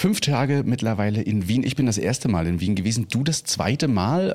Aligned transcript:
Fünf 0.00 0.20
Tage 0.20 0.62
mittlerweile 0.64 1.20
in 1.20 1.48
Wien. 1.48 1.64
Ich 1.64 1.74
bin 1.74 1.86
das 1.86 1.98
erste 1.98 2.28
Mal 2.28 2.46
in 2.46 2.60
Wien 2.60 2.76
gewesen. 2.76 3.08
Du 3.10 3.24
das 3.24 3.42
zweite 3.42 3.88
Mal. 3.88 4.30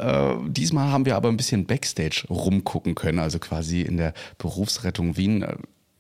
Äh, 0.46 0.52
diesmal 0.52 0.92
haben 0.92 1.06
wir 1.06 1.16
aber 1.16 1.30
ein 1.30 1.38
bisschen 1.38 1.66
Backstage 1.66 2.26
rumgucken 2.30 2.96
können, 2.96 3.20
also 3.20 3.40
quasi 3.40 3.80
in 3.80 3.96
der 3.96 4.14
Berufsrettung 4.38 5.16
Wien. 5.16 5.46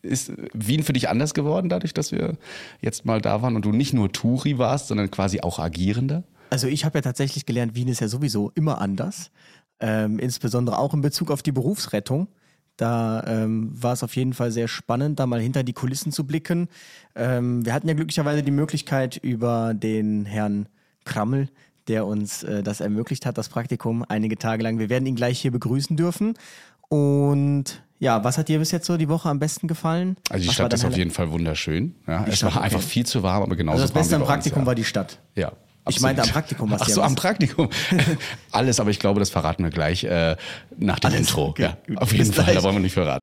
Ist 0.02 0.34
Wien 0.54 0.84
für 0.84 0.92
dich 0.92 1.08
anders 1.08 1.34
geworden, 1.34 1.70
dadurch, 1.70 1.94
dass 1.94 2.12
wir 2.12 2.38
jetzt 2.82 3.06
mal 3.06 3.22
da 3.22 3.42
waren 3.42 3.56
und 3.56 3.64
du 3.64 3.72
nicht 3.72 3.94
nur 3.94 4.12
Touri 4.12 4.58
warst, 4.58 4.90
sondern 4.90 5.10
quasi 5.10 5.40
auch 5.40 5.60
Agierender? 5.60 6.26
Also 6.50 6.68
ich 6.68 6.84
habe 6.84 6.98
ja 6.98 7.02
tatsächlich 7.02 7.46
gelernt, 7.46 7.74
Wien 7.74 7.88
ist 7.88 8.02
ja 8.02 8.10
sowieso 8.10 8.52
immer 8.56 8.82
anders. 8.82 9.32
Ähm, 9.80 10.20
insbesondere 10.20 10.78
auch 10.78 10.94
in 10.94 11.00
Bezug 11.00 11.32
auf 11.32 11.42
die 11.42 11.54
Berufsrettung. 11.54 12.28
Da 12.78 13.24
ähm, 13.28 13.70
war 13.74 13.94
es 13.94 14.04
auf 14.04 14.16
jeden 14.16 14.34
Fall 14.34 14.52
sehr 14.52 14.68
spannend, 14.68 15.20
da 15.20 15.28
mal 15.28 15.40
hinter 15.40 15.64
die 15.64 15.74
Kulissen 15.74 16.12
zu 16.12 16.26
blicken. 16.26 16.70
Ähm, 17.16 17.66
wir 17.66 17.74
hatten 17.74 17.88
ja 17.88 17.94
glücklicherweise 17.94 18.42
die 18.42 18.52
Möglichkeit 18.52 19.18
über 19.18 19.74
den 19.74 20.26
Herrn 20.26 20.68
Krammel, 21.06 21.50
der 21.88 22.06
uns 22.06 22.44
äh, 22.44 22.64
das 22.64 22.82
ermöglicht 22.82 23.26
hat, 23.26 23.38
das 23.38 23.50
Praktikum 23.50 24.04
einige 24.08 24.38
Tage 24.38 24.64
lang. 24.64 24.80
Wir 24.80 24.90
werden 24.90 25.06
ihn 25.06 25.16
gleich 25.16 25.40
hier 25.40 25.52
begrüßen 25.52 25.98
dürfen. 25.98 26.34
Und 26.90 27.84
ja, 28.00 28.24
was 28.24 28.38
hat 28.38 28.50
dir 28.50 28.60
bis 28.60 28.72
jetzt 28.72 28.86
so 28.86 28.98
die 28.98 29.08
Woche 29.08 29.30
am 29.30 29.40
besten 29.40 29.68
gefallen? 29.68 30.18
Also 30.30 30.42
die 30.42 30.48
was 30.48 30.56
Stadt 30.56 30.74
ist 30.74 30.84
auf 30.84 30.98
jeden 30.98 31.12
Fall 31.12 31.32
wunderschön. 31.32 31.96
Ja, 32.08 32.26
es 32.28 32.38
Stadt, 32.38 32.56
war 32.56 32.62
einfach 32.62 32.80
okay. 32.80 32.88
viel 32.88 33.06
zu 33.06 33.24
warm, 33.24 33.44
aber 33.44 33.56
genauso 33.56 33.82
Also 33.82 33.86
das 33.86 33.94
Beste 33.94 34.16
am 34.16 34.22
bei 34.22 34.26
uns, 34.26 34.34
Praktikum 34.34 34.64
ja. 34.64 34.66
war 34.66 34.76
die 34.76 34.84
Stadt. 34.84 35.20
Ja. 35.36 35.54
Ich 35.90 36.00
meinte 36.02 36.22
am 36.22 36.30
Praktikum, 36.30 36.72
was 36.72 36.82
Ach 36.82 36.90
so, 36.90 37.02
am 37.02 37.16
Praktikum. 37.16 37.70
Alles, 38.52 38.80
aber 38.80 38.90
ich 38.90 39.00
glaube, 39.00 39.20
das 39.20 39.30
verraten 39.30 39.64
wir 39.64 39.70
gleich 39.72 40.04
äh, 40.06 40.36
nach 40.78 41.00
dem 41.00 41.08
Alles, 41.12 41.20
Intro. 41.22 41.48
okay, 41.48 41.62
ja, 41.64 41.78
auf 41.98 42.12
jeden 42.14 42.28
Bis 42.28 42.36
Fall, 42.36 42.46
gleich. 42.46 42.58
da 42.58 42.64
wollen 42.64 42.76
wir 42.76 42.82
nicht 42.82 42.94
verraten. 42.94 43.20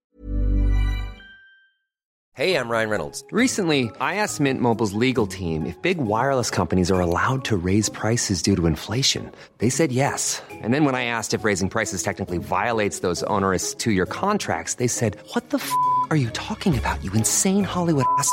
Hey, 2.33 2.55
I'm 2.55 2.71
Ryan 2.71 2.89
Reynolds. 2.89 3.25
Recently, 3.33 3.91
I 4.01 4.15
asked 4.15 4.41
Mint 4.41 4.61
Mobile's 4.63 4.95
legal 4.95 5.27
team 5.27 5.67
if 5.67 5.77
big 5.83 5.99
wireless 5.99 6.51
companies 6.51 6.91
are 6.91 7.01
allowed 7.01 7.45
to 7.45 7.57
raise 7.57 7.91
prices 7.91 8.41
due 8.41 8.57
to 8.57 8.67
inflation. 8.67 9.31
They 9.59 9.69
said 9.69 9.93
yes. 9.93 10.41
And 10.63 10.73
then 10.73 10.85
when 10.87 10.95
I 10.95 11.05
asked 11.05 11.35
if 11.35 11.45
raising 11.45 11.69
prices 11.69 12.03
technically 12.03 12.39
violates 12.39 13.01
those 13.01 13.23
onerous 13.25 13.75
two 13.75 13.91
year 13.91 14.07
contracts, 14.07 14.75
they 14.75 14.87
said, 14.87 15.17
What 15.35 15.51
the 15.51 15.59
f 15.59 15.71
are 16.11 16.17
you 16.17 16.31
talking 16.31 16.79
about, 16.79 17.03
you 17.05 17.13
insane 17.13 17.65
Hollywood 17.65 18.07
ass? 18.19 18.31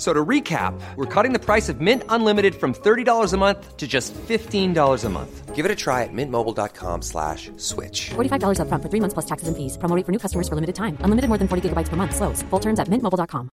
So 0.00 0.14
to 0.14 0.24
recap, 0.24 0.72
we're 0.96 1.04
cutting 1.04 1.34
the 1.34 1.38
price 1.38 1.68
of 1.68 1.82
Mint 1.82 2.04
Unlimited 2.08 2.54
from 2.54 2.72
$30 2.72 3.34
a 3.34 3.36
month 3.36 3.76
to 3.76 3.86
just 3.86 4.14
$15 4.14 5.04
a 5.04 5.08
month. 5.10 5.54
Give 5.54 5.66
it 5.66 5.70
a 5.70 5.76
try 5.76 6.04
at 6.04 6.08
mintmobile.com 6.10 7.02
slash 7.02 7.50
switch. 7.58 8.08
$45 8.16 8.60
upfront 8.60 8.82
for 8.82 8.88
three 8.88 9.00
months 9.00 9.12
plus 9.12 9.26
taxes 9.26 9.48
and 9.48 9.56
fees. 9.58 9.76
Promo 9.76 9.94
rate 9.94 10.06
for 10.06 10.12
new 10.12 10.18
customers 10.18 10.48
for 10.48 10.54
limited 10.54 10.74
time. 10.74 10.96
Unlimited 11.04 11.28
more 11.28 11.36
than 11.36 11.48
40 11.48 11.68
gigabytes 11.68 11.90
per 11.90 11.96
month. 11.96 12.16
Slows. 12.16 12.40
Full 12.48 12.60
terms 12.60 12.80
at 12.80 12.88
mintmobile.com. 12.88 13.50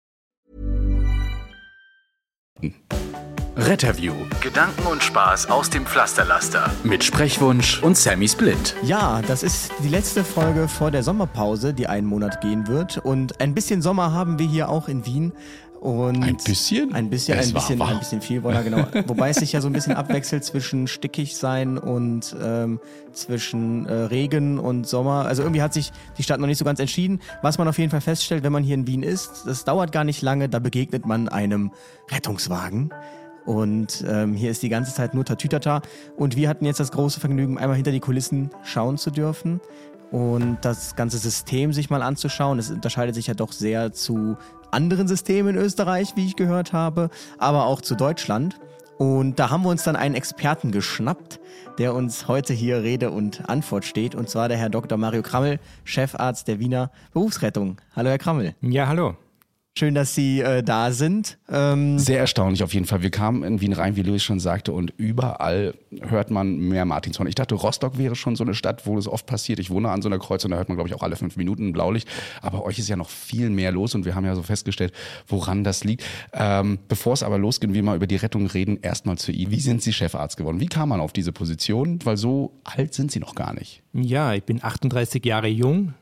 Retterview. 3.57 4.15
Gedanken 4.41 4.87
und 4.87 5.03
Spaß 5.03 5.51
aus 5.51 5.69
dem 5.69 5.85
Pflasterlaster. 5.85 6.71
Mit 6.83 7.05
Sprechwunsch 7.05 7.83
und 7.83 7.99
Sammy 7.99 8.27
Split. 8.27 8.75
Ja, 8.83 9.21
das 9.29 9.43
ist 9.43 9.73
die 9.85 9.89
letzte 9.89 10.25
Folge 10.25 10.67
vor 10.69 10.91
der 10.91 11.03
Sommerpause, 11.03 11.75
die 11.75 11.87
einen 11.87 12.07
Monat 12.07 12.41
gehen 12.41 12.67
wird. 12.69 12.97
Und 12.97 13.41
ein 13.43 13.55
bisschen 13.55 13.83
Sommer 13.83 14.13
haben 14.13 14.39
wir 14.39 14.47
hier 14.47 14.71
auch 14.71 14.89
in 14.89 15.05
Wien. 15.05 15.33
Und 15.81 16.23
Ein 16.23 16.37
bisschen? 16.37 16.93
Ein 16.93 17.09
bisschen, 17.09 17.39
Es 17.39 17.49
ein 17.49 17.55
war 17.55 17.61
bisschen, 17.63 17.79
warm. 17.79 17.91
ein 17.93 17.99
bisschen 18.01 18.21
viel, 18.21 18.43
Woller, 18.43 18.63
genau. 18.63 18.85
Wobei 19.07 19.31
es 19.31 19.37
sich 19.37 19.53
ja 19.53 19.63
so 19.63 19.67
ein 19.69 19.73
bisschen 19.73 19.95
abwechselt 19.95 20.45
zwischen 20.45 20.87
stickig 20.87 21.37
sein 21.37 21.79
und 21.79 22.37
ähm, 22.43 22.81
zwischen 23.13 23.87
äh, 23.87 23.93
Regen 23.93 24.59
und 24.59 24.87
Sommer. 24.87 25.25
Also 25.25 25.43
irgendwie 25.43 25.63
hat 25.63 25.73
sich 25.73 25.91
die 26.19 26.23
Stadt 26.23 26.39
noch 26.39 26.47
nicht 26.47 26.59
so 26.59 26.67
ganz 26.67 26.81
entschieden. 26.81 27.21
Was 27.41 27.57
man 27.57 27.67
auf 27.67 27.79
jeden 27.79 27.91
Fall 27.91 28.03
feststellt, 28.03 28.45
wenn 28.45 28.53
man 28.53 28.63
hier 28.63 28.75
in 28.75 28.87
Wien 28.87 29.03
ist, 29.03 29.45
das 29.47 29.65
dauert 29.65 29.91
gar 29.91 30.05
nicht 30.05 30.21
lange, 30.21 30.51
da 30.51 30.59
begegnet 30.59 31.07
man 31.07 31.31
einem 31.31 31.71
Rettungswagen. 32.11 32.93
Und 33.47 34.05
ähm, 34.07 34.35
hier 34.35 34.51
ist 34.51 34.63
die 34.63 34.69
ganze 34.69 34.95
Zeit 34.95 35.15
nur 35.15 35.25
Tatütata. 35.25 35.81
Und 36.15 36.37
wir 36.37 36.51
hatten 36.51 36.67
jetzt 36.67 36.79
das 36.79 36.93
große 36.93 37.21
Vergnügen, 37.21 37.57
einmal 37.57 37.77
hinter 37.77 37.91
die 37.91 38.01
Kulissen 38.01 38.51
schauen 38.65 38.99
zu 38.99 39.11
dürfen 39.11 39.61
und 40.11 40.59
das 40.63 40.97
ganze 40.97 41.19
System 41.19 41.73
sich 41.73 41.91
mal 41.91 42.03
anzuschauen. 42.03 42.59
Es 42.59 42.71
unterscheidet 42.71 43.15
sich 43.15 43.27
ja 43.27 43.35
doch 43.35 43.53
sehr 43.53 43.93
zu 43.93 44.37
anderen 44.71 45.09
Systemen 45.09 45.57
in 45.57 45.63
Österreich, 45.63 46.17
wie 46.17 46.27
ich 46.27 46.37
gehört 46.37 46.73
habe, 46.73 47.11
aber 47.39 47.67
auch 47.67 47.81
zu 47.81 47.95
Deutschland. 47.95 48.59
Und 48.99 49.39
da 49.39 49.49
haben 49.49 49.63
wir 49.63 49.71
uns 49.71 49.83
dann 49.83 49.97
einen 49.97 50.15
Experten 50.15 50.73
geschnappt, 50.73 51.41
der 51.79 51.95
uns 51.95 52.29
heute 52.29 52.53
hier 52.53 52.83
Rede 52.83 53.11
und 53.11 53.49
Antwort 53.49 53.87
steht, 53.87 54.15
und 54.15 54.29
zwar 54.29 54.49
der 54.49 54.59
Herr 54.59 54.69
Dr. 54.69 54.99
Mario 54.99 55.23
Krammel, 55.23 55.59
Chefarzt 55.85 56.49
der 56.49 56.59
Wiener 56.59 56.91
Berufsrettung. 57.15 57.81
Hallo, 57.97 58.11
Herr 58.11 58.19
Krammel. 58.19 58.55
Ja, 58.61 58.89
hallo. 58.89 59.17
Schön, 59.81 59.95
dass 59.95 60.15
Sie 60.15 60.41
äh, 60.41 60.63
da 60.63 60.93
sind. 60.93 61.39
Ähm, 61.49 61.99
Sehr 61.99 62.19
erstaunlich 62.19 62.63
auf 62.63 62.75
jeden 62.75 62.85
Fall. 62.85 63.01
Wir 63.01 63.09
kamen 63.09 63.43
in 63.43 63.63
Wien 63.63 63.73
rein, 63.73 63.97
wie 63.97 64.03
Louis 64.03 64.23
schon 64.23 64.39
sagte, 64.39 64.73
und 64.73 64.93
überall 64.99 65.73
hört 66.03 66.31
man 66.31 66.59
mehr 66.59 66.85
Martinshorn. 66.85 67.27
Ich 67.27 67.35
dachte, 67.35 67.55
Rostock 67.55 67.97
wäre 67.97 68.15
schon 68.15 68.37
so 68.37 68.45
eine 68.45 68.53
Stadt, 68.53 68.87
wo 68.87 68.95
das 68.97 69.09
oft 69.09 69.25
passiert. 69.25 69.59
Ich 69.59 69.71
wohne 69.71 69.89
an 69.89 70.03
so 70.03 70.11
einer 70.11 70.19
Kreuzung, 70.19 70.51
da 70.51 70.59
hört 70.59 70.69
man, 70.69 70.77
glaube 70.77 70.91
ich, 70.91 70.95
auch 70.95 71.03
alle 71.03 71.17
fünf 71.17 71.39
Minuten 71.39 71.69
ein 71.69 71.73
Blaulicht. 71.73 72.07
Aber 72.43 72.67
euch 72.67 72.79
ist 72.79 72.91
ja 72.91 72.97
noch 72.97 73.09
viel 73.09 73.49
mehr 73.49 73.73
los 73.73 73.95
und 73.95 74.05
wir 74.05 74.15
haben 74.15 74.27
ja 74.27 74.35
so 74.35 74.43
festgestellt, 74.43 74.93
woran 75.27 75.65
das 75.65 75.83
liegt. 75.83 76.05
Ähm, 76.35 76.79
bevor 76.87 77.15
es 77.15 77.23
aber 77.23 77.39
losgeht, 77.39 77.73
wir 77.73 77.83
mal 77.83 77.97
über 77.97 78.07
die 78.07 78.17
Rettung 78.17 78.49
reden, 78.49 78.81
erstmal 78.83 79.17
zu 79.17 79.33
Ihnen. 79.33 79.51
Wie 79.51 79.61
sind 79.61 79.81
Sie 79.81 79.95
Chefarzt 79.95 80.37
geworden? 80.37 80.61
Wie 80.61 80.69
kam 80.69 80.91
man 80.91 81.01
auf 81.01 81.15
diese 81.15 81.33
Position? 81.33 82.01
Weil 82.05 82.19
so 82.19 82.53
alt 82.65 82.93
sind 82.93 83.13
Sie 83.13 83.19
noch 83.19 83.35
gar 83.35 83.55
nicht. 83.55 83.83
Ja, 83.95 84.35
ich 84.35 84.45
bin 84.45 84.63
38 84.63 85.25
Jahre 85.25 85.49
jung, 85.49 85.95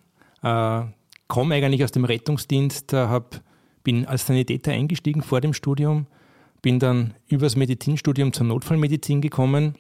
äh, 0.43 0.83
komme 1.28 1.55
eigentlich 1.55 1.84
aus 1.84 1.93
dem 1.93 2.05
Rettungsdienst, 2.05 2.93
äh, 2.93 3.06
hab, 3.06 3.41
bin 3.88 4.04
als 4.04 4.26
Sanitäter 4.26 4.72
eingestiegen 4.72 5.22
vor 5.22 5.41
dem 5.41 5.54
Studium, 5.54 6.09
bin 6.60 6.78
dann 6.78 7.15
übers 7.26 7.56
Medizinstudium 7.56 8.34
zur 8.34 8.44
Notfallmedizin 8.44 9.22
gekommen, 9.22 9.76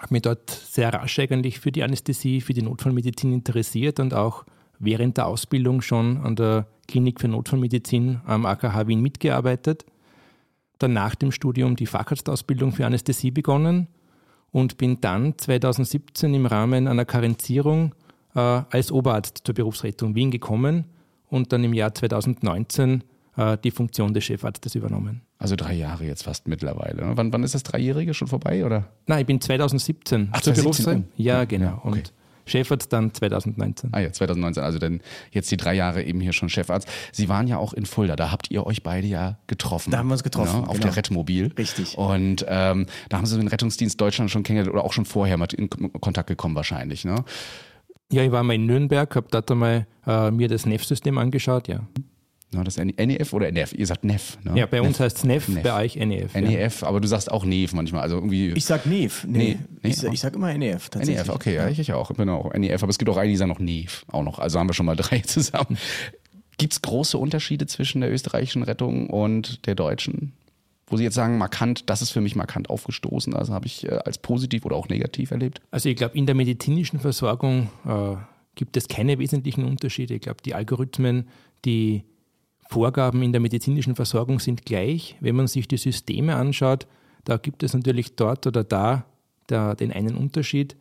habe 0.00 0.14
mich 0.14 0.22
dort 0.22 0.48
sehr 0.48 0.90
rasch 0.90 1.18
eigentlich 1.18 1.60
für 1.60 1.70
die 1.70 1.82
Anästhesie, 1.82 2.40
für 2.40 2.54
die 2.54 2.62
Notfallmedizin 2.62 3.30
interessiert 3.30 4.00
und 4.00 4.14
auch 4.14 4.46
während 4.78 5.18
der 5.18 5.26
Ausbildung 5.26 5.82
schon 5.82 6.16
an 6.22 6.34
der 6.34 6.66
Klinik 6.88 7.20
für 7.20 7.28
Notfallmedizin 7.28 8.22
am 8.24 8.46
AKH 8.46 8.86
Wien 8.86 9.02
mitgearbeitet. 9.02 9.84
Dann 10.78 10.94
nach 10.94 11.14
dem 11.14 11.30
Studium 11.30 11.76
die 11.76 11.84
Facharztausbildung 11.84 12.72
für 12.72 12.86
Anästhesie 12.86 13.32
begonnen 13.32 13.88
und 14.50 14.78
bin 14.78 15.02
dann 15.02 15.36
2017 15.36 16.32
im 16.32 16.46
Rahmen 16.46 16.88
einer 16.88 17.04
Karenzierung 17.04 17.94
äh, 18.34 18.38
als 18.38 18.90
Oberarzt 18.90 19.42
zur 19.44 19.54
Berufsrettung 19.54 20.14
Wien 20.14 20.30
gekommen 20.30 20.86
und 21.28 21.52
dann 21.52 21.62
im 21.64 21.74
Jahr 21.74 21.94
2019 21.94 23.00
äh, 23.00 23.11
die 23.64 23.70
Funktion 23.70 24.12
des 24.12 24.24
Chefarztes 24.24 24.74
übernommen. 24.74 25.22
Also 25.38 25.56
drei 25.56 25.72
Jahre 25.72 26.04
jetzt 26.04 26.24
fast 26.24 26.46
mittlerweile. 26.48 27.02
Wann, 27.16 27.32
wann 27.32 27.42
ist 27.42 27.54
das 27.54 27.62
Dreijährige 27.62 28.12
schon 28.12 28.28
vorbei? 28.28 28.64
Oder? 28.64 28.88
Nein, 29.06 29.20
ich 29.20 29.26
bin 29.26 29.40
2017 29.40 30.28
Ach, 30.32 30.40
zur 30.42 30.54
2017, 30.54 30.62
Berufsrettung. 30.64 31.04
oh. 31.08 31.12
Ja, 31.22 31.44
genau. 31.46 31.64
Ja, 31.66 31.78
okay. 31.82 31.88
Und 31.88 32.12
Chefarzt 32.44 32.92
dann 32.92 33.14
2019. 33.14 33.90
Ah 33.92 34.00
ja, 34.00 34.12
2019, 34.12 34.62
also 34.62 34.78
dann 34.78 35.00
jetzt 35.30 35.50
die 35.50 35.56
drei 35.56 35.74
Jahre 35.74 36.02
eben 36.02 36.20
hier 36.20 36.32
schon 36.32 36.48
Chefarzt. 36.48 36.88
Sie 37.12 37.28
waren 37.28 37.46
ja 37.46 37.56
auch 37.56 37.72
in 37.72 37.86
Fulda, 37.86 38.16
da 38.16 38.30
habt 38.32 38.50
ihr 38.50 38.66
euch 38.66 38.82
beide 38.82 39.06
ja 39.06 39.38
getroffen. 39.46 39.92
Da 39.92 39.98
haben 39.98 40.08
wir 40.08 40.14
uns 40.14 40.24
getroffen, 40.24 40.60
Ne, 40.62 40.68
auf 40.68 40.74
genau. 40.74 40.88
der 40.88 40.96
Rettmobil. 40.96 41.52
Richtig. 41.56 41.96
Und 41.96 42.44
ähm, 42.48 42.86
da 43.08 43.16
haben 43.16 43.26
Sie 43.26 43.38
den 43.38 43.46
Rettungsdienst 43.48 44.00
Deutschland 44.00 44.30
schon 44.30 44.42
kennengelernt 44.42 44.74
oder 44.76 44.84
auch 44.84 44.92
schon 44.92 45.04
vorher 45.04 45.36
mal 45.36 45.46
in 45.56 45.70
Kontakt 45.70 46.28
gekommen 46.28 46.54
wahrscheinlich, 46.56 47.04
ne? 47.04 47.24
Ja, 48.10 48.22
ich 48.24 48.32
war 48.32 48.42
mal 48.42 48.54
in 48.54 48.66
Nürnberg, 48.66 49.14
habe 49.16 49.28
dort 49.30 49.50
einmal 49.50 49.86
äh, 50.06 50.30
mir 50.32 50.48
das 50.48 50.66
NEF-System 50.66 51.16
angeschaut. 51.18 51.68
Ja, 51.68 51.80
Na, 52.54 52.62
das 52.64 52.76
NEF 52.76 53.32
oder 53.32 53.50
NEF? 53.50 53.72
Ihr 53.72 53.86
sagt 53.86 54.04
NEF, 54.04 54.38
ne? 54.44 54.58
ja 54.58 54.66
bei 54.66 54.82
uns 54.82 55.00
heißt 55.00 55.16
es 55.18 55.24
NEF, 55.24 55.48
NEF. 55.48 55.62
bei 55.62 55.82
euch 55.84 55.96
NEF. 55.96 56.34
ja. 56.34 56.40
NEF, 56.42 56.82
aber 56.82 57.00
du 57.00 57.08
sagst 57.08 57.30
auch 57.30 57.44
NEF 57.46 57.72
manchmal, 57.72 58.02
also 58.02 58.16
irgendwie... 58.16 58.50
ich 58.50 58.64
sag 58.66 58.84
NEF. 58.84 59.24
Nee, 59.26 59.58
Nee, 59.82 59.90
ich, 59.90 59.96
sag- 59.96 60.12
ich 60.12 60.20
sag 60.20 60.34
immer 60.34 60.52
NEF. 60.56 60.90
Tatsächlich. 60.90 61.26
NEF, 61.26 61.34
okay, 61.34 61.54
ja, 61.54 61.68
ich, 61.68 61.78
ich 61.78 61.92
auch. 61.94 62.10
Ich 62.10 62.16
bin 62.16 62.28
auch 62.28 62.52
NEF, 62.52 62.82
aber 62.82 62.90
es 62.90 62.98
gibt 62.98 63.10
auch 63.10 63.16
einige, 63.16 63.32
die 63.32 63.36
sagen 63.38 63.50
noch 63.50 63.58
NEF 63.58 64.04
auch 64.12 64.22
noch. 64.22 64.38
Also 64.38 64.58
haben 64.58 64.68
wir 64.68 64.74
schon 64.74 64.86
mal 64.86 64.96
drei 64.96 65.20
zusammen. 65.20 65.78
Gibt 66.58 66.74
es 66.74 66.82
große 66.82 67.16
Unterschiede 67.16 67.66
zwischen 67.66 68.02
der 68.02 68.12
österreichischen 68.12 68.62
Rettung 68.62 69.08
und 69.08 69.66
der 69.66 69.74
deutschen? 69.74 70.32
Wo 70.86 70.98
Sie 70.98 71.04
jetzt 71.04 71.14
sagen, 71.14 71.38
markant, 71.38 71.88
das 71.88 72.02
ist 72.02 72.10
für 72.10 72.20
mich 72.20 72.36
markant 72.36 72.68
aufgestoßen, 72.68 73.34
also 73.34 73.54
habe 73.54 73.64
ich 73.66 73.86
äh, 73.88 73.98
als 74.04 74.18
positiv 74.18 74.66
oder 74.66 74.76
auch 74.76 74.88
negativ 74.90 75.30
erlebt? 75.30 75.62
Also 75.70 75.88
ich 75.88 75.96
glaube, 75.96 76.18
in 76.18 76.26
der 76.26 76.34
medizinischen 76.34 77.00
Versorgung 77.00 77.70
äh, 77.86 78.16
gibt 78.56 78.76
es 78.76 78.88
keine 78.88 79.18
wesentlichen 79.18 79.64
Unterschiede. 79.64 80.12
Ich 80.14 80.20
glaube, 80.20 80.42
die 80.44 80.54
Algorithmen, 80.54 81.28
die 81.64 82.04
Vorgaben 82.72 83.22
in 83.22 83.32
der 83.32 83.40
medizinischen 83.40 83.94
Versorgung 83.94 84.40
sind 84.40 84.64
gleich. 84.64 85.16
Wenn 85.20 85.36
man 85.36 85.46
sich 85.46 85.68
die 85.68 85.76
Systeme 85.76 86.36
anschaut, 86.36 86.86
da 87.24 87.36
gibt 87.36 87.62
es 87.62 87.74
natürlich 87.74 88.16
dort 88.16 88.46
oder 88.46 88.64
da 88.64 89.04
den 89.48 89.92
einen 89.92 90.16
Unterschied. 90.16 90.76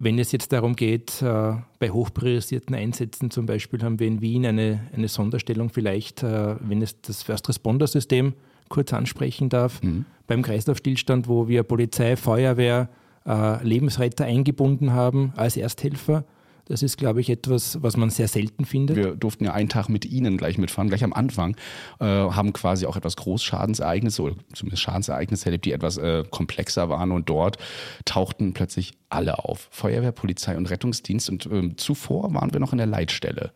Wenn 0.00 0.18
es 0.18 0.32
jetzt 0.32 0.52
darum 0.52 0.76
geht, 0.76 1.22
äh, 1.22 1.54
bei 1.78 1.90
hochpriorisierten 1.90 2.74
Einsätzen 2.74 3.30
zum 3.30 3.46
Beispiel 3.46 3.82
haben 3.82 3.98
wir 3.98 4.06
in 4.06 4.20
Wien 4.20 4.46
eine, 4.46 4.80
eine 4.92 5.08
Sonderstellung 5.08 5.70
vielleicht, 5.70 6.22
äh, 6.22 6.56
wenn 6.60 6.82
es 6.82 7.00
das 7.00 7.22
First 7.22 7.48
Responder 7.48 7.86
System 7.86 8.34
kurz 8.68 8.92
ansprechen 8.92 9.48
darf, 9.48 9.80
beim 10.26 10.42
Kreislaufstillstand, 10.42 11.26
wo 11.26 11.48
wir 11.48 11.62
Polizei, 11.62 12.16
Feuerwehr, 12.16 12.88
äh, 13.26 13.64
Lebensretter 13.64 14.24
eingebunden 14.24 14.92
haben 14.92 15.32
als 15.36 15.56
Ersthelfer. 15.56 16.24
Das 16.68 16.82
ist, 16.82 16.98
glaube 16.98 17.20
ich, 17.20 17.30
etwas, 17.30 17.82
was 17.82 17.96
man 17.96 18.10
sehr 18.10 18.28
selten 18.28 18.64
findet. 18.64 18.96
Wir 18.96 19.16
durften 19.16 19.44
ja 19.44 19.54
einen 19.54 19.70
Tag 19.70 19.88
mit 19.88 20.04
Ihnen 20.04 20.36
gleich 20.36 20.58
mitfahren, 20.58 20.88
gleich 20.88 21.02
am 21.02 21.14
Anfang, 21.14 21.56
äh, 21.98 22.04
haben 22.04 22.52
quasi 22.52 22.86
auch 22.86 22.96
etwas 22.96 23.16
Großschadensereignisse 23.16 24.22
oder 24.22 24.36
zumindest 24.52 24.82
Schadensereignisse 24.82 25.46
erlebt, 25.46 25.64
die 25.64 25.72
etwas 25.72 25.96
äh, 25.96 26.24
komplexer 26.30 26.90
waren 26.90 27.10
und 27.10 27.28
dort 27.28 27.56
tauchten 28.04 28.52
plötzlich 28.52 28.92
alle 29.08 29.38
auf. 29.38 29.68
Feuerwehr, 29.70 30.12
Polizei 30.12 30.56
und 30.56 30.68
Rettungsdienst 30.70 31.30
und 31.30 31.46
äh, 31.46 31.74
zuvor 31.76 32.34
waren 32.34 32.52
wir 32.52 32.60
noch 32.60 32.72
in 32.72 32.78
der 32.78 32.86
Leitstelle. 32.86 33.52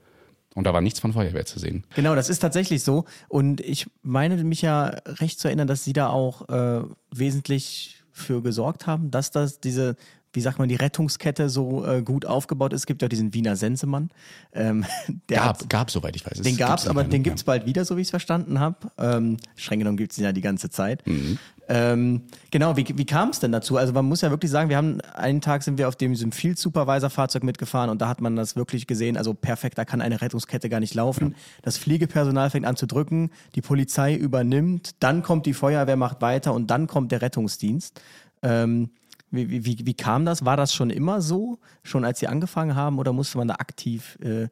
Und 0.54 0.66
da 0.66 0.74
war 0.74 0.80
nichts 0.80 1.00
von 1.00 1.12
Feuerwehr 1.12 1.46
zu 1.46 1.58
sehen. 1.58 1.84
Genau, 1.94 2.14
das 2.14 2.28
ist 2.28 2.40
tatsächlich 2.40 2.82
so. 2.82 3.04
Und 3.28 3.60
ich 3.60 3.86
meine 4.02 4.42
mich 4.44 4.62
ja 4.62 4.86
recht 5.06 5.38
zu 5.38 5.48
erinnern, 5.48 5.66
dass 5.66 5.84
Sie 5.84 5.92
da 5.92 6.08
auch 6.08 6.48
äh, 6.48 6.82
wesentlich 7.10 8.02
für 8.10 8.42
gesorgt 8.42 8.86
haben, 8.86 9.10
dass 9.10 9.30
das 9.30 9.60
diese 9.60 9.96
wie 10.32 10.40
sagt 10.40 10.58
man, 10.58 10.68
die 10.68 10.76
Rettungskette 10.76 11.48
so 11.48 11.84
äh, 11.86 12.02
gut 12.02 12.26
aufgebaut 12.26 12.72
ist. 12.72 12.82
Es 12.82 12.86
gibt 12.86 13.02
ja 13.02 13.08
diesen 13.08 13.34
Wiener 13.34 13.56
Sensemann. 13.56 14.10
Ähm, 14.52 14.84
der 15.28 15.38
Gab, 15.38 15.46
hat, 15.60 15.68
gab, 15.68 15.90
soweit 15.90 16.16
ich 16.16 16.24
weiß. 16.24 16.40
Den 16.40 16.56
gab 16.56 16.78
es, 16.78 16.86
aber 16.86 17.04
den 17.04 17.10
mehr. 17.10 17.20
gibt 17.20 17.38
es 17.38 17.44
bald 17.44 17.66
wieder, 17.66 17.84
so 17.84 17.96
wie 17.96 18.00
ich 18.00 18.06
es 18.06 18.10
verstanden 18.10 18.60
habe. 18.60 18.76
Ähm, 18.98 19.36
streng 19.56 19.78
genommen 19.78 19.96
gibt 19.96 20.12
es 20.12 20.16
den 20.16 20.24
ja 20.24 20.32
die 20.32 20.40
ganze 20.40 20.70
Zeit. 20.70 21.02
Ähm, 21.68 22.22
genau, 22.50 22.76
wie, 22.76 22.86
wie 22.96 23.06
kam 23.06 23.30
es 23.30 23.40
denn 23.40 23.52
dazu? 23.52 23.76
Also 23.76 23.92
man 23.92 24.04
muss 24.04 24.20
ja 24.20 24.30
wirklich 24.30 24.50
sagen, 24.50 24.68
wir 24.68 24.76
haben 24.76 25.00
einen 25.14 25.40
Tag 25.40 25.62
sind 25.62 25.78
wir 25.78 25.88
auf 25.88 25.96
dem, 25.96 26.14
Field 26.32 26.58
Supervisor 26.58 27.08
Fahrzeug 27.08 27.44
mitgefahren 27.44 27.88
und 27.88 28.02
da 28.02 28.08
hat 28.08 28.20
man 28.20 28.36
das 28.36 28.56
wirklich 28.56 28.86
gesehen. 28.86 29.16
Also 29.16 29.32
perfekt, 29.34 29.78
da 29.78 29.84
kann 29.84 30.00
eine 30.00 30.20
Rettungskette 30.20 30.68
gar 30.68 30.80
nicht 30.80 30.94
laufen. 30.94 31.34
Das 31.62 31.78
Fliegepersonal 31.78 32.50
fängt 32.50 32.66
an 32.66 32.76
zu 32.76 32.86
drücken, 32.86 33.30
die 33.54 33.62
Polizei 33.62 34.14
übernimmt, 34.14 34.96
dann 35.00 35.22
kommt 35.22 35.46
die 35.46 35.54
Feuerwehr, 35.54 35.96
macht 35.96 36.20
weiter 36.20 36.52
und 36.52 36.70
dann 36.70 36.86
kommt 36.86 37.12
der 37.12 37.22
Rettungsdienst. 37.22 38.00
Ähm, 38.42 38.90
wie, 39.32 39.64
wie, 39.64 39.78
wie, 39.84 39.94
kam 39.94 40.24
das? 40.24 40.44
War 40.44 40.56
das 40.56 40.74
schon 40.74 40.90
immer 40.90 41.20
so, 41.20 41.58
schon 41.82 42.04
als 42.04 42.20
Sie 42.20 42.28
angefangen 42.28 42.76
haben, 42.76 42.98
oder 42.98 43.12
musste 43.12 43.38
man 43.38 43.48
da 43.48 43.54
aktiv 43.54 44.18
äh, 44.22 44.48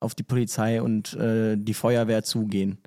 auf 0.00 0.14
die 0.14 0.22
Polizei 0.22 0.80
und 0.80 1.14
äh, 1.14 1.56
die 1.58 1.74
Feuerwehr 1.74 2.22
zugehen? 2.22 2.78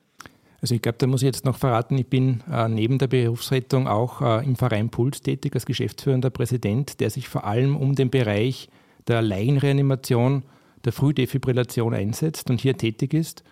Also 0.62 0.74
ich 0.74 0.82
glaube, 0.82 0.98
da 0.98 1.06
muss 1.06 1.22
ich 1.22 1.28
jetzt 1.28 1.46
noch 1.46 1.58
verraten, 1.58 1.98
ich 1.98 2.08
bin 2.08 2.42
äh, 2.52 2.68
neben 2.68 2.98
der 2.98 3.08
Berufsrettung 3.08 3.88
auch 3.88 4.22
äh, 4.22 4.46
im 4.46 4.56
Verein 4.56 4.90
Puls 4.90 5.22
tätig 5.22 5.54
als 5.54 5.66
geschäftsführender 5.66 6.32
Präsident, 6.32 7.00
der 7.02 7.10
sich 7.10 7.28
vor 7.28 7.46
allem 7.46 7.76
um 7.76 7.94
den 7.94 8.10
Bereich 8.10 8.70
der 9.08 9.22
Laienreanimation, 9.22 10.44
der 10.84 10.94
Frühdefibrillation 10.94 11.94
einsetzt 11.94 12.50
und 12.50 12.62
hier 12.62 12.78
tätig 12.78 13.14
ist. 13.14 13.44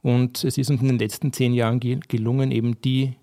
Und 0.00 0.44
es 0.44 0.56
ist 0.56 0.70
uns 0.70 0.80
in 0.80 0.88
den 0.88 0.98
letzten 0.98 1.32
zehn 1.32 1.52
Jahren 1.52 1.80
ge 1.80 2.00
gelungen, 2.08 2.50
eben 2.50 2.80
die 2.80 3.16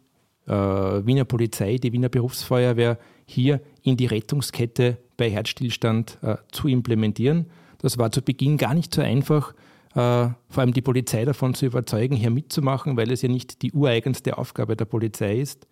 äh, 0.47 0.51
Wiener 0.51 1.25
Polizei, 1.25 1.77
die 1.77 1.91
Wiener 1.91 2.09
Berufsfeuerwehr 2.09 2.97
hier 3.29 3.61
in 3.83 3.97
die 3.97 4.05
Rettungskette 4.05 4.97
bei 5.17 5.29
Herzstillstand 5.29 6.17
äh, 6.21 6.37
zu 6.51 6.67
implementieren. 6.67 7.47
Das 7.79 7.97
war 7.97 8.11
zu 8.11 8.21
Beginn 8.21 8.57
gar 8.57 8.73
nicht 8.73 8.93
so 8.93 9.01
einfach, 9.01 9.53
äh, 9.91 10.29
vor 10.49 10.57
allem 10.57 10.73
die 10.73 10.81
Polizei 10.81 11.25
davon 11.25 11.53
zu 11.53 11.65
überzeugen, 11.65 12.15
hier 12.15 12.29
mitzumachen, 12.29 12.97
weil 12.97 13.11
es 13.11 13.21
ja 13.21 13.29
nicht 13.29 13.61
die 13.61 13.71
ureigenste 13.71 14.37
Aufgabe 14.37 14.75
der 14.75 14.85
Polizei 14.85 15.39
ist. 15.39 15.67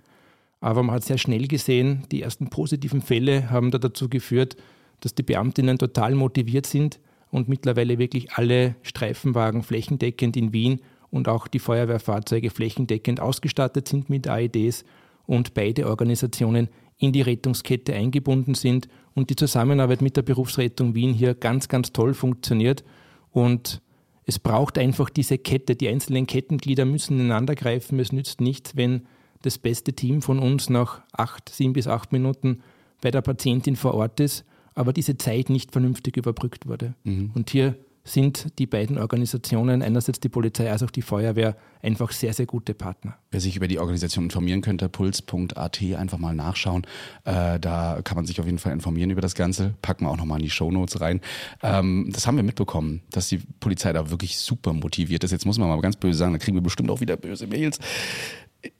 Aber 0.59 0.83
man 0.83 0.95
hat 0.95 1.03
sehr 1.03 1.17
schnell 1.17 1.47
gesehen, 1.47 2.03
die 2.11 2.21
ersten 2.21 2.49
positiven 2.49 3.01
Fälle 3.01 3.49
haben 3.49 3.71
da 3.71 3.77
dazu 3.77 4.09
geführt, 4.09 4.57
dass 5.01 5.13
die 5.13 5.23
Beamtinnen 5.23 5.77
total 5.77 6.15
motiviert 6.15 6.65
sind 6.65 6.99
und 7.29 7.47
mittlerweile 7.47 7.99
wirklich 7.99 8.33
alle 8.33 8.75
Streifenwagen 8.81 9.61
flächendeckend 9.61 10.35
in 10.35 10.53
Wien 10.53 10.81
und 11.11 11.27
auch 11.27 11.47
die 11.47 11.59
Feuerwehrfahrzeuge 11.59 12.49
flächendeckend 12.49 13.19
ausgestattet 13.19 13.87
sind 13.87 14.09
mit 14.09 14.27
AEDs 14.27 14.83
und 15.25 15.53
beide 15.53 15.87
Organisationen 15.87 16.69
in 16.97 17.11
die 17.11 17.21
Rettungskette 17.21 17.93
eingebunden 17.93 18.55
sind 18.55 18.87
und 19.13 19.29
die 19.29 19.35
Zusammenarbeit 19.35 20.01
mit 20.01 20.17
der 20.17 20.23
Berufsrettung 20.23 20.95
Wien 20.95 21.13
hier 21.13 21.35
ganz, 21.35 21.67
ganz 21.67 21.93
toll 21.93 22.13
funktioniert. 22.13 22.83
Und 23.31 23.81
es 24.25 24.39
braucht 24.39 24.77
einfach 24.77 25.09
diese 25.09 25.37
Kette. 25.37 25.75
Die 25.75 25.87
einzelnen 25.87 26.27
Kettenglieder 26.27 26.85
müssen 26.85 27.19
ineinander 27.19 27.55
greifen. 27.55 27.99
Es 27.99 28.11
nützt 28.11 28.41
nichts, 28.41 28.75
wenn 28.75 29.03
das 29.43 29.57
beste 29.57 29.93
Team 29.93 30.21
von 30.21 30.39
uns 30.39 30.69
nach 30.69 31.01
acht, 31.11 31.49
sieben 31.49 31.73
bis 31.73 31.87
acht 31.87 32.11
Minuten 32.11 32.61
bei 33.01 33.11
der 33.11 33.21
Patientin 33.21 33.75
vor 33.75 33.93
Ort 33.93 34.19
ist, 34.19 34.43
aber 34.73 34.93
diese 34.93 35.17
Zeit 35.17 35.49
nicht 35.49 35.71
vernünftig 35.71 36.17
überbrückt 36.17 36.67
wurde. 36.67 36.95
Und 37.35 37.51
hier 37.51 37.75
sind 38.07 38.57
die 38.57 38.65
beiden 38.65 38.97
Organisationen, 38.97 39.81
einerseits 39.81 40.19
die 40.19 40.29
Polizei 40.29 40.71
als 40.71 40.83
auch 40.83 40.91
die 40.91 41.01
Feuerwehr, 41.01 41.55
einfach 41.81 42.11
sehr, 42.11 42.33
sehr 42.33 42.45
gute 42.45 42.73
Partner. 42.73 43.17
Wer 43.31 43.41
sich 43.41 43.55
über 43.55 43.67
die 43.67 43.79
Organisation 43.79 44.25
informieren 44.25 44.61
könnte, 44.61 44.89
puls.at, 44.89 45.81
einfach 45.95 46.17
mal 46.17 46.33
nachschauen. 46.33 46.85
Äh, 47.25 47.59
da 47.59 47.99
kann 48.03 48.15
man 48.15 48.25
sich 48.25 48.39
auf 48.39 48.45
jeden 48.45 48.57
Fall 48.57 48.73
informieren 48.73 49.09
über 49.09 49.21
das 49.21 49.35
Ganze. 49.35 49.75
Packen 49.81 50.05
wir 50.05 50.11
auch 50.11 50.17
nochmal 50.17 50.39
in 50.39 50.45
die 50.45 50.49
Shownotes 50.49 51.01
rein. 51.01 51.21
Ähm, 51.61 52.09
das 52.11 52.25
haben 52.25 52.37
wir 52.37 52.43
mitbekommen, 52.43 53.01
dass 53.11 53.27
die 53.27 53.39
Polizei 53.59 53.93
da 53.93 54.09
wirklich 54.09 54.37
super 54.37 54.73
motiviert 54.73 55.23
ist. 55.23 55.31
Jetzt 55.31 55.45
muss 55.45 55.57
man 55.57 55.67
mal 55.67 55.79
ganz 55.81 55.97
böse 55.97 56.17
sagen, 56.17 56.33
da 56.33 56.39
kriegen 56.39 56.57
wir 56.57 56.63
bestimmt 56.63 56.89
auch 56.89 57.01
wieder 57.01 57.17
böse 57.17 57.47
Mails. 57.47 57.79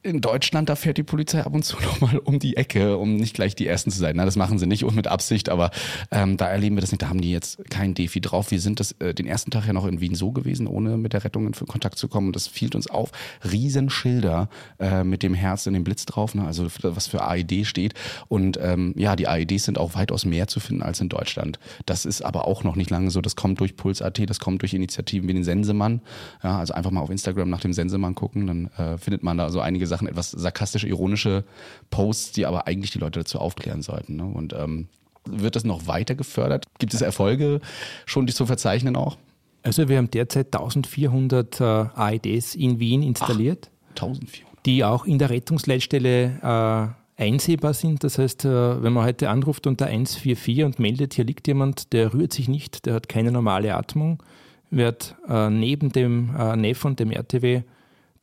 In 0.04 0.22
Deutschland, 0.22 0.70
da 0.70 0.76
fährt 0.76 0.98
die 0.98 1.04
Polizei 1.04 1.44
ab 1.44 1.54
und 1.54 1.64
zu 1.64 1.78
nochmal 1.82 2.18
um 2.20 2.40
die 2.40 2.58
Ecke, 2.58 2.98
um 2.98 3.16
nicht 3.16 3.34
gleich 3.34 3.56
die 3.56 3.68
Ersten 3.68 3.92
zu 3.92 4.00
sein. 4.00 4.16
Na, 4.16 4.26
das 4.26 4.36
machen 4.36 4.60
sie 4.60 4.68
nicht 4.68 4.84
und 4.84 4.96
mit 4.96 5.08
Absicht, 5.08 5.50
aber 5.50 5.72
ähm, 6.12 6.38
da 6.38 6.48
erleben 6.48 6.76
wir 6.76 6.82
das 6.82 6.92
nicht. 6.92 7.02
Da 7.02 7.10
haben 7.10 7.22
die 7.22 7.32
jetzt 7.32 7.70
kein 7.70 7.94
Defi 7.94 8.22
drauf. 8.22 8.52
Wir 8.52 8.60
sind 8.60 8.80
das 8.80 8.94
äh, 8.94 9.14
den 9.14 9.28
ersten 9.28 9.52
Tag 9.52 9.68
ja 9.68 9.74
noch 9.74 9.86
in 9.86 10.02
Wien 10.02 10.16
so 10.16 10.32
gewesen, 10.32 10.68
ohne 10.68 10.98
mit 10.98 11.14
der 11.14 11.24
Rettung 11.24 11.48
in 11.48 11.54
Kontakt 11.54 11.98
zu 11.98 12.08
kommen. 12.08 12.32
Das 12.32 12.48
fiel 12.48 12.74
uns 12.76 12.90
auf. 12.90 13.12
Riesenschilder 13.50 14.50
äh, 14.80 15.04
mit 15.04 15.24
dem 15.24 15.34
Herz 15.34 15.68
und 15.68 15.74
dem 15.74 15.84
Blitz 15.84 16.06
drauf, 16.06 16.36
ne? 16.36 16.46
also 16.46 16.68
was 16.82 17.08
für 17.08 17.28
AED 17.28 17.66
steht. 17.66 17.94
Und 18.28 18.60
ähm, 18.62 18.94
ja, 18.98 19.16
die 19.16 19.28
AEDs 19.28 19.66
sind 19.66 19.78
auch 19.78 19.96
weitaus 19.96 20.26
mehr 20.26 20.48
zu 20.48 20.60
finden 20.60 20.84
als 20.84 21.02
in 21.02 21.10
Deutschland. 21.10 21.60
Das 21.86 22.06
ist 22.06 22.22
aber 22.22 22.48
auch 22.48 22.64
noch 22.64 22.76
nicht 22.76 22.90
lange 22.90 23.12
so. 23.12 23.22
Das 23.22 23.36
kommt 23.36 23.60
durch 23.60 23.76
Puls.at, 23.76 24.30
das 24.30 24.40
kommt 24.40 24.62
durch 24.62 24.74
Initiativen 24.74 25.28
wie 25.30 25.34
den 25.34 25.44
Sensemann. 25.44 26.02
Ja, 26.44 26.60
also 26.60 26.74
einfach 26.74 26.92
mal 26.92 27.02
auf 27.02 27.10
Instagram 27.10 27.50
nach 27.50 27.62
dem 27.62 27.74
Sensemann 27.74 28.16
gucken, 28.16 28.48
dann 28.48 28.68
äh, 28.78 28.98
findet 28.98 29.24
man 29.24 29.38
da 29.38 29.50
so 29.50 29.60
einige 29.60 29.77
Sachen, 29.86 30.08
etwas 30.08 30.32
sarkastisch-ironische 30.32 31.44
Posts, 31.90 32.32
die 32.34 32.46
aber 32.46 32.68
eigentlich 32.68 32.92
die 32.92 33.00
Leute 33.00 33.20
dazu 33.20 33.40
aufklären 33.40 33.82
sollten. 33.82 34.16
Ne? 34.16 34.26
Und 34.26 34.54
ähm, 34.54 34.88
wird 35.26 35.56
das 35.56 35.64
noch 35.64 35.88
weiter 35.88 36.16
gefördert? 36.16 36.66
Gibt 36.80 36.94
es 36.94 37.02
Erfolge 37.02 37.60
schon, 38.06 38.26
die 38.26 38.34
zu 38.34 38.46
verzeichnen 38.46 38.96
auch? 38.96 39.18
Also 39.64 39.90
wir 39.90 39.98
haben 39.98 40.10
derzeit 40.10 40.48
1400 40.48 41.60
äh, 41.60 41.64
AEDs 41.64 42.56
in 42.56 42.80
Wien 42.80 43.04
installiert. 43.04 43.70
1400. 43.90 44.66
die 44.66 44.84
auch 44.84 45.06
in 45.06 45.20
der 45.20 45.30
Rettungsleitstelle 45.30 46.96
äh, 47.18 47.22
einsehbar 47.22 47.74
sind. 47.74 48.04
Das 48.04 48.18
heißt, 48.18 48.46
äh, 48.46 48.84
wenn 48.84 48.94
man 48.94 49.06
heute 49.06 49.30
anruft 49.30 49.68
unter 49.68 49.88
144 49.88 50.64
und 50.64 50.80
meldet, 50.80 51.16
hier 51.16 51.26
liegt 51.26 51.48
jemand, 51.48 51.92
der 51.94 52.14
rührt 52.14 52.32
sich 52.32 52.48
nicht, 52.48 52.86
der 52.86 52.94
hat 52.94 53.10
keine 53.10 53.32
normale 53.32 53.76
Atmung, 53.76 54.22
wird 54.70 55.16
äh, 55.28 55.50
neben 55.50 55.92
dem 55.92 56.36
äh, 56.38 56.56
NEF 56.56 56.86
und 56.86 57.00
dem 57.00 57.12
RTW 57.12 57.64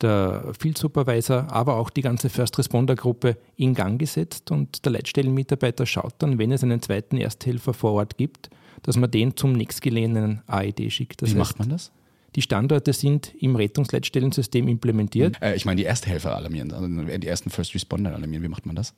der 0.01 0.53
Field 0.59 0.77
Supervisor, 0.77 1.51
aber 1.51 1.75
auch 1.77 1.89
die 1.89 2.01
ganze 2.01 2.29
First 2.29 2.57
Responder 2.57 2.95
Gruppe 2.95 3.37
in 3.55 3.73
Gang 3.73 3.99
gesetzt 3.99 4.51
und 4.51 4.85
der 4.85 4.93
Leitstellenmitarbeiter 4.93 5.85
schaut 5.85 6.15
dann, 6.19 6.37
wenn 6.37 6.51
es 6.51 6.63
einen 6.63 6.81
zweiten 6.81 7.17
Ersthelfer 7.17 7.73
vor 7.73 7.93
Ort 7.93 8.17
gibt, 8.17 8.49
dass 8.83 8.97
man 8.97 9.09
den 9.09 9.35
zum 9.35 9.53
nächstgelegenen 9.53 10.41
AED 10.47 10.91
schickt. 10.91 11.21
Das 11.21 11.29
Wie 11.29 11.39
heißt, 11.39 11.57
macht 11.57 11.59
man 11.59 11.69
das? 11.69 11.91
Die 12.35 12.41
Standorte 12.41 12.91
sind 12.91 13.33
im 13.39 13.55
Rettungsleitstellensystem 13.55 14.67
implementiert. 14.67 15.41
Äh, 15.41 15.55
ich 15.55 15.65
meine, 15.65 15.77
die 15.77 15.85
Ersthelfer 15.85 16.35
alarmieren, 16.35 16.71
also 16.71 16.87
die 16.87 17.27
ersten 17.27 17.49
First 17.49 17.73
Responder 17.73 18.13
alarmieren. 18.13 18.43
Wie 18.43 18.49
macht 18.49 18.65
man 18.65 18.75
das? 18.75 18.93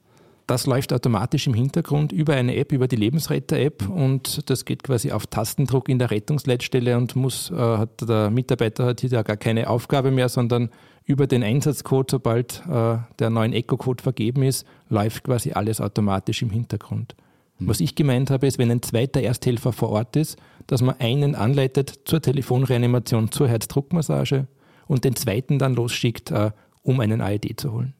Das 0.48 0.66
läuft 0.66 0.94
automatisch 0.94 1.46
im 1.48 1.54
Hintergrund 1.54 2.14
über 2.14 2.34
eine 2.34 2.56
App, 2.56 2.72
über 2.72 2.88
die 2.88 2.96
Lebensretter-App 2.96 3.90
und 3.90 4.50
das 4.50 4.64
geht 4.64 4.82
quasi 4.82 5.12
auf 5.12 5.28
Tastendruck 5.28 5.90
in 5.90 6.00
der 6.00 6.10
Rettungsleitstelle 6.10 6.96
und 6.96 7.18
muss, 7.18 7.52
äh, 7.52 7.56
hat 7.56 8.08
der 8.08 8.30
Mitarbeiter 8.30 8.86
hat 8.86 9.02
hier 9.02 9.10
ja 9.10 9.24
gar 9.24 9.36
keine 9.36 9.70
Aufgabe 9.70 10.10
mehr, 10.10 10.30
sondern 10.30 10.70
über 11.04 11.28
den 11.28 11.44
Einsatzcode, 11.44 12.12
sobald 12.12 12.64
äh, 12.66 12.98
der 13.20 13.30
neuen 13.30 13.52
Eco-Code 13.52 14.02
vergeben 14.02 14.44
ist, 14.44 14.66
läuft 14.88 15.26
quasi 15.26 15.52
alles 15.52 15.82
automatisch 15.82 16.42
im 16.42 16.50
Hintergrund. 16.50 17.16
Was 17.60 17.80
ich 17.80 17.96
gemeint 17.96 18.30
habe, 18.30 18.46
ist, 18.46 18.60
wenn 18.60 18.70
ein 18.70 18.84
zweiter 18.84 19.22
Ersthelfer 19.22 19.74
vor 19.74 19.90
Ort 19.90 20.16
ist, 20.16 20.38
dass 20.68 20.82
man 20.82 20.96
einen 21.00 21.34
anleitet 21.34 22.02
zur 22.06 22.22
Telefonreanimation, 22.22 23.32
zur 23.32 23.48
Herzdruckmassage 23.48 24.48
und 24.86 25.04
den 25.04 25.16
zweiten 25.16 25.58
dann 25.58 25.74
losschickt, 25.74 26.32
äh, 26.32 26.52
um 26.84 27.00
einen 27.00 27.20
AED 27.20 27.60
zu 27.60 27.74
holen. 27.74 27.94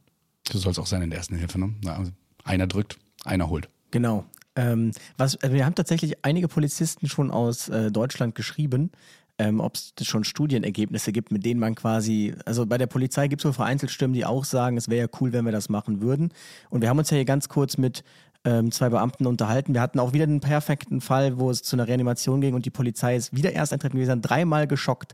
So 0.48 0.60
soll 0.60 0.72
es 0.72 0.80
auch 0.80 0.86
sein 0.86 1.02
in 1.02 1.10
der 1.10 1.18
ersten 1.18 1.36
Hilfe. 1.36 1.60
Ne? 1.60 1.74
Na, 1.84 1.96
also 1.96 2.12
einer 2.48 2.68
drückt, 2.68 2.98
einer 3.26 3.50
holt. 3.50 3.70
Genau. 3.92 4.26
Ähm, 4.56 4.92
was, 5.18 5.42
also 5.42 5.56
wir 5.56 5.66
haben 5.66 5.76
tatsächlich 5.76 6.26
einige 6.26 6.48
Polizisten 6.48 7.08
schon 7.08 7.30
aus 7.30 7.70
äh, 7.70 7.92
Deutschland 7.92 8.34
geschrieben, 8.36 8.92
ähm, 9.38 9.60
ob 9.60 9.76
es 9.76 9.94
schon 10.02 10.24
Studienergebnisse 10.24 11.12
gibt, 11.12 11.32
mit 11.32 11.46
denen 11.46 11.60
man 11.60 11.76
quasi, 11.76 12.34
also 12.46 12.66
bei 12.66 12.80
der 12.80 12.88
Polizei 12.88 13.28
gibt 13.28 13.42
es 13.42 13.44
so 13.44 13.54
vereinzelt 13.54 13.92
Stimmen, 13.92 14.14
die 14.14 14.26
auch 14.26 14.46
sagen, 14.46 14.78
es 14.78 14.90
wäre 14.90 15.08
ja 15.08 15.18
cool, 15.22 15.32
wenn 15.32 15.46
wir 15.46 15.52
das 15.52 15.70
machen 15.70 16.02
würden. 16.02 16.34
Und 16.70 16.82
wir 16.82 16.90
haben 16.90 16.98
uns 16.98 17.12
ja 17.12 17.16
hier 17.16 17.26
ganz 17.26 17.48
kurz 17.48 17.78
mit 17.78 18.04
ähm, 18.46 18.72
zwei 18.72 18.90
Beamten 18.90 19.28
unterhalten. 19.28 19.74
Wir 19.76 19.82
hatten 19.82 20.00
auch 20.00 20.14
wieder 20.14 20.26
den 20.26 20.40
perfekten 20.40 21.02
Fall, 21.02 21.38
wo 21.38 21.52
es 21.52 21.62
zu 21.62 21.76
einer 21.76 21.88
Reanimation 21.88 22.42
ging 22.42 22.56
und 22.56 22.66
die 22.66 22.72
Polizei 22.72 23.16
ist 23.16 23.36
wieder 23.36 23.54
erst 23.54 23.74
eintreten 23.74 23.98
gewesen, 23.98 24.22
dreimal 24.22 24.66
geschockt 24.68 25.14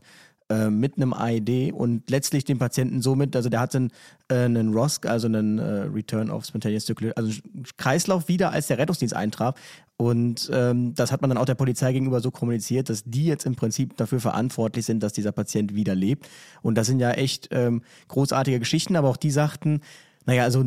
äh, 0.50 0.68
mit 0.68 0.96
einem 0.96 1.12
AED 1.14 1.72
und 1.72 2.10
letztlich 2.10 2.44
den 2.44 2.58
Patienten 2.58 3.00
somit, 3.00 3.34
also 3.34 3.48
der 3.48 3.60
hat 3.60 3.74
einen, 3.74 3.90
äh, 4.28 4.44
einen 4.44 4.74
ROSC, 4.74 5.06
also 5.06 5.26
einen 5.26 5.58
äh, 5.58 5.84
Return 5.84 6.30
of 6.30 6.44
Spontaneous 6.44 6.84
Circulation, 6.84 7.16
also 7.16 7.40
Kreislauf 7.78 8.28
wieder, 8.28 8.50
als 8.52 8.66
der 8.66 8.76
Rettungsdienst 8.76 9.14
eintraf. 9.14 9.54
Und 9.96 10.50
ähm, 10.52 10.94
das 10.94 11.12
hat 11.12 11.22
man 11.22 11.30
dann 11.30 11.38
auch 11.38 11.46
der 11.46 11.54
Polizei 11.54 11.92
gegenüber 11.92 12.20
so 12.20 12.30
kommuniziert, 12.30 12.90
dass 12.90 13.04
die 13.04 13.24
jetzt 13.24 13.46
im 13.46 13.54
Prinzip 13.54 13.96
dafür 13.96 14.20
verantwortlich 14.20 14.84
sind, 14.84 15.02
dass 15.02 15.12
dieser 15.12 15.32
Patient 15.32 15.74
wieder 15.74 15.94
lebt. 15.94 16.28
Und 16.62 16.76
das 16.76 16.88
sind 16.88 17.00
ja 17.00 17.12
echt 17.12 17.48
ähm, 17.52 17.82
großartige 18.08 18.58
Geschichten, 18.58 18.96
aber 18.96 19.08
auch 19.08 19.16
die 19.16 19.30
sagten, 19.30 19.80
naja, 20.26 20.42
also 20.42 20.64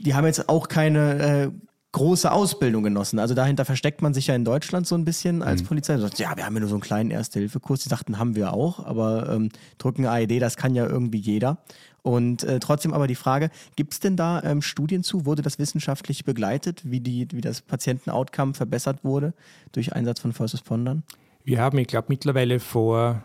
die 0.00 0.14
haben 0.14 0.26
jetzt 0.26 0.48
auch 0.48 0.68
keine 0.68 1.18
äh, 1.22 1.50
große 1.92 2.30
Ausbildung 2.30 2.84
genossen. 2.84 3.18
Also 3.18 3.34
dahinter 3.34 3.64
versteckt 3.64 4.00
man 4.00 4.14
sich 4.14 4.28
ja 4.28 4.34
in 4.34 4.44
Deutschland 4.44 4.86
so 4.86 4.94
ein 4.94 5.04
bisschen 5.04 5.42
als 5.42 5.62
mhm. 5.62 5.66
Polizei. 5.66 5.98
sagt, 5.98 6.18
ja, 6.18 6.36
wir 6.36 6.46
haben 6.46 6.54
ja 6.54 6.60
nur 6.60 6.68
so 6.68 6.76
einen 6.76 6.82
kleinen 6.82 7.10
Erste-Hilfe-Kurs. 7.10 7.82
Die 7.82 7.88
sagten, 7.88 8.18
haben 8.18 8.36
wir 8.36 8.52
auch, 8.52 8.84
aber 8.84 9.28
ähm, 9.30 9.48
drücken 9.78 10.06
AED, 10.06 10.40
das 10.40 10.56
kann 10.56 10.74
ja 10.74 10.86
irgendwie 10.86 11.18
jeder. 11.18 11.58
Und 12.02 12.44
äh, 12.44 12.60
trotzdem 12.60 12.94
aber 12.94 13.06
die 13.06 13.16
Frage, 13.16 13.50
gibt 13.76 13.92
es 13.92 14.00
denn 14.00 14.16
da 14.16 14.42
ähm, 14.42 14.62
Studien 14.62 15.02
zu? 15.02 15.26
Wurde 15.26 15.42
das 15.42 15.58
wissenschaftlich 15.58 16.24
begleitet, 16.24 16.82
wie, 16.84 17.00
die, 17.00 17.28
wie 17.32 17.40
das 17.40 17.60
Patienten-Outcome 17.60 18.54
verbessert 18.54 19.04
wurde 19.04 19.34
durch 19.72 19.92
Einsatz 19.92 20.20
von 20.20 20.32
First 20.32 20.54
Respondern? 20.54 21.02
Wir 21.44 21.60
haben, 21.60 21.76
ich 21.78 21.88
glaube, 21.88 22.06
mittlerweile 22.08 22.60
vor 22.60 23.24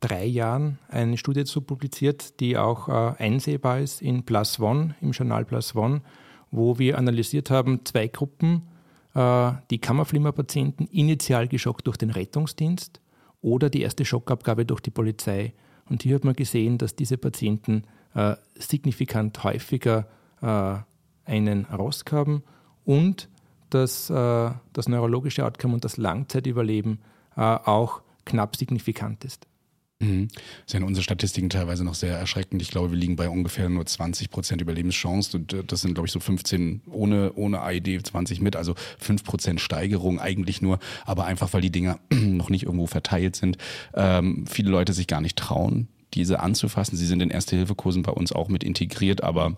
drei 0.00 0.24
Jahren 0.24 0.78
eine 0.88 1.18
Studie 1.18 1.44
zu 1.44 1.60
publiziert, 1.60 2.40
die 2.40 2.56
auch 2.56 2.88
äh, 2.88 3.22
einsehbar 3.22 3.80
ist 3.80 4.02
in 4.02 4.24
Plus 4.24 4.58
One, 4.58 4.94
im 5.00 5.12
Journal 5.12 5.44
Plus 5.44 5.74
One 5.76 6.00
wo 6.50 6.78
wir 6.78 6.98
analysiert 6.98 7.50
haben, 7.50 7.84
zwei 7.84 8.08
Gruppen, 8.08 8.62
äh, 9.14 9.52
die 9.70 9.78
Kammerflimmerpatienten 9.78 10.86
initial 10.88 11.48
geschockt 11.48 11.86
durch 11.86 11.96
den 11.96 12.10
Rettungsdienst 12.10 13.00
oder 13.40 13.70
die 13.70 13.82
erste 13.82 14.04
Schockabgabe 14.04 14.66
durch 14.66 14.80
die 14.80 14.90
Polizei. 14.90 15.54
Und 15.88 16.02
hier 16.02 16.16
hat 16.16 16.24
man 16.24 16.34
gesehen, 16.34 16.78
dass 16.78 16.96
diese 16.96 17.16
Patienten 17.16 17.84
äh, 18.14 18.36
signifikant 18.56 19.42
häufiger 19.42 20.06
äh, 20.42 20.76
einen 21.24 21.64
ROSC 21.66 22.12
haben 22.12 22.42
und 22.84 23.28
dass 23.70 24.06
das 24.06 24.88
neurologische 24.88 25.44
Outcome 25.44 25.74
und 25.74 25.84
das 25.84 25.96
Langzeitüberleben 25.96 27.00
auch 27.34 28.00
knapp 28.24 28.54
signifikant 28.54 29.24
ist. 29.24 29.48
Mhm. 29.98 30.28
Sind 30.66 30.82
unsere 30.82 31.02
Statistiken 31.02 31.48
teilweise 31.48 31.82
noch 31.82 31.94
sehr 31.94 32.16
erschreckend. 32.18 32.60
Ich 32.60 32.70
glaube, 32.70 32.90
wir 32.90 32.98
liegen 32.98 33.16
bei 33.16 33.30
ungefähr 33.30 33.68
nur 33.70 33.86
20 33.86 34.30
Prozent 34.30 34.60
Überlebenschance 34.60 35.36
und 35.36 35.56
das 35.66 35.80
sind, 35.80 35.94
glaube 35.94 36.06
ich, 36.06 36.12
so 36.12 36.20
15 36.20 36.82
ohne, 36.86 37.32
ohne 37.34 37.62
AED, 37.62 38.06
20 38.06 38.42
mit, 38.42 38.56
also 38.56 38.74
5 38.98 39.24
Prozent 39.24 39.60
Steigerung 39.60 40.20
eigentlich 40.20 40.60
nur, 40.60 40.80
aber 41.06 41.24
einfach, 41.24 41.52
weil 41.54 41.62
die 41.62 41.70
Dinger 41.70 41.98
noch 42.12 42.50
nicht 42.50 42.64
irgendwo 42.64 42.86
verteilt 42.86 43.36
sind. 43.36 43.56
Ähm, 43.94 44.46
viele 44.46 44.70
Leute 44.70 44.92
sich 44.92 45.06
gar 45.06 45.22
nicht 45.22 45.38
trauen, 45.38 45.88
diese 46.12 46.40
anzufassen. 46.40 46.98
Sie 46.98 47.06
sind 47.06 47.22
in 47.22 47.30
Erste-Hilfe-Kursen 47.30 48.02
bei 48.02 48.12
uns 48.12 48.32
auch 48.32 48.48
mit 48.48 48.64
integriert, 48.64 49.22
aber 49.22 49.56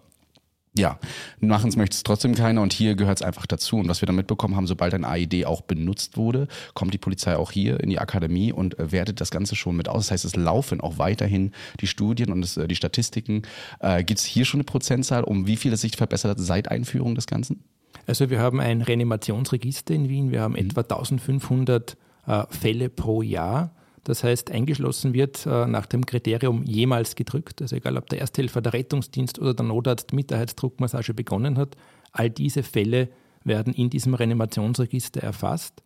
ja, 0.79 0.99
machen 1.41 1.69
es 1.69 1.77
möchte 1.77 1.97
es 1.97 2.03
trotzdem 2.03 2.35
keiner 2.35 2.63
und 2.63 2.73
hier 2.73 2.95
gehört 2.95 3.19
es 3.19 3.23
einfach 3.23 3.47
dazu. 3.47 3.77
Und 3.77 3.89
was 3.89 4.01
wir 4.01 4.07
dann 4.07 4.17
mitbekommen 4.17 4.57
haben, 4.57 4.67
sobald 4.67 4.95
ein 4.95 5.05
AED 5.05 5.45
auch 5.45 5.61
benutzt 5.61 6.17
wurde, 6.17 6.49
kommt 6.75 6.95
die 6.95 6.99
Polizei 6.99 7.37
auch 7.37 7.51
hier 7.51 7.81
in 7.81 7.91
die 7.91 7.99
Akademie 7.99 8.53
und 8.53 8.79
äh, 8.79 8.93
wertet 8.93 9.21
das 9.21 9.31
Ganze 9.31 9.57
schon 9.57 9.77
mit 9.77 9.89
aus. 9.89 10.07
Das 10.07 10.13
heißt, 10.13 10.25
es 10.25 10.37
laufen 10.37 10.81
auch 10.81 10.99
weiterhin 10.99 11.53
die 11.81 11.87
Studien 11.87 12.33
und 12.33 12.41
das, 12.41 12.57
äh, 12.57 12.67
die 12.67 12.77
Statistiken. 12.77 13.43
Äh, 13.81 14.05
Gibt 14.05 14.21
es 14.21 14.25
hier 14.25 14.45
schon 14.45 14.61
eine 14.61 14.65
Prozentzahl, 14.65 15.25
um 15.25 15.47
wie 15.47 15.57
viel 15.57 15.73
es 15.73 15.83
sich 15.83 15.97
verbessert 15.97 16.31
hat 16.31 16.41
seit 16.41 16.71
Einführung 16.71 17.15
des 17.15 17.27
Ganzen? 17.27 17.63
Also 18.07 18.31
wir 18.31 18.39
haben 18.39 18.61
ein 18.61 18.81
Reanimationsregister 18.81 19.95
in 19.95 20.09
Wien. 20.09 20.31
Wir 20.31 20.41
haben 20.41 20.53
mhm. 20.53 20.71
etwa 20.71 20.81
1500 20.81 21.97
äh, 22.27 22.45
Fälle 22.51 22.89
pro 22.89 23.23
Jahr. 23.23 23.73
Das 24.09 24.25
heißt, 24.25 24.51
eingeschlossen 24.51 25.13
wird 25.13 25.45
äh, 25.45 25.67
nach 25.67 25.85
dem 25.85 26.07
Kriterium 26.07 26.65
jemals 26.65 27.15
gedrückt, 27.15 27.61
also 27.61 27.77
egal 27.77 27.99
ob 27.99 28.09
der 28.09 28.21
Ersthelfer, 28.21 28.63
der 28.63 28.73
Rettungsdienst 28.73 29.39
oder 29.39 29.53
der 29.53 29.67
Notarzt 29.67 30.15
mit 30.15 30.31
der 30.31 30.39
Herzdruckmassage 30.39 31.13
begonnen 31.13 31.59
hat, 31.59 31.77
all 32.13 32.31
diese 32.31 32.63
Fälle 32.63 33.11
werden 33.45 33.75
in 33.75 33.91
diesem 33.91 34.15
Reanimationsregister 34.15 35.23
erfasst. 35.23 35.83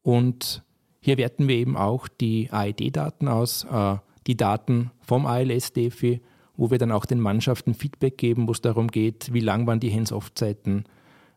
Und 0.00 0.62
hier 1.00 1.18
werten 1.18 1.48
wir 1.48 1.56
eben 1.56 1.76
auch 1.76 2.08
die 2.08 2.48
AED-Daten 2.50 3.28
aus, 3.28 3.64
äh, 3.64 3.96
die 4.26 4.38
Daten 4.38 4.90
vom 5.02 5.26
ALS-DEFI, 5.26 6.22
wo 6.56 6.70
wir 6.70 6.78
dann 6.78 6.92
auch 6.92 7.04
den 7.04 7.20
Mannschaften 7.20 7.74
Feedback 7.74 8.16
geben, 8.16 8.48
wo 8.48 8.52
es 8.52 8.62
darum 8.62 8.88
geht, 8.88 9.34
wie 9.34 9.40
lang 9.40 9.66
waren 9.66 9.80
die 9.80 9.92
Hands-off-Zeiten, 9.92 10.84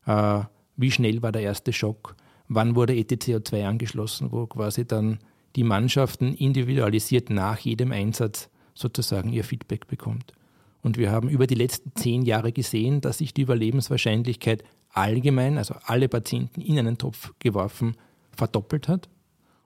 äh, 0.06 0.40
wie 0.78 0.92
schnell 0.92 1.22
war 1.22 1.34
der 1.34 1.42
erste 1.42 1.74
Schock, 1.74 2.16
wann 2.48 2.78
wurde 2.78 2.94
ETCO2 2.94 3.66
angeschlossen, 3.66 4.32
wo 4.32 4.48
quasi 4.48 4.88
dann 4.88 5.20
die 5.56 5.64
Mannschaften 5.64 6.34
individualisiert 6.34 7.30
nach 7.30 7.60
jedem 7.60 7.92
Einsatz 7.92 8.50
sozusagen 8.74 9.32
ihr 9.32 9.44
Feedback 9.44 9.88
bekommt. 9.88 10.34
Und 10.82 10.98
wir 10.98 11.12
haben 11.12 11.30
über 11.30 11.48
die 11.48 11.56
letzten 11.56 11.92
zehn 11.96 12.24
Jahre 12.24 12.52
gesehen, 12.52 13.02
dass 13.02 13.20
sich 13.20 13.34
die 13.34 13.44
Überlebenswahrscheinlichkeit 13.44 14.64
allgemein, 14.90 15.58
also 15.58 15.76
alle 15.86 16.10
Patienten 16.10 16.62
in 16.62 16.78
einen 16.78 16.98
Topf 16.98 17.34
geworfen, 17.40 17.96
verdoppelt 18.32 18.88
hat 18.88 19.10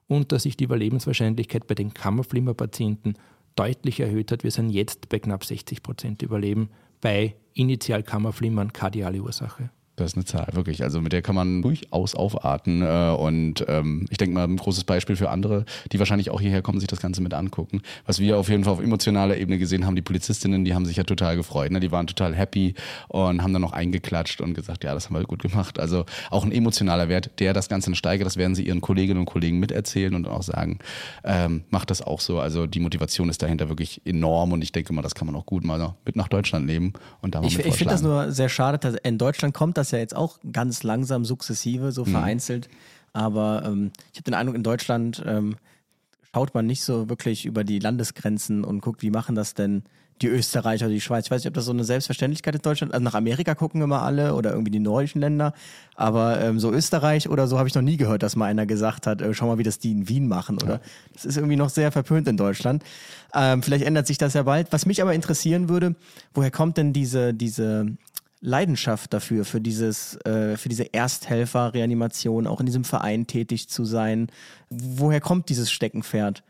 und 0.07 0.31
dass 0.31 0.43
sich 0.43 0.57
die 0.57 0.65
Überlebenswahrscheinlichkeit 0.65 1.67
bei 1.67 1.75
den 1.75 1.93
Kammerflimmerpatienten 1.93 3.17
deutlich 3.55 3.99
erhöht 3.99 4.31
hat. 4.31 4.43
Wir 4.43 4.51
sind 4.51 4.69
jetzt 4.69 5.09
bei 5.09 5.19
knapp 5.19 5.43
60 5.43 5.81
Prozent 5.81 6.21
Überleben 6.21 6.69
bei 7.01 7.35
Initialkammerflimmern 7.53 8.73
kardiale 8.73 9.21
Ursache. 9.21 9.71
Das 9.97 10.11
ist 10.11 10.15
eine 10.15 10.25
Zahl, 10.25 10.47
wirklich. 10.51 10.83
Also 10.83 11.01
mit 11.01 11.11
der 11.11 11.23
kann 11.23 11.33
man 11.33 11.63
durchaus 11.63 12.13
aufatmen. 12.13 12.83
Äh, 12.83 13.15
und 13.17 13.65
ähm, 13.67 14.05
ich 14.11 14.19
denke 14.19 14.35
mal, 14.35 14.43
ein 14.43 14.55
großes 14.55 14.83
Beispiel 14.83 15.15
für 15.15 15.31
andere, 15.31 15.65
die 15.91 15.97
wahrscheinlich 15.97 16.29
auch 16.29 16.39
hierher 16.39 16.61
kommen, 16.61 16.79
sich 16.79 16.87
das 16.87 16.99
Ganze 16.99 17.19
mit 17.23 17.33
angucken. 17.33 17.81
Was 18.05 18.19
wir 18.19 18.37
auf 18.37 18.47
jeden 18.47 18.63
Fall 18.63 18.73
auf 18.73 18.79
emotionaler 18.79 19.37
Ebene 19.37 19.57
gesehen 19.57 19.87
haben, 19.87 19.95
die 19.95 20.03
Polizistinnen, 20.03 20.65
die 20.65 20.75
haben 20.75 20.85
sich 20.85 20.97
ja 20.97 21.03
total 21.03 21.35
gefreut. 21.35 21.71
Ne? 21.71 21.79
Die 21.79 21.91
waren 21.91 22.05
total 22.05 22.35
happy 22.35 22.75
und 23.07 23.41
haben 23.41 23.53
dann 23.53 23.63
noch 23.63 23.73
eingeklatscht 23.73 24.39
und 24.39 24.53
gesagt, 24.53 24.83
ja, 24.83 24.93
das 24.93 25.05
haben 25.05 25.15
wir 25.15 25.23
gut 25.23 25.41
gemacht. 25.41 25.79
Also 25.79 26.05
auch 26.29 26.45
ein 26.45 26.51
emotionaler 26.51 27.09
Wert, 27.09 27.31
der 27.39 27.53
das 27.53 27.67
Ganze 27.67 27.95
steigert. 27.95 28.27
Das 28.27 28.37
werden 28.37 28.53
sie 28.53 28.67
ihren 28.67 28.81
Kolleginnen 28.81 29.21
und 29.21 29.25
Kollegen 29.25 29.57
miterzählen 29.57 30.13
und 30.13 30.27
auch 30.27 30.43
sagen, 30.43 30.77
ähm, 31.23 31.63
macht 31.71 31.89
das 31.89 32.03
auch 32.03 32.21
so. 32.21 32.39
Also 32.39 32.67
die 32.67 32.79
Motivation 32.79 33.29
ist 33.29 33.41
dahinter 33.41 33.67
wirklich 33.67 34.03
enorm 34.05 34.51
und 34.51 34.61
ich 34.61 34.71
denke 34.71 34.93
mal, 34.93 35.01
das 35.01 35.15
kann 35.15 35.25
man 35.25 35.35
auch 35.35 35.47
gut 35.47 35.63
mal 35.63 35.95
mit 36.05 36.15
nach 36.15 36.27
Deutschland 36.27 36.67
nehmen 36.67 36.93
und 37.21 37.33
da 37.33 37.41
mal 37.41 37.47
Ich, 37.47 37.57
ich 37.57 37.75
finde 37.75 37.93
das 37.93 38.03
nur 38.03 38.31
sehr 38.31 38.49
schade, 38.49 38.77
dass 38.77 38.93
in 39.01 39.17
Deutschland 39.17 39.55
kommt 39.55 39.75
das 39.75 39.86
das 39.87 39.91
ja 39.91 39.99
jetzt 39.99 40.15
auch 40.15 40.39
ganz 40.51 40.83
langsam, 40.83 41.25
sukzessive, 41.25 41.91
so 41.91 42.05
mhm. 42.05 42.11
vereinzelt. 42.11 42.69
Aber 43.13 43.63
ähm, 43.65 43.91
ich 44.11 44.19
habe 44.19 44.25
den 44.25 44.33
Eindruck, 44.33 44.55
in 44.55 44.63
Deutschland 44.63 45.23
ähm, 45.25 45.55
schaut 46.33 46.53
man 46.53 46.65
nicht 46.65 46.83
so 46.83 47.09
wirklich 47.09 47.45
über 47.45 47.63
die 47.63 47.79
Landesgrenzen 47.79 48.63
und 48.63 48.81
guckt, 48.81 49.01
wie 49.01 49.09
machen 49.09 49.35
das 49.35 49.53
denn 49.53 49.83
die 50.21 50.27
Österreicher 50.27 50.85
oder 50.85 50.93
die 50.93 51.01
Schweiz. 51.01 51.25
Ich 51.25 51.31
weiß 51.31 51.41
nicht, 51.41 51.47
ob 51.47 51.53
das 51.53 51.65
so 51.65 51.71
eine 51.71 51.83
Selbstverständlichkeit 51.83 52.55
ist 52.55 52.59
in 52.59 52.69
Deutschland. 52.69 52.93
Also 52.93 53.03
nach 53.03 53.13
Amerika 53.13 53.55
gucken 53.55 53.81
immer 53.81 54.01
alle 54.01 54.33
oder 54.33 54.51
irgendwie 54.51 54.71
die 54.71 54.79
nordischen 54.79 55.21
Länder. 55.21 55.53
Aber 55.95 56.41
ähm, 56.41 56.59
so 56.59 56.71
Österreich 56.71 57.29
oder 57.29 57.47
so 57.47 57.57
habe 57.57 57.67
ich 57.67 57.75
noch 57.75 57.81
nie 57.81 57.97
gehört, 57.97 58.23
dass 58.23 58.35
mal 58.35 58.45
einer 58.45 58.65
gesagt 58.65 59.05
hat, 59.05 59.21
äh, 59.21 59.33
schau 59.33 59.47
mal, 59.47 59.57
wie 59.57 59.63
das 59.63 59.79
die 59.79 59.91
in 59.91 60.09
Wien 60.09 60.27
machen. 60.27 60.57
Oder 60.61 60.81
das 61.13 61.25
ist 61.25 61.37
irgendwie 61.37 61.55
noch 61.55 61.69
sehr 61.69 61.91
verpönt 61.91 62.27
in 62.27 62.37
Deutschland. 62.37 62.83
Ähm, 63.33 63.61
vielleicht 63.61 63.85
ändert 63.85 64.07
sich 64.07 64.17
das 64.17 64.33
ja 64.33 64.43
bald. 64.43 64.71
Was 64.71 64.85
mich 64.85 65.01
aber 65.01 65.13
interessieren 65.13 65.69
würde, 65.69 65.95
woher 66.33 66.51
kommt 66.51 66.77
denn 66.77 66.93
diese, 66.93 67.33
diese 67.33 67.85
Leidenschaft 68.39 69.13
dafür, 69.13 69.45
für 69.45 69.61
dieses, 69.61 70.15
äh, 70.25 70.57
für 70.57 70.69
diese 70.69 70.93
Ersthelfer-Reanimation, 70.93 72.47
auch 72.47 72.59
in 72.59 72.65
diesem 72.65 72.83
Verein 72.83 73.27
tätig 73.27 73.69
zu 73.69 73.83
sein. 73.83 74.27
Woher 74.69 75.21
kommt 75.21 75.49
dieses 75.49 75.71
Steckenpferd? 75.71 76.43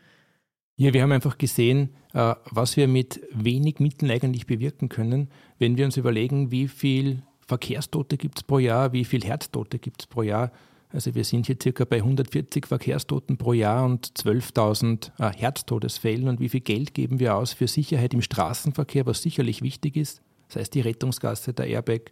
Ja, 0.76 0.92
wir 0.92 1.02
haben 1.02 1.12
einfach 1.12 1.38
gesehen, 1.38 1.90
äh, 2.12 2.34
was 2.50 2.76
wir 2.76 2.88
mit 2.88 3.20
wenig 3.32 3.80
Mitteln 3.80 4.10
eigentlich 4.10 4.46
bewirken 4.46 4.88
können, 4.88 5.28
wenn 5.58 5.76
wir 5.76 5.86
uns 5.86 5.96
überlegen, 5.96 6.50
wie 6.50 6.68
viel 6.68 7.22
Verkehrstote 7.40 8.18
gibt 8.18 8.38
es 8.38 8.44
pro 8.44 8.58
Jahr, 8.58 8.92
wie 8.92 9.04
viel 9.04 9.24
Herztote 9.24 9.78
gibt 9.78 10.02
es 10.02 10.06
pro 10.06 10.22
Jahr. 10.22 10.52
Also 10.90 11.14
wir 11.14 11.24
sind 11.24 11.46
hier 11.46 11.56
circa 11.60 11.84
bei 11.84 11.96
140 11.96 12.66
Verkehrstoten 12.66 13.38
pro 13.38 13.54
Jahr 13.54 13.84
und 13.84 14.06
12.000 14.06 15.10
äh, 15.18 15.36
Herztodesfällen. 15.36 16.28
Und 16.28 16.40
wie 16.40 16.48
viel 16.48 16.60
Geld 16.60 16.94
geben 16.94 17.18
wir 17.18 17.36
aus 17.36 17.52
für 17.54 17.66
Sicherheit 17.66 18.14
im 18.14 18.22
Straßenverkehr, 18.22 19.04
was 19.06 19.22
sicherlich 19.22 19.62
wichtig 19.62 19.96
ist 19.96 20.22
das 20.48 20.56
heißt 20.56 20.74
die 20.74 20.80
Rettungsgasse, 20.80 21.52
der 21.52 21.66
Airbag, 21.66 22.10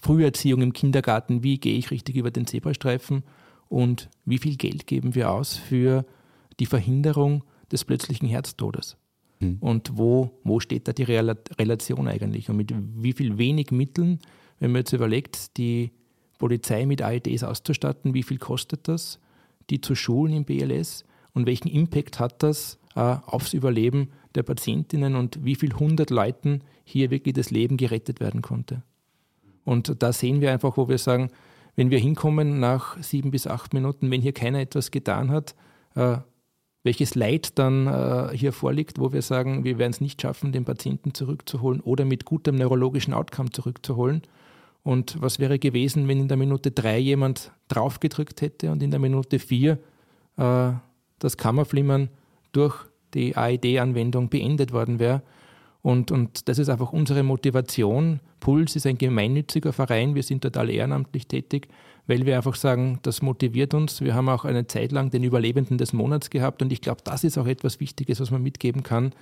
Früherziehung 0.00 0.60
im 0.62 0.72
Kindergarten, 0.72 1.42
wie 1.42 1.58
gehe 1.58 1.78
ich 1.78 1.90
richtig 1.90 2.16
über 2.16 2.30
den 2.30 2.46
Zebrastreifen 2.46 3.22
und 3.68 4.10
wie 4.24 4.38
viel 4.38 4.56
Geld 4.56 4.86
geben 4.86 5.14
wir 5.14 5.30
aus 5.30 5.56
für 5.56 6.04
die 6.60 6.66
Verhinderung 6.66 7.44
des 7.72 7.84
plötzlichen 7.84 8.28
Herztodes. 8.28 8.96
Mhm. 9.40 9.56
Und 9.60 9.96
wo, 9.96 10.30
wo 10.44 10.60
steht 10.60 10.88
da 10.88 10.92
die 10.92 11.02
Relation 11.02 12.08
eigentlich? 12.08 12.48
Und 12.48 12.56
mit 12.56 12.72
wie 12.74 13.12
viel 13.12 13.38
wenig 13.38 13.70
Mitteln, 13.70 14.20
wenn 14.60 14.72
man 14.72 14.80
jetzt 14.80 14.92
überlegt, 14.92 15.56
die 15.56 15.92
Polizei 16.38 16.86
mit 16.86 17.02
AEDs 17.02 17.42
auszustatten, 17.42 18.14
wie 18.14 18.22
viel 18.22 18.38
kostet 18.38 18.88
das, 18.88 19.18
die 19.70 19.80
zu 19.80 19.94
schulen 19.94 20.34
im 20.34 20.44
BLS 20.44 21.04
und 21.32 21.46
welchen 21.46 21.68
Impact 21.68 22.20
hat 22.20 22.42
das 22.42 22.78
äh, 22.94 23.00
aufs 23.00 23.52
Überleben 23.52 24.10
der 24.36 24.42
Patientinnen 24.42 25.16
und 25.16 25.44
wie 25.44 25.54
viel 25.54 25.74
hundert 25.74 26.10
Leuten 26.10 26.60
hier 26.84 27.10
wirklich 27.10 27.34
das 27.34 27.50
Leben 27.50 27.76
gerettet 27.76 28.20
werden 28.20 28.42
konnte. 28.42 28.82
Und 29.64 30.02
da 30.02 30.12
sehen 30.12 30.40
wir 30.40 30.52
einfach, 30.52 30.76
wo 30.76 30.88
wir 30.88 30.98
sagen, 30.98 31.30
wenn 31.74 31.90
wir 31.90 31.98
hinkommen 31.98 32.60
nach 32.60 33.02
sieben 33.02 33.30
bis 33.30 33.46
acht 33.46 33.74
Minuten, 33.74 34.10
wenn 34.10 34.22
hier 34.22 34.32
keiner 34.32 34.60
etwas 34.60 34.90
getan 34.90 35.30
hat, 35.30 35.54
äh, 35.94 36.18
welches 36.84 37.16
Leid 37.16 37.58
dann 37.58 37.88
äh, 37.88 38.30
hier 38.34 38.52
vorliegt, 38.52 39.00
wo 39.00 39.12
wir 39.12 39.20
sagen, 39.20 39.64
wir 39.64 39.76
werden 39.76 39.90
es 39.90 40.00
nicht 40.00 40.22
schaffen, 40.22 40.52
den 40.52 40.64
Patienten 40.64 41.12
zurückzuholen 41.12 41.80
oder 41.80 42.04
mit 42.04 42.24
gutem 42.24 42.54
neurologischen 42.54 43.12
Outcome 43.12 43.50
zurückzuholen. 43.50 44.22
Und 44.84 45.20
was 45.20 45.40
wäre 45.40 45.58
gewesen, 45.58 46.06
wenn 46.06 46.20
in 46.20 46.28
der 46.28 46.36
Minute 46.36 46.70
drei 46.70 46.98
jemand 46.98 47.50
draufgedrückt 47.66 48.40
hätte 48.40 48.70
und 48.70 48.84
in 48.84 48.92
der 48.92 49.00
Minute 49.00 49.40
vier 49.40 49.80
äh, 50.36 50.72
das 51.18 51.36
Kammerflimmern 51.36 52.08
durch 52.52 52.86
die 53.16 53.36
AED-Anwendung 53.36 54.28
beendet 54.28 54.72
worden 54.72 55.00
wäre? 55.00 55.22
Und, 55.82 56.10
und 56.10 56.48
das 56.48 56.58
ist 56.58 56.68
einfach 56.68 56.92
unsere 56.92 57.22
Motivation. 57.22 58.20
Puls 58.40 58.74
ist 58.74 58.86
ein 58.86 58.98
gemeinnütziger 58.98 59.72
Verein, 59.72 60.14
wir 60.14 60.22
sind 60.22 60.42
total 60.42 60.68
ehrenamtlich 60.68 61.28
tätig, 61.28 61.68
weil 62.06 62.26
wir 62.26 62.36
einfach 62.36 62.56
sagen, 62.56 62.98
das 63.02 63.22
motiviert 63.22 63.72
uns. 63.72 64.00
Wir 64.00 64.14
haben 64.14 64.28
auch 64.28 64.44
eine 64.44 64.66
Zeit 64.66 64.90
lang 64.90 65.10
den 65.10 65.22
Überlebenden 65.22 65.78
des 65.78 65.92
Monats 65.92 66.30
gehabt 66.30 66.60
und 66.60 66.72
ich 66.72 66.80
glaube, 66.80 67.02
das 67.04 67.24
ist 67.24 67.38
auch 67.38 67.46
etwas 67.46 67.78
Wichtiges, 67.78 68.20
was 68.20 68.30
man 68.30 68.42
mitgeben 68.42 68.82
kann, 68.82 69.12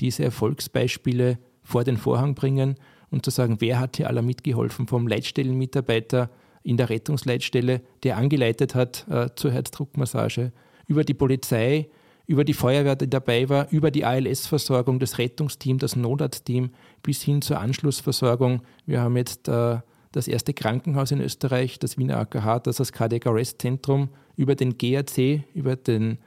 diese 0.00 0.24
Erfolgsbeispiele 0.24 1.38
vor 1.62 1.84
den 1.84 1.98
Vorhang 1.98 2.34
bringen 2.34 2.76
und 3.10 3.24
zu 3.24 3.30
sagen, 3.30 3.56
wer 3.60 3.78
hat 3.78 3.98
hier 3.98 4.08
aller 4.08 4.22
mitgeholfen, 4.22 4.86
vom 4.86 5.06
Leitstellenmitarbeiter 5.06 6.30
in 6.62 6.76
der 6.76 6.88
Rettungsleitstelle, 6.88 7.82
der 8.02 8.16
angeleitet 8.16 8.74
hat 8.74 9.06
äh, 9.10 9.28
zur 9.36 9.52
Herzdruckmassage, 9.52 10.52
über 10.86 11.04
die 11.04 11.14
Polizei, 11.14 11.88
über 12.26 12.44
die 12.44 12.54
Feuerwehr, 12.54 12.96
die 12.96 13.08
dabei 13.08 13.48
war, 13.48 13.70
über 13.70 13.90
die 13.90 14.04
ALS-Versorgung, 14.04 14.98
das 14.98 15.18
Rettungsteam, 15.18 15.78
das 15.78 15.96
Notarztteam 15.96 16.70
bis 17.02 17.22
hin 17.22 17.40
zur 17.40 17.60
Anschlussversorgung. 17.60 18.62
Wir 18.84 19.00
haben 19.00 19.16
jetzt 19.16 19.48
äh, 19.48 19.78
das 20.12 20.28
erste 20.28 20.52
Krankenhaus 20.52 21.12
in 21.12 21.20
Österreich, 21.20 21.78
das 21.78 21.98
Wiener 21.98 22.18
AKH, 22.18 22.60
das 22.60 22.76
das 22.76 22.92
Cardiac 22.92 23.26
Arrest 23.26 23.62
Zentrum 23.62 24.08
über 24.34 24.54
den 24.54 24.76
GAC, 24.76 25.44
über 25.54 25.76
den 25.76 26.18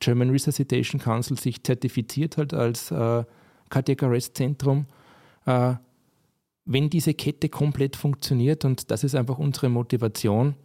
German 0.00 0.30
Resuscitation 0.30 1.00
Council 1.00 1.38
sich 1.38 1.62
zertifiziert 1.62 2.36
hat 2.36 2.52
als 2.52 2.90
äh, 2.90 3.24
Cardiac 3.68 4.02
Arrest 4.02 4.36
Zentrum. 4.36 4.86
Äh, 5.46 5.74
wenn 6.64 6.90
diese 6.90 7.14
Kette 7.14 7.48
komplett 7.48 7.94
funktioniert, 7.94 8.64
und 8.64 8.90
das 8.90 9.04
ist 9.04 9.14
einfach 9.14 9.38
unsere 9.38 9.68
Motivation, 9.68 10.56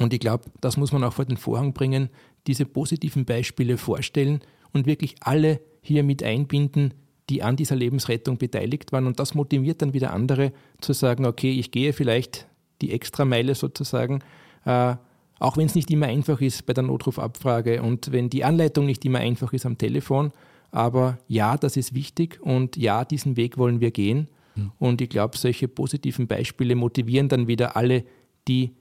und 0.00 0.14
ich 0.14 0.20
glaube, 0.20 0.44
das 0.60 0.78
muss 0.78 0.92
man 0.92 1.04
auch 1.04 1.12
vor 1.12 1.26
den 1.26 1.36
Vorhang 1.36 1.74
bringen, 1.74 2.08
diese 2.46 2.64
positiven 2.64 3.26
Beispiele 3.26 3.76
vorstellen 3.76 4.40
und 4.72 4.86
wirklich 4.86 5.16
alle 5.20 5.60
hier 5.82 6.02
mit 6.02 6.22
einbinden, 6.22 6.94
die 7.28 7.42
an 7.42 7.56
dieser 7.56 7.76
Lebensrettung 7.76 8.38
beteiligt 8.38 8.92
waren. 8.92 9.06
Und 9.06 9.20
das 9.20 9.34
motiviert 9.34 9.82
dann 9.82 9.92
wieder 9.92 10.12
andere 10.14 10.52
zu 10.80 10.94
sagen, 10.94 11.26
okay, 11.26 11.50
ich 11.50 11.70
gehe 11.70 11.92
vielleicht 11.92 12.48
die 12.80 12.92
Extrameile 12.92 13.54
sozusagen, 13.54 14.20
äh, 14.64 14.96
auch 15.38 15.58
wenn 15.58 15.66
es 15.66 15.74
nicht 15.74 15.90
immer 15.90 16.06
einfach 16.06 16.40
ist 16.40 16.64
bei 16.64 16.72
der 16.72 16.82
Notrufabfrage 16.82 17.82
und 17.82 18.10
wenn 18.10 18.30
die 18.30 18.44
Anleitung 18.44 18.86
nicht 18.86 19.04
immer 19.04 19.18
einfach 19.18 19.52
ist 19.52 19.66
am 19.66 19.76
Telefon. 19.76 20.32
Aber 20.70 21.18
ja, 21.28 21.58
das 21.58 21.76
ist 21.76 21.94
wichtig 21.94 22.40
und 22.40 22.78
ja, 22.78 23.04
diesen 23.04 23.36
Weg 23.36 23.58
wollen 23.58 23.80
wir 23.80 23.90
gehen. 23.90 24.28
Mhm. 24.54 24.72
Und 24.78 25.00
ich 25.02 25.10
glaube, 25.10 25.36
solche 25.36 25.68
positiven 25.68 26.26
Beispiele 26.26 26.74
motivieren 26.74 27.28
dann 27.28 27.48
wieder 27.48 27.76
alle, 27.76 28.04
die 28.48 28.72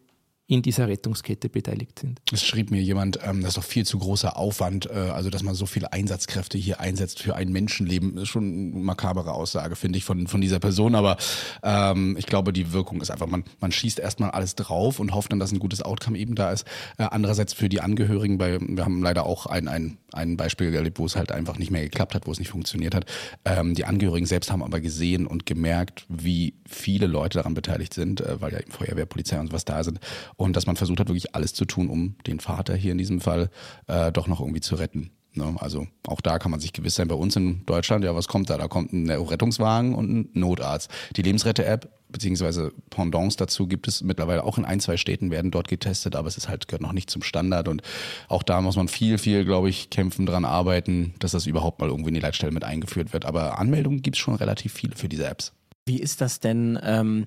in 0.50 0.64
dieser 0.64 0.88
Rettungskette 0.88 1.48
beteiligt 1.48 2.00
sind. 2.00 2.20
Es 2.34 2.44
schrieb 2.44 2.72
mir 2.72 2.82
jemand, 2.82 3.20
ähm, 3.24 3.42
das 3.42 3.50
ist 3.50 3.58
doch 3.58 3.64
viel 3.64 3.86
zu 3.86 4.00
großer 4.00 4.36
Aufwand, 4.36 4.88
äh, 4.88 4.94
also 4.94 5.30
dass 5.30 5.44
man 5.44 5.54
so 5.54 5.68
viele 5.68 5.94
Einsatzkräfte 5.94 6.58
hier 6.58 6.80
einsetzt 6.80 7.22
für 7.22 7.36
ein 7.36 7.52
Menschenleben. 7.52 8.16
Das 8.16 8.24
ist 8.24 8.30
schon 8.30 8.44
eine 8.44 8.84
makabere 8.84 9.34
Aussage, 9.34 9.76
finde 9.76 10.00
ich, 10.00 10.06
von, 10.06 10.26
von 10.26 10.42
dieser 10.42 10.60
Person. 10.60 10.96
Aber 10.96 11.18
ähm, 11.62 12.18
ich 12.18 12.26
glaube, 12.26 12.52
die 12.52 12.74
Wirkung 12.74 13.00
ist 13.00 13.12
einfach, 13.12 13.28
man, 13.28 13.44
man 13.60 13.72
schießt 13.72 14.00
erstmal 14.00 14.32
alles 14.32 14.56
drauf 14.56 15.00
und 15.00 15.14
hofft 15.14 15.32
dann, 15.32 15.40
dass 15.40 15.52
ein 15.52 15.60
gutes 15.60 15.84
Outcome 15.84 16.18
eben 16.18 16.34
da 16.34 16.52
ist. 16.52 16.66
Äh, 16.98 17.04
andererseits 17.04 17.54
für 17.54 17.70
die 17.70 17.82
Angehörigen, 17.82 18.40
bei, 18.40 18.60
wir 18.60 18.84
haben 18.84 19.04
leider 19.04 19.28
auch 19.28 19.46
ein, 19.46 19.68
ein, 19.68 20.00
ein 20.14 20.36
Beispiel 20.36 20.74
erlebt, 20.74 20.98
wo 20.98 21.06
es 21.06 21.16
halt 21.16 21.32
einfach 21.32 21.60
nicht 21.60 21.70
mehr 21.70 21.84
geklappt 21.84 22.16
hat, 22.16 22.26
wo 22.26 22.32
es 22.32 22.40
nicht 22.40 22.50
funktioniert 22.50 22.96
hat. 22.96 23.06
Ähm, 23.46 23.76
die 23.76 23.86
Angehörigen 23.86 24.26
selbst 24.26 24.52
haben 24.52 24.64
aber 24.64 24.80
gesehen 24.80 25.28
und 25.28 25.46
gemerkt, 25.46 26.08
wie 26.10 26.56
viele 26.68 27.06
Leute 27.06 27.38
daran 27.38 27.54
beteiligt 27.54 27.94
sind, 27.94 28.22
äh, 28.22 28.42
weil 28.42 28.52
ja 28.52 28.60
eben 28.60 28.72
Feuerwehr, 28.72 29.06
Polizei 29.06 29.40
und 29.40 29.50
sowas 29.50 29.64
da 29.64 29.84
sind 29.84 30.00
und 30.40 30.56
dass 30.56 30.66
man 30.66 30.78
versucht 30.78 31.02
hat, 31.02 31.10
wirklich 31.10 31.36
alles 31.36 31.54
zu 31.54 31.66
tun, 31.66 31.90
um 31.90 32.16
den 32.26 32.40
Vater 32.40 32.74
hier 32.74 32.94
in 32.94 32.98
diesem 32.98 33.20
Fall 33.20 33.50
äh, 33.88 34.10
doch 34.12 34.28
noch 34.28 34.40
irgendwie 34.40 34.62
zu 34.62 34.76
retten. 34.76 35.12
Ne? 35.34 35.54
Also 35.60 35.86
auch 36.08 36.22
da 36.22 36.40
kann 36.40 36.50
man 36.50 36.62
sich 36.62 36.72
gewiss 36.72 36.96
sein, 36.96 37.10
bei 37.10 37.16
uns 37.16 37.36
in 37.36 37.66
Deutschland, 37.66 38.06
ja, 38.06 38.16
was 38.16 38.30
kommt 38.30 38.50
da? 38.50 38.58
Da 38.58 38.70
kommt 38.70 38.94
ein 38.94 39.10
Rettungswagen 39.10 39.94
und 39.94 40.10
ein 40.10 40.30
Notarzt. 40.34 40.90
Die 41.18 41.24
Lebensretter-App 41.24 41.90
beziehungsweise 42.08 42.72
Pendants 42.90 43.36
dazu 43.36 43.68
gibt 43.68 43.90
es 43.90 44.02
mittlerweile 44.02 44.46
auch 44.46 44.58
in 44.58 44.64
ein, 44.64 44.80
zwei 44.80 44.96
Städten 44.96 45.30
werden 45.30 45.52
dort 45.52 45.68
getestet, 45.68 46.16
aber 46.16 46.30
es 46.30 46.38
ist 46.38 46.48
halt 46.48 46.70
gehört 46.70 46.82
noch 46.82 46.94
nicht 46.94 47.10
zum 47.10 47.22
Standard 47.22 47.68
und 47.68 47.82
auch 48.30 48.42
da 48.42 48.62
muss 48.62 48.78
man 48.78 48.88
viel, 48.88 49.18
viel, 49.18 49.44
glaube 49.44 49.70
ich, 49.70 49.90
kämpfen, 49.90 50.26
dran 50.26 50.46
arbeiten, 50.46 51.14
dass 51.20 51.34
das 51.34 51.48
überhaupt 51.48 51.82
mal 51.82 51.90
irgendwie 51.90 52.08
in 52.10 52.16
die 52.16 52.22
Leitstelle 52.22 52.54
mit 52.54 52.64
eingeführt 52.64 53.12
wird. 53.12 53.26
Aber 53.26 53.60
Anmeldungen 53.60 54.02
gibt 54.02 54.16
es 54.16 54.22
schon 54.22 54.36
relativ 54.36 54.72
viele 54.72 54.96
für 54.96 55.10
diese 55.10 55.28
Apps. 55.28 55.52
Wie 55.86 56.00
ist 56.00 56.22
das 56.22 56.40
denn? 56.40 56.80
Ähm 56.82 57.26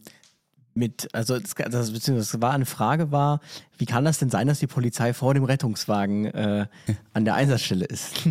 mit, 0.75 1.09
also 1.13 1.39
das, 1.39 1.55
das, 1.55 1.93
beziehungsweise 1.93 2.41
war 2.43 2.53
eine 2.53 2.67
Frage 2.67 3.11
war, 3.13 3.41
wie 3.79 3.87
kann 3.87 4.05
das 4.05 4.19
denn 4.19 4.31
sein, 4.31 4.47
dass 4.47 4.61
die 4.61 4.67
Polizei 4.67 5.13
vor 5.13 5.35
dem 5.35 5.45
Rettungswagen 5.45 6.27
äh, 6.27 6.67
an 7.13 7.25
der 7.25 7.35
Einsatzstelle 7.35 7.85
ist? 7.85 8.15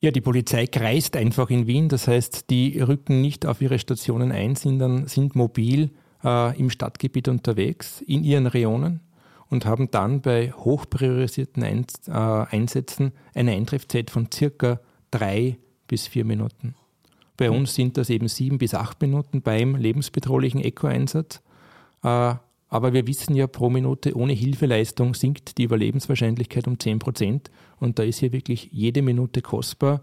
Ja, 0.00 0.10
die 0.10 0.20
Polizei 0.20 0.66
kreist 0.66 1.16
einfach 1.16 1.48
in 1.48 1.66
Wien, 1.66 1.88
das 1.88 2.08
heißt, 2.08 2.50
die 2.50 2.78
rücken 2.78 3.22
nicht 3.22 3.46
auf 3.46 3.62
ihre 3.62 3.78
Stationen 3.78 4.32
ein, 4.32 4.54
sondern 4.54 5.06
sind 5.06 5.34
mobil 5.34 5.92
äh, 6.22 6.58
im 6.58 6.68
Stadtgebiet 6.68 7.26
unterwegs, 7.26 8.02
in 8.02 8.22
ihren 8.22 8.46
Regionen 8.46 9.00
und 9.48 9.64
haben 9.64 9.90
dann 9.90 10.20
bei 10.20 10.52
hochpriorisierten 10.52 11.62
ein 11.62 11.86
äh, 12.06 12.10
Einsätzen 12.12 13.12
eine 13.34 13.52
Eintreffzeit 13.52 14.10
von 14.10 14.28
circa 14.30 14.78
drei 15.10 15.56
bis 15.86 16.06
vier 16.06 16.26
Minuten. 16.26 16.74
Bei 17.36 17.50
uns 17.50 17.74
sind 17.74 17.96
das 17.96 18.10
eben 18.10 18.28
sieben 18.28 18.58
bis 18.58 18.74
acht 18.74 19.00
Minuten 19.02 19.42
beim 19.42 19.74
lebensbedrohlichen 19.74 20.60
Eco-Einsatz. 20.60 21.40
Äh, 22.02 22.34
aber 22.68 22.92
wir 22.92 23.06
wissen 23.06 23.36
ja, 23.36 23.46
pro 23.46 23.70
Minute 23.70 24.16
ohne 24.16 24.32
Hilfeleistung 24.32 25.14
sinkt 25.14 25.58
die 25.58 25.64
Überlebenswahrscheinlichkeit 25.64 26.66
um 26.66 26.78
10 26.78 26.98
Prozent. 26.98 27.50
Und 27.78 27.98
da 27.98 28.02
ist 28.02 28.18
hier 28.18 28.32
wirklich 28.32 28.68
jede 28.72 29.02
Minute 29.02 29.42
kostbar. 29.42 30.02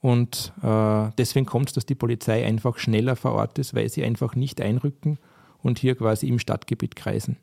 Und 0.00 0.52
äh, 0.62 1.10
deswegen 1.18 1.46
kommt 1.46 1.68
es, 1.68 1.74
dass 1.74 1.86
die 1.86 1.94
Polizei 1.94 2.44
einfach 2.44 2.78
schneller 2.78 3.16
vor 3.16 3.32
Ort 3.32 3.58
ist, 3.58 3.74
weil 3.74 3.88
sie 3.88 4.04
einfach 4.04 4.34
nicht 4.34 4.60
einrücken 4.60 5.18
und 5.62 5.78
hier 5.78 5.94
quasi 5.94 6.26
im 6.26 6.40
Stadtgebiet 6.40 6.96
kreisen. 6.96 7.36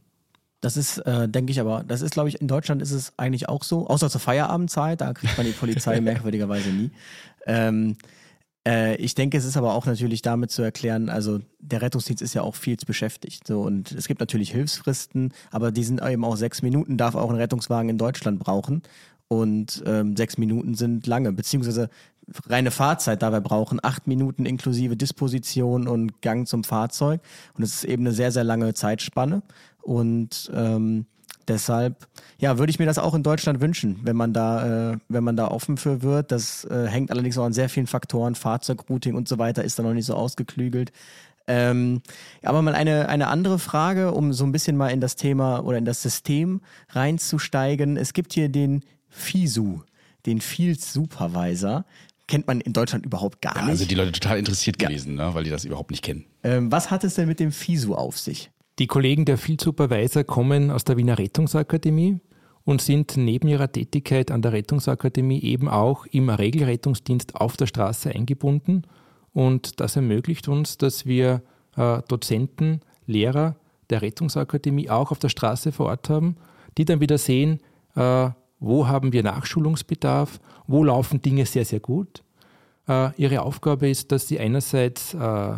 Das 0.62 0.76
ist, 0.76 0.98
äh, 1.00 1.30
denke 1.30 1.52
ich 1.52 1.62
aber, 1.62 1.86
das 1.88 2.02
ist, 2.02 2.12
glaube 2.12 2.28
ich, 2.28 2.42
in 2.42 2.50
Deutschland 2.50 2.82
ist 2.82 2.92
es 2.92 3.14
eigentlich 3.18 3.48
auch 3.48 3.64
so, 3.64 3.88
außer 3.88 4.10
zur 4.10 4.20
Feierabendzeit, 4.20 5.00
da 5.00 5.14
kriegt 5.14 5.38
man 5.38 5.46
die 5.46 5.54
Polizei 5.54 6.02
merkwürdigerweise 6.02 6.70
nie. 6.70 6.92
Ähm, 7.46 7.96
äh, 8.70 8.96
ich 8.98 9.16
denke, 9.16 9.38
es 9.38 9.46
ist 9.46 9.58
aber 9.58 9.74
auch 9.74 9.88
natürlich 9.88 10.22
damit 10.22 10.52
zu 10.52 10.62
erklären, 10.62 11.10
also 11.10 11.40
der 11.60 11.82
Rettungsdienst 11.82 12.22
ist 12.22 12.36
ja 12.36 12.44
auch 12.44 12.56
viel 12.56 12.78
beschäftigt. 12.86 13.48
So, 13.48 13.62
und 13.62 13.92
es 13.92 14.08
gibt 14.08 14.20
natürlich 14.20 14.52
Hilfsfristen, 14.52 15.34
aber 15.50 15.72
die 15.72 15.84
sind 15.84 16.02
eben 16.04 16.24
auch 16.24 16.36
sechs 16.36 16.62
Minuten, 16.62 16.96
darf 16.96 17.16
auch 17.16 17.32
ein 17.32 17.36
Rettungswagen 17.36 17.90
in 17.90 17.98
Deutschland 17.98 18.40
brauchen. 18.40 18.84
Und 19.28 19.84
ähm, 19.86 20.16
sechs 20.16 20.38
Minuten 20.38 20.76
sind 20.76 21.08
lange, 21.08 21.32
beziehungsweise 21.34 21.90
reine 22.46 22.70
Fahrzeit 22.70 23.22
dabei 23.24 23.40
brauchen, 23.40 23.80
acht 23.82 24.08
Minuten 24.08 24.46
inklusive 24.46 24.96
Disposition 24.96 25.88
und 25.88 26.22
Gang 26.22 26.48
zum 26.48 26.64
Fahrzeug. 26.64 27.22
Und 27.56 27.64
es 27.64 27.74
ist 27.76 27.84
eben 27.86 28.04
eine 28.04 28.14
sehr, 28.14 28.32
sehr 28.32 28.44
lange 28.44 28.74
Zeitspanne. 28.76 29.42
Und 29.82 30.52
ähm, 30.54 31.06
Deshalb, 31.50 32.08
ja, 32.38 32.60
würde 32.60 32.70
ich 32.70 32.78
mir 32.78 32.86
das 32.86 33.00
auch 33.00 33.16
in 33.16 33.24
Deutschland 33.24 33.60
wünschen, 33.60 34.00
wenn 34.04 34.16
man 34.16 34.34
da, 34.34 34.92
äh, 34.92 34.98
wenn 35.10 35.24
man 35.24 35.36
da 35.36 35.48
offen 35.48 35.78
für 35.78 36.04
wird. 36.04 36.32
Das 36.32 36.64
äh, 36.66 36.88
hängt 36.88 37.10
allerdings 37.10 37.38
auch 37.40 37.44
an 37.44 37.54
sehr 37.54 37.70
vielen 37.70 37.88
Faktoren. 37.88 38.36
Fahrzeugrouting 38.36 39.16
und 39.16 39.28
so 39.28 39.40
weiter 39.40 39.64
ist 39.64 39.80
da 39.80 39.84
noch 39.84 39.94
nicht 39.94 40.06
so 40.06 40.14
ausgeklügelt. 40.14 40.92
Ähm, 41.48 42.04
aber 42.44 42.62
mal 42.62 42.76
eine, 42.76 43.10
eine 43.10 43.28
andere 43.28 43.58
Frage, 43.58 44.12
um 44.12 44.32
so 44.32 44.46
ein 44.46 44.52
bisschen 44.52 44.78
mal 44.78 44.90
in 44.90 45.02
das 45.02 45.16
Thema 45.16 45.66
oder 45.66 45.80
in 45.80 45.86
das 45.86 46.04
System 46.04 46.62
reinzusteigen. 46.90 47.98
Es 47.98 48.14
gibt 48.14 48.34
hier 48.34 48.50
den 48.50 48.86
FISU, 49.10 49.80
den 50.28 50.40
Field 50.40 50.80
Supervisor. 50.82 51.86
Kennt 52.28 52.46
man 52.46 52.62
in 52.62 52.74
Deutschland 52.74 53.08
überhaupt 53.08 53.42
gar 53.42 53.56
ja, 53.56 53.62
nicht. 53.64 53.72
Also 53.72 53.86
die 53.86 53.96
Leute 53.96 54.12
total 54.12 54.38
interessiert 54.38 54.78
gewesen, 54.78 55.18
ja. 55.18 55.30
ne, 55.30 55.34
weil 55.34 55.46
die 55.46 55.50
das 55.50 55.66
überhaupt 55.66 55.90
nicht 55.90 56.04
kennen. 56.04 56.26
Ähm, 56.44 56.72
was 56.72 56.92
hat 56.92 57.04
es 57.04 57.16
denn 57.16 57.28
mit 57.28 57.40
dem 57.40 57.52
FISU 57.52 57.96
auf 57.96 58.20
sich? 58.20 58.52
Die 58.80 58.88
Kollegen 58.88 59.26
der 59.26 59.38
Field 59.38 59.60
Supervisor 59.60 60.24
kommen 60.24 60.72
aus 60.72 60.86
der 60.86 60.96
Wiener 60.96 61.20
Rettungsakademie 61.20 62.22
und 62.64 62.82
sind 62.82 63.18
neben 63.18 63.50
ihrer 63.50 63.70
Tätigkeit 63.70 64.32
an 64.32 64.42
der 64.42 64.54
Rettungsakademie 64.54 65.42
eben 65.42 65.68
auch 65.68 66.06
im 66.06 66.30
Regelrettungsdienst 66.30 67.36
auf 67.36 67.58
der 67.58 67.68
Straße 67.68 68.12
eingebunden. 68.12 68.84
Und 69.34 69.82
das 69.82 69.98
ermöglicht 69.98 70.48
uns, 70.48 70.78
dass 70.78 71.06
wir 71.06 71.42
äh, 71.76 72.02
Dozenten, 72.08 72.80
Lehrer 73.06 73.58
der 73.90 74.02
Rettungsakademie 74.02 74.90
auch 74.90 75.12
auf 75.12 75.20
der 75.20 75.30
Straße 75.30 75.74
vor 75.74 75.88
Ort 75.88 76.10
haben, 76.10 76.38
die 76.78 76.86
dann 76.86 77.02
wieder 77.02 77.18
sehen, 77.18 77.60
äh, 77.96 78.30
wo 78.62 78.88
haben 78.88 79.12
wir 79.12 79.24
Nachschulungsbedarf, 79.24 80.40
wo 80.68 80.86
laufen 80.86 81.22
Dinge 81.22 81.46
sehr, 81.46 81.66
sehr 81.66 81.82
gut. 81.82 82.24
Äh, 82.88 83.14
ihre 83.18 83.42
Aufgabe 83.42 83.90
ist, 83.90 84.14
dass 84.14 84.30
sie 84.30 84.40
einerseits 84.40 85.16
äh, 85.16 85.58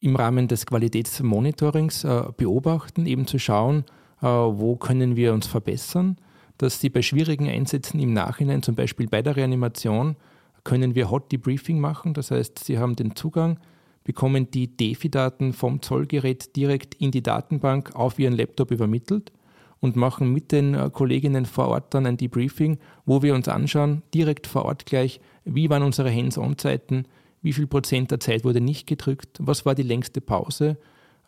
im 0.00 0.16
Rahmen 0.16 0.48
des 0.48 0.66
Qualitätsmonitorings 0.66 2.04
äh, 2.04 2.24
beobachten, 2.36 3.06
eben 3.06 3.26
zu 3.26 3.38
schauen, 3.38 3.84
äh, 4.20 4.26
wo 4.26 4.76
können 4.76 5.16
wir 5.16 5.32
uns 5.32 5.46
verbessern. 5.46 6.16
dass 6.58 6.80
Sie 6.80 6.88
bei 6.88 7.02
schwierigen 7.02 7.50
Einsätzen 7.50 8.00
im 8.00 8.14
Nachhinein, 8.14 8.62
zum 8.62 8.74
Beispiel 8.74 9.08
bei 9.08 9.20
der 9.20 9.36
Reanimation, 9.36 10.16
können 10.64 10.94
wir 10.94 11.10
Hot 11.10 11.30
Debriefing 11.30 11.78
machen. 11.78 12.14
Das 12.14 12.30
heißt, 12.30 12.64
Sie 12.64 12.78
haben 12.78 12.96
den 12.96 13.14
Zugang, 13.14 13.58
bekommen 14.04 14.50
die 14.50 14.74
Defi-Daten 14.74 15.52
vom 15.52 15.82
Zollgerät 15.82 16.56
direkt 16.56 16.94
in 16.94 17.10
die 17.10 17.22
Datenbank 17.22 17.94
auf 17.94 18.18
Ihren 18.18 18.34
Laptop 18.34 18.70
übermittelt 18.70 19.32
und 19.80 19.96
machen 19.96 20.32
mit 20.32 20.52
den 20.52 20.74
äh, 20.74 20.90
Kolleginnen 20.90 21.46
vor 21.46 21.68
Ort 21.68 21.92
dann 21.92 22.06
ein 22.06 22.16
Debriefing, 22.16 22.78
wo 23.04 23.22
wir 23.22 23.34
uns 23.34 23.48
anschauen, 23.48 24.02
direkt 24.14 24.46
vor 24.46 24.64
Ort 24.64 24.86
gleich, 24.86 25.20
wie 25.44 25.68
waren 25.70 25.82
unsere 25.82 26.12
Hands-on-Zeiten, 26.12 27.06
wie 27.46 27.52
viel 27.52 27.68
Prozent 27.68 28.10
der 28.10 28.18
Zeit 28.18 28.42
wurde 28.42 28.60
nicht 28.60 28.88
gedrückt, 28.88 29.38
was 29.38 29.64
war 29.64 29.76
die 29.76 29.84
längste 29.84 30.20
Pause, 30.20 30.78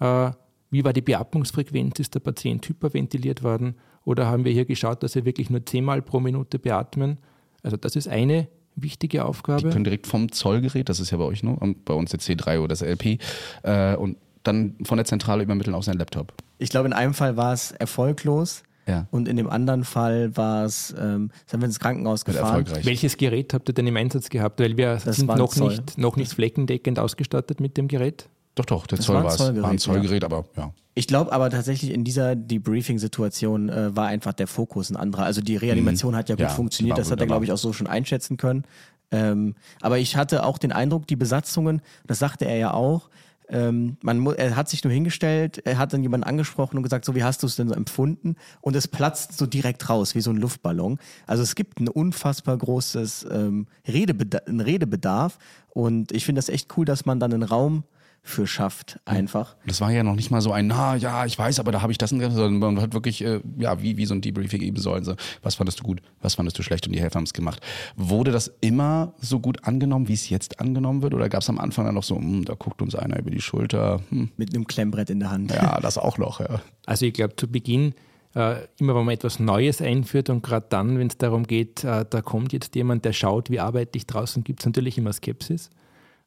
äh, 0.01 0.33
wie 0.69 0.83
war 0.83 0.93
die 0.93 1.01
Beatmungsfrequenz, 1.01 2.01
ist 2.01 2.13
der 2.13 2.19
Patient 2.19 2.69
hyperventiliert 2.69 3.45
worden 3.45 3.77
oder 4.05 4.27
haben 4.27 4.45
wir 4.45 4.51
hier 4.51 4.65
geschaut, 4.65 5.05
dass 5.05 5.15
wir 5.15 5.25
wirklich 5.25 5.49
nur 5.49 5.65
zehnmal 5.65 6.03
pro 6.03 6.19
Minute 6.19 6.59
beatmen. 6.59 7.19
Also 7.63 7.77
das 7.77 7.95
ist 7.95 8.09
eine 8.09 8.49
wichtige 8.75 9.25
Aufgabe. 9.25 9.63
Die 9.63 9.69
können 9.71 9.85
direkt 9.85 10.09
vom 10.09 10.33
Zollgerät, 10.33 10.89
das 10.89 10.99
ist 10.99 11.13
ja 11.13 11.19
bei 11.19 11.25
euch, 11.25 11.45
ne? 11.45 11.55
Und 11.55 11.85
bei 11.85 11.95
uns 11.95 12.11
der 12.11 12.19
C3 12.19 12.59
oder 12.59 12.69
das 12.69 12.83
LP, 12.83 13.21
äh, 13.63 13.95
und 13.95 14.17
dann 14.43 14.75
von 14.83 14.99
der 14.99 15.05
Zentrale 15.05 15.45
übermitteln 15.45 15.77
auf 15.77 15.85
seinen 15.85 15.99
Laptop. 15.99 16.35
Ich 16.59 16.71
glaube, 16.71 16.89
in 16.89 16.95
einem 16.95 17.15
Fall 17.15 17.37
war 17.37 17.53
es 17.53 17.71
erfolglos. 17.71 18.65
Ja. 18.89 19.07
Und 19.11 19.29
in 19.29 19.37
dem 19.37 19.49
anderen 19.51 19.85
Fall 19.85 20.37
war 20.37 20.65
es, 20.65 20.95
ähm, 20.99 21.31
sind 21.47 21.61
wir 21.61 21.67
ins 21.67 21.79
Krankenhaus 21.79 22.25
gefahren. 22.25 22.65
Welches 22.83 23.17
Gerät 23.19 23.53
habt 23.55 23.69
ihr 23.69 23.75
denn 23.75 23.87
im 23.87 23.97
Einsatz 23.97 24.31
gehabt? 24.31 24.59
Weil 24.61 24.77
wir 24.77 24.95
Das 25.05 25.17
sind 25.17 25.27
noch 25.29 25.53
Zoll. 25.53 25.69
nicht, 25.69 25.99
noch 25.99 26.17
nicht 26.17 26.33
flächendeckend 26.33 26.99
ausgestattet 26.99 27.61
mit 27.61 27.77
dem 27.77 27.87
Gerät. 27.87 28.29
Doch, 28.55 28.65
doch, 28.65 28.87
der 28.87 28.97
Das 28.97 29.07
Zoll 29.07 29.17
war 29.17 29.27
es. 29.27 29.37
Zollgerät, 29.37 29.63
War 29.63 29.71
ein 29.71 29.77
ja. 29.77 29.79
Zollgerät, 29.81 30.25
aber 30.25 30.45
ja. 30.57 30.73
Ich 30.95 31.07
glaube 31.07 31.31
aber 31.33 31.49
tatsächlich 31.51 31.93
in 31.93 32.03
dieser 32.03 32.35
Debriefing-Situation 32.35 33.69
äh, 33.69 33.95
war 33.95 34.07
einfach 34.09 34.33
der 34.33 34.47
Fokus 34.47 34.91
ein 34.91 34.97
anderer. 34.97 35.25
Also 35.25 35.41
die 35.41 35.57
Reanimation 35.57 36.17
hat 36.17 36.29
ja 36.29 36.35
gut 36.35 36.41
Ja, 36.43 36.49
funktioniert, 36.49 36.99
das 36.99 37.07
hat 37.11 37.19
er, 37.19 37.23
wunderbar. 37.23 37.27
glaube 37.41 37.45
ich, 37.45 37.53
auch 37.53 37.59
so 37.59 37.73
schon 37.73 37.87
einschätzen 37.87 38.37
können. 38.37 38.65
Ähm, 39.11 39.55
aber 39.81 39.99
ich 39.99 40.17
hatte 40.17 40.45
auch 40.45 40.59
den 40.59 40.73
Eindruck, 40.73 41.07
die 41.07 41.17
Besatzungen, 41.17 41.83
das 42.07 42.19
sagte 42.19 42.47
er 42.47 42.57
ja 42.57 42.73
auch, 42.75 43.09
ähm, 43.51 43.97
man 44.03 44.27
er 44.35 44.57
hat 44.57 44.69
sich 44.69 44.85
nur 44.85 44.93
hingestellt, 44.93 45.63
er 45.65 45.79
hat 45.79 45.93
dann 45.93 46.03
jemanden 46.03 46.25
angesprochen 46.25 46.77
und 46.77 46.83
gesagt, 46.83 47.05
so 47.05 47.15
wie 47.15 47.25
hast 47.25 47.43
du 47.43 47.47
es 47.47 47.57
denn 47.57 47.69
so 47.69 47.75
empfunden? 47.75 48.37
Und 48.61 48.77
es 48.77 48.89
platzt 48.89 49.37
so 49.37 49.47
direkt 49.47 49.89
raus, 49.89 50.15
wie 50.15 50.21
so 50.21 50.31
ein 50.31 50.37
Luftballon. 50.37 50.99
Also 51.27 51.43
es 51.43 51.55
gibt 51.55 51.81
ein 51.81 51.89
unfassbar 51.89 52.57
großes 52.57 53.27
ähm, 53.31 53.67
Redebeda 53.87 54.41
Redebedarf 54.47 55.39
und 55.71 56.13
ich 56.13 56.25
finde 56.25 56.39
das 56.39 56.49
echt 56.49 56.77
cool, 56.77 56.85
dass 56.85 57.07
man 57.07 57.21
dann 57.21 57.33
einen 57.33 57.43
Raum 57.43 57.85
für 58.29 58.47
schafft, 58.47 59.01
einfach. 59.05 59.57
Das 59.67 59.81
war 59.81 59.91
ja 59.91 60.03
noch 60.03 60.15
nicht 60.15 60.31
mal 60.31 60.41
so 60.41 60.53
ein, 60.53 60.67
na 60.67 60.97
ja, 60.97 61.25
ich 61.25 61.39
weiß, 61.39 61.59
aber 61.61 61.73
da 61.73 61.83
habe 61.83 61.93
ich 61.93 61.99
das 61.99 62.13
und 62.13 62.21
das, 62.21 62.35
sondern 62.35 62.75
man 62.75 62.83
hat 62.83 62.93
wirklich, 62.93 63.25
äh, 63.25 63.41
ja, 63.59 63.81
wie, 63.83 63.97
wie 63.97 64.07
so 64.07 64.15
ein 64.15 64.21
Debriefing 64.21 64.61
eben 64.61 64.77
soll. 64.77 65.03
So, 65.03 65.15
was 65.43 65.55
fandest 65.55 65.81
du 65.81 65.85
gut, 65.85 66.03
was 66.21 66.35
fandest 66.35 66.59
du 66.59 66.63
schlecht 66.63 66.87
und 66.87 66.93
die 66.93 67.01
Helfer 67.01 67.17
haben 67.17 67.25
es 67.25 67.33
gemacht. 67.33 67.61
Wurde 67.97 68.31
das 68.31 68.53
immer 68.61 69.15
so 69.21 69.41
gut 69.41 69.65
angenommen, 69.65 70.09
wie 70.09 70.13
es 70.13 70.29
jetzt 70.29 70.61
angenommen 70.61 71.03
wird? 71.03 71.15
Oder 71.15 71.29
gab 71.29 71.41
es 71.43 71.49
am 71.49 71.59
Anfang 71.59 71.87
dann 71.87 71.95
noch 71.95 72.03
so, 72.03 72.17
hm, 72.17 72.45
da 72.45 72.55
guckt 72.55 72.83
uns 72.83 72.95
einer 72.95 73.19
über 73.19 73.31
die 73.31 73.41
Schulter, 73.41 74.03
hm, 74.11 74.31
Mit 74.37 74.55
einem 74.55 74.67
Klemmbrett 74.67 75.11
in 75.11 75.21
der 75.21 75.31
Hand. 75.31 75.51
ja, 75.51 75.81
das 75.81 75.97
auch 75.99 76.19
noch, 76.19 76.41
ja. 76.41 76.61
Also 76.87 77.07
ich 77.07 77.15
glaube, 77.15 77.35
zu 77.37 77.49
Beginn, 77.49 77.95
äh, 78.35 78.57
immer 78.79 78.95
wenn 78.95 79.07
man 79.07 79.15
etwas 79.15 79.41
Neues 79.41 79.81
einführt 79.81 80.29
und 80.29 80.43
gerade 80.43 80.67
dann, 80.69 80.99
wenn 80.99 81.07
es 81.07 81.17
darum 81.17 81.47
geht, 81.47 81.83
äh, 81.83 82.05
da 82.09 82.21
kommt 82.21 82.53
jetzt 82.53 82.75
jemand, 82.75 83.05
der 83.05 83.15
schaut, 83.15 83.49
wie 83.51 83.61
arbeite 83.61 83.97
ich 83.97 84.07
draußen, 84.07 84.45
gibt 84.45 84.61
es 84.61 84.67
natürlich 84.67 84.99
immer 84.99 85.13
Skepsis. 85.13 85.71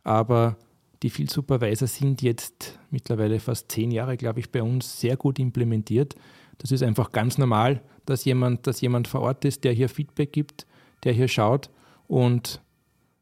Aber 0.04 0.58
die 1.04 1.10
Field 1.10 1.32
Supervisor 1.32 1.88
sind 1.88 2.22
jetzt 2.22 2.80
mittlerweile 2.92 3.40
fast 3.40 3.72
zehn 3.72 3.92
Jahre, 3.92 4.18
glaube 4.18 4.40
ich, 4.40 4.52
bei 4.52 4.62
uns 4.62 5.00
sehr 5.00 5.18
gut 5.18 5.40
implementiert. 5.40 6.16
Das 6.60 6.72
ist 6.72 6.84
einfach 6.84 7.12
ganz 7.12 7.38
normal, 7.38 7.82
dass 8.06 8.24
jemand, 8.26 8.68
dass 8.68 8.82
jemand 8.82 9.08
vor 9.08 9.22
Ort 9.22 9.46
ist, 9.46 9.64
der 9.64 9.74
hier 9.74 9.90
Feedback 9.90 10.32
gibt, 10.32 10.68
der 11.04 11.14
hier 11.14 11.28
schaut 11.28 11.70
und 12.08 12.62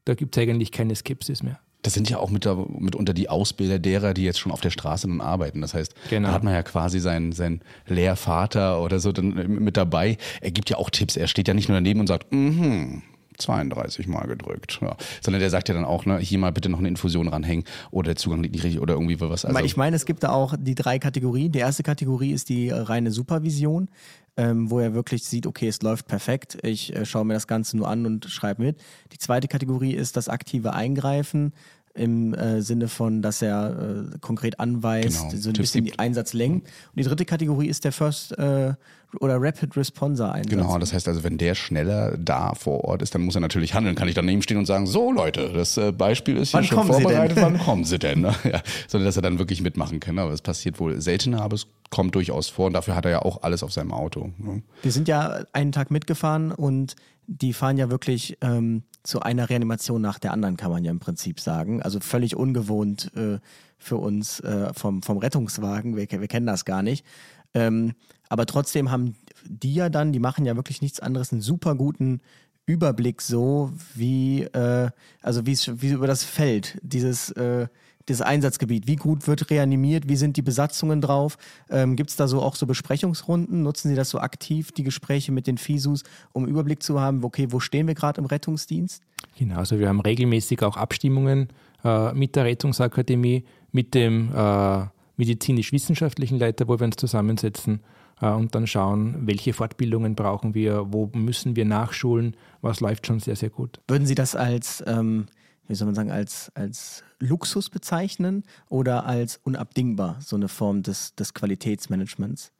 da 0.05 0.15
gibt 0.15 0.35
es 0.35 0.41
eigentlich 0.43 0.71
keine 0.71 0.95
Skepsis 0.95 1.43
mehr. 1.43 1.59
Das 1.81 1.93
sind 1.93 2.09
ja 2.09 2.17
auch 2.17 2.29
mit, 2.29 2.45
mitunter 2.77 3.13
die 3.13 3.29
Ausbilder 3.29 3.79
derer, 3.79 4.13
die 4.13 4.25
jetzt 4.25 4.39
schon 4.39 4.51
auf 4.51 4.59
der 4.59 4.69
Straße 4.69 5.07
dann 5.07 5.21
arbeiten. 5.21 5.61
Das 5.61 5.73
heißt, 5.73 5.93
Genau. 6.09 6.27
da 6.27 6.33
hat 6.33 6.43
man 6.43 6.53
ja 6.53 6.61
quasi 6.63 6.99
seinen, 6.99 7.31
seinen 7.31 7.61
Lehrvater 7.87 8.81
oder 8.81 8.99
so 8.99 9.13
dann 9.13 9.29
mit 9.63 9.77
dabei. 9.77 10.17
Er 10.41 10.51
gibt 10.51 10.69
ja 10.69 10.75
auch 10.77 10.89
Tipps. 10.89 11.15
Er 11.15 11.27
steht 11.27 11.47
ja 11.47 11.53
nicht 11.53 11.69
nur 11.69 11.77
daneben 11.77 12.01
und 12.01 12.07
sagt, 12.07 12.33
mhm, 12.33 13.01
32 13.39 14.07
Mal 14.07 14.27
gedrückt. 14.27 14.79
Ja. 14.81 14.95
Sondern 15.21 15.39
der 15.39 15.49
sagt 15.49 15.69
ja 15.69 15.75
dann 15.75 15.85
auch, 15.85 16.05
ne, 16.05 16.19
hier 16.19 16.39
mal 16.39 16.51
bitte 16.51 16.69
noch 16.69 16.79
eine 16.79 16.87
Infusion 16.87 17.27
ranhängen 17.27 17.65
oder 17.91 18.09
der 18.09 18.15
Zugang 18.15 18.43
liegt 18.43 18.53
nicht 18.53 18.63
richtig 18.63 18.81
oder 18.81 18.93
irgendwie 18.93 19.19
was. 19.19 19.45
Also, 19.45 19.59
ich 19.59 19.77
meine, 19.77 19.95
es 19.95 20.05
gibt 20.05 20.23
da 20.23 20.29
auch 20.29 20.55
die 20.57 20.75
drei 20.75 20.99
Kategorien. 20.99 21.51
Die 21.51 21.59
erste 21.59 21.83
Kategorie 21.83 22.31
ist 22.31 22.49
die 22.49 22.69
reine 22.69 23.11
Supervision, 23.11 23.89
ähm, 24.37 24.69
wo 24.69 24.79
er 24.79 24.93
wirklich 24.93 25.23
sieht, 25.23 25.47
okay, 25.47 25.67
es 25.67 25.81
läuft 25.81 26.07
perfekt. 26.07 26.57
Ich 26.63 26.95
äh, 26.95 27.05
schaue 27.05 27.25
mir 27.25 27.33
das 27.33 27.47
Ganze 27.47 27.77
nur 27.77 27.87
an 27.87 28.05
und 28.05 28.25
schreibe 28.25 28.63
mit. 28.63 28.81
Die 29.11 29.17
zweite 29.17 29.47
Kategorie 29.47 29.93
ist 29.93 30.15
das 30.17 30.29
aktive 30.29 30.73
Eingreifen 30.73 31.53
im 31.95 32.33
äh, 32.33 32.61
Sinne 32.61 32.87
von, 32.87 33.21
dass 33.21 33.41
er 33.41 34.09
äh, 34.13 34.17
konkret 34.19 34.59
anweist, 34.59 35.29
Genau, 35.29 35.41
so 35.41 35.49
ein 35.49 35.53
Tipps 35.53 35.57
bisschen 35.71 35.85
gibt. 35.85 35.95
die 35.95 35.99
Einsatzlängen. 35.99 36.61
Und 36.61 36.67
die 36.95 37.03
dritte 37.03 37.25
Kategorie 37.25 37.67
ist 37.67 37.83
der 37.83 37.91
First 37.91 38.37
äh, 38.37 38.73
oder 39.19 39.37
Rapid 39.41 39.75
Responder 39.75 40.31
Einsatz. 40.31 40.51
Genau, 40.51 40.77
das 40.77 40.93
heißt 40.93 41.07
also, 41.07 41.23
wenn 41.23 41.37
der 41.37 41.55
schneller 41.55 42.15
da 42.17 42.53
vor 42.53 42.83
Ort 42.83 43.01
ist, 43.01 43.15
dann 43.15 43.23
muss 43.23 43.35
er 43.35 43.41
natürlich 43.41 43.73
handeln. 43.73 43.95
Kann 43.95 44.07
ich 44.07 44.13
daneben 44.13 44.41
stehen 44.41 44.57
und 44.57 44.65
sagen, 44.67 44.85
so 44.85 45.11
Leute, 45.11 45.51
das 45.51 45.77
äh, 45.77 45.91
Beispiel 45.91 46.37
ist 46.37 46.51
hier 46.51 46.59
Wann 46.59 46.63
schon 46.65 46.87
vorbereitet, 46.87 47.37
wann 47.41 47.57
kommen 47.57 47.83
Sie 47.85 47.97
denn? 47.97 48.21
Ne? 48.21 48.35
Ja, 48.43 48.61
sondern 48.87 49.07
dass 49.07 49.15
er 49.15 49.23
dann 49.23 49.39
wirklich 49.39 49.61
mitmachen 49.61 49.99
kann. 49.99 50.19
Aber 50.19 50.31
es 50.31 50.41
passiert 50.41 50.79
wohl 50.79 51.01
seltener, 51.01 51.41
aber 51.41 51.55
es 51.55 51.65
kommt 51.89 52.13
durchaus 52.15 52.49
vor 52.49 52.67
und 52.67 52.73
dafür 52.73 52.95
hat 52.95 53.05
er 53.05 53.11
ja 53.11 53.21
auch 53.23 53.41
alles 53.41 53.63
auf 53.63 53.73
seinem 53.73 53.91
Auto. 53.91 54.31
Ne? 54.37 54.61
Wir 54.83 54.91
sind 54.91 55.07
ja 55.07 55.43
einen 55.53 55.71
Tag 55.71 55.89
mitgefahren 55.89 56.51
und 56.51 56.95
die 57.29 57.53
fahren 57.53 57.77
ja 57.77 57.91
wirklich 57.91 58.37
ähm, 58.41 58.83
zu 59.03 59.21
einer 59.21 59.49
Reanimation 59.49 60.01
nach 60.01 60.17
der 60.17 60.33
anderen, 60.33 60.57
kann 60.57 60.71
man 60.71 60.83
ja 60.83 60.91
im 60.91 60.99
Prinzip 60.99 61.39
sagen. 61.39 61.81
Also 61.81 61.99
völlig 61.99 62.35
ungewohnt 62.35 63.11
äh, 63.15 63.39
für 63.77 63.97
uns 63.97 64.39
äh, 64.39 64.73
vom, 64.73 65.03
vom 65.03 65.19
Rettungswagen. 65.19 65.95
Wir, 65.95 66.09
wir 66.09 66.27
kennen 66.27 66.47
das 66.47 66.65
gar 66.65 66.81
nicht. 66.81 67.05
Ähm, 67.53 67.93
aber 68.29 68.47
trotzdem 68.47 68.89
haben 68.89 69.15
die 69.45 69.75
ja 69.75 69.89
dann, 69.89 70.11
die 70.11 70.19
machen 70.19 70.45
ja 70.45 70.55
wirklich 70.55 70.81
nichts 70.81 70.99
anderes, 70.99 71.31
einen 71.31 71.41
super 71.41 71.75
guten 71.75 72.21
Überblick 72.65 73.21
so, 73.21 73.71
wie, 73.93 74.43
äh, 74.43 74.89
also 75.21 75.45
wie 75.45 75.87
über 75.87 76.07
das 76.07 76.23
Feld, 76.23 76.79
dieses, 76.81 77.29
äh, 77.31 77.67
dieses 78.09 78.21
Einsatzgebiet. 78.21 78.87
Wie 78.87 78.95
gut 78.95 79.27
wird 79.27 79.49
reanimiert? 79.49 80.09
Wie 80.09 80.15
sind 80.15 80.35
die 80.35 80.41
Besatzungen 80.41 80.99
drauf? 81.01 81.37
Ähm, 81.69 81.95
Gibt 81.95 82.09
es 82.09 82.15
da 82.15 82.27
so 82.27 82.41
auch 82.41 82.55
so 82.55 82.65
Besprechungsrunden? 82.65 83.63
Nutzen 83.63 83.89
Sie 83.89 83.95
das 83.95 84.09
so 84.09 84.19
aktiv, 84.19 84.71
die 84.71 84.83
Gespräche 84.83 85.31
mit 85.31 85.47
den 85.47 85.57
FISUS, 85.57 86.03
um 86.33 86.45
Überblick 86.45 86.83
zu 86.83 86.99
haben, 86.99 87.23
okay, 87.23 87.47
wo 87.51 87.59
stehen 87.59 87.87
wir 87.87 87.95
gerade 87.95 88.19
im 88.19 88.25
Rettungsdienst? 88.25 89.01
Genau, 89.37 89.57
also 89.57 89.79
wir 89.79 89.87
haben 89.87 90.01
regelmäßig 90.01 90.61
auch 90.63 90.75
Abstimmungen 90.75 91.49
äh, 91.83 92.13
mit 92.13 92.35
der 92.35 92.45
Rettungsakademie, 92.45 93.45
mit 93.71 93.93
dem 93.93 94.33
äh, 94.35 94.85
medizinisch-wissenschaftlichen 95.17 96.39
Leiter, 96.39 96.67
wo 96.67 96.79
wir 96.79 96.85
uns 96.85 96.95
zusammensetzen 96.95 97.81
äh, 98.21 98.29
und 98.29 98.55
dann 98.55 98.67
schauen, 98.67 99.27
welche 99.27 99.53
Fortbildungen 99.53 100.15
brauchen 100.15 100.55
wir, 100.55 100.87
wo 100.91 101.09
müssen 101.13 101.55
wir 101.55 101.65
nachschulen, 101.65 102.35
was 102.61 102.79
läuft 102.79 103.07
schon 103.07 103.19
sehr, 103.19 103.35
sehr 103.35 103.49
gut. 103.49 103.79
Würden 103.87 104.07
Sie 104.07 104.15
das 104.15 104.35
als, 104.35 104.83
ähm, 104.87 105.27
wie 105.69 105.75
soll 105.75 105.85
man 105.85 105.95
sagen, 105.95 106.11
als, 106.11 106.51
als 106.55 107.03
Luxus 107.19 107.69
bezeichnen 107.69 108.43
oder 108.69 109.05
als 109.05 109.39
unabdingbar, 109.43 110.17
so 110.19 110.35
eine 110.35 110.47
Form 110.47 110.83
des, 110.83 111.15
des 111.15 111.33
Qualitätsmanagements? 111.33 112.51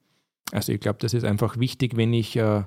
Also 0.52 0.72
ich 0.72 0.80
glaube, 0.80 0.98
das 1.00 1.12
ist 1.12 1.24
einfach 1.24 1.58
wichtig, 1.58 1.96
wenn 1.96 2.12
ich 2.12 2.36
äh, 2.36 2.62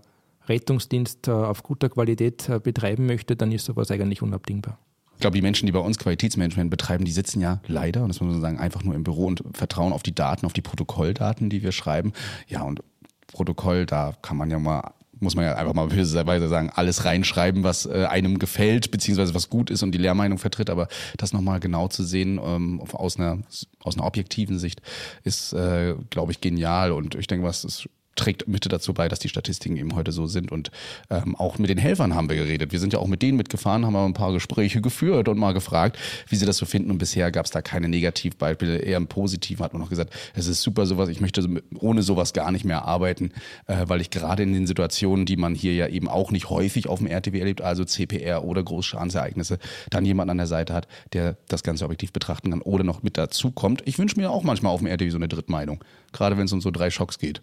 Rettungsdienst 0.48 1.28
äh, 1.28 1.32
auf 1.32 1.64
guter 1.64 1.90
Qualität 1.90 2.50
äh, 2.50 2.60
betreiben 2.60 3.06
möchte, 3.06 3.36
dann 3.36 3.52
ist 3.52 3.66
sowas 3.66 3.90
eigentlich 3.90 4.22
unabdingbar. 4.22 4.78
Ich 5.16 5.22
glaube, 5.22 5.36
die 5.36 5.42
Menschen, 5.42 5.66
die 5.66 5.72
bei 5.72 5.80
uns 5.80 5.98
Qualitätsmanagement 5.98 6.70
betreiben, 6.70 7.06
die 7.06 7.12
sitzen 7.12 7.40
ja 7.40 7.62
leider, 7.68 8.02
und 8.02 8.10
das 8.10 8.20
muss 8.20 8.34
man 8.34 8.42
sagen, 8.42 8.60
einfach 8.60 8.84
nur 8.84 8.96
im 8.96 9.04
Büro 9.04 9.26
und 9.26 9.44
vertrauen 9.54 9.94
auf 9.94 10.04
die 10.04 10.14
Daten, 10.14 10.46
auf 10.46 10.54
die 10.54 10.62
Protokolldaten, 10.62 11.50
die 11.50 11.64
wir 11.64 11.72
schreiben. 11.72 12.12
Ja, 12.48 12.64
und 12.64 12.82
Protokoll, 13.28 13.86
da 13.86 14.14
kann 14.22 14.36
man 14.36 14.52
ja 14.52 14.60
mal, 14.60 14.94
muss 15.24 15.36
man 15.36 15.46
ja 15.46 15.56
einfach 15.56 15.74
mal 15.74 15.88
böserweise 15.88 16.48
sagen, 16.50 16.70
alles 16.74 17.06
reinschreiben, 17.06 17.64
was 17.64 17.86
äh, 17.86 18.06
einem 18.10 18.40
gefällt, 18.40 18.92
beziehungsweise 18.92 19.34
was 19.34 19.50
gut 19.50 19.70
ist 19.70 19.84
und 19.84 19.92
die 19.92 19.98
Lehrmeinung 19.98 20.38
vertritt. 20.38 20.70
Aber 20.70 20.88
das 21.18 21.34
nochmal 21.34 21.60
genau 21.60 21.88
zu 21.88 22.04
sehen, 22.04 22.40
ähm, 22.44 22.82
aus, 22.92 23.18
einer, 23.18 23.40
aus 23.84 23.96
einer 23.96 24.06
objektiven 24.06 24.60
Sicht, 24.60 24.82
ist, 25.24 25.54
äh, 25.54 25.96
glaube 26.10 26.32
ich, 26.32 26.42
genial. 26.42 26.92
Und 26.92 27.16
ich 27.16 27.28
denke, 27.28 27.46
was 27.46 27.64
ist 27.64 27.90
trägt 28.16 28.48
mit 28.48 28.72
dazu 28.72 28.94
bei, 28.94 29.08
dass 29.08 29.20
die 29.20 29.30
Statistiken 29.30 29.78
eben 29.78 29.96
heute 29.96 30.12
so 30.12 30.28
sind. 30.28 30.52
Und 30.52 30.72
ähm, 31.10 31.36
auch 31.36 31.58
mit 31.58 31.70
den 31.70 31.78
Helfern 31.78 32.16
haben 32.16 32.30
wir 32.30 32.36
geredet. 32.36 32.72
Wir 32.72 32.80
sind 32.80 32.94
ja 32.94 33.00
auch 33.00 33.08
mit 33.08 33.22
denen 33.22 33.38
mitgefahren, 33.38 33.86
haben 33.86 33.96
ein 33.96 34.14
paar 34.14 34.34
Gespräche 34.34 34.82
geführt 34.82 35.28
und 35.28 35.38
mal 35.38 35.54
gefragt, 35.54 35.98
wie 36.28 36.36
sie 36.36 36.46
das 36.46 36.58
so 36.58 36.66
finden. 36.66 36.92
Und 36.92 36.98
bisher 36.98 37.32
gab 37.32 37.46
es 37.46 37.52
da 37.52 37.62
keine 37.62 37.88
Negativbeispiele, 37.90 38.78
eher 38.78 38.98
im 38.98 39.08
Positiven 39.08 39.64
hat 39.64 39.74
man 39.74 39.82
noch 39.82 39.90
gesagt, 39.90 40.14
es 40.36 40.48
ist 40.48 40.62
super 40.62 40.86
sowas, 40.86 41.10
ich 41.10 41.22
möchte 41.22 41.44
ohne 41.80 42.04
sowas 42.04 42.34
gar 42.34 42.52
nicht 42.52 42.66
mehr 42.66 42.86
arbeiten, 42.86 43.32
äh, 43.68 43.86
weil 43.88 44.02
ich 44.02 44.10
gerade 44.10 44.44
in 44.44 44.54
den 44.54 44.68
Situationen, 44.68 45.26
die 45.26 45.38
man 45.38 45.56
hier 45.56 45.74
ja 45.74 45.88
eben 45.88 46.08
auch 46.08 46.32
nicht 46.32 46.50
häufig 46.50 46.88
auf 46.88 47.00
dem 47.00 47.08
RTW 47.08 47.40
erlebt, 47.40 47.62
also 47.62 47.86
CPR 47.86 48.44
oder 48.44 48.64
Großschadensereignisse, 48.64 49.60
dann 49.90 50.06
jemand 50.06 50.30
an 50.30 50.38
der 50.38 50.48
Seite 50.48 50.74
hat, 50.74 50.88
der 51.14 51.38
das 51.48 51.64
Ganze 51.64 51.86
objektiv 51.86 52.14
betrachten 52.14 52.52
kann 52.52 52.62
oder 52.62 52.84
noch 52.84 53.04
mit 53.04 53.18
dazu 53.18 53.52
kommt. 53.52 53.82
Ich 53.86 53.98
wünsche 53.98 54.20
mir 54.20 54.32
auch 54.32 54.44
manchmal 54.44 54.74
auf 54.74 54.80
dem 54.80 54.88
RTW 54.88 55.10
so 55.10 55.18
eine 55.18 55.28
Drittmeinung, 55.28 55.84
gerade 56.12 56.38
wenn 56.38 56.46
es 56.46 56.54
um 56.54 56.62
so 56.62 56.72
drei 56.72 56.90
Schocks 56.90 57.20
geht. 57.20 57.42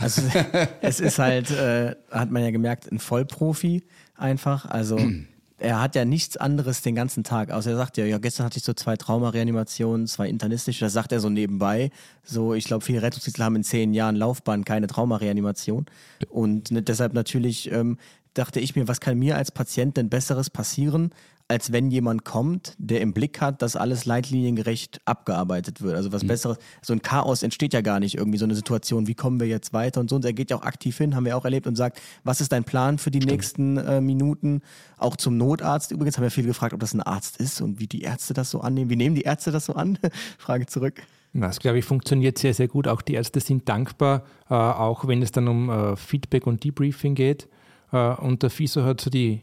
Also 0.00 0.22
es 0.80 1.00
ist 1.00 1.18
halt, 1.18 1.50
äh, 1.50 1.94
hat 2.10 2.30
man 2.30 2.42
ja 2.42 2.50
gemerkt, 2.50 2.90
ein 2.90 2.98
Vollprofi 2.98 3.82
einfach. 4.16 4.66
Also 4.66 4.98
er 5.58 5.80
hat 5.80 5.94
ja 5.94 6.04
nichts 6.04 6.36
anderes 6.36 6.82
den 6.82 6.94
ganzen 6.94 7.22
Tag. 7.22 7.50
Außer 7.50 7.70
er 7.70 7.76
sagt 7.76 7.96
ja, 7.98 8.04
ja, 8.04 8.18
gestern 8.18 8.46
hatte 8.46 8.58
ich 8.58 8.64
so 8.64 8.72
zwei 8.72 8.96
Traumareanimationen, 8.96 10.06
zwei 10.06 10.28
internistische, 10.28 10.84
das 10.84 10.92
sagt 10.92 11.12
er 11.12 11.20
so 11.20 11.28
nebenbei. 11.28 11.90
So, 12.24 12.54
ich 12.54 12.64
glaube, 12.64 12.84
viele 12.84 13.02
Rettungstitel 13.02 13.42
haben 13.42 13.56
in 13.56 13.64
zehn 13.64 13.92
Jahren 13.94 14.16
Laufbahn 14.16 14.64
keine 14.64 14.86
Traumareanimation. 14.86 15.86
Und 16.28 16.70
ne, 16.70 16.82
deshalb 16.82 17.12
natürlich 17.12 17.70
ähm, 17.70 17.98
dachte 18.34 18.60
ich 18.60 18.74
mir, 18.74 18.88
was 18.88 19.00
kann 19.00 19.18
mir 19.18 19.36
als 19.36 19.50
Patient 19.52 19.96
denn 19.96 20.08
Besseres 20.08 20.50
passieren, 20.50 21.12
als 21.50 21.72
wenn 21.72 21.90
jemand 21.90 22.24
kommt, 22.24 22.76
der 22.78 23.00
im 23.00 23.12
Blick 23.12 23.40
hat, 23.40 23.60
dass 23.60 23.74
alles 23.74 24.04
leitliniengerecht 24.04 25.00
abgearbeitet 25.04 25.82
wird. 25.82 25.96
Also 25.96 26.12
was 26.12 26.22
mhm. 26.22 26.28
Besseres, 26.28 26.58
so 26.80 26.92
ein 26.92 27.02
Chaos 27.02 27.42
entsteht 27.42 27.74
ja 27.74 27.80
gar 27.80 27.98
nicht 27.98 28.16
irgendwie, 28.16 28.38
so 28.38 28.44
eine 28.44 28.54
Situation, 28.54 29.08
wie 29.08 29.16
kommen 29.16 29.40
wir 29.40 29.48
jetzt 29.48 29.72
weiter 29.72 30.00
und 30.00 30.08
so. 30.08 30.14
Und 30.14 30.24
er 30.24 30.32
geht 30.32 30.50
ja 30.50 30.56
auch 30.56 30.62
aktiv 30.62 30.96
hin, 30.96 31.16
haben 31.16 31.24
wir 31.24 31.36
auch 31.36 31.44
erlebt 31.44 31.66
und 31.66 31.74
sagt, 31.74 32.00
was 32.22 32.40
ist 32.40 32.52
dein 32.52 32.62
Plan 32.62 32.98
für 32.98 33.10
die 33.10 33.18
Stimmt. 33.18 33.32
nächsten 33.32 33.76
äh, 33.78 34.00
Minuten? 34.00 34.62
Auch 34.96 35.16
zum 35.16 35.36
Notarzt 35.38 35.90
übrigens, 35.90 36.18
haben 36.18 36.22
wir 36.22 36.30
viele 36.30 36.46
gefragt, 36.46 36.72
ob 36.72 36.78
das 36.78 36.94
ein 36.94 37.02
Arzt 37.02 37.38
ist 37.38 37.60
und 37.60 37.80
wie 37.80 37.88
die 37.88 38.02
Ärzte 38.02 38.32
das 38.32 38.48
so 38.52 38.60
annehmen. 38.60 38.88
Wie 38.88 38.96
nehmen 38.96 39.16
die 39.16 39.22
Ärzte 39.22 39.50
das 39.50 39.64
so 39.64 39.74
an? 39.74 39.98
Frage 40.38 40.66
zurück. 40.66 41.02
Das, 41.32 41.58
glaube 41.58 41.78
ich, 41.78 41.84
funktioniert 41.84 42.38
sehr, 42.38 42.54
sehr 42.54 42.68
gut. 42.68 42.86
Auch 42.86 43.02
die 43.02 43.14
Ärzte 43.14 43.40
sind 43.40 43.68
dankbar, 43.68 44.22
äh, 44.48 44.54
auch 44.54 45.08
wenn 45.08 45.20
es 45.20 45.32
dann 45.32 45.48
um 45.48 45.68
äh, 45.68 45.96
Feedback 45.96 46.46
und 46.46 46.62
Debriefing 46.62 47.16
geht. 47.16 47.48
Äh, 47.90 48.14
und 48.14 48.44
der 48.44 48.50
FISO 48.50 48.84
hat 48.84 49.00
so 49.00 49.10
die 49.10 49.42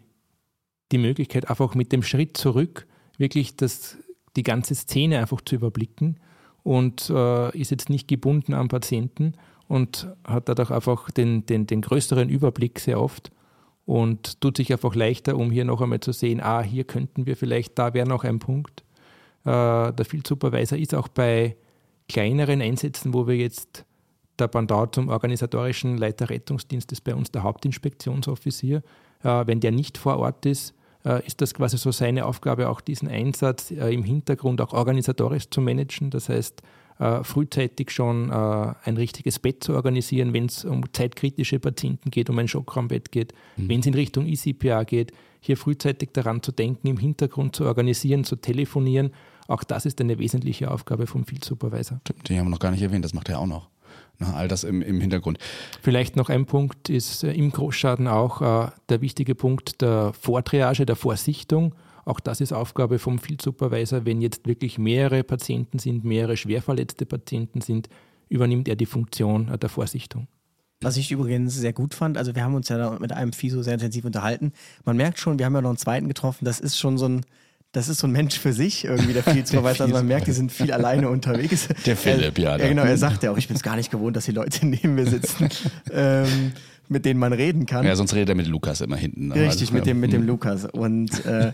die 0.91 0.97
Möglichkeit, 0.97 1.49
einfach 1.49 1.75
mit 1.75 1.91
dem 1.91 2.03
Schritt 2.03 2.37
zurück 2.37 2.87
wirklich 3.17 3.55
das, 3.55 3.97
die 4.35 4.43
ganze 4.43 4.75
Szene 4.75 5.19
einfach 5.19 5.41
zu 5.41 5.55
überblicken 5.55 6.17
und 6.63 7.09
äh, 7.09 7.57
ist 7.57 7.71
jetzt 7.71 7.89
nicht 7.89 8.07
gebunden 8.07 8.53
am 8.53 8.67
Patienten 8.67 9.33
und 9.67 10.07
hat 10.25 10.49
dadurch 10.49 10.71
einfach 10.71 11.11
den, 11.11 11.45
den, 11.45 11.67
den 11.67 11.81
größeren 11.81 12.29
Überblick 12.29 12.79
sehr 12.79 13.01
oft 13.01 13.31
und 13.85 14.41
tut 14.41 14.57
sich 14.57 14.71
einfach 14.71 14.95
leichter, 14.95 15.37
um 15.37 15.51
hier 15.51 15.65
noch 15.65 15.81
einmal 15.81 15.99
zu 15.99 16.11
sehen, 16.11 16.41
ah, 16.41 16.61
hier 16.61 16.83
könnten 16.83 17.25
wir 17.25 17.35
vielleicht, 17.35 17.77
da 17.79 17.93
wäre 17.93 18.07
noch 18.07 18.23
ein 18.23 18.39
Punkt. 18.39 18.83
Äh, 19.43 19.93
der 19.93 20.05
Field 20.05 20.27
Supervisor 20.27 20.77
ist 20.77 20.93
auch 20.93 21.07
bei 21.07 21.55
kleineren 22.09 22.61
Einsätzen, 22.61 23.13
wo 23.13 23.27
wir 23.27 23.35
jetzt 23.35 23.85
der 24.39 24.47
Bandau 24.47 24.85
zum 24.87 25.09
organisatorischen 25.09 25.97
Leiter 25.97 26.29
Rettungsdienst 26.29 26.91
ist 26.91 27.01
bei 27.01 27.15
uns 27.15 27.31
der 27.31 27.43
Hauptinspektionsoffizier. 27.43 28.83
Äh, 29.23 29.47
wenn 29.47 29.59
der 29.59 29.71
nicht 29.71 29.97
vor 29.97 30.17
Ort 30.17 30.45
ist, 30.45 30.73
ist 31.25 31.41
das 31.41 31.53
quasi 31.53 31.77
so 31.77 31.91
seine 31.91 32.25
Aufgabe, 32.25 32.69
auch 32.69 32.81
diesen 32.81 33.07
Einsatz 33.07 33.71
äh, 33.71 33.93
im 33.93 34.03
Hintergrund 34.03 34.61
auch 34.61 34.73
organisatorisch 34.73 35.49
zu 35.49 35.61
managen. 35.61 36.09
Das 36.09 36.29
heißt, 36.29 36.61
äh, 36.99 37.23
frühzeitig 37.23 37.91
schon 37.91 38.31
ein 38.31 38.97
richtiges 38.97 39.37
Bett 39.37 39.63
zu 39.63 39.73
organisieren, 39.73 40.33
wenn 40.33 40.45
es 40.45 40.65
um 40.65 40.83
zeitkritische 40.93 41.59
Patienten 41.59 42.09
geht, 42.09 42.29
um 42.29 42.39
ein 42.39 42.47
Schockraumbett 42.47 43.11
geht, 43.11 43.33
mhm. 43.55 43.69
wenn 43.69 43.79
es 43.81 43.85
in 43.85 43.93
Richtung 43.93 44.25
ECPA 44.25 44.83
geht, 44.83 45.11
hier 45.39 45.57
frühzeitig 45.57 46.09
daran 46.13 46.41
zu 46.41 46.51
denken, 46.51 46.87
im 46.87 46.97
Hintergrund 46.97 47.55
zu 47.55 47.65
organisieren, 47.65 48.23
zu 48.23 48.35
telefonieren. 48.35 49.11
Auch 49.47 49.63
das 49.63 49.85
ist 49.85 50.01
eine 50.01 50.17
wesentliche 50.19 50.71
Aufgabe 50.71 51.07
vom 51.07 51.25
Field 51.25 51.45
Supervisor. 51.45 52.01
Die 52.27 52.37
haben 52.37 52.47
wir 52.47 52.51
noch 52.51 52.59
gar 52.59 52.71
nicht 52.71 52.81
erwähnt, 52.81 53.05
das 53.05 53.13
macht 53.13 53.29
er 53.29 53.39
auch 53.39 53.45
noch. 53.45 53.69
Na, 54.19 54.33
all 54.33 54.47
das 54.47 54.63
im, 54.63 54.81
im 54.81 54.99
Hintergrund. 54.99 55.37
Vielleicht 55.81 56.15
noch 56.15 56.29
ein 56.29 56.45
Punkt 56.45 56.89
ist 56.89 57.23
äh, 57.23 57.33
im 57.33 57.51
Großschaden 57.51 58.07
auch 58.07 58.41
äh, 58.41 58.71
der 58.89 59.01
wichtige 59.01 59.35
Punkt 59.35 59.81
der 59.81 60.13
Vortriage, 60.13 60.85
der 60.85 60.95
Vorsichtung. 60.95 61.75
Auch 62.05 62.19
das 62.19 62.41
ist 62.41 62.53
Aufgabe 62.53 62.99
vom 62.99 63.19
Field 63.19 63.41
Supervisor. 63.41 64.05
Wenn 64.05 64.21
jetzt 64.21 64.47
wirklich 64.47 64.77
mehrere 64.77 65.23
Patienten 65.23 65.77
sind, 65.77 66.03
mehrere 66.03 66.37
schwerverletzte 66.37 67.05
Patienten 67.05 67.61
sind, 67.61 67.89
übernimmt 68.29 68.67
er 68.67 68.75
die 68.75 68.85
Funktion 68.85 69.49
äh, 69.49 69.57
der 69.57 69.69
Vorsichtung. 69.69 70.27
Was 70.81 70.97
ich 70.97 71.11
übrigens 71.11 71.55
sehr 71.55 71.73
gut 71.73 71.95
fand, 71.95 72.17
also 72.17 72.35
wir 72.35 72.43
haben 72.43 72.53
uns 72.53 72.69
ja 72.69 72.97
mit 72.99 73.11
einem 73.11 73.33
FISO 73.33 73.63
sehr 73.63 73.73
intensiv 73.73 74.05
unterhalten. 74.05 74.53
Man 74.85 74.95
merkt 74.95 75.19
schon, 75.19 75.39
wir 75.39 75.45
haben 75.45 75.55
ja 75.55 75.61
noch 75.61 75.69
einen 75.69 75.77
zweiten 75.77 76.07
getroffen, 76.07 76.45
das 76.45 76.59
ist 76.59 76.77
schon 76.77 76.99
so 76.99 77.07
ein, 77.07 77.25
das 77.77 77.89
ist 77.89 77.99
so 77.99 78.07
ein 78.07 78.11
Mensch 78.11 78.39
für 78.39 78.53
sich, 78.53 78.85
irgendwie 78.85 79.13
der 79.13 79.23
viel 79.23 79.43
zu 79.45 79.63
Also 79.63 79.87
man 79.87 80.07
merkt, 80.07 80.25
die 80.27 80.31
sind 80.31 80.51
viel 80.51 80.71
alleine 80.71 81.09
unterwegs. 81.17 81.67
Der 81.85 81.95
Philipp, 81.95 82.39
ja. 82.39 82.57
Ja, 82.57 82.67
genau, 82.67 82.83
er 82.83 82.97
sagt 82.97 83.21
ja 83.21 83.31
auch, 83.31 83.37
ich 83.37 83.47
bin 83.47 83.55
es 83.55 83.61
gar 83.61 83.75
nicht 83.75 83.91
gewohnt, 83.91 84.15
dass 84.15 84.25
die 84.25 84.31
Leute 84.31 84.65
neben 84.65 84.95
mir 84.95 85.05
sitzen, 85.05 85.47
ähm, 85.91 86.53
mit 86.89 87.05
denen 87.05 87.19
man 87.19 87.33
reden 87.33 87.67
kann. 87.67 87.85
Ja, 87.85 87.95
sonst 87.95 88.15
redet 88.15 88.29
er 88.29 88.35
mit 88.35 88.47
Lukas 88.47 88.81
immer 88.81 88.95
hinten. 88.95 89.31
Richtig, 89.31 89.61
also, 89.61 89.73
mit 89.73 89.85
dem, 89.85 89.99
mit 89.99 90.11
dem 90.11 90.25
Lukas. 90.25 90.65
Und 90.65 91.23
äh, 91.25 91.53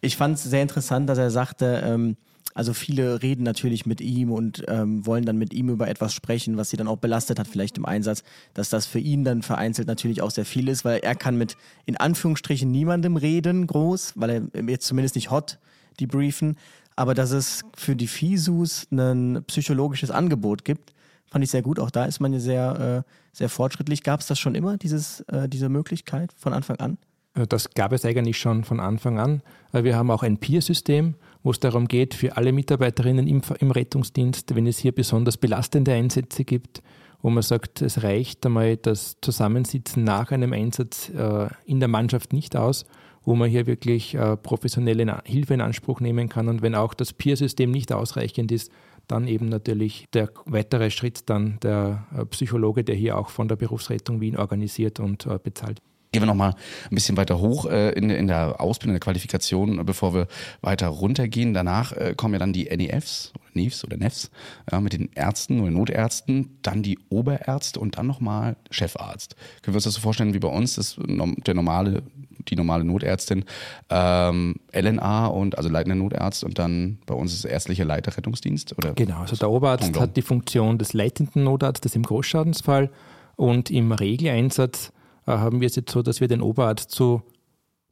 ich 0.00 0.16
fand 0.16 0.36
es 0.36 0.44
sehr 0.44 0.62
interessant, 0.62 1.08
dass 1.08 1.18
er 1.18 1.30
sagte, 1.30 1.82
ähm, 1.84 2.16
also 2.52 2.72
viele 2.72 3.22
reden 3.22 3.42
natürlich 3.42 3.86
mit 3.86 4.00
ihm 4.00 4.30
und 4.30 4.64
ähm, 4.68 5.04
wollen 5.06 5.24
dann 5.24 5.38
mit 5.38 5.52
ihm 5.52 5.70
über 5.70 5.88
etwas 5.88 6.14
sprechen, 6.14 6.56
was 6.56 6.70
sie 6.70 6.76
dann 6.76 6.86
auch 6.86 6.98
belastet 6.98 7.38
hat, 7.38 7.48
vielleicht 7.48 7.78
im 7.78 7.86
Einsatz, 7.86 8.22
dass 8.52 8.68
das 8.68 8.86
für 8.86 9.00
ihn 9.00 9.24
dann 9.24 9.42
vereinzelt 9.42 9.88
natürlich 9.88 10.22
auch 10.22 10.30
sehr 10.30 10.44
viel 10.44 10.68
ist, 10.68 10.84
weil 10.84 10.98
er 11.00 11.16
kann 11.16 11.36
mit 11.36 11.56
in 11.86 11.96
Anführungsstrichen 11.96 12.70
niemandem 12.70 13.16
reden, 13.16 13.66
groß, 13.66 14.12
weil 14.16 14.30
er 14.30 14.68
jetzt 14.68 14.86
zumindest 14.86 15.16
nicht 15.16 15.30
hot 15.30 15.58
debriefen, 16.00 16.56
aber 16.96 17.14
dass 17.14 17.32
es 17.32 17.62
für 17.76 17.96
die 17.96 18.06
FISUS 18.06 18.86
ein 18.92 19.42
psychologisches 19.46 20.10
Angebot 20.10 20.64
gibt, 20.64 20.94
fand 21.26 21.42
ich 21.42 21.50
sehr 21.50 21.62
gut. 21.62 21.80
Auch 21.80 21.90
da 21.90 22.04
ist 22.04 22.20
man 22.20 22.32
ja 22.32 22.38
sehr, 22.38 23.04
äh, 23.04 23.10
sehr 23.32 23.48
fortschrittlich. 23.48 24.04
Gab 24.04 24.20
es 24.20 24.28
das 24.28 24.38
schon 24.38 24.54
immer, 24.54 24.76
dieses, 24.76 25.20
äh, 25.22 25.48
diese 25.48 25.68
Möglichkeit 25.68 26.32
von 26.36 26.52
Anfang 26.52 26.76
an? 26.76 26.98
Äh, 27.34 27.46
das 27.48 27.70
gab 27.70 27.92
es 27.92 28.04
eigentlich 28.04 28.38
schon 28.38 28.62
von 28.62 28.78
Anfang 28.78 29.18
an. 29.18 29.42
Wir 29.72 29.96
haben 29.96 30.10
auch 30.12 30.22
ein 30.22 30.38
Peer-System, 30.38 31.16
wo 31.44 31.50
es 31.50 31.60
darum 31.60 31.86
geht, 31.86 32.14
für 32.14 32.36
alle 32.36 32.52
Mitarbeiterinnen 32.52 33.28
im, 33.28 33.42
im 33.60 33.70
Rettungsdienst, 33.70 34.56
wenn 34.56 34.66
es 34.66 34.78
hier 34.78 34.92
besonders 34.92 35.36
belastende 35.36 35.92
Einsätze 35.92 36.44
gibt, 36.44 36.82
wo 37.22 37.30
man 37.30 37.42
sagt, 37.42 37.82
es 37.82 38.02
reicht 38.02 38.44
einmal 38.44 38.76
das 38.78 39.18
Zusammensitzen 39.20 40.04
nach 40.04 40.32
einem 40.32 40.52
Einsatz 40.54 41.10
äh, 41.10 41.48
in 41.66 41.80
der 41.80 41.88
Mannschaft 41.88 42.32
nicht 42.32 42.56
aus, 42.56 42.86
wo 43.24 43.34
man 43.34 43.50
hier 43.50 43.66
wirklich 43.66 44.14
äh, 44.14 44.36
professionelle 44.38 45.22
Hilfe 45.24 45.54
in 45.54 45.60
Anspruch 45.60 46.00
nehmen 46.00 46.30
kann. 46.30 46.48
Und 46.48 46.62
wenn 46.62 46.74
auch 46.74 46.94
das 46.94 47.12
Peer-System 47.12 47.70
nicht 47.70 47.92
ausreichend 47.92 48.50
ist, 48.50 48.72
dann 49.06 49.28
eben 49.28 49.50
natürlich 49.50 50.06
der 50.14 50.30
weitere 50.46 50.90
Schritt 50.90 51.28
dann 51.28 51.58
der 51.62 52.06
äh, 52.16 52.24
Psychologe, 52.26 52.84
der 52.84 52.94
hier 52.94 53.18
auch 53.18 53.28
von 53.28 53.48
der 53.48 53.56
Berufsrettung 53.56 54.22
Wien 54.22 54.38
organisiert 54.38 54.98
und 54.98 55.26
äh, 55.26 55.38
bezahlt. 55.42 55.82
Gehen 56.14 56.22
wir 56.22 56.26
nochmal 56.26 56.54
ein 56.84 56.94
bisschen 56.94 57.16
weiter 57.16 57.40
hoch 57.40 57.66
äh, 57.66 57.90
in, 57.90 58.08
in 58.08 58.28
der 58.28 58.60
Ausbildung, 58.60 58.90
in 58.90 59.00
der 59.00 59.04
Qualifikation, 59.04 59.84
bevor 59.84 60.14
wir 60.14 60.28
weiter 60.60 60.86
runtergehen. 60.86 61.54
Danach 61.54 61.90
äh, 61.90 62.14
kommen 62.16 62.34
ja 62.34 62.38
dann 62.38 62.52
die 62.52 62.66
NEFs, 62.66 63.32
oder 63.34 63.44
NEFs 63.54 63.84
oder 63.84 63.96
NEFs, 63.96 64.30
ja, 64.70 64.78
mit 64.78 64.92
den 64.92 65.08
Ärzten 65.16 65.60
oder 65.60 65.72
Notärzten, 65.72 66.56
dann 66.62 66.84
die 66.84 67.00
Oberärzte 67.08 67.80
und 67.80 67.98
dann 67.98 68.06
nochmal 68.06 68.54
Chefarzt. 68.70 69.34
Können 69.62 69.74
wir 69.74 69.78
uns 69.78 69.84
das 69.84 69.94
so 69.94 70.00
vorstellen 70.00 70.34
wie 70.34 70.38
bei 70.38 70.46
uns, 70.46 70.76
das, 70.76 70.94
der 71.00 71.54
normale, 71.54 72.04
die 72.48 72.54
normale 72.54 72.84
Notärztin, 72.84 73.44
ähm, 73.90 74.54
LNA 74.72 75.26
und 75.26 75.58
also 75.58 75.68
leitender 75.68 75.96
Notarzt 75.96 76.44
und 76.44 76.60
dann 76.60 76.98
bei 77.06 77.14
uns 77.14 77.34
ist 77.34 77.44
ärztlicher 77.44 77.84
Leiter 77.84 78.16
Rettungsdienst? 78.16 78.78
Oder 78.78 78.94
genau, 78.94 79.18
also 79.18 79.34
der 79.34 79.50
Oberarzt 79.50 79.82
Pondon. 79.82 80.02
hat 80.02 80.16
die 80.16 80.22
Funktion 80.22 80.78
des 80.78 80.92
leitenden 80.92 81.42
Notarztes 81.42 81.96
im 81.96 82.04
Großschadensfall 82.04 82.88
und 83.34 83.68
im 83.72 83.90
Regeleinsatz 83.90 84.92
haben 85.32 85.60
wir 85.60 85.66
es 85.66 85.76
jetzt 85.76 85.90
so, 85.90 86.02
dass 86.02 86.20
wir 86.20 86.28
den 86.28 86.42
Oberarzt 86.42 86.90
zu 86.90 87.22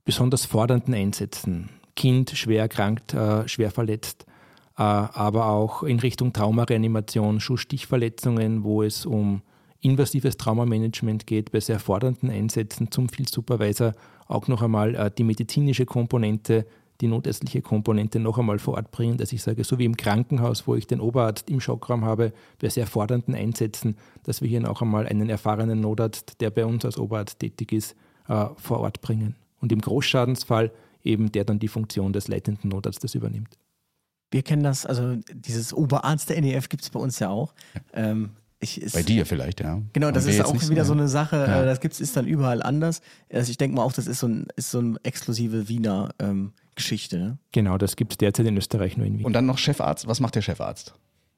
besonders 0.05 0.45
fordernden 0.45 0.95
Einsätzen, 0.95 1.69
Kind 1.95 2.31
schwer 2.31 2.63
erkrankt, 2.63 3.15
äh, 3.15 3.47
schwer 3.49 3.71
verletzt, 3.71 4.27
äh, 4.77 4.83
aber 4.83 5.47
auch 5.47 5.83
in 5.83 6.01
Richtung 6.01 6.33
Traumareanimation, 6.33 7.41
Schussstichverletzungen, 7.41 8.65
wo 8.65 8.83
es 8.83 9.07
um 9.07 9.43
invasives 9.81 10.37
Traumamanagement 10.37 11.27
geht, 11.27 11.53
bei 11.53 11.61
sehr 11.61 11.81
fordernden 11.81 12.31
Einsätzen 12.31 12.91
zum 12.91 13.09
Field 13.09 13.29
Supervisor 13.29 13.95
auch 14.29 14.47
noch 14.49 14.63
einmal 14.63 15.11
die 15.11 15.25
medizinische 15.25 15.87
Komponente 15.87 16.67
die 17.03 17.09
notärztliche 17.09 17.61
Komponente 17.61 18.21
noch 18.21 18.39
einmal 18.39 18.59
vor 18.59 18.75
Ort 18.75 18.93
bringen, 18.93 19.19
dass 19.19 19.33
ich 19.33 19.43
sage, 19.43 19.65
so 19.65 19.79
wie 19.79 19.85
im 19.85 19.97
Krankenhaus, 19.97 20.67
wo 20.67 20.77
ich 20.77 20.87
den 20.87 21.01
Oberarzt 21.01 21.51
im 21.51 21.61
Schockraum 21.61 22.05
habe, 22.05 22.33
bei 22.61 22.69
sehr 22.69 22.87
fordernden 22.87 23.35
Einsätzen, 23.35 23.97
dass 24.23 24.41
wir 24.41 24.49
hier 24.49 24.61
noch 24.61 24.81
einmal 24.81 25.07
einen 25.07 25.29
erfahrenen 25.29 25.81
Notarzt, 25.81 26.41
der 26.41 26.51
bei 26.51 26.65
uns 26.65 26.85
als 26.85 26.99
Oberarzt 26.99 27.41
tätig 27.41 27.73
ist, 27.73 27.97
äh, 28.29 28.47
vor 28.57 28.81
Ort 28.81 29.01
bringen. 29.03 29.35
Und 29.61 29.73
im 29.73 29.81
Großschadensfall 29.81 30.71
eben 31.03 31.33
der 31.33 31.45
dann 31.45 31.59
die 31.59 31.69
Funktion 31.69 32.13
des 32.13 32.29
leitenden 32.29 32.71
Notarztes 32.71 33.15
übernimmt. 33.15 33.59
Wir 34.31 34.43
kennen 34.43 34.63
das, 34.63 34.87
also 34.87 35.17
dieses 35.35 35.75
Oberarzt 35.75 36.31
der 36.31 36.41
NEF 36.41 36.69
gibt 36.69 36.85
es 36.85 36.91
bei 36.91 37.01
uns 37.01 37.19
ja 37.19 37.29
auch. 37.29 37.53
Ähm, 37.93 38.31
ich, 38.61 38.81
bei 38.93 39.03
dir 39.03 39.27
vielleicht, 39.27 39.61
ja. 39.61 39.83
Genau, 39.93 40.13
das 40.13 40.27
ist 40.27 40.41
auch 40.45 40.55
wieder 40.71 40.85
so, 40.85 40.93
eine 40.93 41.09
Sache, 41.09 41.37
ja. 41.37 41.63
Äh, 41.63 41.67
das 41.67 41.81
gibt's 41.81 42.01
ist 42.01 42.17
dann 42.17 42.29
überall 42.29 42.63
anders. 42.63 43.03
Also 43.31 43.51
ich 43.51 43.59
denke 43.59 43.77
mal 43.77 43.83
auch, 43.83 43.93
das 43.93 44.07
ist 44.07 44.21
so 44.21 44.29
ein, 44.29 44.47
ist 44.55 44.71
so 44.71 44.79
ein 44.79 44.99
exklusive 45.03 45.69
Wiener 45.69 46.15
ähm, 46.21 46.53
Geschichte. 46.75 47.19
Ne? 47.19 47.39
Genau, 47.53 47.79
das 47.79 47.97
gibt 47.97 48.13
es 48.13 48.19
derzeit 48.19 48.47
in 48.47 48.57
Österreich 48.57 48.97
nur 48.97 49.07
in 49.07 49.19
Wien. 49.19 49.27
Und 49.27 49.33
dann 49.33 49.47
noch 49.47 49.59
Chefarzt. 49.59 50.07
Was 50.07 50.21
macht 50.21 50.35
der 50.35 50.43
Chefarzt? 50.43 50.95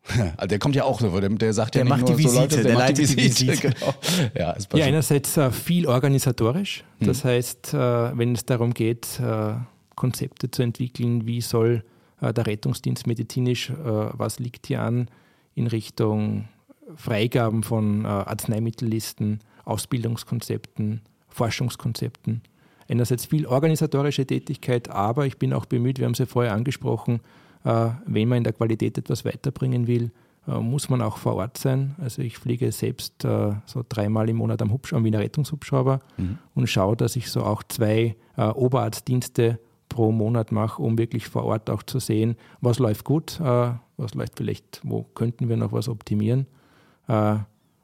Also 0.37 0.49
der 0.49 0.59
kommt 0.59 0.75
ja 0.75 0.85
auch 0.85 1.01
so, 1.01 1.19
der, 1.19 1.31
der 1.31 1.55
sagt 1.55 1.75
der 1.75 1.81
ja 1.81 1.85
nicht 1.85 1.91
macht 1.91 2.09
nur 2.09 2.17
die 2.17 2.25
Visite, 2.25 2.35
so 2.35 2.41
Leute, 2.41 2.57
der, 2.57 2.65
der 2.65 2.75
leitet 2.75 3.11
die 3.11 3.17
Visite. 3.17 3.53
Visite. 3.53 3.75
Genau. 3.81 3.95
Ja, 4.35 4.57
ja, 4.75 4.85
einerseits 4.85 5.37
äh, 5.39 5.51
viel 5.51 5.87
organisatorisch. 5.87 6.85
Hm. 6.99 7.07
Das 7.07 7.25
heißt, 7.25 7.73
äh, 7.73 8.19
wenn 8.19 8.35
es 8.35 8.45
darum 8.45 8.75
geht, 8.75 9.19
äh, 9.21 9.55
Konzepte 9.95 10.51
zu 10.51 10.63
entwickeln, 10.63 11.27
wie 11.27 11.41
soll 11.41 11.85
äh, 12.21 12.33
der 12.33 12.47
Rettungsdienst 12.47 13.07
medizinisch, 13.07 13.71
äh, 13.71 13.75
was 13.75 14.39
liegt 14.39 14.67
hier 14.67 14.83
an 14.83 15.09
in 15.55 15.67
Richtung 15.67 16.49
Freigaben 16.97 17.63
von 17.63 18.05
äh, 18.05 18.09
Arzneimittellisten, 18.09 19.41
Ausbildungskonzepten, 19.65 21.01
Forschungskonzepten. 21.29 22.43
Einerseits 22.89 23.27
viel 23.27 23.47
organisatorische 23.47 24.27
Tätigkeit, 24.27 24.91
aber 24.91 25.27
ich 25.27 25.39
bin 25.39 25.53
auch 25.53 25.67
bemüht, 25.67 25.99
wir 25.99 26.07
haben 26.07 26.13
es 26.13 26.19
ja 26.19 26.27
vorher 26.27 26.53
angesprochen, 26.53 27.21
äh, 27.65 27.91
wenn 28.07 28.29
man 28.29 28.39
in 28.39 28.45
der 28.45 28.53
Qualität 28.53 28.99
etwas 28.99 29.25
weiterbringen 29.25 29.87
will, 29.87 30.11
äh, 30.47 30.59
muss 30.59 30.91
man 30.91 31.01
auch 31.01 31.17
vor 31.17 31.35
Ort 31.37 31.57
sein. 31.57 31.95
Also 31.99 32.23
ich 32.23 32.39
fliege 32.39 32.71
selbst 32.73 33.25
äh, 33.25 33.53
so 33.65 33.85
dreimal 33.89 34.29
im 34.29 34.37
Monat 34.37 34.61
am, 34.63 34.73
Hubsch 34.73 34.93
am 34.93 35.05
Wiener 35.05 35.21
Rettungshubschrauber 35.21 36.01
mhm. 36.19 36.39
und 36.55 36.69
schaue, 36.69 36.97
dass 36.97 37.17
ich 37.17 37.31
so 37.31 37.43
auch 37.43 37.63
zwei 37.63 38.17
Oberarztdienste 38.37 39.61
pro 39.89 40.11
Monat 40.11 40.51
mache, 40.51 40.83
um 40.83 40.99
wirklich 40.99 41.29
vor 41.29 41.45
Ort 41.45 41.71
auch 41.71 41.85
zu 41.85 42.01
sehen, 42.01 42.35
was 42.61 42.81
läuft 42.81 43.05
gut, 43.05 43.39
was 43.39 44.15
läuft 44.15 44.33
vielleicht, 44.37 44.81
wo 44.83 45.05
könnten 45.05 45.49
wir 45.49 45.57
noch 45.57 45.71
was 45.71 45.89
optimieren 45.89 46.49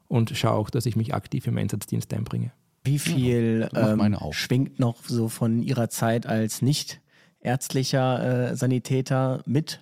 und 0.09 0.29
schaue 0.31 0.57
auch, 0.57 0.69
dass 0.69 0.85
ich 0.85 0.97
mich 0.97 1.13
aktiv 1.13 1.47
im 1.47 1.57
Einsatzdienst 1.57 2.13
einbringe. 2.13 2.51
Wie 2.83 2.99
viel 2.99 3.69
ja, 3.73 3.93
ähm, 3.93 4.17
schwingt 4.31 4.79
noch 4.79 5.03
so 5.03 5.29
von 5.29 5.61
Ihrer 5.61 5.89
Zeit 5.89 6.25
als 6.25 6.61
nicht 6.61 6.99
ärztlicher 7.39 8.51
äh, 8.51 8.55
Sanitäter 8.55 9.43
mit 9.45 9.81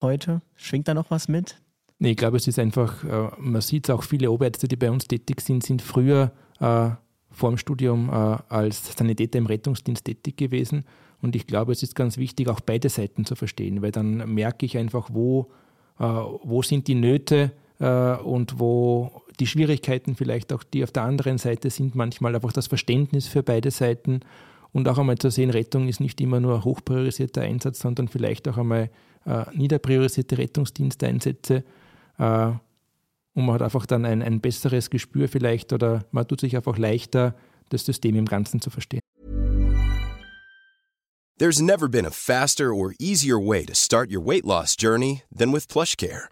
heute? 0.00 0.42
Schwingt 0.54 0.88
da 0.88 0.94
noch 0.94 1.10
was 1.10 1.28
mit? 1.28 1.60
Nee, 1.98 2.12
ich 2.12 2.16
glaube, 2.16 2.36
es 2.36 2.46
ist 2.46 2.58
einfach, 2.58 3.04
äh, 3.04 3.30
man 3.38 3.60
sieht 3.60 3.88
es 3.88 3.94
auch, 3.94 4.02
viele 4.02 4.30
Oberärzte, 4.30 4.68
die 4.68 4.76
bei 4.76 4.90
uns 4.90 5.06
tätig 5.06 5.40
sind, 5.40 5.64
sind 5.64 5.82
früher 5.82 6.32
äh, 6.60 6.90
vor 7.30 7.50
dem 7.50 7.58
Studium 7.58 8.08
äh, 8.08 8.12
als 8.48 8.96
Sanitäter 8.96 9.38
im 9.38 9.46
Rettungsdienst 9.46 10.04
tätig 10.04 10.36
gewesen. 10.36 10.84
Und 11.20 11.36
ich 11.36 11.46
glaube, 11.46 11.72
es 11.72 11.82
ist 11.82 11.94
ganz 11.94 12.18
wichtig, 12.18 12.48
auch 12.48 12.60
beide 12.60 12.88
Seiten 12.88 13.24
zu 13.24 13.36
verstehen, 13.36 13.82
weil 13.82 13.92
dann 13.92 14.34
merke 14.34 14.66
ich 14.66 14.76
einfach, 14.76 15.10
wo, 15.12 15.50
äh, 15.98 16.04
wo 16.04 16.62
sind 16.62 16.88
die 16.88 16.96
Nöte 16.96 17.52
äh, 17.78 18.16
und 18.16 18.58
wo 18.58 19.21
die 19.40 19.46
Schwierigkeiten 19.46 20.14
vielleicht 20.14 20.52
auch, 20.52 20.62
die 20.62 20.84
auf 20.84 20.92
der 20.92 21.02
anderen 21.02 21.38
Seite 21.38 21.70
sind, 21.70 21.94
manchmal 21.94 22.34
einfach 22.34 22.52
das 22.52 22.66
Verständnis 22.66 23.26
für 23.26 23.42
beide 23.42 23.70
Seiten 23.70 24.20
und 24.72 24.88
auch 24.88 24.98
einmal 24.98 25.18
zu 25.18 25.30
sehen, 25.30 25.50
Rettung 25.50 25.88
ist 25.88 26.00
nicht 26.00 26.20
immer 26.20 26.40
nur 26.40 26.56
ein 26.56 26.64
hochpriorisierter 26.64 27.42
Einsatz, 27.42 27.80
sondern 27.80 28.08
vielleicht 28.08 28.48
auch 28.48 28.56
einmal 28.56 28.90
äh, 29.26 29.44
niederpriorisierte 29.54 30.38
Rettungsdiensteinsätze. 30.38 31.64
Äh, 32.18 32.52
und 33.34 33.46
man 33.46 33.54
hat 33.54 33.62
einfach 33.62 33.86
dann 33.86 34.04
ein, 34.04 34.22
ein 34.22 34.40
besseres 34.40 34.90
Gespür 34.90 35.28
vielleicht 35.28 35.72
oder 35.72 36.04
man 36.10 36.26
tut 36.26 36.40
sich 36.40 36.56
einfach 36.56 36.78
leichter, 36.78 37.34
das 37.68 37.84
System 37.84 38.16
im 38.16 38.26
Ganzen 38.26 38.60
zu 38.60 38.70
verstehen. 38.70 39.00
There's 41.38 41.60
never 41.60 41.88
been 41.88 42.06
a 42.06 42.10
faster 42.10 42.72
or 42.72 42.92
easier 42.98 43.38
way 43.38 43.64
to 43.64 43.74
start 43.74 44.10
your 44.12 44.24
weight 44.24 44.44
loss 44.44 44.76
journey 44.76 45.22
than 45.34 45.52
with 45.52 45.66
PlushCare. 45.66 46.31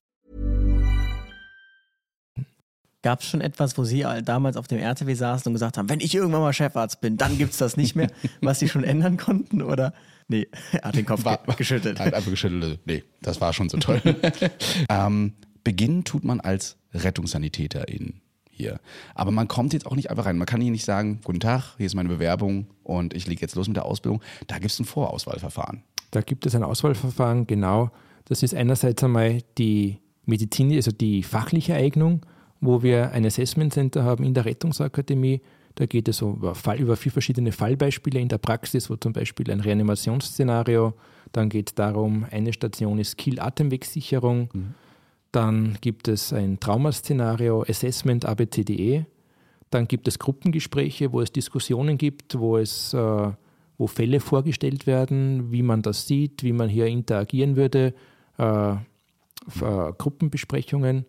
Gab 3.03 3.21
es 3.21 3.27
schon 3.27 3.41
etwas, 3.41 3.77
wo 3.77 3.83
Sie 3.83 4.05
damals 4.23 4.57
auf 4.57 4.67
dem 4.67 4.77
RTW 4.77 5.13
saßen 5.13 5.49
und 5.49 5.53
gesagt 5.53 5.77
haben, 5.77 5.89
wenn 5.89 5.99
ich 5.99 6.13
irgendwann 6.13 6.41
mal 6.41 6.53
Chefarzt 6.53 7.01
bin, 7.01 7.17
dann 7.17 7.37
gibt 7.37 7.53
es 7.53 7.57
das 7.57 7.75
nicht 7.75 7.95
mehr, 7.95 8.11
was 8.41 8.59
Sie 8.59 8.67
schon 8.67 8.83
ändern 8.83 9.17
konnten? 9.17 9.61
Oder? 9.61 9.93
Nee, 10.27 10.47
er 10.71 10.83
hat 10.83 10.95
den 10.95 11.05
Kopf 11.05 11.25
war, 11.25 11.39
geschüttelt. 11.57 11.99
Hat 11.99 12.13
einfach 12.13 12.29
geschüttelt. 12.29 12.79
Nee, 12.85 13.03
das 13.21 13.41
war 13.41 13.53
schon 13.53 13.69
so 13.69 13.77
toll. 13.77 14.01
ähm, 14.89 15.33
beginnen 15.63 16.03
tut 16.03 16.23
man 16.23 16.39
als 16.39 16.77
Rettungssanitäterin 16.93 18.21
hier. 18.49 18.79
Aber 19.15 19.31
man 19.31 19.47
kommt 19.47 19.73
jetzt 19.73 19.85
auch 19.85 19.95
nicht 19.95 20.09
einfach 20.09 20.25
rein. 20.25 20.37
Man 20.37 20.45
kann 20.45 20.61
hier 20.61 20.71
nicht 20.71 20.85
sagen, 20.85 21.21
guten 21.23 21.39
Tag, 21.39 21.75
hier 21.77 21.87
ist 21.87 21.95
meine 21.95 22.09
Bewerbung 22.09 22.67
und 22.83 23.13
ich 23.15 23.27
lege 23.27 23.41
jetzt 23.41 23.55
los 23.55 23.67
mit 23.67 23.77
der 23.77 23.85
Ausbildung. 23.85 24.21
Da 24.47 24.59
gibt 24.59 24.71
es 24.71 24.79
ein 24.79 24.85
Vorauswahlverfahren. 24.85 25.83
Da 26.11 26.21
gibt 26.21 26.45
es 26.45 26.55
ein 26.55 26.63
Auswahlverfahren, 26.63 27.47
genau. 27.47 27.91
Das 28.25 28.43
ist 28.43 28.53
einerseits 28.53 29.03
einmal 29.03 29.41
die 29.57 29.97
Medizin, 30.25 30.71
also 30.73 30.91
die 30.91 31.23
fachliche 31.23 31.73
Eignung, 31.73 32.25
wo 32.61 32.81
wir 32.83 33.11
ein 33.11 33.25
Assessment 33.25 33.73
Center 33.73 34.03
haben 34.03 34.23
in 34.23 34.33
der 34.33 34.45
Rettungsakademie. 34.45 35.41
Da 35.75 35.85
geht 35.85 36.07
es 36.07 36.21
über, 36.21 36.55
Fall, 36.55 36.79
über 36.79 36.95
vier 36.95 37.11
verschiedene 37.11 37.51
Fallbeispiele 37.51 38.19
in 38.19 38.29
der 38.29 38.37
Praxis, 38.37 38.89
wo 38.89 38.95
zum 38.95 39.13
Beispiel 39.13 39.51
ein 39.51 39.59
Reanimationsszenario, 39.59 40.93
dann 41.31 41.49
geht 41.49 41.69
es 41.69 41.75
darum, 41.75 42.25
eine 42.29 42.53
Station 42.53 42.99
ist 42.99 43.17
Kiel-Atemwegssicherung, 43.17 44.49
mhm. 44.53 44.73
Dann 45.31 45.77
gibt 45.79 46.07
es 46.07 46.33
ein 46.33 46.59
Traumaszenario, 46.59 47.63
Assessment 47.67 48.25
ABCDE. 48.25 49.05
Dann 49.69 49.87
gibt 49.87 50.07
es 50.07 50.19
Gruppengespräche, 50.19 51.13
wo 51.13 51.21
es 51.21 51.31
Diskussionen 51.31 51.97
gibt, 51.97 52.37
wo 52.37 52.57
es 52.57 52.93
äh, 52.93 53.31
wo 53.77 53.87
Fälle 53.87 54.19
vorgestellt 54.19 54.85
werden, 54.85 55.51
wie 55.51 55.63
man 55.63 55.81
das 55.81 56.05
sieht, 56.05 56.43
wie 56.43 56.51
man 56.51 56.69
hier 56.69 56.85
interagieren 56.85 57.55
würde, 57.55 57.93
äh, 58.37 58.73
äh, 58.73 58.75
Gruppenbesprechungen. 59.97 61.05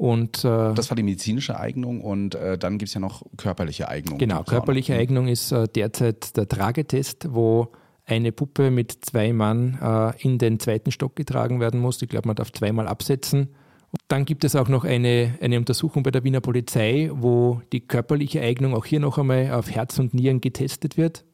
Und, 0.00 0.46
äh, 0.46 0.72
das 0.72 0.88
war 0.88 0.96
die 0.96 1.02
medizinische 1.02 1.60
Eignung 1.60 2.00
und 2.00 2.34
äh, 2.34 2.56
dann 2.56 2.78
gibt 2.78 2.88
es 2.88 2.94
ja 2.94 3.00
noch 3.00 3.22
körperliche 3.36 3.86
Eignung. 3.86 4.16
Genau, 4.16 4.44
körperliche 4.44 4.94
Eignung 4.94 5.28
ist 5.28 5.52
äh, 5.52 5.68
derzeit 5.68 6.38
der 6.38 6.48
Tragetest, 6.48 7.34
wo 7.34 7.68
eine 8.06 8.32
Puppe 8.32 8.70
mit 8.70 9.04
zwei 9.04 9.34
Mann 9.34 9.78
äh, 9.78 10.18
in 10.22 10.38
den 10.38 10.58
zweiten 10.58 10.90
Stock 10.90 11.16
getragen 11.16 11.60
werden 11.60 11.80
muss. 11.80 12.00
Ich 12.00 12.08
glaube, 12.08 12.28
man 12.28 12.36
darf 12.36 12.50
zweimal 12.50 12.88
absetzen. 12.88 13.48
Und 13.90 14.00
dann 14.08 14.24
gibt 14.24 14.44
es 14.44 14.56
auch 14.56 14.68
noch 14.68 14.84
eine, 14.84 15.36
eine 15.42 15.58
Untersuchung 15.58 16.02
bei 16.02 16.10
der 16.10 16.24
Wiener 16.24 16.40
Polizei, 16.40 17.10
wo 17.12 17.60
die 17.70 17.80
körperliche 17.80 18.40
Eignung 18.40 18.74
auch 18.74 18.86
hier 18.86 19.00
noch 19.00 19.18
einmal 19.18 19.52
auf 19.52 19.70
Herz 19.70 19.98
und 19.98 20.14
Nieren 20.14 20.40
getestet 20.40 20.96
wird. 20.96 21.26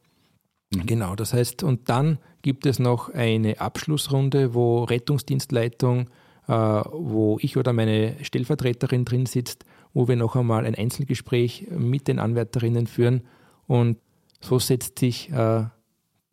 Mhm. 0.74 0.86
Genau, 0.86 1.14
das 1.14 1.32
heißt, 1.32 1.62
und 1.62 1.88
dann 1.88 2.18
gibt 2.42 2.66
es 2.66 2.80
noch 2.80 3.10
eine 3.10 3.60
Abschlussrunde, 3.60 4.54
wo 4.54 4.82
Rettungsdienstleitung, 4.82 6.08
wo 6.46 7.38
ich 7.40 7.56
oder 7.56 7.72
meine 7.72 8.16
Stellvertreterin 8.22 9.04
drin 9.04 9.26
sitzt, 9.26 9.64
wo 9.92 10.08
wir 10.08 10.16
noch 10.16 10.36
einmal 10.36 10.66
ein 10.66 10.74
Einzelgespräch 10.74 11.68
mit 11.70 12.08
den 12.08 12.18
Anwärterinnen 12.18 12.86
führen. 12.86 13.22
Und 13.66 13.98
so 14.40 14.58
setzt 14.58 14.98
sich 14.98 15.30
äh, 15.30 15.64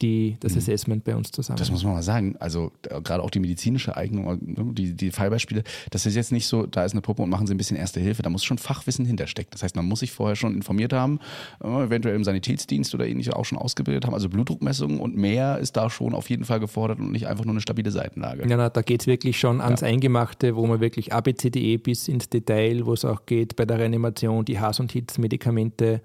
die, 0.02 0.38
das 0.40 0.54
mhm. 0.54 0.58
Assessment 0.58 1.04
bei 1.04 1.16
uns 1.16 1.32
zusammen. 1.32 1.58
Das 1.58 1.72
muss 1.72 1.84
man 1.84 1.94
mal 1.94 2.04
sagen. 2.04 2.36
Also 2.40 2.72
gerade 2.82 3.24
auch 3.24 3.30
die 3.30 3.40
medizinische 3.40 3.96
Eignung, 3.96 4.26
ne, 4.26 4.74
die, 4.74 4.94
die 4.94 5.12
Fallbeispiele, 5.12 5.64
das 5.92 6.06
ist 6.06 6.16
jetzt 6.16 6.32
nicht 6.32 6.48
so, 6.48 6.66
da 6.66 6.84
ist 6.84 6.92
eine 6.92 7.02
Puppe 7.02 7.22
und 7.22 7.30
machen 7.30 7.48
sie 7.48 7.54
ein 7.54 7.58
bisschen 7.58 7.78
Erste 7.78 8.00
Hilfe. 8.00 8.22
Da 8.22 8.30
muss 8.30 8.44
schon 8.44 8.58
Fachwissen 8.58 9.06
hinterstecken. 9.06 9.52
Das 9.52 9.64
heißt, 9.64 9.76
man 9.76 9.86
muss 9.86 10.00
sich 10.00 10.12
vorher 10.12 10.36
schon 10.36 10.56
informiert 10.56 10.94
haben, 10.94 11.20
äh, 11.64 11.68
eventuell 11.68 12.16
im 12.16 12.24
Sanitätsdienst 12.24 12.94
oder 12.94 13.08
ähnlich 13.08 13.32
auch 13.34 13.46
schon 13.46 13.58
ausgebildet 13.58 14.06
haben. 14.06 14.14
Also 14.14 14.30
Blutdruckmessungen 14.30 15.00
und 15.00 15.16
mehr 15.16 15.60
ist 15.60 15.78
da 15.78 15.90
schon 15.90 16.14
auf 16.14 16.30
jeden 16.30 16.44
Fall 16.44 16.60
gefordert 16.60 17.00
und 17.00 17.12
nicht 17.12 17.28
einfach 17.28 17.46
nur 17.46 17.54
eine 17.54 17.62
stabile 17.62 17.92
Seitenlage. 17.92 18.48
Ja, 18.48 18.58
na, 18.58 18.70
da 18.70 18.82
geht 18.82 19.02
es 19.02 19.08
wirklich 19.08 19.40
schon 19.40 19.62
ans 19.62 19.82
ja. 19.82 19.88
Eingemachte, 19.88 20.56
wo 20.56 20.66
man 20.68 20.82
wirklich 20.82 21.14
ABCDE 21.14 21.78
bis 21.78 22.08
ins 22.08 22.30
Detail, 22.30 22.86
wo 22.86 22.94
es 22.94 23.06
auch 23.06 23.26
geht 23.26 23.56
bei 23.56 23.66
der 23.66 23.80
Reanimation, 23.80 24.46
die 24.46 24.60
Has- 24.60 24.80
und 24.80 24.92
Hits-Medikamente 24.92 26.02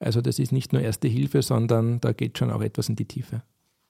also 0.00 0.20
das 0.22 0.38
ist 0.38 0.50
nicht 0.50 0.72
nur 0.72 0.82
Erste 0.82 1.08
Hilfe, 1.08 1.42
sondern 1.42 2.00
da 2.00 2.12
geht 2.12 2.38
schon 2.38 2.50
auch 2.50 2.62
etwas 2.62 2.88
in 2.88 2.96
die 2.96 3.04
Tiefe. 3.04 3.42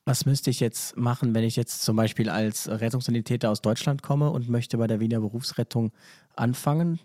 Was 0.05 0.27
müsste 0.27 0.51
ich 0.51 0.61
jetzt 0.61 0.97
machen, 0.97 1.35
wenn 1.35 1.45
ich 1.45 1.57
jetzt 1.57 1.83
zum 1.83 1.97
Beispiel 1.97 2.29
als 2.29 2.69
Rettungssanitäter 2.69 3.49
aus 3.49 3.63
Deutschland 3.63 4.03
komme 4.03 4.31
und 4.31 4.49
möchte 4.49 4.77
bei 4.77 4.87
der 4.87 4.99
Wiener 4.99 5.21
Berufsrettung 5.21 5.93
anfangen? 6.35 6.99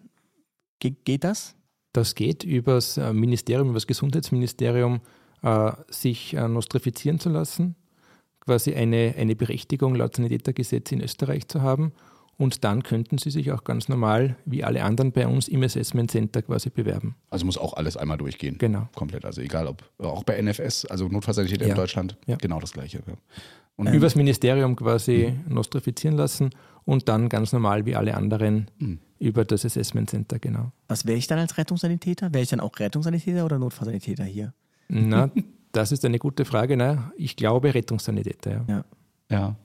Ge 0.79 0.95
geht 1.03 1.23
das? 1.23 1.55
Das 1.93 2.15
geht 2.15 2.43
über 2.43 2.73
das 2.73 2.97
äh, 2.97 3.13
Ministerium, 3.13 3.69
über 3.69 3.75
das 3.75 3.87
Gesundheitsministerium, 3.87 5.01
äh, 5.43 5.71
sich 5.87 6.33
äh, 6.33 6.47
nostrifizieren 6.47 7.19
zu 7.19 7.29
lassen, 7.29 7.75
quasi 8.39 8.73
eine, 8.73 9.13
eine 9.17 9.35
Berechtigung 9.35 9.95
laut 9.95 10.15
Sanitätergesetz 10.15 10.91
in 10.91 11.01
Österreich 11.01 11.47
zu 11.47 11.61
haben 11.61 11.93
und 12.37 12.63
dann 12.63 12.83
könnten 12.83 13.17
Sie 13.17 13.29
sich 13.29 13.51
auch 13.51 13.63
ganz 13.63 13.87
normal, 13.87 14.35
wie 14.45 14.63
alle 14.63 14.83
anderen 14.83 15.11
bei 15.11 15.27
uns, 15.27 15.47
im 15.47 15.63
Assessment 15.63 16.11
Center 16.11 16.41
quasi 16.41 16.69
bewerben. 16.69 17.15
Also 17.29 17.45
muss 17.45 17.57
auch 17.57 17.73
alles 17.73 17.95
einmal 17.95 18.17
durchgehen. 18.17 18.57
Genau. 18.57 18.89
Komplett. 18.95 19.25
Also 19.25 19.41
egal 19.41 19.67
ob, 19.67 19.83
auch 19.99 20.23
bei 20.23 20.41
NFS, 20.41 20.85
also 20.85 21.07
Notfallsanitäter 21.07 21.65
ja. 21.65 21.71
in 21.71 21.75
Deutschland, 21.75 22.17
ja. 22.27 22.35
genau 22.35 22.59
das 22.59 22.73
Gleiche. 22.73 23.03
Ja. 23.07 23.13
Und 23.77 23.87
Übers 23.87 24.15
Ministerium 24.15 24.75
quasi 24.75 25.33
mhm. 25.47 25.53
nostrifizieren 25.53 26.15
lassen 26.15 26.51
und 26.85 27.09
dann 27.09 27.29
ganz 27.29 27.51
normal 27.51 27.85
wie 27.85 27.95
alle 27.95 28.15
anderen 28.15 28.71
mhm. 28.77 28.99
über 29.19 29.43
das 29.43 29.65
Assessment 29.65 30.09
Center, 30.09 30.39
genau. 30.39 30.71
Was 30.87 31.05
wäre 31.05 31.17
ich 31.17 31.27
dann 31.27 31.39
als 31.39 31.57
Rettungssanitäter? 31.57 32.33
Wäre 32.33 32.43
ich 32.43 32.49
dann 32.49 32.59
auch 32.59 32.71
Rettungssanitäter 32.77 33.43
oder 33.43 33.59
Notfallsanitäter 33.59 34.23
hier? 34.23 34.53
Na, 34.87 35.29
das 35.71 35.91
ist 35.91 36.05
eine 36.05 36.19
gute 36.19 36.45
Frage. 36.45 36.77
Ne? 36.77 37.11
Ich 37.17 37.35
glaube 37.35 37.73
Rettungssanitäter, 37.73 38.65
ja. 38.67 38.85
Ja. 39.29 39.55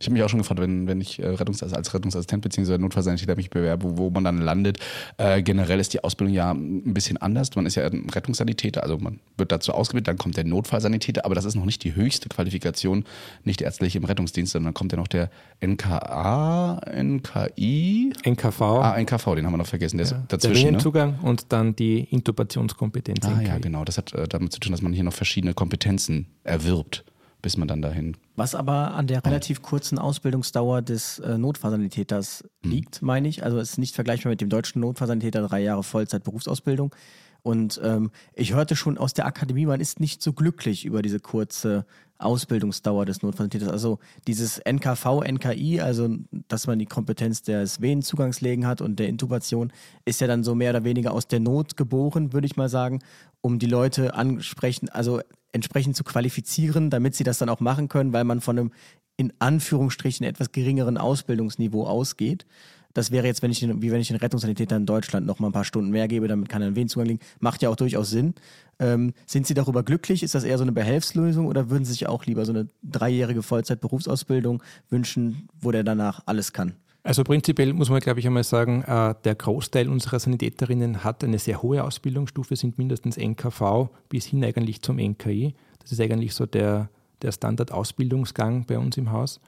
Ich 0.00 0.06
habe 0.06 0.14
mich 0.14 0.22
auch 0.22 0.30
schon 0.30 0.38
gefragt, 0.38 0.60
wenn, 0.60 0.86
wenn 0.86 0.98
ich 1.00 1.18
äh, 1.18 1.26
Rettungs 1.26 1.62
als 1.62 1.92
Rettungsassistent 1.92 2.42
bzw. 2.42 2.78
Notfallsanitäter 2.78 3.36
mich 3.36 3.50
bewerbe, 3.50 3.84
wo, 3.84 3.98
wo 3.98 4.10
man 4.10 4.24
dann 4.24 4.38
landet. 4.38 4.78
Äh, 5.18 5.42
generell 5.42 5.78
ist 5.78 5.92
die 5.92 6.02
Ausbildung 6.02 6.34
ja 6.34 6.52
ein 6.52 6.94
bisschen 6.94 7.18
anders. 7.18 7.54
Man 7.54 7.66
ist 7.66 7.74
ja 7.74 7.86
ein 7.86 8.08
Rettungssanitäter, 8.08 8.82
also 8.82 8.96
man 8.96 9.20
wird 9.36 9.52
dazu 9.52 9.72
ausgebildet, 9.72 10.08
dann 10.08 10.16
kommt 10.16 10.38
der 10.38 10.44
Notfallsanitäter, 10.44 11.26
aber 11.26 11.34
das 11.34 11.44
ist 11.44 11.54
noch 11.54 11.66
nicht 11.66 11.84
die 11.84 11.94
höchste 11.94 12.30
Qualifikation, 12.30 13.04
nicht 13.44 13.60
ärztlich 13.60 13.94
im 13.94 14.04
Rettungsdienst, 14.04 14.52
sondern 14.52 14.68
dann 14.68 14.74
kommt 14.74 14.92
ja 14.92 14.98
noch 14.98 15.06
der 15.06 15.30
NKA, 15.60 16.80
NKI. 16.90 18.14
NKV. 18.24 18.62
Ah, 18.62 18.98
NKV, 18.98 19.34
den 19.34 19.44
haben 19.44 19.52
wir 19.52 19.58
noch 19.58 19.66
vergessen. 19.66 19.98
Der, 19.98 20.06
ja, 20.06 20.22
dazwischen, 20.28 20.78
der 20.78 21.06
ne? 21.06 21.18
und 21.20 21.52
dann 21.52 21.76
die 21.76 22.04
Intubationskompetenz. 22.04 23.26
Ah, 23.26 23.42
ja, 23.42 23.58
genau. 23.58 23.84
Das 23.84 23.98
hat 23.98 24.14
äh, 24.14 24.26
damit 24.26 24.54
zu 24.54 24.60
tun, 24.60 24.72
dass 24.72 24.80
man 24.80 24.94
hier 24.94 25.04
noch 25.04 25.12
verschiedene 25.12 25.52
Kompetenzen 25.52 26.26
erwirbt 26.42 27.04
bis 27.42 27.56
man 27.56 27.68
dann 27.68 27.82
dahin. 27.82 28.16
Was 28.36 28.54
aber 28.54 28.94
an 28.94 29.06
der 29.06 29.24
relativ 29.24 29.62
kurzen 29.62 29.98
Ausbildungsdauer 29.98 30.82
des 30.82 31.18
äh, 31.20 31.38
Notfallsanitäters 31.38 32.44
hm. 32.62 32.70
liegt, 32.70 33.02
meine 33.02 33.28
ich. 33.28 33.44
Also 33.44 33.58
es 33.58 33.72
ist 33.72 33.78
nicht 33.78 33.94
vergleichbar 33.94 34.30
mit 34.30 34.40
dem 34.40 34.48
deutschen 34.48 34.80
Notfallsanitäter, 34.80 35.46
drei 35.46 35.60
Jahre 35.60 35.82
Vollzeit 35.82 36.24
Berufsausbildung. 36.24 36.94
Und 37.42 37.80
ähm, 37.82 38.10
ich 38.34 38.54
hörte 38.54 38.76
schon 38.76 38.98
aus 38.98 39.14
der 39.14 39.26
Akademie, 39.26 39.66
man 39.66 39.80
ist 39.80 40.00
nicht 40.00 40.22
so 40.22 40.32
glücklich 40.32 40.84
über 40.84 41.02
diese 41.02 41.20
kurze 41.20 41.86
Ausbildungsdauer 42.18 43.06
des 43.06 43.22
Notfallsanitäters. 43.22 43.72
Also 43.72 43.98
dieses 44.26 44.58
NKV, 44.58 45.22
NKI, 45.26 45.80
also 45.80 46.08
dass 46.48 46.66
man 46.66 46.78
die 46.78 46.86
Kompetenz 46.86 47.42
des 47.42 47.80
Venenzugangslegen 47.80 48.66
hat 48.66 48.82
und 48.82 48.98
der 48.98 49.08
Intubation, 49.08 49.72
ist 50.04 50.20
ja 50.20 50.26
dann 50.26 50.44
so 50.44 50.54
mehr 50.54 50.70
oder 50.70 50.84
weniger 50.84 51.12
aus 51.12 51.28
der 51.28 51.40
Not 51.40 51.76
geboren, 51.76 52.32
würde 52.32 52.46
ich 52.46 52.56
mal 52.56 52.68
sagen, 52.68 53.00
um 53.40 53.58
die 53.58 53.66
Leute 53.66 54.14
ansprechen, 54.14 54.90
also 54.90 55.20
entsprechend 55.52 55.96
zu 55.96 56.04
qualifizieren, 56.04 56.90
damit 56.90 57.14
sie 57.14 57.24
das 57.24 57.38
dann 57.38 57.48
auch 57.48 57.60
machen 57.60 57.88
können, 57.88 58.12
weil 58.12 58.24
man 58.24 58.40
von 58.40 58.58
einem 58.58 58.72
in 59.16 59.32
Anführungsstrichen 59.38 60.24
etwas 60.24 60.52
geringeren 60.52 60.96
Ausbildungsniveau 60.96 61.86
ausgeht. 61.86 62.46
Das 62.94 63.10
wäre 63.12 63.26
jetzt, 63.26 63.42
wenn 63.42 63.50
ich 63.50 63.60
den, 63.60 63.82
wie 63.82 63.92
wenn 63.92 64.00
ich 64.00 64.08
den 64.08 64.16
Rettungssanitäter 64.16 64.76
in 64.76 64.86
Deutschland 64.86 65.26
noch 65.26 65.38
mal 65.38 65.48
ein 65.48 65.52
paar 65.52 65.64
Stunden 65.64 65.90
mehr 65.90 66.08
gebe, 66.08 66.26
damit 66.26 66.48
kann 66.48 66.62
er 66.62 66.68
einen 66.68 66.76
Wehenzugang 66.76 67.06
liegen. 67.06 67.20
Macht 67.38 67.62
ja 67.62 67.68
auch 67.68 67.76
durchaus 67.76 68.10
Sinn. 68.10 68.34
Ähm, 68.80 69.12
sind 69.26 69.46
Sie 69.46 69.54
darüber 69.54 69.82
glücklich? 69.82 70.22
Ist 70.22 70.34
das 70.34 70.42
eher 70.42 70.58
so 70.58 70.64
eine 70.64 70.72
Behelfslösung 70.72 71.46
oder 71.46 71.70
würden 71.70 71.84
Sie 71.84 71.92
sich 71.92 72.08
auch 72.08 72.26
lieber 72.26 72.44
so 72.44 72.52
eine 72.52 72.68
dreijährige 72.82 73.42
Vollzeit-Berufsausbildung 73.42 74.62
wünschen, 74.88 75.48
wo 75.60 75.70
der 75.70 75.84
danach 75.84 76.22
alles 76.26 76.52
kann? 76.52 76.74
Also 77.02 77.24
prinzipiell 77.24 77.72
muss 77.72 77.88
man, 77.88 78.00
glaube 78.00 78.20
ich, 78.20 78.26
einmal 78.26 78.44
sagen, 78.44 78.82
äh, 78.82 79.14
der 79.24 79.34
Großteil 79.34 79.88
unserer 79.88 80.18
Sanitäterinnen 80.18 81.02
hat 81.02 81.24
eine 81.24 81.38
sehr 81.38 81.62
hohe 81.62 81.82
Ausbildungsstufe, 81.82 82.56
sind 82.56 82.76
mindestens 82.76 83.16
NKV 83.16 83.88
bis 84.08 84.26
hin 84.26 84.44
eigentlich 84.44 84.82
zum 84.82 84.98
NKI. 84.98 85.54
Das 85.78 85.92
ist 85.92 86.00
eigentlich 86.00 86.34
so 86.34 86.44
der, 86.44 86.90
der 87.22 87.32
Standard-Ausbildungsgang 87.32 88.66
bei 88.66 88.78
uns 88.78 88.98
im 88.98 89.12
Haus. 89.12 89.40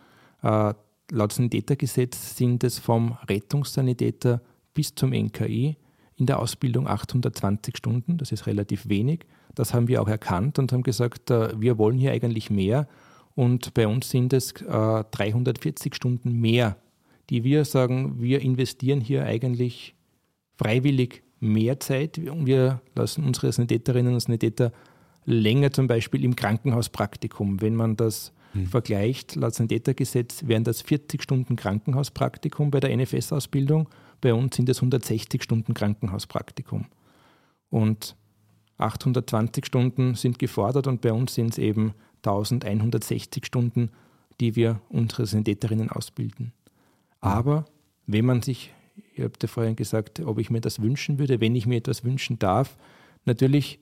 Äh, 0.42 0.72
laut 1.10 1.32
Sanitätergesetz 1.32 2.36
sind 2.36 2.64
es 2.64 2.78
vom 2.78 3.18
Rettungssanitäter 3.28 4.40
bis 4.72 4.94
zum 4.94 5.10
NKI 5.10 5.76
in 6.16 6.24
der 6.26 6.38
Ausbildung 6.38 6.88
820 6.88 7.76
Stunden. 7.76 8.16
Das 8.16 8.32
ist 8.32 8.46
relativ 8.46 8.88
wenig. 8.88 9.26
Das 9.54 9.74
haben 9.74 9.88
wir 9.88 10.00
auch 10.00 10.08
erkannt 10.08 10.58
und 10.58 10.72
haben 10.72 10.82
gesagt, 10.82 11.30
äh, 11.30 11.60
wir 11.60 11.76
wollen 11.76 11.98
hier 11.98 12.12
eigentlich 12.12 12.48
mehr. 12.48 12.88
Und 13.34 13.74
bei 13.74 13.86
uns 13.86 14.10
sind 14.10 14.32
es 14.32 14.52
340 14.52 15.94
Stunden 15.94 16.32
mehr 16.32 16.76
die 17.32 17.44
wir 17.44 17.64
sagen, 17.64 18.20
wir 18.20 18.42
investieren 18.42 19.00
hier 19.00 19.24
eigentlich 19.24 19.94
freiwillig 20.58 21.22
mehr 21.40 21.80
Zeit 21.80 22.18
und 22.18 22.44
wir 22.44 22.82
lassen 22.94 23.24
unsere 23.24 23.50
Sanitäterinnen 23.50 24.12
und 24.12 24.20
Sanitäter 24.20 24.70
länger 25.24 25.70
zum 25.70 25.86
Beispiel 25.86 26.24
im 26.24 26.36
Krankenhauspraktikum. 26.36 27.62
Wenn 27.62 27.74
man 27.74 27.96
das 27.96 28.34
hm. 28.52 28.66
vergleicht, 28.66 29.34
laut 29.34 29.54
Sanitätergesetz 29.54 30.46
wären 30.46 30.62
das 30.62 30.82
40 30.82 31.22
Stunden 31.22 31.56
Krankenhauspraktikum 31.56 32.70
bei 32.70 32.80
der 32.80 32.94
NFS-Ausbildung. 32.94 33.88
Bei 34.20 34.34
uns 34.34 34.56
sind 34.56 34.68
es 34.68 34.80
160 34.80 35.42
Stunden 35.42 35.72
Krankenhauspraktikum. 35.72 36.84
Und 37.70 38.14
820 38.76 39.64
Stunden 39.64 40.16
sind 40.16 40.38
gefordert 40.38 40.86
und 40.86 41.00
bei 41.00 41.14
uns 41.14 41.32
sind 41.32 41.52
es 41.52 41.58
eben 41.58 41.94
1160 42.26 43.46
Stunden, 43.46 43.88
die 44.38 44.54
wir 44.54 44.82
unsere 44.90 45.24
Sanitäterinnen 45.24 45.88
ausbilden. 45.88 46.52
Aber 47.22 47.64
wenn 48.06 48.26
man 48.26 48.42
sich, 48.42 48.74
ihr 49.14 49.24
habt 49.24 49.42
ja 49.42 49.48
vorhin 49.48 49.76
gesagt, 49.76 50.20
ob 50.20 50.38
ich 50.38 50.50
mir 50.50 50.60
das 50.60 50.82
wünschen 50.82 51.18
würde, 51.18 51.40
wenn 51.40 51.54
ich 51.54 51.66
mir 51.66 51.78
etwas 51.78 52.04
wünschen 52.04 52.38
darf, 52.38 52.76
natürlich 53.24 53.78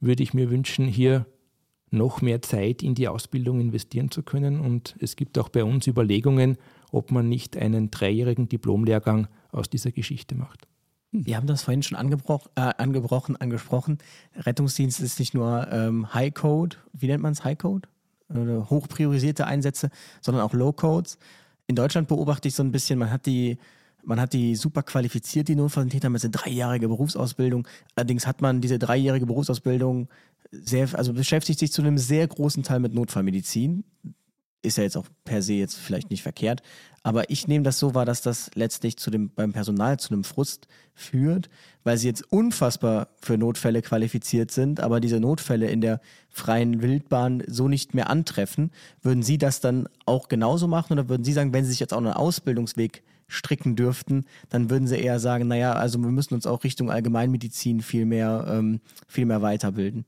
würde 0.00 0.22
ich 0.22 0.32
mir 0.32 0.50
wünschen, 0.50 0.86
hier 0.86 1.26
noch 1.90 2.22
mehr 2.22 2.42
Zeit 2.42 2.82
in 2.82 2.94
die 2.94 3.08
Ausbildung 3.08 3.60
investieren 3.60 4.10
zu 4.10 4.22
können. 4.22 4.60
Und 4.60 4.96
es 5.00 5.16
gibt 5.16 5.38
auch 5.38 5.48
bei 5.48 5.64
uns 5.64 5.86
Überlegungen, 5.86 6.56
ob 6.92 7.10
man 7.10 7.28
nicht 7.28 7.56
einen 7.56 7.90
dreijährigen 7.90 8.48
Diplomlehrgang 8.48 9.28
aus 9.50 9.68
dieser 9.68 9.92
Geschichte 9.92 10.34
macht. 10.34 10.66
Wir 11.10 11.36
haben 11.36 11.46
das 11.46 11.62
vorhin 11.62 11.82
schon 11.82 11.96
angebrochen, 11.96 12.50
äh, 12.56 12.72
angebrochen, 12.78 13.36
angesprochen. 13.36 13.98
Rettungsdienst 14.34 15.00
ist 15.00 15.18
nicht 15.18 15.34
nur 15.34 15.66
ähm, 15.72 16.12
High 16.12 16.34
Code, 16.34 16.76
wie 16.92 17.06
nennt 17.06 17.22
man 17.22 17.32
es 17.32 17.42
High 17.42 17.58
Code? 17.58 17.88
Äh, 18.28 18.68
hochpriorisierte 18.68 19.46
Einsätze, 19.46 19.90
sondern 20.20 20.44
auch 20.44 20.52
Low 20.52 20.72
Codes 20.72 21.18
in 21.66 21.76
Deutschland 21.76 22.08
beobachte 22.08 22.48
ich 22.48 22.54
so 22.54 22.62
ein 22.62 22.72
bisschen, 22.72 22.98
man 22.98 23.10
hat 23.10 23.26
die, 23.26 23.58
man 24.04 24.20
hat 24.20 24.32
die 24.32 24.54
super 24.54 24.82
qualifiziert, 24.82 25.48
die 25.48 25.56
Notfallsanitäter, 25.56 26.10
mit 26.10 26.22
einer 26.22 26.30
dreijährige 26.30 26.88
Berufsausbildung. 26.88 27.66
Allerdings 27.96 28.26
hat 28.26 28.40
man 28.40 28.60
diese 28.60 28.78
dreijährige 28.78 29.26
Berufsausbildung 29.26 30.08
sehr, 30.52 30.88
also 30.92 31.12
beschäftigt 31.12 31.58
sich 31.58 31.72
zu 31.72 31.82
einem 31.82 31.98
sehr 31.98 32.26
großen 32.26 32.62
Teil 32.62 32.80
mit 32.80 32.94
Notfallmedizin 32.94 33.84
ist 34.66 34.76
ja 34.76 34.84
jetzt 34.84 34.96
auch 34.96 35.06
per 35.24 35.42
se 35.42 35.54
jetzt 35.54 35.76
vielleicht 35.76 36.10
nicht 36.10 36.22
verkehrt, 36.22 36.62
aber 37.06 37.30
ich 37.30 37.46
nehme 37.46 37.62
das 37.62 37.78
so 37.78 37.94
wahr, 37.94 38.04
dass 38.04 38.20
das 38.20 38.50
letztlich 38.54 38.96
zu 38.96 39.10
dem, 39.10 39.30
beim 39.30 39.52
Personal 39.52 39.96
zu 39.98 40.12
einem 40.12 40.24
Frust 40.24 40.66
führt, 40.92 41.48
weil 41.84 41.98
sie 41.98 42.08
jetzt 42.08 42.32
unfassbar 42.32 43.10
für 43.22 43.38
Notfälle 43.38 43.80
qualifiziert 43.80 44.50
sind, 44.50 44.80
aber 44.80 44.98
diese 44.98 45.20
Notfälle 45.20 45.70
in 45.70 45.80
der 45.80 46.00
freien 46.30 46.82
Wildbahn 46.82 47.44
so 47.46 47.68
nicht 47.68 47.94
mehr 47.94 48.10
antreffen. 48.10 48.72
Würden 49.02 49.22
Sie 49.22 49.38
das 49.38 49.60
dann 49.60 49.88
auch 50.04 50.26
genauso 50.26 50.66
machen 50.66 50.94
oder 50.94 51.08
würden 51.08 51.22
Sie 51.22 51.32
sagen, 51.32 51.52
wenn 51.52 51.64
Sie 51.64 51.70
sich 51.70 51.78
jetzt 51.78 51.94
auch 51.94 51.98
einen 51.98 52.08
Ausbildungsweg 52.08 53.04
stricken 53.28 53.76
dürften, 53.76 54.24
dann 54.48 54.68
würden 54.68 54.88
Sie 54.88 54.96
eher 54.96 55.20
sagen, 55.20 55.46
naja, 55.46 55.74
also 55.74 56.00
wir 56.00 56.10
müssen 56.10 56.34
uns 56.34 56.46
auch 56.46 56.64
Richtung 56.64 56.90
Allgemeinmedizin 56.90 57.82
viel 57.82 58.04
mehr, 58.04 58.46
ähm, 58.48 58.80
viel 59.06 59.26
mehr 59.26 59.42
weiterbilden? 59.42 60.06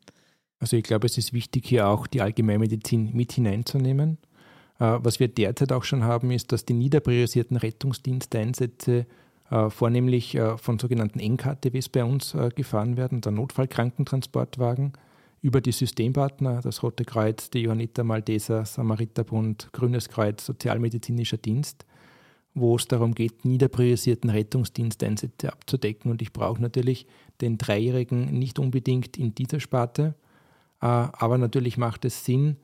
Also 0.58 0.76
ich 0.76 0.82
glaube, 0.82 1.06
es 1.06 1.16
ist 1.16 1.32
wichtig, 1.32 1.66
hier 1.66 1.86
auch 1.86 2.06
die 2.06 2.22
Allgemeinmedizin 2.22 3.14
mit 3.14 3.32
hineinzunehmen. 3.32 4.18
Äh, 4.78 4.98
was 5.00 5.20
wir 5.20 5.28
derzeit 5.28 5.72
auch 5.72 5.84
schon 5.84 6.04
haben, 6.04 6.30
ist, 6.30 6.52
dass 6.52 6.64
die 6.64 6.74
niederpriorisierten 6.74 7.56
Rettungsdiensteinsätze 7.56 9.06
äh, 9.50 9.70
vornehmlich 9.70 10.34
äh, 10.34 10.56
von 10.56 10.78
sogenannten 10.78 11.20
NKTWs 11.20 11.88
bei 11.88 12.04
uns 12.04 12.36
gefahren 12.54 12.96
werden, 12.96 13.20
der 13.20 13.32
Notfallkrankentransportwagen, 13.32 14.92
über 15.40 15.60
die 15.60 15.72
Systempartner, 15.72 16.60
das 16.62 16.82
Rote 16.82 17.04
Kreuz, 17.04 17.50
die 17.50 17.60
Johanniter 17.60 18.02
Malteser, 18.02 18.64
Samariterbund, 18.64 19.68
Grünes 19.72 20.08
Kreuz, 20.08 20.44
Sozialmedizinischer 20.44 21.36
Dienst, 21.36 21.86
wo 22.54 22.74
es 22.74 22.88
darum 22.88 23.14
geht, 23.14 23.44
niederpriorisierten 23.44 24.30
Rettungsdiensteinsätze 24.30 25.52
abzudecken. 25.52 26.10
Und 26.10 26.22
ich 26.22 26.32
brauche 26.32 26.60
natürlich 26.60 27.06
den 27.40 27.56
Dreijährigen 27.56 28.36
nicht 28.36 28.58
unbedingt 28.58 29.16
in 29.16 29.32
dieser 29.36 29.60
Sparte, 29.60 30.16
aber 30.80 31.38
natürlich 31.38 31.78
macht 31.78 32.04
es 32.04 32.24
Sinn, 32.24 32.56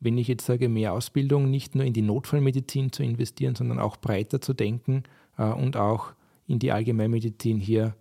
wenn 0.00 0.18
ich 0.18 0.28
jetzt 0.28 0.46
sage, 0.46 0.68
mehr 0.68 0.92
Ausbildung 0.92 1.50
nicht 1.50 1.74
nur 1.74 1.84
in 1.84 1.92
die 1.92 2.02
Notfallmedizin 2.02 2.92
zu 2.92 3.02
investieren, 3.02 3.54
sondern 3.54 3.78
auch 3.78 3.96
breiter 3.96 4.40
zu 4.40 4.54
denken 4.54 5.04
äh, 5.36 5.44
und 5.44 5.76
auch 5.76 6.12
in 6.46 6.58
die 6.58 6.72
Allgemeinmedizin 6.72 7.58
hier 7.58 7.94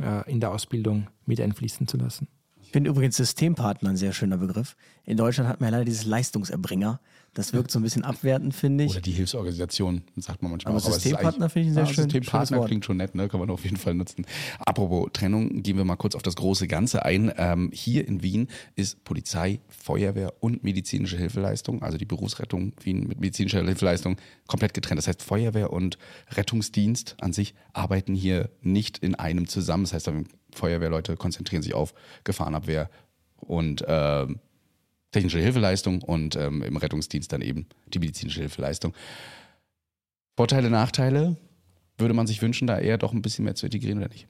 äh, 0.00 0.30
in 0.30 0.40
der 0.40 0.52
Ausbildung 0.52 1.08
mit 1.26 1.40
einfließen 1.40 1.86
zu 1.86 1.96
lassen. 1.96 2.28
Ich 2.62 2.72
finde 2.72 2.90
übrigens 2.90 3.16
Systempartner 3.16 3.90
ein 3.90 3.96
sehr 3.96 4.12
schöner 4.12 4.38
Begriff. 4.38 4.76
In 5.04 5.16
Deutschland 5.16 5.48
hat 5.48 5.60
man 5.60 5.68
ja 5.68 5.78
leider 5.78 5.84
dieses 5.84 6.06
Leistungserbringer. 6.06 7.00
Das 7.34 7.52
wirkt 7.52 7.72
so 7.72 7.80
ein 7.80 7.82
bisschen 7.82 8.04
abwertend, 8.04 8.54
finde 8.54 8.84
ich. 8.84 8.92
Oder 8.92 9.00
die 9.00 9.10
Hilfsorganisation, 9.10 10.02
sagt 10.16 10.40
man 10.42 10.52
manchmal 10.52 10.76
aber 10.76 10.84
auch. 10.84 10.92
Systempartner 10.92 11.50
finde 11.50 11.68
ich 11.68 11.70
ein 11.70 11.74
sehr 11.74 11.84
ja, 11.84 11.92
schön. 11.92 12.04
Systempartner 12.04 12.64
klingt 12.64 12.84
schon 12.84 12.96
nett, 12.96 13.16
ne? 13.16 13.28
kann 13.28 13.40
man 13.40 13.50
auf 13.50 13.64
jeden 13.64 13.76
Fall 13.76 13.94
nutzen. 13.94 14.24
Apropos 14.60 15.10
Trennung, 15.12 15.62
gehen 15.62 15.76
wir 15.76 15.84
mal 15.84 15.96
kurz 15.96 16.14
auf 16.14 16.22
das 16.22 16.36
große 16.36 16.68
Ganze 16.68 17.04
ein. 17.04 17.32
Ähm, 17.36 17.70
hier 17.72 18.06
in 18.06 18.22
Wien 18.22 18.46
ist 18.76 19.02
Polizei, 19.02 19.60
Feuerwehr 19.68 20.32
und 20.38 20.62
medizinische 20.62 21.16
Hilfeleistung, 21.16 21.82
also 21.82 21.98
die 21.98 22.04
Berufsrettung 22.04 22.72
Wien 22.80 23.08
mit 23.08 23.18
medizinischer 23.18 23.64
Hilfeleistung, 23.64 24.16
komplett 24.46 24.72
getrennt. 24.72 24.98
Das 24.98 25.08
heißt, 25.08 25.22
Feuerwehr 25.22 25.72
und 25.72 25.98
Rettungsdienst 26.30 27.16
an 27.20 27.32
sich 27.32 27.54
arbeiten 27.72 28.14
hier 28.14 28.48
nicht 28.62 28.98
in 28.98 29.16
einem 29.16 29.48
zusammen. 29.48 29.84
Das 29.84 29.92
heißt, 29.92 30.10
Feuerwehrleute 30.52 31.16
konzentrieren 31.16 31.62
sich 31.62 31.74
auf 31.74 31.94
Gefahrenabwehr 32.22 32.90
und 33.40 33.84
ähm, 33.88 34.38
technische 35.14 35.38
Hilfeleistung 35.38 36.02
und 36.02 36.36
ähm, 36.36 36.62
im 36.62 36.76
Rettungsdienst 36.76 37.32
dann 37.32 37.40
eben 37.40 37.66
die 37.86 37.98
medizinische 37.98 38.40
Hilfeleistung. 38.40 38.94
Vorteile, 40.36 40.68
Nachteile, 40.68 41.36
würde 41.96 42.14
man 42.14 42.26
sich 42.26 42.42
wünschen, 42.42 42.66
da 42.66 42.78
eher 42.78 42.98
doch 42.98 43.12
ein 43.12 43.22
bisschen 43.22 43.44
mehr 43.44 43.54
zu 43.54 43.66
integrieren 43.66 43.98
oder 43.98 44.08
nicht? 44.08 44.26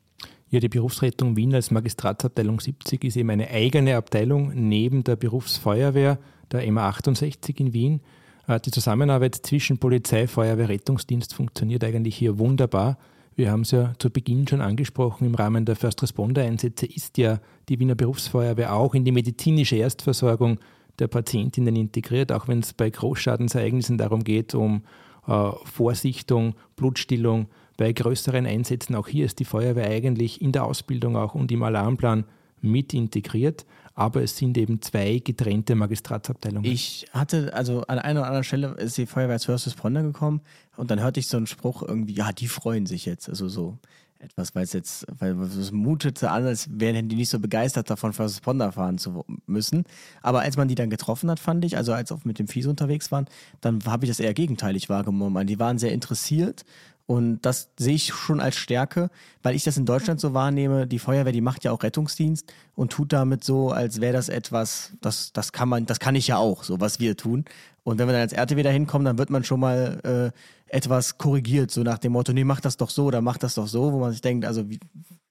Ja, 0.51 0.61
die 0.61 0.69
Berufsrettung 0.69 1.37
Wien 1.37 1.55
als 1.55 1.71
Magistratsabteilung 1.71 2.61
70 2.61 3.03
ist 3.05 3.17
eben 3.17 3.31
eine 3.31 3.51
eigene 3.51 3.97
Abteilung 3.97 4.53
neben 4.55 5.03
der 5.03 5.17
Berufsfeuerwehr 5.17 6.19
der 6.53 6.71
MA 6.71 6.89
68 6.91 7.59
in 7.59 7.73
Wien. 7.73 8.01
Äh, 8.47 8.61
die 8.61 8.71
Zusammenarbeit 8.71 9.35
zwischen 9.35 9.79
Polizei, 9.79 10.29
Feuerwehr, 10.29 10.69
Rettungsdienst 10.69 11.35
funktioniert 11.35 11.83
eigentlich 11.83 12.17
hier 12.17 12.39
wunderbar. 12.39 12.99
Wir 13.35 13.51
haben 13.51 13.63
es 13.63 13.73
ja 13.73 13.95
zu 13.99 14.11
Beginn 14.11 14.47
schon 14.47 14.61
angesprochen, 14.61 15.27
im 15.27 15.35
Rahmen 15.35 15.65
der 15.65 15.75
First 15.75 16.03
Responder-Einsätze 16.03 16.87
ist 16.87 17.19
ja 17.19 17.41
die 17.69 17.81
Wiener 17.81 17.97
Berufsfeuerwehr 17.97 18.75
auch 18.75 18.95
in 18.95 19.05
die 19.05 19.11
medizinische 19.11 19.77
Erstversorgung 19.77 20.61
der 20.99 21.09
Patientinnen 21.09 21.77
integriert, 21.77 22.33
auch 22.33 22.49
wenn 22.49 22.61
es 22.61 22.73
bei 22.73 22.91
Großschadensereignissen 22.91 23.99
darum 23.99 24.25
geht, 24.25 24.55
um 24.55 24.83
äh, 25.27 25.51
Vorsichtung, 25.65 26.55
Blutstillung, 26.77 27.49
bei 27.77 27.93
größeren 27.93 28.47
Einsätzen, 28.47 28.95
auch 28.95 29.09
hier 29.09 29.25
ist 29.27 29.41
die 29.41 29.45
Feuerwehr 29.45 29.89
eigentlich 29.89 30.41
in 30.41 30.53
der 30.53 30.65
Ausbildung 30.65 31.17
auch 31.17 31.35
und 31.35 31.51
im 31.51 31.63
Alarmplan 31.63 32.25
mit 32.61 32.95
integriert, 32.95 33.67
aber 33.95 34.23
es 34.23 34.37
sind 34.37 34.57
eben 34.59 34.81
zwei 34.81 35.19
getrennte 35.19 35.75
Magistratsabteilungen. 35.75 36.71
Ich 36.71 37.07
hatte, 37.13 37.53
also 37.55 37.83
an 37.83 37.99
einer 37.99 38.21
oder 38.21 38.29
anderen 38.29 38.45
Stelle 38.45 38.69
ist 38.79 38.97
die 38.97 39.07
Feuerwehr 39.07 39.35
als 39.35 39.45
First 39.45 39.67
Responder 39.67 40.03
gekommen 40.03 40.41
und 40.77 40.91
dann 40.91 41.01
hörte 41.01 41.21
ich 41.21 41.29
so 41.29 41.37
einen 41.37 41.47
Spruch 41.47 41.83
irgendwie, 41.83 42.15
ja, 42.15 42.33
die 42.33 42.49
freuen 42.49 42.87
sich 42.87 43.07
jetzt. 43.07 43.29
Also 43.29 43.49
so 43.49 43.79
etwas, 44.25 44.55
weil 44.55 44.65
es 44.65 44.73
jetzt, 44.73 45.07
weil 45.19 45.41
es 45.41 45.71
mutete 45.71 46.31
an, 46.31 46.47
als 46.47 46.69
wären 46.71 47.09
die 47.09 47.17
nicht 47.17 47.29
so 47.29 47.39
begeistert 47.39 47.91
davon, 47.91 48.13
First 48.13 48.37
Responder 48.37 48.73
fahren 48.73 48.99
zu 48.99 49.25
müssen. 49.47 49.85
Aber 50.23 50.41
als 50.41 50.57
man 50.57 50.69
die 50.69 50.75
dann 50.75 50.91
getroffen 50.91 51.31
hat, 51.31 51.41
fand 51.41 51.65
ich, 51.65 51.77
also 51.77 51.93
als 51.93 52.11
auch 52.11 52.25
mit 52.25 52.39
dem 52.39 52.49
Fies 52.49 52.67
unterwegs 52.67 53.13
waren, 53.13 53.27
dann 53.61 53.85
habe 53.87 54.05
ich 54.05 54.11
das 54.11 54.21
eher 54.21 54.35
gegenteilig 54.35 54.89
wahrgenommen. 54.89 55.47
Die 55.47 55.59
waren 55.59 55.79
sehr 55.79 55.93
interessiert 55.93 56.65
und 57.07 57.43
das 57.43 57.69
sehe 57.79 57.95
ich 57.95 58.15
schon 58.15 58.41
als 58.41 58.57
Stärke, 58.57 59.11
weil 59.43 59.55
ich 59.55 59.65
das 59.65 59.77
in 59.77 59.85
Deutschland 59.85 60.21
so 60.21 60.33
wahrnehme. 60.33 60.87
Die 60.87 60.99
Feuerwehr, 60.99 61.33
die 61.33 61.43
macht 61.43 61.63
ja 61.65 61.73
auch 61.73 61.83
Rettungsdienst 61.83 62.51
und 62.75 62.93
tut 62.93 63.13
damit 63.13 63.45
so, 63.45 63.71
als 63.71 64.01
wäre 64.01 64.15
das 64.15 64.31
etwas, 64.31 64.93
das, 65.03 65.33
das 65.33 65.53
kann 65.53 65.69
man, 65.69 65.85
das 65.85 66.01
kann 66.01 66.15
ich 66.15 66.29
ja 66.29 66.39
auch, 66.39 66.65
so 66.65 66.81
was 66.81 67.01
wir 67.01 67.17
tun. 67.17 67.45
Und 67.83 67.99
wenn 67.99 68.09
wir 68.09 68.13
dann 68.13 68.23
als 68.23 68.33
RTW 68.33 68.63
da 68.63 68.71
hinkommen, 68.71 69.05
dann 69.05 69.19
wird 69.19 69.29
man 69.29 69.45
schon 69.45 69.61
mal 69.61 70.33
äh, 70.33 70.39
etwas 70.75 71.19
korrigiert, 71.19 71.71
so 71.71 71.83
nach 71.83 71.99
dem 71.99 72.13
Motto, 72.13 72.33
nee, 72.33 72.45
mach 72.45 72.61
das 72.61 72.77
doch 72.77 72.91
so 72.91 73.05
oder 73.05 73.21
mach 73.21 73.39
das 73.39 73.55
doch 73.55 73.69
so, 73.69 73.93
wo 73.93 74.01
man 74.01 74.11
sich 74.11 74.21
denkt, 74.21 74.45
also 74.45 74.69
wie, 74.69 74.81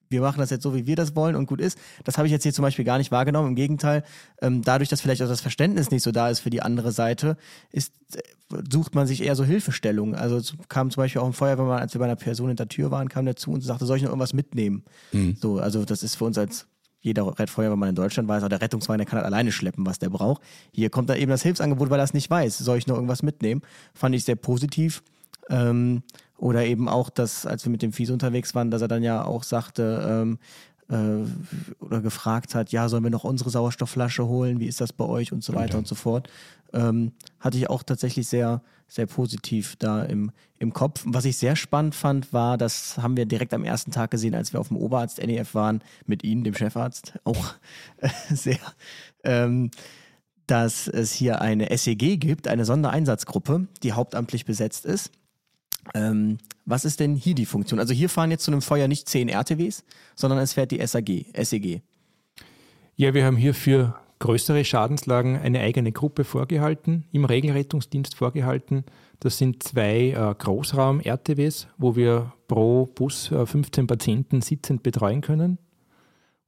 wir 0.09 0.21
machen 0.21 0.39
das 0.39 0.51
jetzt 0.51 0.63
so, 0.63 0.73
wie 0.73 0.87
wir 0.87 0.95
das 0.95 1.15
wollen 1.15 1.35
und 1.35 1.47
gut 1.47 1.59
ist. 1.59 1.77
Das 2.05 2.17
habe 2.17 2.27
ich 2.27 2.31
jetzt 2.31 2.43
hier 2.43 2.53
zum 2.53 2.63
Beispiel 2.63 2.85
gar 2.85 2.97
nicht 2.97 3.11
wahrgenommen. 3.11 3.49
Im 3.49 3.55
Gegenteil, 3.55 4.03
ähm, 4.41 4.61
dadurch, 4.61 4.87
dass 4.87 5.01
vielleicht 5.01 5.21
auch 5.21 5.27
das 5.27 5.41
Verständnis 5.41 5.91
nicht 5.91 6.03
so 6.03 6.11
da 6.11 6.29
ist 6.29 6.39
für 6.39 6.49
die 6.49 6.61
andere 6.61 6.91
Seite, 6.91 7.35
ist, 7.71 7.91
äh, 8.15 8.21
sucht 8.71 8.95
man 8.95 9.05
sich 9.05 9.21
eher 9.23 9.35
so 9.35 9.43
Hilfestellungen. 9.43 10.15
Also 10.15 10.39
kam 10.69 10.91
zum 10.91 11.01
Beispiel 11.01 11.21
auch 11.21 11.27
ein 11.27 11.33
Feuerwehrmann, 11.33 11.79
als 11.79 11.93
wir 11.93 11.99
bei 11.99 12.05
einer 12.05 12.15
Person 12.15 12.49
in 12.49 12.55
der 12.55 12.69
Tür 12.69 12.91
waren, 12.91 13.09
kam 13.09 13.25
der 13.25 13.35
zu 13.35 13.51
uns 13.51 13.65
und 13.65 13.67
sagte, 13.67 13.85
soll 13.85 13.97
ich 13.97 14.03
noch 14.03 14.11
irgendwas 14.11 14.33
mitnehmen? 14.33 14.83
Mhm. 15.11 15.35
So, 15.41 15.59
also 15.59 15.83
das 15.83 16.03
ist 16.03 16.15
für 16.15 16.25
uns 16.25 16.37
als 16.37 16.67
jeder 17.01 17.33
Feuerwehrmann 17.47 17.89
in 17.89 17.95
Deutschland 17.95 18.29
weiß, 18.29 18.43
auch 18.43 18.49
der 18.49 18.61
Rettungswagen, 18.61 18.99
der 18.99 19.05
kann 19.05 19.17
halt 19.17 19.25
alleine 19.25 19.51
schleppen, 19.51 19.85
was 19.85 19.99
der 19.99 20.09
braucht. 20.09 20.41
Hier 20.71 20.89
kommt 20.89 21.09
dann 21.09 21.17
eben 21.17 21.31
das 21.31 21.43
Hilfsangebot, 21.43 21.89
weil 21.89 21.99
er 21.99 22.05
es 22.05 22.13
nicht 22.13 22.29
weiß. 22.29 22.59
Soll 22.59 22.77
ich 22.77 22.87
noch 22.87 22.95
irgendwas 22.95 23.23
mitnehmen? 23.23 23.61
Fand 23.93 24.15
ich 24.15 24.23
sehr 24.23 24.37
positiv. 24.37 25.03
Ähm, 25.49 26.03
oder 26.37 26.65
eben 26.65 26.89
auch, 26.89 27.09
dass, 27.09 27.45
als 27.45 27.63
wir 27.65 27.71
mit 27.71 27.81
dem 27.81 27.93
Fies 27.93 28.09
unterwegs 28.09 28.53
waren, 28.53 28.69
dass 28.69 28.81
er 28.81 28.87
dann 28.87 29.03
ja 29.03 29.23
auch 29.23 29.43
sagte, 29.43 30.05
ähm, 30.09 30.39
äh, 30.89 31.83
oder 31.83 32.01
gefragt 32.01 32.55
hat, 32.55 32.71
ja, 32.71 32.89
sollen 32.89 33.03
wir 33.03 33.11
noch 33.11 33.23
unsere 33.23 33.49
Sauerstoffflasche 33.49 34.27
holen, 34.27 34.59
wie 34.59 34.67
ist 34.67 34.81
das 34.81 34.93
bei 34.93 35.05
euch 35.05 35.31
und 35.31 35.43
so 35.43 35.53
weiter 35.53 35.77
und 35.77 35.87
so 35.87 35.95
fort. 35.95 36.29
Ähm, 36.73 37.13
hatte 37.39 37.57
ich 37.57 37.69
auch 37.69 37.83
tatsächlich 37.83 38.27
sehr, 38.27 38.61
sehr 38.87 39.05
positiv 39.05 39.75
da 39.77 40.03
im, 40.03 40.31
im 40.59 40.73
Kopf. 40.73 41.03
Was 41.05 41.25
ich 41.25 41.37
sehr 41.37 41.55
spannend 41.55 41.95
fand, 41.95 42.33
war, 42.33 42.57
das 42.57 42.97
haben 42.97 43.15
wir 43.15 43.25
direkt 43.25 43.53
am 43.53 43.63
ersten 43.63 43.91
Tag 43.91 44.11
gesehen, 44.11 44.35
als 44.35 44.53
wir 44.53 44.59
auf 44.59 44.69
dem 44.69 44.77
Oberarzt 44.77 45.19
NEF 45.19 45.53
waren, 45.53 45.81
mit 46.05 46.23
Ihnen, 46.23 46.43
dem 46.43 46.55
Chefarzt, 46.55 47.13
auch 47.23 47.53
äh, 47.97 48.09
sehr, 48.33 48.59
ähm, 49.23 49.71
dass 50.47 50.87
es 50.87 51.13
hier 51.13 51.41
eine 51.41 51.75
SEG 51.77 52.19
gibt, 52.19 52.47
eine 52.47 52.65
Sondereinsatzgruppe, 52.65 53.67
die 53.81 53.93
hauptamtlich 53.93 54.45
besetzt 54.45 54.85
ist 54.85 55.11
ähm, 55.93 56.37
was 56.65 56.85
ist 56.85 56.99
denn 56.99 57.15
hier 57.15 57.35
die 57.35 57.45
Funktion? 57.45 57.79
Also 57.79 57.93
hier 57.93 58.09
fahren 58.09 58.31
jetzt 58.31 58.43
zu 58.43 58.51
einem 58.51 58.61
Feuer 58.61 58.87
nicht 58.87 59.09
10 59.09 59.29
RTWs, 59.29 59.83
sondern 60.15 60.39
es 60.39 60.53
fährt 60.53 60.71
die 60.71 60.85
SAG, 60.85 61.25
SEG. 61.33 61.81
Ja, 62.95 63.13
wir 63.13 63.25
haben 63.25 63.37
hier 63.37 63.53
für 63.53 63.95
größere 64.19 64.63
Schadenslagen 64.63 65.37
eine 65.37 65.59
eigene 65.59 65.91
Gruppe 65.91 66.23
vorgehalten, 66.23 67.03
im 67.11 67.25
Regelrettungsdienst 67.25 68.15
vorgehalten. 68.15 68.85
Das 69.19 69.37
sind 69.37 69.63
zwei 69.63 70.11
äh, 70.11 70.35
Großraum-RTWs, 70.37 71.67
wo 71.77 71.95
wir 71.95 72.31
pro 72.47 72.85
Bus 72.85 73.31
äh, 73.31 73.45
15 73.45 73.87
Patienten 73.87 74.41
sitzend 74.41 74.83
betreuen 74.83 75.21
können, 75.21 75.57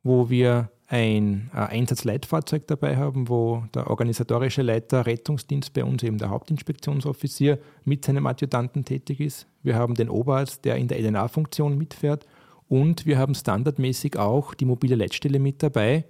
wo 0.03 0.29
wir 0.29 0.69
ein 0.87 1.49
äh, 1.53 1.57
Einsatzleitfahrzeug 1.57 2.67
dabei 2.67 2.97
haben, 2.97 3.27
wo 3.27 3.63
der 3.73 3.89
organisatorische 3.89 4.61
Leiter 4.61 5.05
Rettungsdienst 5.05 5.73
bei 5.73 5.83
uns 5.83 6.03
eben 6.03 6.17
der 6.17 6.29
Hauptinspektionsoffizier 6.29 7.59
mit 7.85 8.05
seinem 8.05 8.27
Adjutanten 8.27 8.85
tätig 8.85 9.19
ist. 9.19 9.47
Wir 9.63 9.75
haben 9.75 9.95
den 9.95 10.09
Oberarzt, 10.09 10.63
der 10.63 10.75
in 10.75 10.87
der 10.87 10.99
LNA-Funktion 10.99 11.77
mitfährt 11.77 12.25
und 12.67 13.05
wir 13.05 13.17
haben 13.17 13.33
standardmäßig 13.33 14.17
auch 14.17 14.53
die 14.53 14.65
mobile 14.65 14.95
Leitstelle 14.95 15.39
mit 15.39 15.63
dabei 15.63 16.05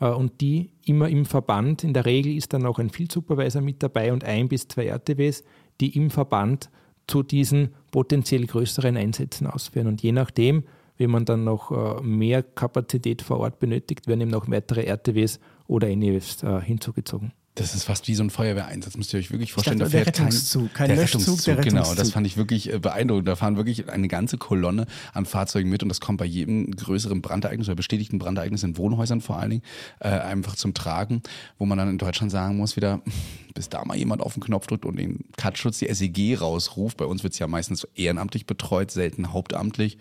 äh, 0.00 0.08
und 0.08 0.40
die 0.40 0.70
immer 0.84 1.08
im 1.08 1.24
Verband, 1.24 1.84
in 1.84 1.94
der 1.94 2.04
Regel 2.04 2.36
ist 2.36 2.52
dann 2.52 2.66
auch 2.66 2.78
ein 2.78 2.90
Field 2.90 3.12
Supervisor 3.12 3.62
mit 3.62 3.82
dabei 3.82 4.12
und 4.12 4.24
ein 4.24 4.48
bis 4.48 4.66
zwei 4.66 4.86
RTWs, 4.86 5.44
die 5.80 5.96
im 5.96 6.10
Verband 6.10 6.70
zu 7.06 7.22
diesen 7.22 7.74
potenziell 7.92 8.46
größeren 8.46 8.96
Einsätzen 8.96 9.46
ausführen. 9.46 9.86
Und 9.86 10.02
je 10.02 10.12
nachdem, 10.12 10.64
wenn 10.98 11.10
man 11.10 11.24
dann 11.24 11.44
noch 11.44 11.70
äh, 11.70 12.02
mehr 12.02 12.42
Kapazität 12.42 13.22
vor 13.22 13.40
Ort 13.40 13.58
benötigt, 13.58 14.06
werden 14.06 14.22
eben 14.22 14.30
noch 14.30 14.50
weitere 14.50 14.84
RTWs 14.84 15.40
oder 15.66 15.94
NEWs 15.94 16.42
äh, 16.42 16.60
hinzugezogen. 16.60 17.32
Das 17.56 17.74
ist 17.74 17.84
fast 17.84 18.06
wie 18.06 18.14
so 18.14 18.22
ein 18.22 18.28
Feuerwehreinsatz, 18.28 18.98
müsst 18.98 19.14
ihr 19.14 19.18
euch 19.18 19.30
wirklich 19.30 19.54
vorstellen. 19.54 19.78
Dachte, 19.78 19.92
da 19.92 20.04
fährt 20.04 20.18
der 20.18 20.26
Rettungszug, 20.26 20.74
kein, 20.74 20.88
der 20.88 20.98
Rettungszug, 20.98 21.42
der 21.42 21.56
Rettungszug. 21.56 21.72
Rettungszug. 21.72 21.84
Genau, 21.84 21.94
das 21.94 22.12
fand 22.12 22.26
ich 22.26 22.36
wirklich 22.36 22.70
äh, 22.70 22.78
beeindruckend. 22.78 23.26
Da 23.26 23.34
fahren 23.34 23.56
wirklich 23.56 23.88
eine 23.88 24.08
ganze 24.08 24.36
Kolonne 24.36 24.84
an 25.14 25.24
Fahrzeugen 25.24 25.70
mit 25.70 25.82
und 25.82 25.88
das 25.88 26.00
kommt 26.00 26.18
bei 26.18 26.26
jedem 26.26 26.70
größeren 26.70 27.22
Brandereignis 27.22 27.66
oder 27.68 27.74
bestätigten 27.74 28.18
Brandereignis 28.18 28.62
in 28.62 28.76
Wohnhäusern 28.76 29.22
vor 29.22 29.38
allen 29.38 29.50
Dingen 29.50 29.62
äh, 30.00 30.08
einfach 30.10 30.54
zum 30.54 30.74
Tragen, 30.74 31.22
wo 31.58 31.64
man 31.64 31.78
dann 31.78 31.88
in 31.88 31.96
Deutschland 31.96 32.30
sagen 32.30 32.58
muss 32.58 32.76
wieder, 32.76 33.00
bis 33.54 33.70
da 33.70 33.82
mal 33.86 33.96
jemand 33.96 34.20
auf 34.20 34.34
den 34.34 34.42
Knopf 34.42 34.66
drückt 34.66 34.84
und 34.84 34.96
den 34.96 35.24
Cutschutz, 35.38 35.78
die 35.78 35.92
SEG 35.92 36.38
rausruft. 36.38 36.98
Bei 36.98 37.06
uns 37.06 37.22
wird 37.22 37.32
es 37.32 37.38
ja 37.38 37.46
meistens 37.46 37.88
ehrenamtlich 37.94 38.44
betreut, 38.44 38.90
selten 38.90 39.32
hauptamtlich. 39.32 39.96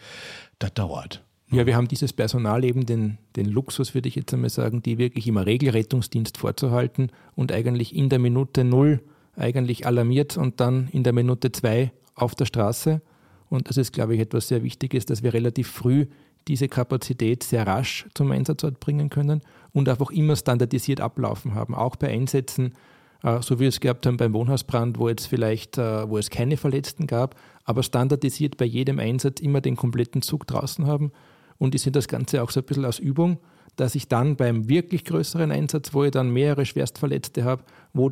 Das 0.59 0.73
dauert. 0.73 1.24
Ja, 1.51 1.65
wir 1.65 1.75
haben 1.75 1.87
dieses 1.87 2.11
Personal 2.11 2.63
eben 2.63 2.85
den, 2.85 3.19
den 3.35 3.45
Luxus, 3.45 3.93
würde 3.93 4.09
ich 4.09 4.15
jetzt 4.15 4.33
einmal 4.33 4.49
sagen, 4.49 4.81
die 4.81 4.97
wirklich 4.97 5.27
immer 5.27 5.45
Regelrettungsdienst 5.45 6.37
vorzuhalten 6.37 7.11
und 7.35 7.51
eigentlich 7.51 7.95
in 7.95 8.09
der 8.09 8.19
Minute 8.19 8.63
null 8.63 9.01
eigentlich 9.35 9.85
alarmiert 9.85 10.37
und 10.37 10.59
dann 10.59 10.87
in 10.91 11.03
der 11.03 11.13
Minute 11.13 11.51
zwei 11.51 11.91
auf 12.15 12.35
der 12.35 12.45
Straße. 12.45 13.01
Und 13.49 13.69
das 13.69 13.77
ist, 13.77 13.93
glaube 13.93 14.15
ich, 14.15 14.21
etwas 14.21 14.47
sehr 14.47 14.63
Wichtiges, 14.63 15.05
dass 15.05 15.21
wir 15.21 15.33
relativ 15.33 15.69
früh 15.69 16.07
diese 16.47 16.67
Kapazität 16.67 17.43
sehr 17.43 17.67
rasch 17.67 18.07
zum 18.13 18.31
Einsatzort 18.31 18.79
bringen 18.79 19.09
können 19.09 19.41
und 19.71 19.87
einfach 19.87 20.11
immer 20.11 20.35
standardisiert 20.35 20.99
ablaufen 20.99 21.53
haben. 21.53 21.75
Auch 21.75 21.95
bei 21.95 22.09
Einsätzen, 22.09 22.73
äh, 23.23 23.41
so 23.41 23.55
wie 23.55 23.61
wir 23.61 23.69
es 23.69 23.79
gehabt 23.79 24.05
haben 24.07 24.17
beim 24.17 24.33
Wohnhausbrand, 24.33 24.97
wo 24.97 25.09
jetzt 25.09 25.27
vielleicht, 25.27 25.77
äh, 25.77 26.09
wo 26.09 26.17
es 26.17 26.29
keine 26.29 26.57
Verletzten 26.57 27.07
gab, 27.07 27.35
aber 27.65 27.83
standardisiert 27.83 28.57
bei 28.57 28.65
jedem 28.65 28.99
Einsatz 28.99 29.41
immer 29.41 29.61
den 29.61 29.75
kompletten 29.75 30.21
Zug 30.21 30.47
draußen 30.47 30.87
haben 30.87 31.11
und 31.57 31.75
ich 31.75 31.81
sehe 31.81 31.91
das 31.91 32.07
Ganze 32.07 32.43
auch 32.43 32.51
so 32.51 32.59
ein 32.59 32.65
bisschen 32.65 32.85
aus 32.85 32.99
Übung, 32.99 33.39
dass 33.75 33.95
ich 33.95 34.07
dann 34.07 34.35
beim 34.35 34.69
wirklich 34.69 35.03
größeren 35.05 35.51
Einsatz, 35.51 35.93
wo 35.93 36.03
ich 36.03 36.11
dann 36.11 36.31
mehrere 36.31 36.65
Schwerstverletzte 36.65 37.43
habe, 37.43 37.63
wo 37.93 38.11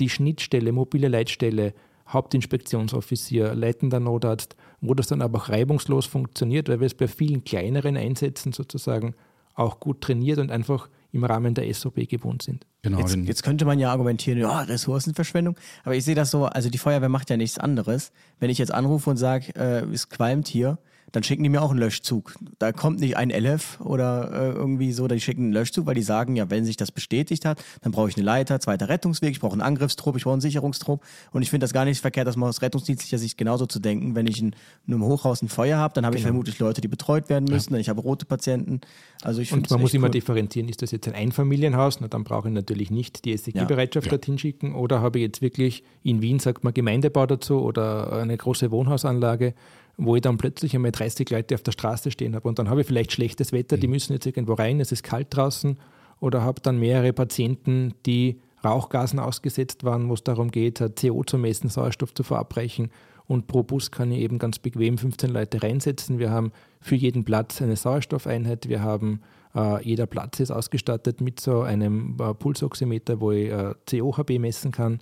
die 0.00 0.08
Schnittstelle, 0.08 0.72
mobile 0.72 1.08
Leitstelle, 1.08 1.74
Hauptinspektionsoffizier, 2.08 3.54
leitender 3.54 4.00
Notarzt, 4.00 4.56
wo 4.80 4.94
das 4.94 5.06
dann 5.06 5.22
aber 5.22 5.38
auch 5.38 5.48
reibungslos 5.48 6.06
funktioniert, 6.06 6.68
weil 6.68 6.80
wir 6.80 6.86
es 6.86 6.94
bei 6.94 7.08
vielen 7.08 7.44
kleineren 7.44 7.96
Einsätzen 7.96 8.52
sozusagen 8.52 9.14
auch 9.54 9.80
gut 9.80 10.00
trainiert 10.00 10.38
und 10.38 10.50
einfach 10.50 10.88
im 11.12 11.24
Rahmen 11.24 11.54
der 11.54 11.72
SOP 11.72 12.08
gewohnt 12.08 12.42
sind. 12.42 12.66
Genau, 12.82 12.98
jetzt, 12.98 13.14
jetzt, 13.16 13.42
könnte 13.44 13.64
man 13.64 13.78
ja 13.78 13.90
argumentieren, 13.90 14.38
ja, 14.38 14.60
Ressourcenverschwendung, 14.60 15.56
aber 15.84 15.94
ich 15.94 16.04
sehe 16.04 16.16
das 16.16 16.32
so, 16.32 16.44
also 16.46 16.68
die 16.68 16.78
Feuerwehr 16.78 17.08
macht 17.08 17.30
ja 17.30 17.36
nichts 17.36 17.58
anderes. 17.58 18.12
Wenn 18.40 18.50
ich 18.50 18.58
jetzt 18.58 18.74
anrufe 18.74 19.10
und 19.10 19.16
sage, 19.16 19.54
äh, 19.54 19.84
es 19.92 20.08
qualmt 20.08 20.48
hier, 20.48 20.78
dann 21.12 21.22
schicken 21.22 21.42
die 21.42 21.48
mir 21.48 21.62
auch 21.62 21.70
einen 21.70 21.78
Löschzug. 21.78 22.34
Da 22.58 22.72
kommt 22.72 23.00
nicht 23.00 23.16
ein 23.16 23.30
LF 23.30 23.80
oder 23.80 24.32
äh, 24.32 24.50
irgendwie 24.52 24.92
so, 24.92 25.06
die 25.06 25.20
schicken 25.20 25.44
einen 25.44 25.52
Löschzug, 25.52 25.86
weil 25.86 25.94
die 25.94 26.02
sagen, 26.02 26.36
ja, 26.36 26.50
wenn 26.50 26.64
sich 26.64 26.76
das 26.76 26.90
bestätigt 26.90 27.44
hat, 27.44 27.62
dann 27.82 27.92
brauche 27.92 28.08
ich 28.08 28.16
eine 28.16 28.24
Leiter, 28.24 28.58
zweiter 28.60 28.88
Rettungsweg, 28.88 29.30
ich 29.30 29.40
brauche 29.40 29.52
einen 29.52 29.62
Angriffstrupp, 29.62 30.16
ich 30.16 30.24
brauche 30.24 30.34
einen 30.34 30.40
Sicherungstrupp. 30.40 31.04
Und 31.30 31.42
ich 31.42 31.50
finde 31.50 31.64
das 31.64 31.72
gar 31.72 31.84
nicht 31.84 32.00
verkehrt, 32.00 32.26
dass 32.26 32.36
man 32.36 32.48
aus 32.48 32.62
rettungsdienstlicher 32.62 33.18
Sicht 33.18 33.38
genauso 33.38 33.66
zu 33.66 33.78
denken. 33.78 34.14
Wenn 34.14 34.26
ich 34.26 34.40
in, 34.40 34.54
in 34.86 34.94
einem 34.94 35.04
Hochhaus 35.04 35.42
ein 35.42 35.48
Feuer 35.48 35.78
habe, 35.78 35.94
dann 35.94 36.04
habe 36.04 36.16
ich 36.16 36.22
genau. 36.22 36.32
vermutlich 36.32 36.58
Leute, 36.58 36.80
die 36.80 36.88
betreut 36.88 37.28
werden 37.28 37.44
müssen, 37.44 37.74
ja. 37.74 37.80
ich 37.80 37.88
habe 37.88 38.00
rote 38.00 38.26
Patienten. 38.26 38.80
Also 39.22 39.40
ich 39.40 39.52
Und 39.52 39.70
man 39.70 39.80
muss 39.80 39.94
immer 39.94 40.08
differenzieren, 40.08 40.68
ist 40.68 40.82
das 40.82 40.90
jetzt 40.90 41.06
ein 41.06 41.14
Einfamilienhaus? 41.14 42.00
Na, 42.00 42.08
dann 42.08 42.24
brauche 42.24 42.48
ich 42.48 42.54
natürlich 42.54 42.90
nicht 42.90 43.24
die 43.24 43.36
SEG-Bereitschaft 43.36 44.06
ja. 44.06 44.12
ja. 44.12 44.18
dorthin 44.18 44.38
schicken. 44.38 44.74
Oder 44.74 45.00
habe 45.00 45.18
ich 45.18 45.22
jetzt 45.22 45.42
wirklich, 45.42 45.84
in 46.02 46.20
Wien 46.22 46.38
sagt 46.40 46.64
man 46.64 46.74
Gemeindebau 46.74 47.26
dazu 47.26 47.60
oder 47.60 48.12
eine 48.12 48.36
große 48.36 48.70
Wohnhausanlage 48.70 49.54
wo 49.96 50.16
ich 50.16 50.22
dann 50.22 50.38
plötzlich 50.38 50.74
einmal 50.74 50.92
30 50.92 51.28
Leute 51.30 51.54
auf 51.54 51.62
der 51.62 51.72
Straße 51.72 52.10
stehen 52.10 52.34
habe. 52.34 52.48
Und 52.48 52.58
dann 52.58 52.68
habe 52.68 52.80
ich 52.80 52.86
vielleicht 52.86 53.12
schlechtes 53.12 53.52
Wetter, 53.52 53.76
die 53.76 53.86
mhm. 53.86 53.94
müssen 53.94 54.12
jetzt 54.12 54.26
irgendwo 54.26 54.54
rein, 54.54 54.80
es 54.80 54.92
ist 54.92 55.02
kalt 55.02 55.28
draußen. 55.30 55.78
Oder 56.20 56.42
habe 56.42 56.60
dann 56.62 56.78
mehrere 56.78 57.12
Patienten, 57.12 57.94
die 58.06 58.40
Rauchgasen 58.64 59.18
ausgesetzt 59.18 59.84
waren, 59.84 60.08
wo 60.08 60.14
es 60.14 60.24
darum 60.24 60.50
geht, 60.50 60.82
CO 60.98 61.22
zu 61.24 61.36
messen, 61.38 61.68
Sauerstoff 61.68 62.14
zu 62.14 62.22
verabreichen. 62.22 62.90
Und 63.26 63.46
pro 63.46 63.62
Bus 63.62 63.90
kann 63.90 64.12
ich 64.12 64.20
eben 64.20 64.38
ganz 64.38 64.58
bequem 64.58 64.98
15 64.98 65.30
Leute 65.30 65.62
reinsetzen. 65.62 66.18
Wir 66.18 66.30
haben 66.30 66.52
für 66.80 66.94
jeden 66.94 67.24
Platz 67.24 67.60
eine 67.62 67.76
Sauerstoffeinheit. 67.76 68.68
Wir 68.68 68.82
haben, 68.82 69.20
äh, 69.54 69.82
jeder 69.82 70.06
Platz 70.06 70.40
ist 70.40 70.50
ausgestattet 70.50 71.20
mit 71.20 71.40
so 71.40 71.62
einem 71.62 72.16
äh, 72.20 72.34
Pulsoximeter, 72.34 73.20
wo 73.20 73.32
ich 73.32 73.50
äh, 73.50 73.74
COHB 73.90 74.38
messen 74.38 74.72
kann 74.72 75.00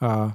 äh, 0.00 0.28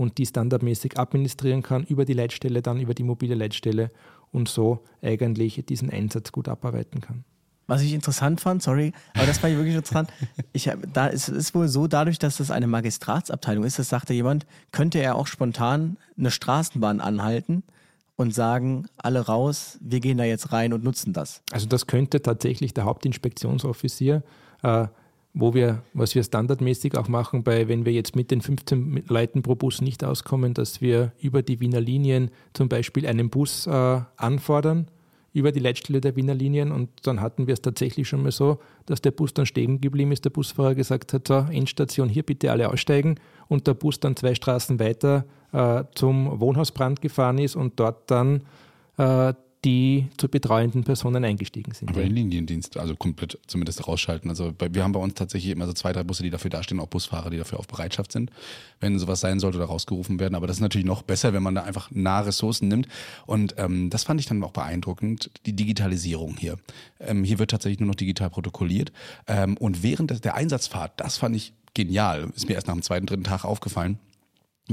und 0.00 0.16
die 0.16 0.24
standardmäßig 0.24 0.98
administrieren 0.98 1.62
kann 1.62 1.84
über 1.84 2.06
die 2.06 2.14
Leitstelle, 2.14 2.62
dann 2.62 2.80
über 2.80 2.94
die 2.94 3.02
mobile 3.02 3.34
Leitstelle 3.34 3.90
und 4.32 4.48
so 4.48 4.82
eigentlich 5.02 5.62
diesen 5.68 5.90
Einsatz 5.90 6.32
gut 6.32 6.48
abarbeiten 6.48 7.02
kann. 7.02 7.24
Was 7.66 7.82
ich 7.82 7.92
interessant 7.92 8.40
fand, 8.40 8.62
sorry, 8.62 8.94
aber 9.14 9.26
das 9.26 9.36
fand 9.36 9.52
ich 9.52 9.58
wirklich 9.58 9.76
interessant. 9.76 10.10
Ich, 10.52 10.70
da 10.94 11.06
ist, 11.06 11.28
es 11.28 11.36
ist 11.36 11.54
wohl 11.54 11.68
so, 11.68 11.86
dadurch, 11.86 12.18
dass 12.18 12.38
das 12.38 12.50
eine 12.50 12.66
Magistratsabteilung 12.66 13.62
ist, 13.62 13.78
das 13.78 13.90
sagte 13.90 14.14
jemand, 14.14 14.46
könnte 14.72 14.98
er 15.00 15.16
auch 15.16 15.26
spontan 15.26 15.98
eine 16.18 16.30
Straßenbahn 16.30 17.02
anhalten 17.02 17.62
und 18.16 18.34
sagen, 18.34 18.86
alle 18.96 19.20
raus, 19.20 19.78
wir 19.82 20.00
gehen 20.00 20.16
da 20.16 20.24
jetzt 20.24 20.50
rein 20.50 20.72
und 20.72 20.82
nutzen 20.82 21.12
das. 21.12 21.42
Also 21.52 21.66
das 21.66 21.86
könnte 21.86 22.22
tatsächlich 22.22 22.72
der 22.72 22.86
Hauptinspektionsoffizier, 22.86 24.22
äh, 24.62 24.86
wo 25.32 25.54
wir, 25.54 25.82
was 25.94 26.14
wir 26.14 26.24
standardmäßig 26.24 26.96
auch 26.96 27.08
machen, 27.08 27.44
bei, 27.44 27.68
wenn 27.68 27.84
wir 27.84 27.92
jetzt 27.92 28.16
mit 28.16 28.30
den 28.30 28.40
15 28.40 29.04
Leuten 29.08 29.42
pro 29.42 29.54
Bus 29.54 29.80
nicht 29.80 30.02
auskommen, 30.04 30.54
dass 30.54 30.80
wir 30.80 31.12
über 31.20 31.42
die 31.42 31.60
Wiener 31.60 31.80
Linien 31.80 32.30
zum 32.52 32.68
Beispiel 32.68 33.06
einen 33.06 33.30
Bus 33.30 33.66
äh, 33.66 34.00
anfordern 34.16 34.88
über 35.32 35.52
die 35.52 35.60
Leitstelle 35.60 36.00
der 36.00 36.16
Wiener 36.16 36.34
Linien. 36.34 36.72
Und 36.72 36.90
dann 37.04 37.20
hatten 37.20 37.46
wir 37.46 37.54
es 37.54 37.62
tatsächlich 37.62 38.08
schon 38.08 38.22
mal 38.22 38.32
so, 38.32 38.58
dass 38.86 39.00
der 39.00 39.12
Bus 39.12 39.32
dann 39.32 39.46
stehen 39.46 39.80
geblieben 39.80 40.12
ist, 40.12 40.24
der 40.24 40.30
Busfahrer 40.30 40.74
gesagt 40.74 41.12
hat, 41.12 41.28
so, 41.28 41.46
Endstation, 41.50 42.08
hier 42.08 42.24
bitte 42.24 42.50
alle 42.50 42.68
aussteigen. 42.68 43.14
Und 43.48 43.66
der 43.66 43.74
Bus 43.74 44.00
dann 44.00 44.16
zwei 44.16 44.34
Straßen 44.34 44.80
weiter 44.80 45.24
äh, 45.52 45.84
zum 45.94 46.40
Wohnhausbrand 46.40 47.00
gefahren 47.00 47.38
ist 47.38 47.54
und 47.54 47.78
dort 47.78 48.10
dann 48.10 48.42
äh, 48.96 49.34
die 49.64 50.08
zu 50.16 50.28
betreuenden 50.28 50.84
Personen 50.84 51.22
eingestiegen 51.24 51.72
sind. 51.74 51.90
Aber 51.90 52.00
den 52.00 52.14
Liniendienst, 52.14 52.78
also 52.78 52.96
komplett 52.96 53.38
zumindest 53.46 53.86
rausschalten. 53.86 54.30
Also 54.30 54.52
wir 54.58 54.82
haben 54.82 54.92
bei 54.92 55.00
uns 55.00 55.14
tatsächlich 55.14 55.52
immer 55.52 55.66
so 55.66 55.74
zwei, 55.74 55.92
drei 55.92 56.02
Busse, 56.02 56.22
die 56.22 56.30
dafür 56.30 56.50
dastehen, 56.50 56.80
auch 56.80 56.86
Busfahrer, 56.86 57.28
die 57.28 57.36
dafür 57.36 57.58
auf 57.58 57.68
Bereitschaft 57.68 58.12
sind, 58.12 58.30
wenn 58.80 58.98
sowas 58.98 59.20
sein 59.20 59.38
sollte 59.38 59.58
oder 59.58 59.66
rausgerufen 59.66 60.18
werden. 60.18 60.34
Aber 60.34 60.46
das 60.46 60.56
ist 60.56 60.62
natürlich 60.62 60.86
noch 60.86 61.02
besser, 61.02 61.34
wenn 61.34 61.42
man 61.42 61.54
da 61.54 61.62
einfach 61.62 61.90
nahe 61.90 62.26
Ressourcen 62.26 62.68
nimmt. 62.68 62.88
Und 63.26 63.54
ähm, 63.58 63.90
das 63.90 64.04
fand 64.04 64.18
ich 64.20 64.26
dann 64.26 64.42
auch 64.42 64.52
beeindruckend, 64.52 65.30
die 65.44 65.52
Digitalisierung 65.52 66.36
hier. 66.38 66.56
Ähm, 66.98 67.24
hier 67.24 67.38
wird 67.38 67.50
tatsächlich 67.50 67.80
nur 67.80 67.88
noch 67.88 67.96
digital 67.96 68.30
protokolliert. 68.30 68.92
Ähm, 69.26 69.58
und 69.58 69.82
während 69.82 70.24
der 70.24 70.34
Einsatzfahrt, 70.36 70.92
das 70.96 71.18
fand 71.18 71.36
ich 71.36 71.52
genial, 71.74 72.32
ist 72.34 72.48
mir 72.48 72.54
erst 72.54 72.66
nach 72.66 72.74
dem 72.74 72.82
zweiten, 72.82 73.06
dritten 73.06 73.24
Tag 73.24 73.44
aufgefallen 73.44 73.98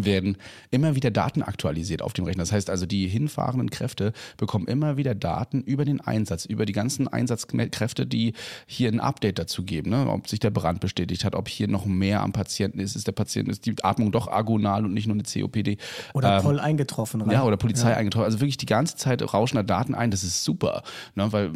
werden 0.05 0.37
immer 0.71 0.95
wieder 0.95 1.11
Daten 1.11 1.41
aktualisiert 1.41 2.01
auf 2.01 2.13
dem 2.13 2.25
Rechner. 2.25 2.43
Das 2.43 2.51
heißt 2.51 2.69
also, 2.69 2.85
die 2.85 3.07
hinfahrenden 3.07 3.69
Kräfte 3.69 4.13
bekommen 4.37 4.67
immer 4.67 4.97
wieder 4.97 5.15
Daten 5.15 5.61
über 5.61 5.85
den 5.85 6.01
Einsatz, 6.01 6.45
über 6.45 6.65
die 6.65 6.73
ganzen 6.73 7.07
Einsatzkräfte, 7.07 8.05
die 8.05 8.33
hier 8.65 8.89
ein 8.89 8.99
Update 8.99 9.39
dazu 9.39 9.63
geben, 9.63 9.91
ne? 9.91 10.09
ob 10.09 10.27
sich 10.27 10.39
der 10.39 10.51
Brand 10.51 10.79
bestätigt 10.79 11.25
hat, 11.25 11.35
ob 11.35 11.47
hier 11.47 11.67
noch 11.67 11.85
mehr 11.85 12.21
am 12.21 12.33
Patienten 12.33 12.79
ist, 12.79 12.95
ist 12.95 13.07
der 13.07 13.11
Patient, 13.11 13.49
ist 13.49 13.65
die 13.65 13.75
Atmung 13.83 14.11
doch 14.11 14.27
agonal 14.27 14.85
und 14.85 14.93
nicht 14.93 15.07
nur 15.07 15.15
eine 15.15 15.23
COPD. 15.23 15.77
Oder 16.13 16.37
ähm, 16.37 16.43
voll 16.43 16.59
eingetroffen. 16.59 17.21
Rein. 17.21 17.31
Ja, 17.31 17.43
oder 17.43 17.57
Polizei 17.57 17.91
ja. 17.91 17.97
eingetroffen. 17.97 18.25
Also 18.25 18.39
wirklich 18.39 18.57
die 18.57 18.65
ganze 18.65 18.95
Zeit 18.95 19.21
rauschen 19.33 19.55
da 19.57 19.63
Daten 19.63 19.95
ein, 19.95 20.11
das 20.11 20.23
ist 20.23 20.43
super, 20.43 20.83
ne? 21.15 21.31
weil 21.31 21.51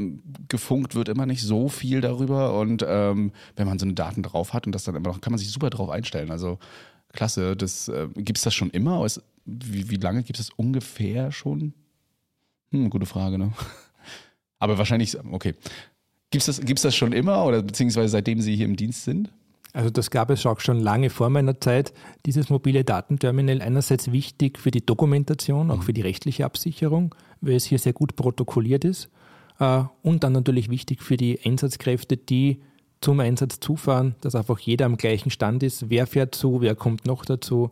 gefunkt 0.48 0.96
wird 0.96 1.10
immer 1.10 1.26
nicht 1.26 1.42
so 1.42 1.70
viel 1.70 2.02
darüber 2.02 2.60
und 2.60 2.86
ähm, 2.88 3.32
wenn 3.56 3.68
man 3.68 3.80
so 3.80 3.86
eine 3.86 3.94
Daten 3.94 4.24
drauf 4.24 4.54
hat 4.54 4.66
und 4.66 4.74
das 4.74 4.84
dann 4.84 4.96
immer 4.96 5.10
noch, 5.10 5.22
kann 5.22 5.32
man 5.32 5.38
sich 5.38 5.50
super 5.50 5.70
drauf 5.70 5.90
einstellen. 5.90 6.32
Also 6.32 6.60
Klasse. 7.14 7.56
Das, 7.56 7.88
äh, 7.88 8.08
gibt 8.16 8.38
es 8.38 8.44
das 8.44 8.54
schon 8.54 8.70
immer? 8.70 9.06
Wie, 9.46 9.90
wie 9.90 9.96
lange 9.96 10.24
gibt 10.24 10.40
es 10.40 10.50
ungefähr 10.52 11.32
schon? 11.32 11.74
Hm, 12.72 12.90
gute 12.90 13.06
Frage, 13.06 13.38
ne? 13.38 13.52
Aber 14.60 14.78
wahrscheinlich, 14.78 15.18
okay. 15.32 15.56
Gibt 16.30 16.42
es 16.42 16.46
das, 16.46 16.66
gibt's 16.66 16.84
das 16.84 16.96
schon 16.96 17.12
immer 17.12 17.46
oder 17.46 17.62
beziehungsweise 17.62 18.10
seitdem 18.10 18.40
Sie 18.40 18.56
hier 18.56 18.66
im 18.66 18.78
Dienst 18.78 19.04
sind? 19.04 19.30
Also 19.74 19.90
das 19.90 20.12
gab 20.12 20.30
es 20.30 20.46
auch 20.46 20.60
schon 20.60 20.80
lange 20.80 21.10
vor 21.10 21.30
meiner 21.30 21.60
Zeit. 21.60 21.94
Dieses 22.26 22.50
mobile 22.50 22.84
Datenterminal 22.84 23.62
einerseits 23.62 24.12
wichtig 24.12 24.60
für 24.60 24.72
die 24.72 24.86
Dokumentation, 24.86 25.72
auch 25.72 25.78
mhm. 25.78 25.82
für 25.82 25.94
die 25.94 26.02
rechtliche 26.02 26.46
Absicherung, 26.46 27.16
weil 27.42 27.56
es 27.56 27.66
hier 27.66 27.80
sehr 27.80 27.94
gut 27.94 28.16
protokolliert 28.16 28.86
ist. 28.86 29.10
Äh, 29.60 29.84
und 30.02 30.24
dann 30.24 30.34
natürlich 30.34 30.70
wichtig 30.70 31.02
für 31.02 31.18
die 31.18 31.40
Einsatzkräfte, 31.44 32.18
die 32.18 32.62
zum 33.02 33.20
Einsatz 33.20 33.60
zufahren, 33.60 34.16
dass 34.22 34.36
einfach 34.36 34.60
jeder 34.60 34.86
am 34.86 34.98
gleichen 34.98 35.32
Stand 35.32 35.64
ist. 35.64 35.90
Wer 35.90 36.08
fährt 36.08 36.36
zu, 36.36 36.62
wer 36.62 36.76
kommt 36.76 37.06
noch 37.06 37.26
dazu? 37.26 37.70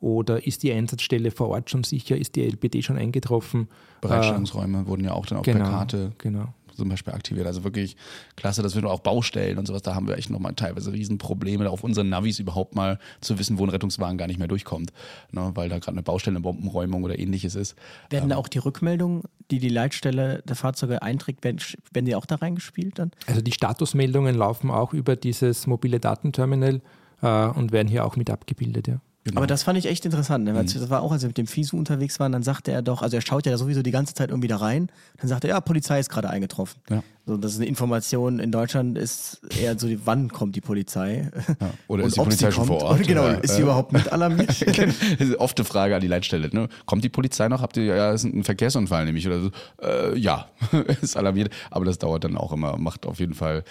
Oder 0.00 0.44
ist 0.44 0.64
die 0.64 0.72
Einsatzstelle 0.72 1.30
vor 1.30 1.48
Ort 1.48 1.70
schon 1.70 1.84
sicher? 1.84 2.16
Ist 2.16 2.34
die 2.34 2.44
LPD 2.44 2.82
schon 2.82 2.98
eingetroffen? 2.98 3.68
Bereitstellungsräume 4.00 4.80
äh, 4.80 4.86
wurden 4.86 5.04
ja 5.04 5.12
auch 5.12 5.26
dann 5.26 5.38
auch 5.38 5.42
genau, 5.42 5.64
per 5.64 5.70
Karte 5.70 6.12
genau 6.18 6.48
zum 6.74 6.88
Beispiel 6.88 7.12
aktiviert. 7.12 7.46
Also 7.46 7.64
wirklich 7.64 7.96
klasse, 8.36 8.62
dass 8.62 8.74
wir 8.74 8.84
auch 8.84 9.00
Baustellen 9.00 9.58
und 9.58 9.66
sowas, 9.66 9.82
da 9.82 9.94
haben 9.94 10.08
wir 10.08 10.16
echt 10.16 10.30
nochmal 10.30 10.54
teilweise 10.54 10.92
Riesenprobleme, 10.92 11.68
auf 11.70 11.84
unseren 11.84 12.08
Navis 12.08 12.38
überhaupt 12.38 12.74
mal 12.74 12.98
zu 13.20 13.38
wissen, 13.38 13.58
wo 13.58 13.64
ein 13.64 13.70
Rettungswagen 13.70 14.18
gar 14.18 14.26
nicht 14.26 14.38
mehr 14.38 14.48
durchkommt, 14.48 14.92
ne, 15.30 15.52
weil 15.54 15.68
da 15.68 15.78
gerade 15.78 15.92
eine 15.92 16.02
Baustelle, 16.02 16.36
eine 16.36 16.42
Bombenräumung 16.42 17.04
oder 17.04 17.18
ähnliches 17.18 17.54
ist. 17.54 17.76
Werden 18.10 18.24
ähm, 18.24 18.30
da 18.30 18.36
auch 18.36 18.48
die 18.48 18.58
Rückmeldungen, 18.58 19.22
die 19.50 19.58
die 19.58 19.68
Leitstelle 19.68 20.42
der 20.46 20.56
Fahrzeuge 20.56 21.02
einträgt, 21.02 21.44
werden, 21.44 21.60
werden 21.92 22.06
die 22.06 22.14
auch 22.14 22.26
da 22.26 22.36
reingespielt 22.36 22.98
dann? 22.98 23.12
Also 23.26 23.40
die 23.40 23.52
Statusmeldungen 23.52 24.36
laufen 24.36 24.70
auch 24.70 24.92
über 24.92 25.16
dieses 25.16 25.66
mobile 25.66 26.00
Datenterminal 26.00 26.80
äh, 27.22 27.46
und 27.46 27.72
werden 27.72 27.88
hier 27.88 28.04
auch 28.04 28.16
mit 28.16 28.30
abgebildet, 28.30 28.88
ja. 28.88 29.00
Genau. 29.24 29.38
Aber 29.38 29.46
das 29.46 29.62
fand 29.62 29.78
ich 29.78 29.86
echt 29.86 30.04
interessant. 30.04 30.44
Ne? 30.44 30.52
Mhm. 30.52 30.66
Das 30.66 30.90
war 30.90 31.02
auch, 31.02 31.12
als 31.12 31.22
wir 31.22 31.28
mit 31.28 31.38
dem 31.38 31.46
FISU 31.46 31.76
unterwegs 31.78 32.18
waren, 32.18 32.32
dann 32.32 32.42
sagte 32.42 32.72
er 32.72 32.82
doch, 32.82 33.02
also 33.02 33.16
er 33.16 33.22
schaut 33.22 33.46
ja 33.46 33.56
sowieso 33.56 33.82
die 33.82 33.92
ganze 33.92 34.14
Zeit 34.14 34.30
irgendwie 34.30 34.48
da 34.48 34.56
rein. 34.56 34.88
Dann 35.18 35.28
sagte 35.28 35.48
er, 35.48 35.54
ja, 35.54 35.60
Polizei 35.60 36.00
ist 36.00 36.10
gerade 36.10 36.28
eingetroffen. 36.28 36.80
Ja. 36.90 37.02
So, 37.24 37.36
das 37.36 37.52
ist 37.52 37.58
eine 37.58 37.68
Information 37.68 38.40
in 38.40 38.50
Deutschland, 38.50 38.98
ist 38.98 39.42
eher 39.56 39.78
so, 39.78 39.86
wann 40.04 40.28
kommt 40.28 40.56
die 40.56 40.60
Polizei? 40.60 41.30
Ja. 41.60 41.70
Oder 41.86 42.04
ist 42.04 42.16
die 42.16 42.20
Polizei 42.20 42.50
schon 42.50 42.66
vor 42.66 42.82
Ort? 42.82 43.06
Genau, 43.06 43.22
oder, 43.22 43.44
ist 43.44 43.54
sie 43.54 43.60
äh, 43.60 43.62
überhaupt 43.62 43.92
mit 43.92 44.12
alarmiert? 44.12 44.50
oft 45.38 45.56
eine 45.56 45.64
Frage 45.64 45.94
an 45.94 46.00
die 46.00 46.08
Leitstelle. 46.08 46.50
Ne? 46.52 46.68
Kommt 46.84 47.04
die 47.04 47.08
Polizei 47.08 47.46
noch? 47.46 47.62
Habt 47.62 47.76
ihr, 47.76 47.84
ja, 47.84 48.10
ist 48.10 48.24
ein 48.24 48.42
Verkehrsunfall 48.42 49.04
nämlich 49.04 49.24
oder 49.28 49.40
so. 49.40 49.50
Äh, 49.80 50.18
ja, 50.18 50.48
ist 51.00 51.16
alarmiert. 51.16 51.54
Aber 51.70 51.84
das 51.84 51.98
dauert 51.98 52.24
dann 52.24 52.36
auch 52.36 52.52
immer, 52.52 52.76
macht 52.76 53.06
auf 53.06 53.20
jeden 53.20 53.34
Fall 53.34 53.62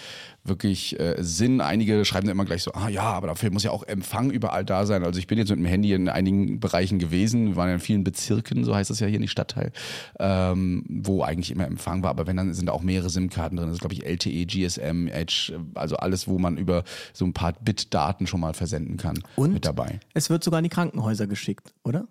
wirklich 0.44 0.98
äh, 0.98 1.16
Sinn. 1.18 1.60
Einige 1.60 2.06
schreiben 2.06 2.26
dann 2.26 2.36
immer 2.36 2.46
gleich 2.46 2.62
so, 2.62 2.72
ah 2.72 2.88
ja, 2.88 3.02
aber 3.02 3.26
dafür 3.26 3.50
muss 3.50 3.64
ja 3.64 3.70
auch 3.70 3.82
Empfang 3.82 4.30
überall 4.30 4.64
da 4.64 4.86
sein. 4.86 5.04
Also 5.04 5.18
ich 5.18 5.26
bin 5.26 5.36
jetzt 5.36 5.50
mit 5.50 5.58
dem 5.58 5.66
Handy 5.66 5.92
in 5.92 6.08
einigen 6.08 6.58
Bereichen 6.58 6.98
gewesen, 6.98 7.48
wir 7.48 7.56
waren 7.56 7.68
ja 7.68 7.74
in 7.74 7.80
vielen 7.80 8.02
Bezirken, 8.02 8.64
so 8.64 8.74
heißt 8.74 8.88
das 8.88 8.98
ja 8.98 9.06
hier 9.06 9.16
in 9.16 9.22
die 9.22 9.28
Stadtteil, 9.28 9.72
ähm, 10.18 10.84
wo 10.88 11.22
eigentlich 11.22 11.50
immer 11.50 11.66
Empfang 11.66 12.02
war. 12.02 12.10
Aber 12.10 12.26
wenn, 12.26 12.38
dann 12.38 12.54
sind 12.54 12.66
da 12.66 12.72
auch 12.72 12.82
mehrere 12.82 13.10
SIM-Karten 13.10 13.41
drin. 13.50 13.66
Das 13.66 13.74
ist, 13.74 13.80
glaube 13.80 13.94
ich, 13.94 14.04
LTE, 14.04 14.46
GSM, 14.46 15.08
Edge, 15.08 15.58
also 15.74 15.96
alles, 15.96 16.28
wo 16.28 16.38
man 16.38 16.56
über 16.56 16.84
so 17.12 17.24
ein 17.24 17.32
paar 17.32 17.52
Bit-Daten 17.52 18.26
schon 18.26 18.40
mal 18.40 18.54
versenden 18.54 18.96
kann, 18.96 19.22
Und 19.36 19.54
mit 19.54 19.64
dabei. 19.64 20.00
Es 20.14 20.30
wird 20.30 20.44
sogar 20.44 20.60
in 20.60 20.64
die 20.64 20.70
Krankenhäuser 20.70 21.26
geschickt, 21.26 21.74
oder? 21.84 22.06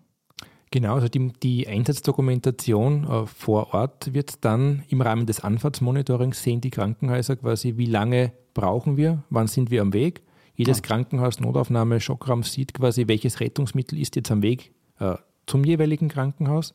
Genau, 0.72 0.96
also 0.96 1.10
die, 1.10 1.34
die 1.44 1.68
Einsatzdokumentation 1.68 3.04
äh, 3.04 3.26
vor 3.28 3.74
Ort 3.74 4.14
wird 4.14 4.46
dann 4.46 4.84
im 4.88 5.02
Rahmen 5.02 5.26
des 5.26 5.42
Anfahrtsmonitorings 5.42 6.42
sehen 6.42 6.62
die 6.62 6.70
Krankenhäuser 6.70 7.36
quasi, 7.36 7.76
wie 7.76 7.88
lange 7.88 8.32
brauchen 8.54 8.96
wir, 8.96 9.24
wann 9.30 9.48
sind 9.48 9.70
wir 9.70 9.82
am 9.82 9.92
Weg. 9.92 10.22
Jedes 10.56 10.78
ja. 10.78 10.84
Krankenhaus, 10.84 11.42
Notaufnahme, 11.42 12.00
Schockraum 12.00 12.44
sieht 12.44 12.74
quasi, 12.74 13.08
welches 13.08 13.42
Rettungsmittel 13.42 14.00
ist 14.00 14.16
jetzt 14.16 14.32
am 14.32 14.42
Weg 14.42 14.72
äh, 15.00 15.16
zum 15.46 15.66
jeweiligen 15.66 16.08
Krankenhaus. 16.08 16.74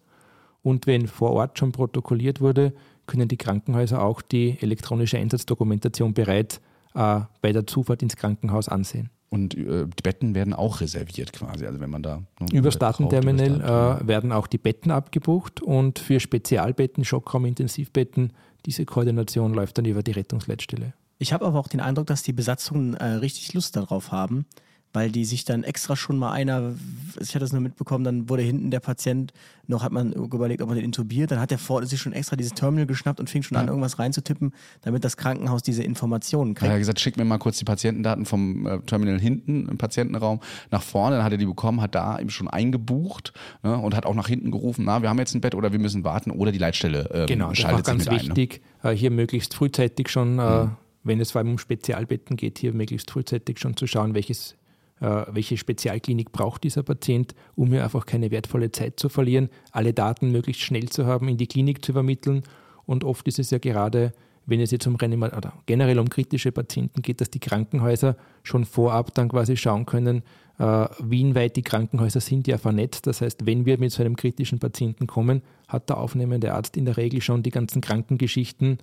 Und 0.62 0.86
wenn 0.86 1.06
vor 1.06 1.30
Ort 1.32 1.58
schon 1.58 1.72
protokolliert 1.72 2.40
wurde, 2.40 2.74
können 3.06 3.28
die 3.28 3.36
Krankenhäuser 3.36 4.02
auch 4.02 4.22
die 4.22 4.58
elektronische 4.60 5.18
Einsatzdokumentation 5.18 6.14
bereits 6.14 6.60
äh, 6.94 7.20
bei 7.40 7.52
der 7.52 7.66
Zufahrt 7.66 8.02
ins 8.02 8.16
Krankenhaus 8.16 8.68
ansehen. 8.68 9.10
Und 9.28 9.56
äh, 9.56 9.86
die 9.86 10.02
Betten 10.02 10.34
werden 10.34 10.54
auch 10.54 10.80
reserviert 10.80 11.32
quasi. 11.32 11.66
Also 11.66 11.80
wenn 11.80 11.90
man 11.90 12.02
da 12.02 12.22
über 12.52 12.68
das 12.68 12.78
Datenterminal 12.78 14.00
äh, 14.02 14.06
werden 14.06 14.32
auch 14.32 14.46
die 14.46 14.58
Betten 14.58 14.90
abgebucht 14.90 15.60
und 15.60 15.98
für 15.98 16.20
Spezialbetten, 16.20 17.04
Schockraum, 17.04 17.44
Intensivbetten, 17.44 18.32
diese 18.66 18.84
Koordination 18.84 19.52
läuft 19.52 19.78
dann 19.78 19.84
über 19.84 20.02
die 20.02 20.12
Rettungsleitstelle. 20.12 20.92
Ich 21.18 21.32
habe 21.32 21.46
aber 21.46 21.58
auch 21.58 21.68
den 21.68 21.80
Eindruck, 21.80 22.06
dass 22.06 22.22
die 22.22 22.32
Besatzungen 22.32 22.94
äh, 22.94 23.04
richtig 23.04 23.54
Lust 23.54 23.76
darauf 23.76 24.12
haben, 24.12 24.46
weil 24.92 25.10
die 25.10 25.26
sich 25.26 25.44
dann 25.44 25.62
extra 25.62 25.94
schon 25.94 26.16
mal 26.16 26.32
einer, 26.32 26.72
ich 27.20 27.30
hatte 27.30 27.40
das 27.40 27.52
nur 27.52 27.60
mitbekommen, 27.60 28.02
dann 28.02 28.30
wurde 28.30 28.42
hinten 28.42 28.70
der 28.70 28.80
Patient 28.80 29.32
noch, 29.66 29.82
hat 29.82 29.92
man 29.92 30.12
überlegt, 30.12 30.62
ob 30.62 30.68
man 30.68 30.76
den 30.76 30.86
intubiert, 30.86 31.30
dann 31.30 31.38
hat 31.38 31.50
der 31.50 31.58
vorne 31.58 31.86
sich 31.86 32.00
schon 32.00 32.14
extra 32.14 32.34
dieses 32.34 32.54
Terminal 32.54 32.86
geschnappt 32.86 33.20
und 33.20 33.28
fing 33.28 33.42
schon 33.42 33.56
ja. 33.56 33.62
an, 33.62 33.68
irgendwas 33.68 33.98
reinzutippen, 33.98 34.54
damit 34.82 35.04
das 35.04 35.18
Krankenhaus 35.18 35.62
diese 35.62 35.82
Informationen 35.82 36.54
kriegt. 36.54 36.68
Er 36.68 36.72
hat 36.72 36.78
gesagt, 36.78 37.00
schick 37.00 37.16
mir 37.18 37.26
mal 37.26 37.38
kurz 37.38 37.58
die 37.58 37.64
Patientendaten 37.64 38.24
vom 38.24 38.66
äh, 38.66 38.78
Terminal 38.80 39.20
hinten 39.20 39.68
im 39.68 39.76
Patientenraum 39.76 40.40
nach 40.70 40.82
vorne, 40.82 41.16
dann 41.16 41.24
hat 41.24 41.32
er 41.32 41.38
die 41.38 41.46
bekommen, 41.46 41.80
hat 41.82 41.94
da 41.94 42.18
eben 42.18 42.30
schon 42.30 42.48
eingebucht 42.48 43.34
ne, 43.62 43.76
und 43.76 43.94
hat 43.94 44.06
auch 44.06 44.14
nach 44.14 44.28
hinten 44.28 44.50
gerufen, 44.50 44.84
na, 44.86 45.02
wir 45.02 45.10
haben 45.10 45.18
jetzt 45.18 45.34
ein 45.34 45.40
Bett 45.40 45.54
oder 45.54 45.72
wir 45.72 45.78
müssen 45.78 46.04
warten 46.04 46.30
oder 46.30 46.52
die 46.52 46.58
Leitstelle 46.58 47.10
ähm, 47.12 47.26
genau, 47.26 47.52
schaltet 47.54 47.80
das 47.80 47.86
war 47.86 48.04
ganz 48.06 48.10
wichtig, 48.10 48.62
ein, 48.82 48.92
ne? 48.92 48.96
hier 48.96 49.10
möglichst 49.10 49.54
frühzeitig 49.54 50.08
schon, 50.08 50.38
äh, 50.38 50.64
mhm. 50.64 50.70
wenn 51.04 51.20
es 51.20 51.32
vor 51.32 51.40
allem 51.40 51.50
um 51.50 51.58
Spezialbetten 51.58 52.36
geht, 52.36 52.58
hier 52.58 52.72
möglichst 52.72 53.10
frühzeitig 53.10 53.58
schon 53.58 53.76
zu 53.76 53.86
schauen, 53.86 54.14
welches 54.14 54.52
äh, 54.52 54.65
welche 54.98 55.56
Spezialklinik 55.56 56.32
braucht 56.32 56.64
dieser 56.64 56.82
Patient, 56.82 57.34
um 57.54 57.68
hier 57.68 57.84
einfach 57.84 58.06
keine 58.06 58.30
wertvolle 58.30 58.72
Zeit 58.72 58.98
zu 58.98 59.08
verlieren, 59.08 59.50
alle 59.72 59.92
Daten 59.92 60.32
möglichst 60.32 60.62
schnell 60.62 60.88
zu 60.88 61.06
haben, 61.06 61.28
in 61.28 61.36
die 61.36 61.46
Klinik 61.46 61.84
zu 61.84 61.92
übermitteln. 61.92 62.42
Und 62.86 63.04
oft 63.04 63.28
ist 63.28 63.38
es 63.38 63.50
ja 63.50 63.58
gerade, 63.58 64.12
wenn 64.46 64.60
es 64.60 64.70
jetzt 64.70 64.86
um 64.86 64.96
Reanima 64.96 65.26
oder 65.36 65.52
generell 65.66 65.98
um 65.98 66.08
kritische 66.08 66.52
Patienten 66.52 67.02
geht, 67.02 67.20
dass 67.20 67.30
die 67.30 67.40
Krankenhäuser 67.40 68.16
schon 68.42 68.64
vorab 68.64 69.12
dann 69.14 69.28
quasi 69.28 69.56
schauen 69.56 69.86
können, 69.86 70.22
äh, 70.58 70.86
wie 71.02 71.20
inweit 71.20 71.56
die 71.56 71.62
Krankenhäuser 71.62 72.20
sind 72.20 72.46
ja 72.46 72.56
vernetzt. 72.56 73.06
Das 73.06 73.20
heißt, 73.20 73.44
wenn 73.44 73.66
wir 73.66 73.78
mit 73.78 73.92
so 73.92 74.02
einem 74.02 74.16
kritischen 74.16 74.60
Patienten 74.60 75.06
kommen, 75.06 75.42
hat 75.68 75.88
der 75.88 75.98
aufnehmende 75.98 76.54
Arzt 76.54 76.76
in 76.76 76.84
der 76.84 76.96
Regel 76.96 77.20
schon 77.20 77.42
die 77.42 77.50
ganzen 77.50 77.82
Krankengeschichten 77.82 78.74
äh, 78.74 78.82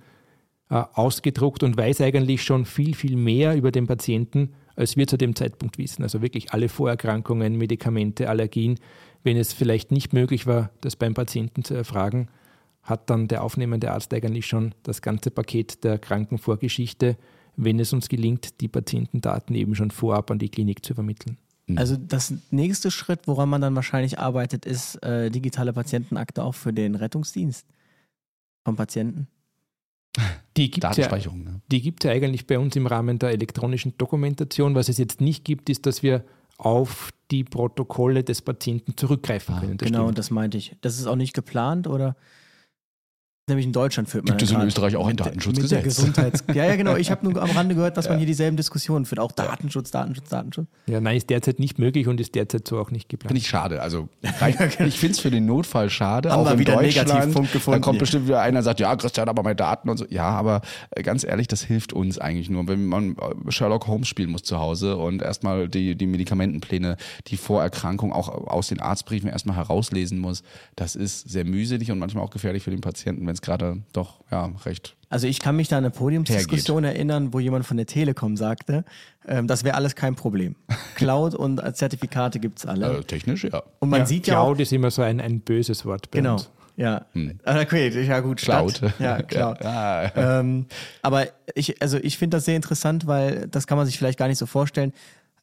ausgedruckt 0.68 1.62
und 1.62 1.76
weiß 1.76 2.00
eigentlich 2.00 2.42
schon 2.42 2.64
viel, 2.64 2.94
viel 2.94 3.16
mehr 3.16 3.56
über 3.56 3.70
den 3.70 3.86
Patienten, 3.86 4.54
als 4.76 4.96
wir 4.96 5.06
zu 5.06 5.16
dem 5.16 5.36
Zeitpunkt 5.36 5.78
wissen. 5.78 6.02
Also 6.02 6.22
wirklich 6.22 6.52
alle 6.52 6.68
Vorerkrankungen, 6.68 7.56
Medikamente, 7.56 8.28
Allergien. 8.28 8.78
Wenn 9.22 9.36
es 9.36 9.52
vielleicht 9.52 9.92
nicht 9.92 10.12
möglich 10.12 10.46
war, 10.46 10.70
das 10.80 10.96
beim 10.96 11.14
Patienten 11.14 11.64
zu 11.64 11.74
erfragen, 11.74 12.28
hat 12.82 13.08
dann 13.08 13.28
der 13.28 13.42
aufnehmende 13.42 13.90
Arzt 13.92 14.12
eigentlich 14.12 14.46
schon 14.46 14.74
das 14.82 15.00
ganze 15.00 15.30
Paket 15.30 15.84
der 15.84 15.98
Krankenvorgeschichte, 15.98 17.16
wenn 17.56 17.78
es 17.78 17.92
uns 17.92 18.08
gelingt, 18.08 18.60
die 18.60 18.68
Patientendaten 18.68 19.54
eben 19.54 19.74
schon 19.74 19.90
vorab 19.90 20.30
an 20.30 20.38
die 20.38 20.48
Klinik 20.48 20.84
zu 20.84 20.92
übermitteln. 20.92 21.38
Also 21.76 21.96
das 21.96 22.34
nächste 22.50 22.90
Schritt, 22.90 23.20
woran 23.26 23.48
man 23.48 23.62
dann 23.62 23.74
wahrscheinlich 23.74 24.18
arbeitet, 24.18 24.66
ist 24.66 25.02
äh, 25.02 25.30
digitale 25.30 25.72
Patientenakte 25.72 26.44
auch 26.44 26.54
für 26.54 26.74
den 26.74 26.94
Rettungsdienst 26.94 27.66
vom 28.64 28.76
Patienten. 28.76 29.28
Die 30.56 30.70
gibt 30.70 30.84
es 30.84 30.96
ja, 30.96 31.08
ne? 31.08 31.60
ja 32.02 32.10
eigentlich 32.10 32.46
bei 32.46 32.58
uns 32.58 32.76
im 32.76 32.86
Rahmen 32.86 33.18
der 33.18 33.30
elektronischen 33.30 33.98
Dokumentation. 33.98 34.74
Was 34.74 34.88
es 34.88 34.98
jetzt 34.98 35.20
nicht 35.20 35.44
gibt, 35.44 35.68
ist, 35.68 35.86
dass 35.86 36.02
wir 36.02 36.24
auf 36.56 37.10
die 37.30 37.42
Protokolle 37.42 38.22
des 38.22 38.42
Patienten 38.42 38.96
zurückgreifen 38.96 39.56
ah, 39.56 39.60
können. 39.60 39.76
Das 39.76 39.86
genau, 39.86 40.04
stimmt. 40.04 40.18
das 40.18 40.30
meinte 40.30 40.58
ich. 40.58 40.76
Das 40.80 40.98
ist 40.98 41.06
auch 41.06 41.16
nicht 41.16 41.34
geplant 41.34 41.88
oder? 41.88 42.16
Nämlich 43.46 43.66
in 43.66 43.72
Deutschland 43.72 44.08
führt 44.08 44.24
man. 44.24 44.38
Gibt 44.38 44.50
es 44.50 44.56
in 44.56 44.62
Österreich 44.62 44.96
auch 44.96 45.06
ein 45.06 45.16
Datenschutzgesetz? 45.16 45.84
Gesundheits 45.84 46.44
ja, 46.54 46.64
ja, 46.64 46.76
genau. 46.76 46.96
Ich 46.96 47.10
habe 47.10 47.28
nur 47.28 47.42
am 47.42 47.50
Rande 47.50 47.74
gehört, 47.74 47.98
dass 47.98 48.06
ja. 48.06 48.12
man 48.12 48.18
hier 48.18 48.26
dieselben 48.26 48.56
Diskussionen 48.56 49.04
führt. 49.04 49.18
Auch 49.18 49.32
Datenschutz, 49.32 49.90
Datenschutz, 49.90 50.30
Datenschutz. 50.30 50.66
Ja, 50.86 50.98
nein, 50.98 51.18
ist 51.18 51.28
derzeit 51.28 51.58
nicht 51.58 51.78
möglich 51.78 52.08
und 52.08 52.18
ist 52.20 52.34
derzeit 52.34 52.66
so 52.66 52.78
auch 52.78 52.90
nicht 52.90 53.10
geplant. 53.10 53.28
Finde 53.28 53.40
ich 53.42 53.48
schade. 53.48 53.82
Also, 53.82 54.08
ich 54.22 54.98
finde 54.98 55.12
es 55.12 55.20
für 55.20 55.30
den 55.30 55.44
Notfall 55.44 55.90
schade. 55.90 56.30
Haben 56.30 56.40
auch 56.40 56.50
wir 56.52 56.58
wieder 56.58 56.76
Deutschland. 56.76 57.08
Negativpunkt 57.08 57.52
gefunden. 57.52 57.82
Da 57.82 57.84
kommt 57.84 57.98
bestimmt 57.98 58.28
wieder 58.28 58.40
einer 58.40 58.60
und 58.60 58.64
sagt, 58.64 58.80
ja, 58.80 58.96
Christian, 58.96 59.28
aber 59.28 59.42
meine 59.42 59.56
Daten 59.56 59.90
und 59.90 59.98
so. 59.98 60.06
Ja, 60.08 60.30
aber 60.30 60.62
äh, 60.92 61.02
ganz 61.02 61.22
ehrlich, 61.22 61.46
das 61.46 61.62
hilft 61.62 61.92
uns 61.92 62.18
eigentlich 62.18 62.48
nur. 62.48 62.66
Wenn 62.66 62.86
man 62.86 63.14
äh, 63.18 63.52
Sherlock 63.52 63.86
Holmes 63.88 64.08
spielen 64.08 64.30
muss 64.30 64.44
zu 64.44 64.58
Hause 64.58 64.96
und 64.96 65.20
erstmal 65.20 65.68
die, 65.68 65.96
die 65.96 66.06
Medikamentenpläne, 66.06 66.96
die 67.26 67.36
Vorerkrankung 67.36 68.10
auch 68.14 68.30
aus 68.30 68.68
den 68.68 68.80
Arztbriefen 68.80 69.28
erstmal 69.28 69.56
herauslesen 69.56 70.18
muss, 70.18 70.42
das 70.76 70.96
ist 70.96 71.28
sehr 71.28 71.44
mühselig 71.44 71.90
und 71.90 71.98
manchmal 71.98 72.24
auch 72.24 72.30
gefährlich 72.30 72.62
für 72.62 72.70
den 72.70 72.80
Patienten, 72.80 73.26
wenn 73.26 73.33
es 73.34 73.42
gerade 73.42 73.82
doch 73.92 74.20
ja, 74.30 74.50
recht. 74.64 74.96
Also 75.14 75.28
ich 75.28 75.38
kann 75.38 75.54
mich 75.54 75.68
da 75.68 75.78
an 75.78 75.84
eine 75.84 75.92
Podiumsdiskussion 75.92 76.82
erinnern, 76.82 77.32
wo 77.32 77.38
jemand 77.38 77.64
von 77.64 77.76
der 77.76 77.86
Telekom 77.86 78.36
sagte, 78.36 78.84
ähm, 79.28 79.46
das 79.46 79.62
wäre 79.62 79.76
alles 79.76 79.94
kein 79.94 80.16
Problem. 80.16 80.56
Cloud 80.96 81.34
und 81.36 81.62
Zertifikate 81.76 82.40
gibt 82.40 82.58
es 82.58 82.66
alle. 82.66 82.98
Äh, 82.98 83.04
technisch, 83.04 83.44
ja. 83.44 83.62
Und 83.78 83.90
man 83.90 84.00
ja, 84.00 84.06
sieht 84.06 84.26
ja 84.26 84.34
Cloud 84.34 84.58
ist 84.58 84.72
immer 84.72 84.90
so 84.90 85.02
ein, 85.02 85.20
ein 85.20 85.40
böses 85.40 85.84
Wort. 85.84 86.10
Bei 86.10 86.18
genau. 86.18 86.32
Uns. 86.34 86.50
Ja, 86.76 87.06
hm. 87.12 87.38
Ah, 87.44 87.60
okay, 87.60 87.88
ja 88.04 88.18
gut, 88.18 88.38
Cloud. 88.38 88.78
Stadt. 88.78 88.94
Ja, 88.98 89.22
Cloud. 89.22 89.60
ja. 89.62 90.40
Ähm, 90.40 90.66
aber 91.02 91.28
ich, 91.54 91.80
also 91.80 91.98
ich 91.98 92.18
finde 92.18 92.38
das 92.38 92.46
sehr 92.46 92.56
interessant, 92.56 93.06
weil 93.06 93.46
das 93.48 93.68
kann 93.68 93.78
man 93.78 93.86
sich 93.86 93.96
vielleicht 93.96 94.18
gar 94.18 94.26
nicht 94.26 94.38
so 94.38 94.46
vorstellen. 94.46 94.92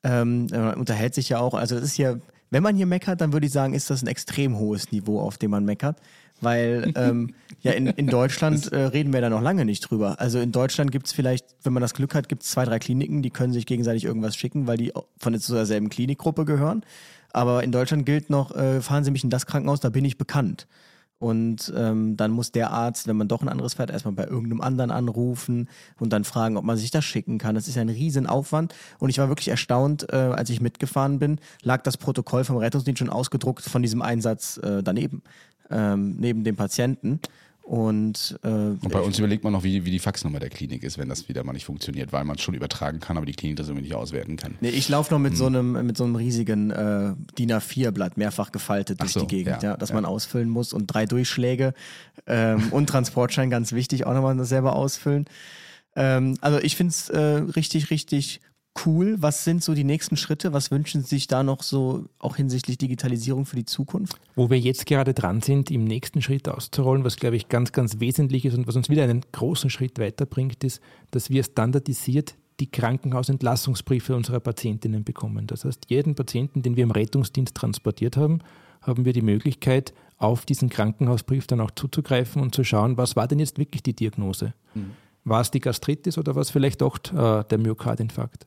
Ähm, 0.04 0.48
man 0.52 0.74
unterhält 0.74 1.14
sich 1.14 1.30
ja 1.30 1.40
auch, 1.40 1.54
also 1.54 1.76
das 1.76 1.86
ist 1.86 1.98
ja, 1.98 2.16
wenn 2.50 2.64
man 2.64 2.76
hier 2.76 2.88
meckert, 2.88 3.22
dann 3.22 3.32
würde 3.32 3.46
ich 3.46 3.54
sagen, 3.54 3.74
ist 3.74 3.90
das 3.90 4.02
ein 4.02 4.08
extrem 4.08 4.58
hohes 4.58 4.92
Niveau, 4.92 5.22
auf 5.22 5.38
dem 5.38 5.52
man 5.52 5.64
meckert 5.64 5.96
weil 6.42 6.92
ähm, 6.96 7.34
ja 7.62 7.72
in, 7.72 7.88
in 7.88 8.08
Deutschland 8.08 8.72
äh, 8.72 8.82
reden 8.86 9.14
wir 9.14 9.22
da 9.22 9.30
noch 9.30 9.42
lange 9.42 9.66
nicht 9.66 9.82
drüber. 9.82 10.20
Also 10.20 10.40
in 10.40 10.52
Deutschland 10.52 10.92
gibt 10.92 11.08
es 11.08 11.14
vielleicht, 11.14 11.46
wenn 11.64 11.74
man 11.74 11.82
das 11.82 11.94
Glück 11.94 12.16
hat, 12.16 12.28
gibt 12.28 12.44
es 12.44 12.50
zwei, 12.50 12.66
drei 12.66 12.80
Kliniken, 12.80 13.22
die 13.22 13.30
können 13.30 13.54
sich 13.54 13.66
gegenseitig 13.66 14.04
irgendwas 14.04 14.36
schicken, 14.36 14.68
weil 14.68 14.78
die 14.78 14.92
von 15.18 15.34
derselben 15.34 15.90
Klinikgruppe 15.90 16.46
gehören. 16.46 16.84
Aber 17.34 17.64
in 17.64 17.72
Deutschland 17.72 18.06
gilt 18.06 18.30
noch, 18.30 18.56
äh, 18.56 18.82
fahren 18.82 19.04
Sie 19.04 19.12
mich 19.12 19.24
in 19.24 19.30
das 19.30 19.46
Krankenhaus, 19.46 19.80
da 19.80 19.90
bin 19.90 20.04
ich 20.04 20.18
bekannt. 20.18 20.68
Und 21.22 21.72
ähm, 21.78 22.18
dann 22.18 22.32
muss 22.32 22.52
der 22.52 22.72
Arzt, 22.72 23.08
wenn 23.08 23.16
man 23.16 23.28
doch 23.28 23.44
ein 23.44 23.48
anderes 23.48 23.76
fährt, 23.76 23.92
erstmal 23.92 24.16
bei 24.16 24.24
irgendeinem 24.24 24.60
anderen 24.60 24.90
anrufen 24.90 25.70
und 26.00 26.12
dann 26.12 26.24
fragen, 26.24 26.58
ob 26.58 26.64
man 26.64 26.78
sich 26.78 26.90
das 26.90 27.06
schicken 27.06 27.38
kann. 27.38 27.54
Das 27.54 27.68
ist 27.68 27.78
ein 27.78 27.90
Riesenaufwand. 27.90 28.74
Und 28.98 29.12
ich 29.12 29.20
war 29.20 29.28
wirklich 29.28 29.50
erstaunt, 29.50 30.12
äh, 30.12 30.16
als 30.16 30.50
ich 30.50 30.62
mitgefahren 30.62 31.20
bin, 31.20 31.38
lag 31.62 31.84
das 31.84 31.98
Protokoll 31.98 32.44
vom 32.44 32.58
Rettungsdienst 32.58 32.98
schon 32.98 33.12
ausgedruckt 33.12 33.64
von 33.64 33.84
diesem 33.84 34.02
Einsatz 34.02 34.58
äh, 34.58 34.82
daneben 34.82 35.22
ähm, 35.72 36.16
neben 36.20 36.44
dem 36.44 36.56
Patienten. 36.56 37.20
Und, 37.64 38.38
äh, 38.44 38.48
und 38.48 38.90
bei 38.90 39.00
uns 39.00 39.18
überlegt 39.18 39.44
man 39.44 39.54
noch, 39.54 39.64
wie, 39.64 39.86
wie 39.86 39.92
die 39.92 40.00
Faxnummer 40.00 40.40
der 40.40 40.50
Klinik 40.50 40.84
ist, 40.84 40.98
wenn 40.98 41.08
das 41.08 41.30
wieder 41.30 41.44
mal 41.44 41.54
nicht 41.54 41.66
funktioniert, 41.66 42.12
weil 42.12 42.26
man 42.26 42.36
es 42.36 42.42
schon 42.42 42.56
übertragen 42.56 43.00
kann, 43.00 43.16
aber 43.18 43.26
die 43.26 43.34
Klinik 43.34 43.58
das 43.58 43.68
irgendwie 43.68 43.84
nicht 43.84 43.96
auswerten 43.96 44.36
kann. 44.36 44.56
Nee, 44.62 44.72
ich 44.72 44.90
laufe 44.90 45.14
noch 45.14 45.20
mit 45.20 45.32
hm. 45.32 45.38
so 45.38 45.46
einem 45.46 45.86
mit 45.86 45.96
so 45.96 46.04
einem 46.04 46.16
riesigen 46.16 46.72
äh, 46.72 47.14
DIN 47.38 47.52
A4-Blatt 47.52 48.18
mehrfach 48.18 48.52
gefaltet 48.52 49.00
durch 49.00 49.14
so, 49.14 49.22
die 49.22 49.28
Gegend, 49.28 49.64
ja, 49.64 49.72
ja 49.72 49.78
das 49.78 49.90
ja. 49.90 49.96
man 49.96 50.06
ausfüllen 50.06 50.50
muss 50.50 50.74
und 50.74 50.88
drei 50.88 51.06
Durchschläge 51.06 51.74
ähm, 52.28 52.70
und 52.72 52.88
Transportschein 52.88 53.50
ganz 53.50 53.72
wichtig, 53.72 54.06
auch 54.06 54.14
nochmal 54.14 54.44
selber 54.44 54.76
ausfüllen. 54.76 55.26
Ähm, 55.96 56.38
also 56.42 56.60
ich 56.60 56.76
finde 56.76 56.92
es 56.92 57.10
äh, 57.10 57.20
richtig, 57.20 57.90
richtig 57.90 58.42
cool. 58.86 59.16
Was 59.20 59.44
sind 59.44 59.64
so 59.64 59.74
die 59.74 59.84
nächsten 59.84 60.18
Schritte? 60.18 60.54
Was 60.54 60.72
wünschen 60.72 61.02
Sie 61.02 61.08
sich 61.08 61.28
da 61.28 61.44
noch 61.44 61.64
so 61.64 62.06
auch 62.20 62.36
hinsichtlich 62.36 62.78
Digitalisierung 62.78 63.46
für 63.46 63.56
die 63.56 63.66
Zukunft? 63.66 64.16
Wo 64.36 64.50
wir 64.50 64.60
jetzt 64.60 64.86
gerade 64.86 65.14
dran 65.14 65.42
sind, 65.42 65.72
im 65.72 65.84
nächsten 65.84 66.22
Schritt 66.22 66.48
auszurollen, 66.50 67.04
was 67.04 67.18
glaube 67.18 67.36
ich 67.36 67.50
ganz, 67.50 67.72
ganz 67.72 68.00
wesentlich 68.00 68.46
ist 68.46 68.56
und 68.56 68.68
was 68.68 68.76
uns 68.76 68.90
wieder 68.90 69.04
einen 69.04 69.22
großen 69.32 69.70
Schritt 69.70 70.00
weiterbringt, 70.00 70.64
ist, 70.64 70.82
dass 71.12 71.30
wir 71.30 71.44
standardisiert 71.44 72.36
die 72.60 72.70
Krankenhausentlassungsbriefe 72.70 74.16
unserer 74.16 74.40
Patientinnen 74.40 75.04
bekommen. 75.04 75.48
Das 75.48 75.66
heißt, 75.66 75.88
jeden 75.90 76.16
Patienten, 76.16 76.62
den 76.62 76.76
wir 76.76 76.84
im 76.84 76.92
Rettungsdienst 76.92 77.56
transportiert 77.56 78.18
haben, 78.18 78.40
haben 78.82 79.06
wir 79.06 79.14
die 79.14 79.22
Möglichkeit, 79.22 79.94
auf 80.18 80.46
diesen 80.46 80.70
Krankenhausbrief 80.70 81.48
dann 81.48 81.62
auch 81.62 81.72
zuzugreifen 81.72 82.42
und 82.42 82.54
zu 82.54 82.64
schauen, 82.64 82.98
was 82.98 83.16
war 83.16 83.28
denn 83.28 83.40
jetzt 83.40 83.58
wirklich 83.58 83.82
die 83.82 83.96
Diagnose? 83.96 84.54
Mhm. 84.76 84.92
War 85.24 85.42
es 85.42 85.52
die 85.52 85.60
Gastritis 85.60 86.18
oder 86.18 86.36
war 86.36 86.42
es 86.42 86.52
vielleicht 86.52 86.84
auch 86.84 86.98
äh, 87.14 87.44
der 87.44 87.58
Myokardinfarkt? 87.58 88.46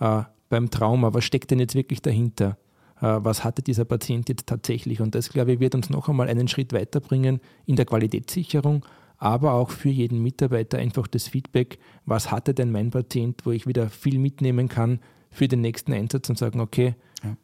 Äh, 0.00 0.22
beim 0.48 0.70
Trauma, 0.70 1.14
was 1.14 1.24
steckt 1.24 1.50
denn 1.50 1.60
jetzt 1.60 1.74
wirklich 1.74 2.02
dahinter? 2.02 2.58
Äh, 3.00 3.18
was 3.20 3.44
hatte 3.44 3.62
dieser 3.62 3.84
Patient 3.84 4.28
jetzt 4.28 4.46
tatsächlich? 4.46 5.00
Und 5.00 5.14
das, 5.14 5.30
glaube 5.30 5.52
ich, 5.52 5.60
wird 5.60 5.74
uns 5.74 5.90
noch 5.90 6.08
einmal 6.08 6.28
einen 6.28 6.48
Schritt 6.48 6.72
weiterbringen 6.72 7.40
in 7.66 7.76
der 7.76 7.86
Qualitätssicherung, 7.86 8.84
aber 9.16 9.52
auch 9.52 9.70
für 9.70 9.90
jeden 9.90 10.22
Mitarbeiter 10.22 10.78
einfach 10.78 11.06
das 11.06 11.28
Feedback, 11.28 11.78
was 12.04 12.30
hatte 12.30 12.54
denn 12.54 12.72
mein 12.72 12.90
Patient, 12.90 13.44
wo 13.44 13.52
ich 13.52 13.66
wieder 13.66 13.88
viel 13.88 14.18
mitnehmen 14.18 14.68
kann 14.68 15.00
für 15.30 15.46
den 15.46 15.60
nächsten 15.60 15.92
Einsatz 15.92 16.28
und 16.28 16.36
sagen, 16.36 16.60
okay, 16.60 16.94
ja. 17.22 17.36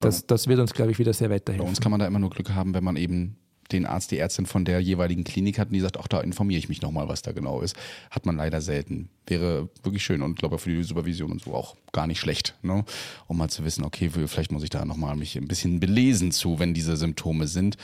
das, 0.00 0.26
das 0.26 0.48
wird 0.48 0.58
uns, 0.58 0.72
glaube 0.72 0.90
ich, 0.90 0.98
wieder 0.98 1.12
sehr 1.12 1.30
weiterhelfen. 1.30 1.64
Bei 1.64 1.68
uns 1.68 1.80
kann 1.80 1.90
man 1.90 2.00
da 2.00 2.06
immer 2.06 2.18
nur 2.18 2.30
Glück 2.30 2.50
haben, 2.50 2.74
wenn 2.74 2.84
man 2.84 2.96
eben 2.96 3.36
den 3.72 3.86
Arzt, 3.86 4.10
die 4.10 4.18
Ärztin 4.18 4.46
von 4.46 4.64
der 4.64 4.80
jeweiligen 4.80 5.24
Klinik 5.24 5.58
hat 5.58 5.68
und 5.68 5.74
die 5.74 5.80
sagt, 5.80 5.98
ach, 5.98 6.08
da 6.08 6.20
informiere 6.20 6.58
ich 6.58 6.68
mich 6.68 6.82
nochmal, 6.82 7.08
was 7.08 7.22
da 7.22 7.32
genau 7.32 7.60
ist. 7.60 7.76
Hat 8.10 8.26
man 8.26 8.36
leider 8.36 8.60
selten. 8.60 9.10
Wäre 9.26 9.68
wirklich 9.82 10.02
schön 10.02 10.22
und 10.22 10.38
glaube 10.38 10.58
für 10.58 10.70
die 10.70 10.82
Supervision 10.82 11.32
und 11.32 11.42
so 11.42 11.54
auch 11.54 11.76
gar 11.92 12.06
nicht 12.06 12.20
schlecht, 12.20 12.56
ne? 12.62 12.84
um 13.26 13.36
mal 13.36 13.48
zu 13.48 13.64
wissen, 13.64 13.84
okay, 13.84 14.10
vielleicht 14.10 14.52
muss 14.52 14.62
ich 14.62 14.70
da 14.70 14.84
nochmal 14.84 15.16
mich 15.16 15.36
ein 15.36 15.48
bisschen 15.48 15.80
belesen 15.80 16.32
zu, 16.32 16.58
wenn 16.58 16.74
diese 16.74 16.96
Symptome 16.96 17.46
sind. 17.46 17.76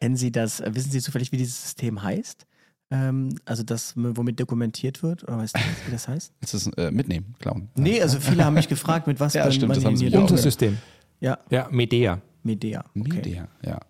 Kennen 0.00 0.16
Sie 0.16 0.32
das, 0.32 0.60
äh, 0.60 0.74
wissen 0.74 0.90
Sie 0.90 1.00
zufällig, 1.00 1.32
wie 1.32 1.38
dieses 1.38 1.62
System 1.62 2.02
heißt? 2.02 2.46
Ähm, 2.90 3.36
also 3.44 3.62
das, 3.62 3.94
womit 3.96 4.38
dokumentiert 4.38 5.02
wird, 5.02 5.24
oder 5.24 5.38
weißt 5.38 5.56
du, 5.56 5.60
wie 5.86 5.90
das 5.90 6.06
heißt? 6.06 6.32
Ist 6.40 6.54
das 6.54 6.66
äh, 6.76 6.90
mitnehmen, 6.90 7.34
klauen? 7.40 7.68
Nee, 7.74 8.00
also 8.00 8.20
viele 8.20 8.44
haben 8.44 8.54
mich 8.54 8.68
gefragt, 8.68 9.06
mit 9.06 9.18
was 9.18 9.34
ja, 9.34 9.50
stimmt, 9.50 9.68
man 9.68 9.76
das 9.76 9.84
haben 9.84 9.96
Sie 9.96 10.08
Unser 10.14 10.36
System. 10.36 10.78
Ja. 11.20 11.38
Ja, 11.50 11.68
Medea. 11.70 12.20
Medea. 12.42 12.84
Okay. 12.94 13.14
Medea, 13.14 13.48
ja. 13.64 13.80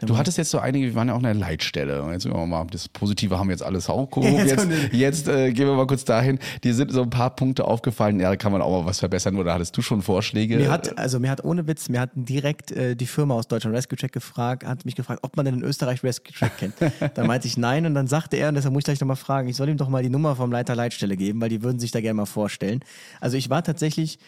Du 0.00 0.16
hattest 0.16 0.38
jetzt 0.38 0.50
so 0.50 0.58
einige, 0.58 0.86
wir 0.86 0.94
waren 0.94 1.08
ja 1.08 1.14
auch 1.14 1.18
in 1.18 1.24
der 1.24 1.34
Leitstelle. 1.34 2.06
Jetzt 2.12 2.26
wir 2.26 2.46
mal, 2.46 2.66
das 2.70 2.88
Positive 2.88 3.38
haben 3.38 3.48
wir 3.48 3.54
jetzt 3.54 3.62
alles 3.62 3.88
hochgehoben. 3.88 4.46
Jetzt, 4.46 4.68
jetzt 4.92 5.28
äh, 5.28 5.52
gehen 5.52 5.66
wir 5.66 5.74
mal 5.74 5.86
kurz 5.86 6.04
dahin. 6.04 6.38
Dir 6.64 6.74
sind 6.74 6.92
so 6.92 7.02
ein 7.02 7.10
paar 7.10 7.34
Punkte 7.34 7.64
aufgefallen. 7.64 8.20
Ja, 8.20 8.30
da 8.30 8.36
kann 8.36 8.52
man 8.52 8.62
auch 8.62 8.82
mal 8.82 8.86
was 8.86 9.00
verbessern. 9.00 9.36
Oder 9.36 9.54
hattest 9.54 9.76
du 9.76 9.82
schon 9.82 10.02
Vorschläge? 10.02 10.56
Mir 10.56 10.70
hat, 10.70 10.98
also 10.98 11.18
mir 11.18 11.30
hat 11.30 11.44
ohne 11.44 11.66
Witz, 11.66 11.88
mir 11.88 12.00
hat 12.00 12.10
direkt 12.14 12.70
äh, 12.72 12.94
die 12.94 13.06
Firma 13.06 13.34
aus 13.34 13.48
Deutschland 13.48 13.76
Rescue 13.76 13.96
Check 13.96 14.12
gefragt, 14.12 14.64
hat 14.64 14.84
mich 14.84 14.94
gefragt, 14.94 15.20
ob 15.22 15.36
man 15.36 15.44
denn 15.44 15.56
in 15.56 15.62
Österreich 15.62 16.02
Rescue 16.02 16.32
Check 16.32 16.56
kennt. 16.58 16.74
da 17.14 17.24
meinte 17.24 17.46
ich 17.46 17.56
nein 17.56 17.86
und 17.86 17.94
dann 17.94 18.06
sagte 18.06 18.36
er, 18.36 18.48
und 18.48 18.54
deshalb 18.54 18.72
muss 18.72 18.82
ich 18.82 18.86
gleich 18.86 19.00
nochmal 19.00 19.16
fragen, 19.16 19.48
ich 19.48 19.56
soll 19.56 19.68
ihm 19.68 19.76
doch 19.76 19.88
mal 19.88 20.02
die 20.02 20.10
Nummer 20.10 20.36
vom 20.36 20.52
Leiter 20.52 20.74
Leitstelle 20.74 21.16
geben, 21.16 21.40
weil 21.40 21.48
die 21.48 21.62
würden 21.62 21.78
sich 21.78 21.90
da 21.90 22.00
gerne 22.00 22.14
mal 22.14 22.26
vorstellen. 22.26 22.80
Also 23.20 23.36
ich 23.36 23.50
war 23.50 23.62
tatsächlich 23.62 24.18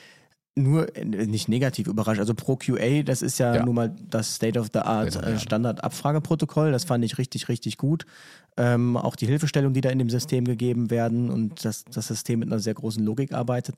nur 0.58 0.94
äh, 0.96 1.04
nicht 1.04 1.48
negativ 1.48 1.86
überrascht. 1.86 2.20
Also 2.20 2.34
Pro 2.34 2.56
QA, 2.56 3.02
das 3.02 3.22
ist 3.22 3.38
ja, 3.38 3.56
ja. 3.56 3.64
nun 3.64 3.74
mal 3.74 3.94
das 4.10 4.34
State 4.34 4.58
of 4.58 4.68
the 4.72 4.80
Art 4.80 5.16
äh, 5.16 5.38
Standard-Abfrageprotokoll. 5.38 6.72
Das 6.72 6.84
fand 6.84 7.04
ich 7.04 7.18
richtig, 7.18 7.48
richtig 7.48 7.78
gut. 7.78 8.04
Ähm, 8.56 8.96
auch 8.96 9.16
die 9.16 9.26
Hilfestellung, 9.26 9.72
die 9.72 9.80
da 9.80 9.90
in 9.90 9.98
dem 9.98 10.10
System 10.10 10.44
gegeben 10.44 10.90
werden 10.90 11.30
und 11.30 11.64
dass 11.64 11.84
das 11.84 12.08
System 12.08 12.40
mit 12.40 12.48
einer 12.48 12.58
sehr 12.58 12.74
großen 12.74 13.04
Logik 13.04 13.32
arbeitet. 13.32 13.76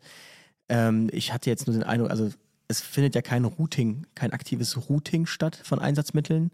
Ähm, 0.68 1.08
ich 1.12 1.32
hatte 1.32 1.50
jetzt 1.50 1.66
nur 1.66 1.74
den 1.74 1.82
Eindruck, 1.82 2.10
also 2.10 2.30
es 2.68 2.80
findet 2.80 3.14
ja 3.14 3.22
kein 3.22 3.44
Routing, 3.44 4.06
kein 4.14 4.32
aktives 4.32 4.88
Routing 4.88 5.26
statt 5.26 5.60
von 5.62 5.78
Einsatzmitteln. 5.78 6.50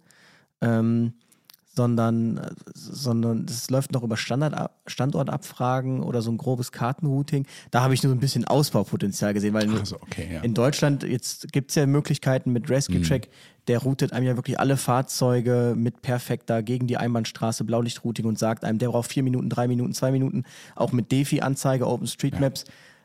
Ähm, 0.61 1.12
sondern, 1.77 2.41
sondern 2.74 3.45
es 3.45 3.68
läuft 3.70 3.93
noch 3.93 4.03
über 4.03 4.16
Standard, 4.16 4.70
Standortabfragen 4.87 6.03
oder 6.03 6.22
so 6.22 6.31
ein 6.31 6.39
grobes 6.39 6.72
Kartenrouting. 6.72 7.47
Da 7.70 7.83
habe 7.83 7.93
ich 7.93 8.03
nur 8.03 8.11
so 8.11 8.16
ein 8.16 8.20
bisschen 8.20 8.47
Ausbaupotenzial 8.47 9.35
gesehen, 9.35 9.53
weil 9.53 9.68
Also, 9.70 9.97
okay, 9.97 10.29
ja. 10.33 10.41
in 10.41 10.55
Deutschland 10.55 11.03
jetzt 11.03 11.53
gibt 11.53 11.70
es 11.70 11.74
ja 11.74 11.87
Möglichkeiten 11.87 12.53
mit 12.53 12.70
Rescue 12.70 13.03
Track, 13.03 13.29
der 13.68 13.79
routet 13.79 14.12
einem 14.12 14.27
ja 14.27 14.37
wirklich 14.37 14.59
alle 14.59 14.77
Fahrzeuge 14.77 15.74
mit 15.77 16.01
perfekter 16.01 16.62
gegen 16.62 16.87
die 16.87 16.97
Einbahnstraße 16.97 17.64
Blaulichtrouting 17.64 18.24
und 18.24 18.39
sagt 18.39 18.64
einem, 18.64 18.79
der 18.79 18.89
braucht 18.89 19.12
vier 19.12 19.22
Minuten, 19.22 19.51
drei 19.51 19.68
Minuten, 19.68 19.93
zwei 19.93 20.12
Minuten, 20.12 20.45
auch 20.77 20.93
mit 20.93 21.12
Defi-Anzeige, 21.12 21.87
OpenStreetMaps. 21.87 22.64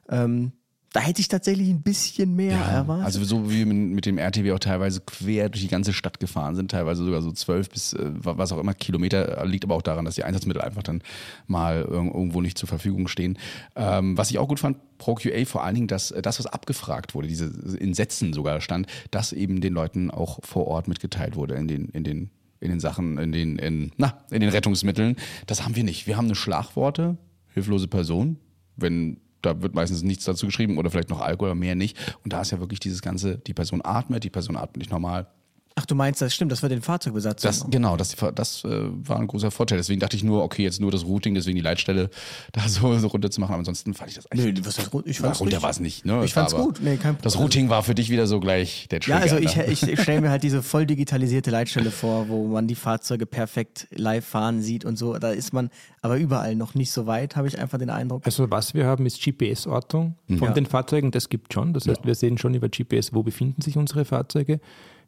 Ähm, 0.09 0.53
da 0.93 0.99
hätte 0.99 1.21
ich 1.21 1.27
tatsächlich 1.29 1.69
ein 1.69 1.81
bisschen 1.81 2.35
mehr 2.35 2.57
erwartet. 2.57 3.05
Also 3.05 3.23
so 3.23 3.49
wie 3.49 3.59
wir 3.59 3.65
mit 3.65 4.05
dem 4.05 4.17
RTW 4.17 4.51
auch 4.51 4.59
teilweise 4.59 4.99
quer 5.01 5.47
durch 5.49 5.61
die 5.61 5.69
ganze 5.69 5.93
Stadt 5.93 6.19
gefahren 6.19 6.55
sind, 6.55 6.71
teilweise 6.71 7.05
sogar 7.05 7.21
so 7.21 7.31
zwölf 7.31 7.69
bis 7.69 7.93
äh, 7.93 8.11
was 8.15 8.51
auch 8.51 8.59
immer 8.59 8.73
Kilometer, 8.73 9.45
liegt 9.45 9.63
aber 9.63 9.75
auch 9.75 9.81
daran, 9.81 10.05
dass 10.05 10.15
die 10.15 10.23
Einsatzmittel 10.23 10.61
einfach 10.61 10.83
dann 10.83 11.01
mal 11.47 11.83
irg- 11.83 12.13
irgendwo 12.13 12.41
nicht 12.41 12.57
zur 12.57 12.67
Verfügung 12.67 13.07
stehen. 13.07 13.37
Ähm, 13.75 14.17
was 14.17 14.31
ich 14.31 14.37
auch 14.37 14.47
gut 14.47 14.59
fand, 14.59 14.77
ProQA 14.97 15.45
vor 15.45 15.63
allen 15.63 15.75
Dingen, 15.75 15.87
dass 15.87 16.11
äh, 16.11 16.21
das, 16.21 16.39
was 16.39 16.45
abgefragt 16.45 17.15
wurde, 17.15 17.27
diese 17.27 17.45
in 17.77 17.93
Sätzen 17.93 18.33
sogar 18.33 18.59
stand, 18.61 18.87
dass 19.11 19.31
eben 19.33 19.61
den 19.61 19.73
Leuten 19.73 20.11
auch 20.11 20.39
vor 20.43 20.67
Ort 20.67 20.87
mitgeteilt 20.87 21.35
wurde 21.35 21.55
in 21.55 21.67
den, 21.67 21.85
in 21.89 22.03
den 22.03 22.29
in 22.59 22.69
den 22.69 22.79
Sachen, 22.79 23.17
in 23.17 23.31
den, 23.31 23.57
in, 23.57 23.91
na, 23.97 24.19
in 24.29 24.39
den 24.39 24.49
Rettungsmitteln. 24.51 25.15
Das 25.47 25.63
haben 25.65 25.75
wir 25.75 25.83
nicht. 25.83 26.05
Wir 26.05 26.15
haben 26.15 26.25
eine 26.25 26.35
Schlagworte, 26.35 27.17
hilflose 27.55 27.87
Person, 27.87 28.37
wenn 28.75 29.17
da 29.41 29.61
wird 29.61 29.75
meistens 29.75 30.03
nichts 30.03 30.25
dazu 30.25 30.45
geschrieben 30.45 30.77
oder 30.77 30.89
vielleicht 30.89 31.09
noch 31.09 31.21
Alkohol, 31.21 31.55
mehr 31.55 31.75
nicht. 31.75 31.97
Und 32.23 32.33
da 32.33 32.41
ist 32.41 32.51
ja 32.51 32.59
wirklich 32.59 32.79
dieses 32.79 33.01
Ganze, 33.01 33.37
die 33.37 33.53
Person 33.53 33.81
atmet, 33.83 34.23
die 34.23 34.29
Person 34.29 34.55
atmet 34.55 34.77
nicht 34.77 34.91
normal. 34.91 35.27
Ach, 35.75 35.85
du 35.85 35.95
meinst, 35.95 36.21
das 36.21 36.33
stimmt, 36.35 36.51
das 36.51 36.61
wird 36.61 36.73
den 36.73 36.81
Fahrzeugbesatz. 36.81 37.41
Das, 37.43 37.65
genau, 37.69 37.95
das, 37.95 38.15
das 38.35 38.63
äh, 38.65 38.67
war 39.07 39.19
ein 39.19 39.27
großer 39.27 39.51
Vorteil. 39.51 39.77
Deswegen 39.77 40.01
dachte 40.01 40.17
ich 40.17 40.23
nur, 40.23 40.43
okay, 40.43 40.63
jetzt 40.63 40.81
nur 40.81 40.91
das 40.91 41.05
Routing, 41.05 41.33
deswegen 41.33 41.55
die 41.55 41.61
Leitstelle 41.61 42.09
da 42.51 42.67
so, 42.67 42.97
so 42.99 43.07
runter 43.07 43.31
zu 43.31 43.39
machen. 43.39 43.51
Aber 43.53 43.59
ansonsten 43.59 43.93
fand 43.93 44.09
ich 44.09 44.15
das 44.17 44.25
Nö, 44.33 44.43
eigentlich. 44.49 44.65
was 44.65 44.77
heißt 44.77 44.91
gut? 44.91 45.07
Ich 45.07 45.17
Ja, 45.17 45.23
fand's 45.23 45.39
runter 45.39 45.51
richtig- 45.53 45.63
war 45.63 45.69
es 45.69 45.79
nicht. 45.79 46.05
Ne? 46.05 46.25
Ich 46.25 46.33
fand's 46.33 46.53
Aber 46.53 46.63
gut. 46.65 46.79
Nee, 46.83 46.97
kein 46.97 47.17
das. 47.21 47.37
Routing 47.39 47.69
war 47.69 47.83
für 47.83 47.95
dich 47.95 48.09
wieder 48.09 48.27
so 48.27 48.39
gleich 48.41 48.87
der 48.91 48.99
Trigger. 48.99 49.17
Ja, 49.17 49.21
also 49.23 49.37
ich, 49.37 49.55
ne? 49.55 49.65
ich, 49.67 49.83
ich 49.83 50.01
stelle 50.01 50.19
mir 50.21 50.29
halt 50.29 50.43
diese 50.43 50.61
voll 50.63 50.85
digitalisierte 50.85 51.51
Leitstelle 51.51 51.89
vor, 51.91 52.27
wo 52.27 52.47
man 52.47 52.67
die 52.67 52.75
Fahrzeuge 52.75 53.25
perfekt 53.25 53.87
live 53.91 54.25
fahren 54.25 54.61
sieht 54.61 54.83
und 54.83 54.97
so. 54.97 55.17
Da 55.19 55.31
ist 55.31 55.53
man 55.53 55.69
aber 56.01 56.17
überall 56.17 56.55
noch 56.55 56.75
nicht 56.75 56.91
so 56.91 57.07
weit, 57.07 57.35
habe 57.37 57.47
ich 57.47 57.57
einfach 57.57 57.77
den 57.79 57.89
Eindruck. 57.89 58.25
Also 58.25 58.51
was 58.51 58.73
wir 58.73 58.85
haben, 58.85 59.05
ist 59.05 59.21
GPS-Ortung 59.23 60.15
von 60.27 60.37
Ja. 60.39 60.51
den 60.51 60.65
Fahrzeugen. 60.65 61.11
Das 61.11 61.29
gibt 61.29 61.53
schon. 61.53 61.73
Das 61.73 61.87
heißt, 61.87 62.05
wir 62.05 62.15
sehen 62.15 62.37
schon 62.37 62.53
über 62.55 62.67
GPS, 62.69 63.13
wo 63.13 63.23
befinden 63.23 63.61
sich 63.61 63.77
unsere 63.77 64.03
Fahrzeuge. 64.03 64.59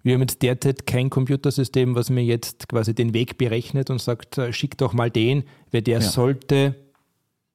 Wir 0.04 0.14
haben 0.16 0.22
jetzt 0.22 0.42
derzeit 0.42 0.86
kein 0.86 1.10
Computersystem, 1.10 1.96
was 1.96 2.10
mir 2.10 2.24
jetzt 2.24 2.68
quasi 2.68 2.94
den 2.94 3.14
Weg 3.14 3.38
berechnet 3.38 3.90
und 3.90 4.02
sagt, 4.02 4.38
äh, 4.38 4.52
schick 4.52 4.78
doch 4.78 4.94
mal 4.94 5.10
den, 5.10 5.44
weil 5.72 5.82
der 5.82 6.00
Ja. 6.00 6.10
sollte 6.10 6.76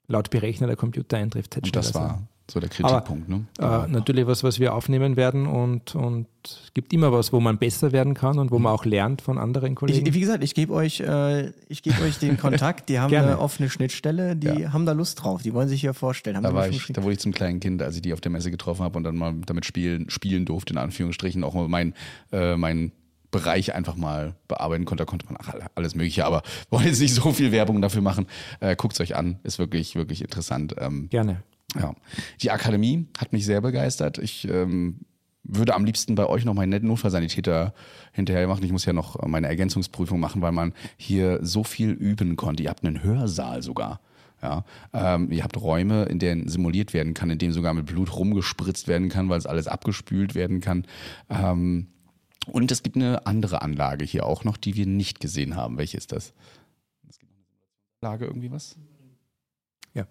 laut 0.06 0.30
Berechner 0.30 0.66
der 0.66 0.76
Computer 0.76 1.18
eintrifft. 1.18 1.58
Das 1.72 1.94
war 1.94 2.26
so 2.50 2.60
der 2.60 2.68
Kritikpunkt. 2.70 3.28
ne? 3.28 3.44
Äh, 3.58 3.86
natürlich 3.88 4.26
was, 4.26 4.42
was 4.42 4.58
wir 4.58 4.74
aufnehmen 4.74 5.16
werden 5.16 5.46
und, 5.46 5.94
und 5.94 6.26
es 6.44 6.70
gibt 6.72 6.92
immer 6.94 7.12
was, 7.12 7.32
wo 7.32 7.40
man 7.40 7.58
besser 7.58 7.92
werden 7.92 8.14
kann 8.14 8.38
und 8.38 8.50
wo 8.50 8.58
man 8.58 8.72
auch 8.72 8.84
lernt 8.86 9.20
von 9.20 9.36
anderen 9.36 9.74
Kollegen. 9.74 10.06
Ich, 10.06 10.14
wie 10.14 10.20
gesagt, 10.20 10.42
ich 10.42 10.54
gebe 10.54 10.72
euch, 10.72 11.00
äh, 11.00 11.52
ich 11.68 11.82
gebe 11.82 12.00
euch 12.02 12.18
den 12.18 12.36
Kontakt. 12.40 12.88
Die 12.88 12.98
haben 12.98 13.10
Gerne. 13.10 13.28
eine 13.32 13.38
offene 13.38 13.68
Schnittstelle, 13.68 14.34
die 14.34 14.46
Ja. 14.46 14.72
haben 14.72 14.86
da 14.86 14.92
Lust 14.92 15.22
drauf. 15.22 15.42
Die 15.42 15.52
wollen 15.52 15.68
sich 15.68 15.82
hier 15.82 15.92
vorstellen. 15.92 16.36
Haben 16.36 16.44
Da, 16.44 16.54
war 16.54 16.68
ich, 16.68 16.86
da 16.86 17.02
wurde 17.02 17.12
ich 17.14 17.18
zum 17.20 17.32
kleinen 17.32 17.60
Kind, 17.60 17.82
als 17.82 17.96
ich 17.96 18.02
die 18.02 18.14
auf 18.14 18.20
der 18.22 18.30
Messe 18.32 18.50
getroffen 18.50 18.82
habe 18.82 18.96
und 18.96 19.04
dann 19.04 19.16
mal 19.16 19.34
damit 19.44 19.66
spielen, 19.66 20.08
spielen 20.08 20.46
durfte, 20.46 20.72
in 20.72 20.78
Anführungsstrichen, 20.78 21.44
auch 21.44 21.52
mal 21.54 21.68
mein, 21.68 21.92
äh, 22.32 22.56
mein 22.56 22.92
Bereich 23.30 23.74
einfach 23.74 23.94
mal 23.96 24.36
bearbeiten 24.48 24.86
konnte. 24.86 25.02
Da 25.04 25.10
konnte 25.10 25.26
man 25.26 25.36
ach, 25.38 25.52
alles 25.74 25.94
Mögliche, 25.94 26.24
aber 26.24 26.42
wollen 26.70 26.86
jetzt 26.86 27.00
nicht 27.00 27.12
so 27.12 27.30
viel 27.32 27.52
Werbung 27.52 27.82
dafür 27.82 28.00
machen. 28.00 28.26
Äh, 28.60 28.74
Guckt 28.74 28.94
es 28.94 29.00
euch 29.00 29.16
an, 29.16 29.38
ist 29.42 29.58
wirklich, 29.58 29.96
wirklich 29.96 30.22
interessant. 30.22 30.74
Ähm, 30.78 31.08
Gerne. 31.10 31.42
Ja. 31.74 31.94
Die 32.40 32.50
Akademie 32.50 33.06
hat 33.18 33.32
mich 33.32 33.44
sehr 33.44 33.60
begeistert. 33.60 34.18
Ich 34.18 34.48
ähm, 34.48 35.00
würde 35.48 35.74
am 35.74 35.84
liebsten 35.84 36.14
bei 36.14 36.26
euch 36.26 36.44
noch 36.44 36.54
meinen 36.54 36.70
netten 36.70 36.88
Notfallsanitäter 36.88 37.74
hinterher 38.12 38.46
machen. 38.46 38.64
Ich 38.64 38.72
muss 38.72 38.84
ja 38.84 38.92
noch 38.92 39.26
meine 39.26 39.48
Ergänzungsprüfung 39.48 40.20
machen, 40.20 40.42
weil 40.42 40.52
man 40.52 40.74
hier 40.96 41.38
so 41.42 41.64
viel 41.64 41.90
üben 41.90 42.36
konnte. 42.36 42.62
Ihr 42.62 42.70
habt 42.70 42.84
einen 42.84 43.02
Hörsaal 43.02 43.62
sogar. 43.62 44.00
Ja, 44.40 44.64
ähm, 44.92 45.32
ihr 45.32 45.42
habt 45.42 45.60
Räume, 45.60 46.04
in 46.04 46.20
denen 46.20 46.48
simuliert 46.48 46.94
werden 46.94 47.12
kann, 47.12 47.28
in 47.28 47.38
denen 47.38 47.52
sogar 47.52 47.74
mit 47.74 47.86
Blut 47.86 48.14
rumgespritzt 48.14 48.86
werden 48.86 49.08
kann, 49.08 49.28
weil 49.28 49.38
es 49.38 49.46
alles 49.46 49.66
abgespült 49.66 50.36
werden 50.36 50.60
kann. 50.60 50.86
Ähm, 51.28 51.88
und 52.46 52.70
es 52.70 52.84
gibt 52.84 52.94
eine 52.94 53.26
andere 53.26 53.62
Anlage 53.62 54.04
hier 54.04 54.24
auch 54.24 54.44
noch, 54.44 54.56
die 54.56 54.76
wir 54.76 54.86
nicht 54.86 55.18
gesehen 55.18 55.56
haben. 55.56 55.76
Welche 55.76 55.96
ist 55.96 56.12
das? 56.12 56.34
Es 57.08 57.18
gibt 57.18 57.32
noch 57.32 57.38
eine 57.38 57.46
Simulationsanlage, 57.46 58.26
irgendwie 58.26 58.50
was? 58.52 58.76
Ja. 59.94 60.06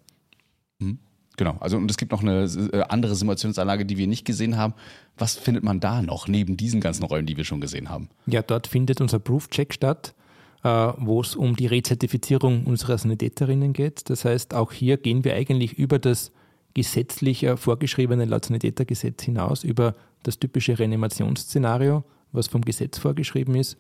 Hm? 0.82 1.00
Genau, 1.38 1.56
also 1.60 1.78
und 1.78 1.90
es 1.90 1.98
gibt 1.98 2.12
noch 2.12 2.24
eine 2.24 2.46
äh, 2.46 2.82
andere 2.90 3.16
Simulationsanlage, 3.16 3.86
die 3.86 3.98
wir 3.98 4.08
nicht 4.08 4.26
gesehen 4.26 4.58
haben. 4.58 4.74
Was 5.18 5.36
findet 5.36 5.64
man 5.64 5.80
da 5.80 6.02
noch, 6.02 6.28
neben 6.28 6.58
diesen 6.58 6.82
ganzen 6.82 7.04
Räumen, 7.04 7.28
die 7.28 7.38
wir 7.38 7.46
schon 7.46 7.62
gesehen 7.62 7.90
haben? 7.90 8.10
Ja, 8.26 8.42
dort 8.42 8.66
findet 8.66 9.02
unser 9.02 9.20
Proof-Check 9.20 9.74
statt, 9.74 10.16
äh, 10.64 10.70
wo 10.98 11.22
es 11.22 11.36
um 11.36 11.56
die 11.56 11.68
Rezertifizierung 11.68 12.66
unserer 12.66 12.98
Sanitäterinnen 12.98 13.74
geht. 13.74 14.10
Das 14.10 14.26
heißt, 14.26 14.56
auch 14.56 14.72
hier 14.72 14.98
gehen 14.98 15.24
wir 15.24 15.36
eigentlich 15.36 15.74
über 15.74 16.00
das 16.00 16.32
gesetzlich 16.74 17.44
äh, 17.44 17.56
vorgeschriebene 17.56 18.26
laut 18.26 18.46
Sanitätergesetz 18.46 19.24
hinaus, 19.24 19.64
über 19.64 19.94
das 20.24 20.40
typische 20.40 20.80
Reanimationsszenario, 20.80 22.04
was 22.32 22.48
vom 22.48 22.62
Gesetz 22.62 22.98
vorgeschrieben 22.98 23.54
ist, 23.54 23.78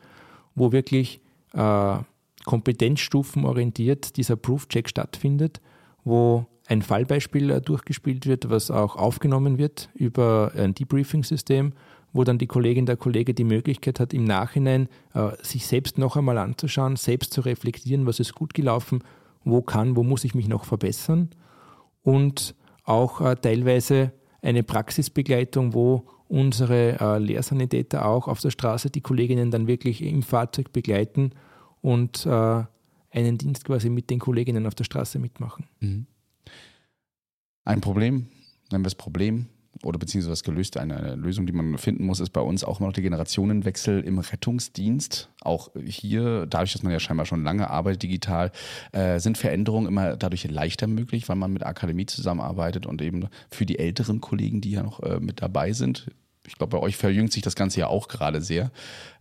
wo 0.53 0.71
wirklich 0.71 1.21
äh, 1.53 1.97
kompetenzstufenorientiert 2.45 4.15
dieser 4.15 4.35
Proof-Check 4.35 4.89
stattfindet, 4.89 5.59
wo 6.03 6.45
ein 6.67 6.81
Fallbeispiel 6.81 7.49
äh, 7.49 7.61
durchgespielt 7.61 8.25
wird, 8.25 8.49
was 8.49 8.69
auch 8.69 8.95
aufgenommen 8.95 9.57
wird 9.57 9.89
über 9.93 10.51
ein 10.55 10.73
Debriefing-System, 10.73 11.73
wo 12.13 12.23
dann 12.23 12.37
die 12.37 12.47
Kollegin, 12.47 12.85
der 12.85 12.97
Kollege 12.97 13.33
die 13.33 13.43
Möglichkeit 13.43 13.99
hat, 13.99 14.13
im 14.13 14.25
Nachhinein 14.25 14.89
äh, 15.13 15.31
sich 15.41 15.65
selbst 15.65 15.97
noch 15.97 16.17
einmal 16.17 16.37
anzuschauen, 16.37 16.95
selbst 16.95 17.33
zu 17.33 17.41
reflektieren, 17.41 18.05
was 18.05 18.19
ist 18.19 18.35
gut 18.35 18.53
gelaufen, 18.53 19.03
wo 19.43 19.61
kann, 19.61 19.95
wo 19.95 20.03
muss 20.03 20.23
ich 20.23 20.35
mich 20.35 20.47
noch 20.47 20.65
verbessern 20.65 21.29
und 22.03 22.55
auch 22.83 23.21
äh, 23.21 23.35
teilweise 23.35 24.11
eine 24.41 24.63
Praxisbegleitung, 24.63 25.73
wo 25.73 26.07
unsere 26.27 26.99
äh, 26.99 27.17
Lehrsanitäter 27.19 28.05
auch 28.05 28.27
auf 28.27 28.41
der 28.41 28.51
Straße 28.51 28.89
die 28.89 29.01
Kolleginnen 29.01 29.51
dann 29.51 29.67
wirklich 29.67 30.01
im 30.01 30.21
Fahrzeug 30.23 30.73
begleiten 30.73 31.31
und 31.81 32.25
äh, 32.25 32.63
einen 33.11 33.37
Dienst 33.37 33.63
quasi 33.63 33.89
mit 33.89 34.09
den 34.09 34.19
Kolleginnen 34.19 34.67
auf 34.67 34.75
der 34.75 34.83
Straße 34.83 35.19
mitmachen. 35.19 35.65
Ein 37.67 37.81
Problem, 37.81 38.27
nennen 38.71 38.85
wir 38.85 38.87
es 38.87 38.95
Problem, 38.95 39.47
oder 39.83 39.99
beziehungsweise 39.99 40.31
was 40.31 40.43
gelöst, 40.43 40.77
eine, 40.77 40.95
eine 40.95 41.15
Lösung, 41.15 41.45
die 41.45 41.51
man 41.51 41.77
finden 41.77 42.05
muss, 42.05 42.21
ist 42.21 42.29
bei 42.29 42.39
uns 42.39 42.63
auch 42.63 42.79
immer 42.79 42.87
noch 42.87 42.93
der 42.93 43.03
Generationenwechsel 43.03 44.05
im 44.05 44.19
Rettungsdienst. 44.19 45.29
Auch 45.41 45.71
hier, 45.85 46.45
dadurch, 46.45 46.71
dass 46.71 46.83
man 46.83 46.93
ja 46.93 47.01
scheinbar 47.01 47.25
schon 47.25 47.43
lange 47.43 47.69
arbeitet 47.69 48.03
digital, 48.03 48.53
äh, 48.93 49.19
sind 49.19 49.37
Veränderungen 49.37 49.87
immer 49.87 50.15
dadurch 50.15 50.49
leichter 50.49 50.87
möglich, 50.87 51.27
weil 51.27 51.35
man 51.35 51.51
mit 51.51 51.65
Akademie 51.65 52.05
zusammenarbeitet 52.05 52.85
und 52.85 53.01
eben 53.01 53.27
für 53.51 53.65
die 53.65 53.79
älteren 53.79 54.21
Kollegen, 54.21 54.61
die 54.61 54.71
ja 54.71 54.83
noch 54.83 55.03
äh, 55.03 55.19
mit 55.19 55.41
dabei 55.41 55.73
sind. 55.73 56.09
Ich 56.47 56.57
glaube, 56.57 56.77
bei 56.77 56.81
euch 56.81 56.95
verjüngt 56.95 57.33
sich 57.33 57.43
das 57.43 57.55
Ganze 57.55 57.81
ja 57.81 57.87
auch 57.87 58.07
gerade 58.07 58.41
sehr. 58.41 58.71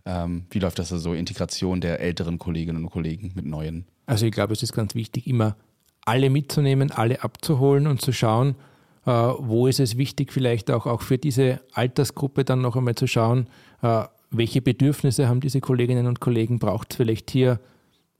Ähm, 0.05 0.45
wie 0.51 0.59
läuft 0.59 0.79
das 0.79 0.93
also, 0.93 1.13
Integration 1.13 1.81
der 1.81 1.99
älteren 1.99 2.39
Kolleginnen 2.39 2.85
und 2.85 2.91
Kollegen 2.91 3.33
mit 3.35 3.45
neuen? 3.45 3.87
Also 4.05 4.25
ich 4.25 4.31
glaube, 4.31 4.53
es 4.53 4.63
ist 4.63 4.71
ganz 4.71 4.95
wichtig, 4.95 5.27
immer 5.27 5.57
alle 6.07 6.29
mitzunehmen, 6.29 6.91
alle 6.91 7.21
abzuholen 7.21 7.85
und 7.85 8.01
zu 8.01 8.13
schauen, 8.13 8.55
äh, 9.05 9.11
wo 9.11 9.67
ist 9.67 9.79
es 9.79 9.97
wichtig, 9.97 10.31
vielleicht 10.31 10.71
auch, 10.71 10.85
auch 10.85 11.01
für 11.01 11.17
diese 11.17 11.59
Altersgruppe 11.73 12.45
dann 12.45 12.61
noch 12.61 12.77
einmal 12.77 12.95
zu 12.95 13.07
schauen, 13.07 13.47
äh, 13.81 14.03
welche 14.31 14.61
Bedürfnisse 14.61 15.27
haben 15.27 15.41
diese 15.41 15.59
Kolleginnen 15.59 16.07
und 16.07 16.21
Kollegen, 16.21 16.59
braucht 16.59 16.91
es 16.91 16.97
vielleicht 16.97 17.29
hier 17.31 17.59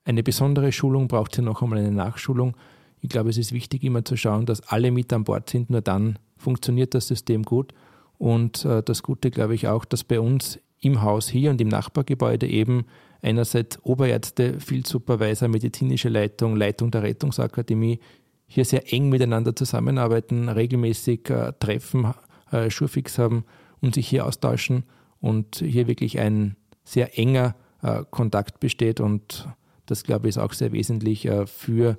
eine 0.04 0.22
besondere 0.22 0.72
Schulung, 0.72 1.08
braucht 1.08 1.32
es 1.32 1.38
hier 1.38 1.46
noch 1.46 1.62
einmal 1.62 1.80
eine 1.80 1.92
Nachschulung. 1.92 2.56
Ich 3.02 3.10
glaube, 3.10 3.30
es 3.30 3.38
ist 3.38 3.54
wichtig, 3.54 3.84
immer 3.84 4.04
zu 4.04 4.18
schauen, 4.18 4.46
dass 4.46 4.62
alle 4.68 4.92
mit 4.92 5.12
an 5.14 5.24
Bord 5.24 5.50
sind, 5.50 5.70
nur 5.70 5.82
dann 5.82 6.20
funktioniert 6.38 6.94
das 6.94 7.08
System 7.08 7.44
gut. 7.44 7.74
Und 8.18 8.66
äh, 8.66 8.84
das 8.84 9.02
Gute, 9.02 9.32
glaube 9.32 9.56
ich, 9.56 9.68
auch, 9.68 9.86
dass 9.86 10.04
bei 10.04 10.20
uns 10.20 10.60
im 10.82 11.02
Haus 11.02 11.30
hier 11.30 11.52
und 11.52 11.62
im 11.62 11.68
Nachbargebäude 11.70 12.48
eben 12.48 12.86
einerseits 13.22 13.84
Oberärzte, 13.84 14.60
Field 14.60 14.88
Supervisor, 14.88 15.48
medizinische 15.48 16.10
Leitung, 16.10 16.56
Leitung 16.56 16.92
der 16.92 17.04
Rettungsakademie 17.04 18.00
hier 18.48 18.66
sehr 18.66 18.94
eng 18.94 19.10
miteinander 19.10 19.56
zusammenarbeiten, 19.56 20.50
regelmäßig 20.50 21.30
äh, 21.30 21.54
Treffen, 21.60 22.14
äh, 22.52 22.70
Schurfix 22.70 23.18
haben 23.18 23.44
und 23.82 23.96
sich 23.96 24.08
hier 24.08 24.26
austauschen 24.26 24.84
und 25.20 25.58
hier 25.58 25.88
wirklich 25.88 26.20
ein 26.20 26.56
sehr 26.84 27.18
enger 27.20 27.56
äh, 27.82 28.04
Kontakt 28.10 28.60
besteht 28.60 29.02
und 29.02 29.48
das, 29.86 30.04
glaube 30.04 30.28
ich, 30.28 30.36
ist 30.36 30.38
auch 30.38 30.54
sehr 30.54 30.72
wesentlich 30.72 31.26
äh, 31.26 31.46
für 31.46 31.98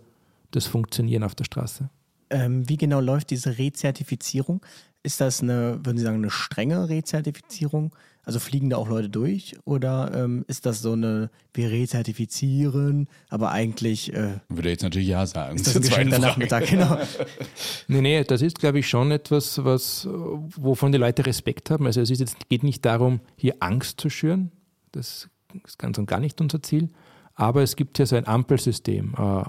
das 0.51 0.67
Funktionieren 0.67 1.23
auf 1.23 1.35
der 1.35 1.45
Straße. 1.45 1.91
Ähm, 2.31 2.69
wie 2.69 2.77
genau 2.77 3.01
läuft 3.01 3.31
diese 3.31 3.59
Rezertifizierung? 3.59 4.61
ist 5.03 5.21
das 5.21 5.43
eine, 5.43 5.81
würden 5.85 5.97
Sie 5.97 6.05
sagen, 6.05 6.17
eine 6.17 6.31
strenge 6.31 6.89
Rezertifizierung? 6.89 7.95
Also 8.29 8.41
fliegen 8.41 8.69
da 8.69 8.77
auch 8.77 8.91
Leute 8.91 9.09
durch? 9.09 9.57
Oder 9.65 10.13
ähm, 10.15 10.45
ist 10.49 10.67
das 10.67 10.83
so 10.83 10.93
eine, 10.93 11.31
wir 11.55 11.71
rezertifizieren, 11.71 13.09
aber 13.31 13.53
eigentlich 13.53 14.13
äh, 14.13 14.41
Würde 14.51 14.69
jetzt 14.69 14.83
natürlich 14.83 15.09
ja 15.09 15.25
sagen. 15.25 15.57
ist 15.57 15.67
das 15.67 15.77
ein 15.77 15.81
geschenkter. 15.81 16.19
Nachmittag? 16.19 16.67
Genau. 16.67 16.99
Nee, 17.89 18.03
nee, 18.03 18.25
das 18.25 18.43
ist, 18.43 18.59
glaube 18.59 18.81
ich, 18.81 18.87
schon 18.87 19.13
etwas, 19.13 19.65
was, 19.65 20.07
wovon 20.07 20.93
die 20.93 20.99
Leute 20.99 21.25
Respekt 21.25 21.71
haben. 21.71 21.87
Also 21.87 22.03
es 22.03 22.11
ist 22.11 22.21
jetzt, 22.21 22.51
geht 22.51 22.65
nicht 22.65 22.85
darum, 22.85 23.21
hier 23.35 23.55
Angst 23.61 23.99
zu 23.99 24.11
schüren. 24.11 24.53
Das 24.93 25.31
ist 25.65 25.79
ganz 25.79 25.97
und 25.97 26.05
gar 26.05 26.21
nicht 26.21 26.39
unser 26.43 26.63
Ziel. 26.63 26.91
Aber 27.35 27.63
es 27.63 27.77
gibt 27.77 27.99
ja 27.99 28.05
so 28.05 28.15
ein 28.17 28.27
Ampelsystem. 28.27 29.15
Äh, 29.17 29.45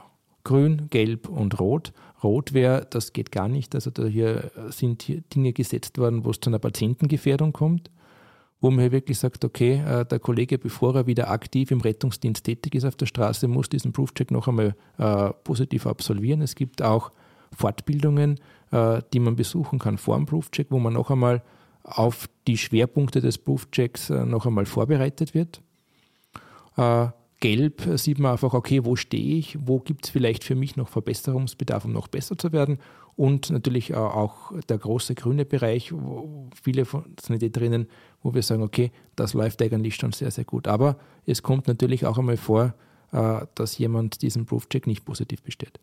Grün, 0.45 0.87
Gelb 0.89 1.27
und 1.27 1.59
Rot. 1.59 1.91
Rot 2.23 2.53
wäre, 2.53 2.87
das 2.89 3.11
geht 3.11 3.33
gar 3.33 3.49
nicht. 3.49 3.75
Also 3.75 3.91
da 3.91 4.05
hier 4.05 4.51
sind 4.69 5.01
hier 5.01 5.19
Dinge 5.35 5.51
gesetzt 5.51 5.97
worden, 5.97 6.23
wo 6.23 6.31
es 6.31 6.39
zu 6.39 6.49
einer 6.49 6.59
Patientengefährdung 6.59 7.51
kommt, 7.51 7.91
wo 8.61 8.69
man 8.69 8.81
hier 8.81 8.91
wirklich 8.91 9.17
sagt, 9.17 9.45
okay, 9.45 9.81
äh, 9.85 10.05
der 10.05 10.19
Kollege, 10.19 10.57
bevor 10.57 10.95
er 10.95 11.07
wieder 11.07 11.29
aktiv 11.29 11.71
im 11.71 11.81
Rettungsdienst 11.81 12.43
tätig 12.43 12.75
ist 12.75 12.85
auf 12.85 12.95
der 12.95 13.05
Straße, 13.05 13.47
muss 13.47 13.69
diesen 13.69 13.93
Proofcheck 13.93 14.31
noch 14.31 14.47
einmal 14.47 14.75
äh, 14.97 15.29
positiv 15.43 15.87
absolvieren. 15.87 16.41
Es 16.41 16.55
gibt 16.55 16.81
auch 16.81 17.11
Fortbildungen, 17.55 18.39
äh, 18.71 19.01
die 19.13 19.19
man 19.19 19.35
besuchen 19.35 19.79
kann 19.79 19.97
vor 19.97 20.17
dem 20.17 20.25
Proofcheck, 20.25 20.67
wo 20.69 20.79
man 20.79 20.93
noch 20.93 21.09
einmal 21.09 21.41
auf 21.83 22.27
die 22.47 22.57
Schwerpunkte 22.57 23.21
des 23.21 23.37
Proofchecks 23.37 24.09
äh, 24.09 24.25
noch 24.25 24.45
einmal 24.45 24.65
vorbereitet 24.65 25.33
wird. 25.33 25.61
Gelb 27.41 27.81
sieht 27.95 28.19
man 28.19 28.33
einfach, 28.33 28.53
okay, 28.53 28.85
wo 28.85 28.95
stehe 28.95 29.37
ich, 29.37 29.57
wo 29.59 29.79
gibt 29.79 30.05
es 30.05 30.11
vielleicht 30.11 30.45
für 30.45 30.55
mich 30.55 30.77
noch 30.77 30.87
Verbesserungsbedarf, 30.87 31.83
um 31.83 31.91
noch 31.91 32.07
besser 32.07 32.37
zu 32.37 32.53
werden. 32.53 32.77
Und 33.17 33.49
natürlich 33.49 33.95
auch 33.95 34.53
der 34.69 34.77
große 34.77 35.13
grüne 35.13 35.43
Bereich, 35.43 35.91
wo 35.91 36.49
viele 36.63 36.85
von 36.85 37.03
Sanitäterinnen, 37.19 37.89
wo 38.21 38.33
wir 38.33 38.43
sagen, 38.43 38.63
okay, 38.63 38.91
das 39.15 39.33
läuft 39.33 39.61
eigentlich 39.61 39.95
schon 39.95 40.11
sehr, 40.11 40.31
sehr 40.31 40.45
gut. 40.45 40.67
Aber 40.67 40.97
es 41.25 41.43
kommt 41.43 41.67
natürlich 41.67 42.05
auch 42.05 42.17
einmal 42.17 42.37
vor, 42.37 42.73
äh, 43.11 43.45
dass 43.55 43.77
jemand 43.77 44.21
diesen 44.21 44.45
Proofcheck 44.45 44.87
nicht 44.87 45.05
positiv 45.05 45.41
besteht. 45.41 45.79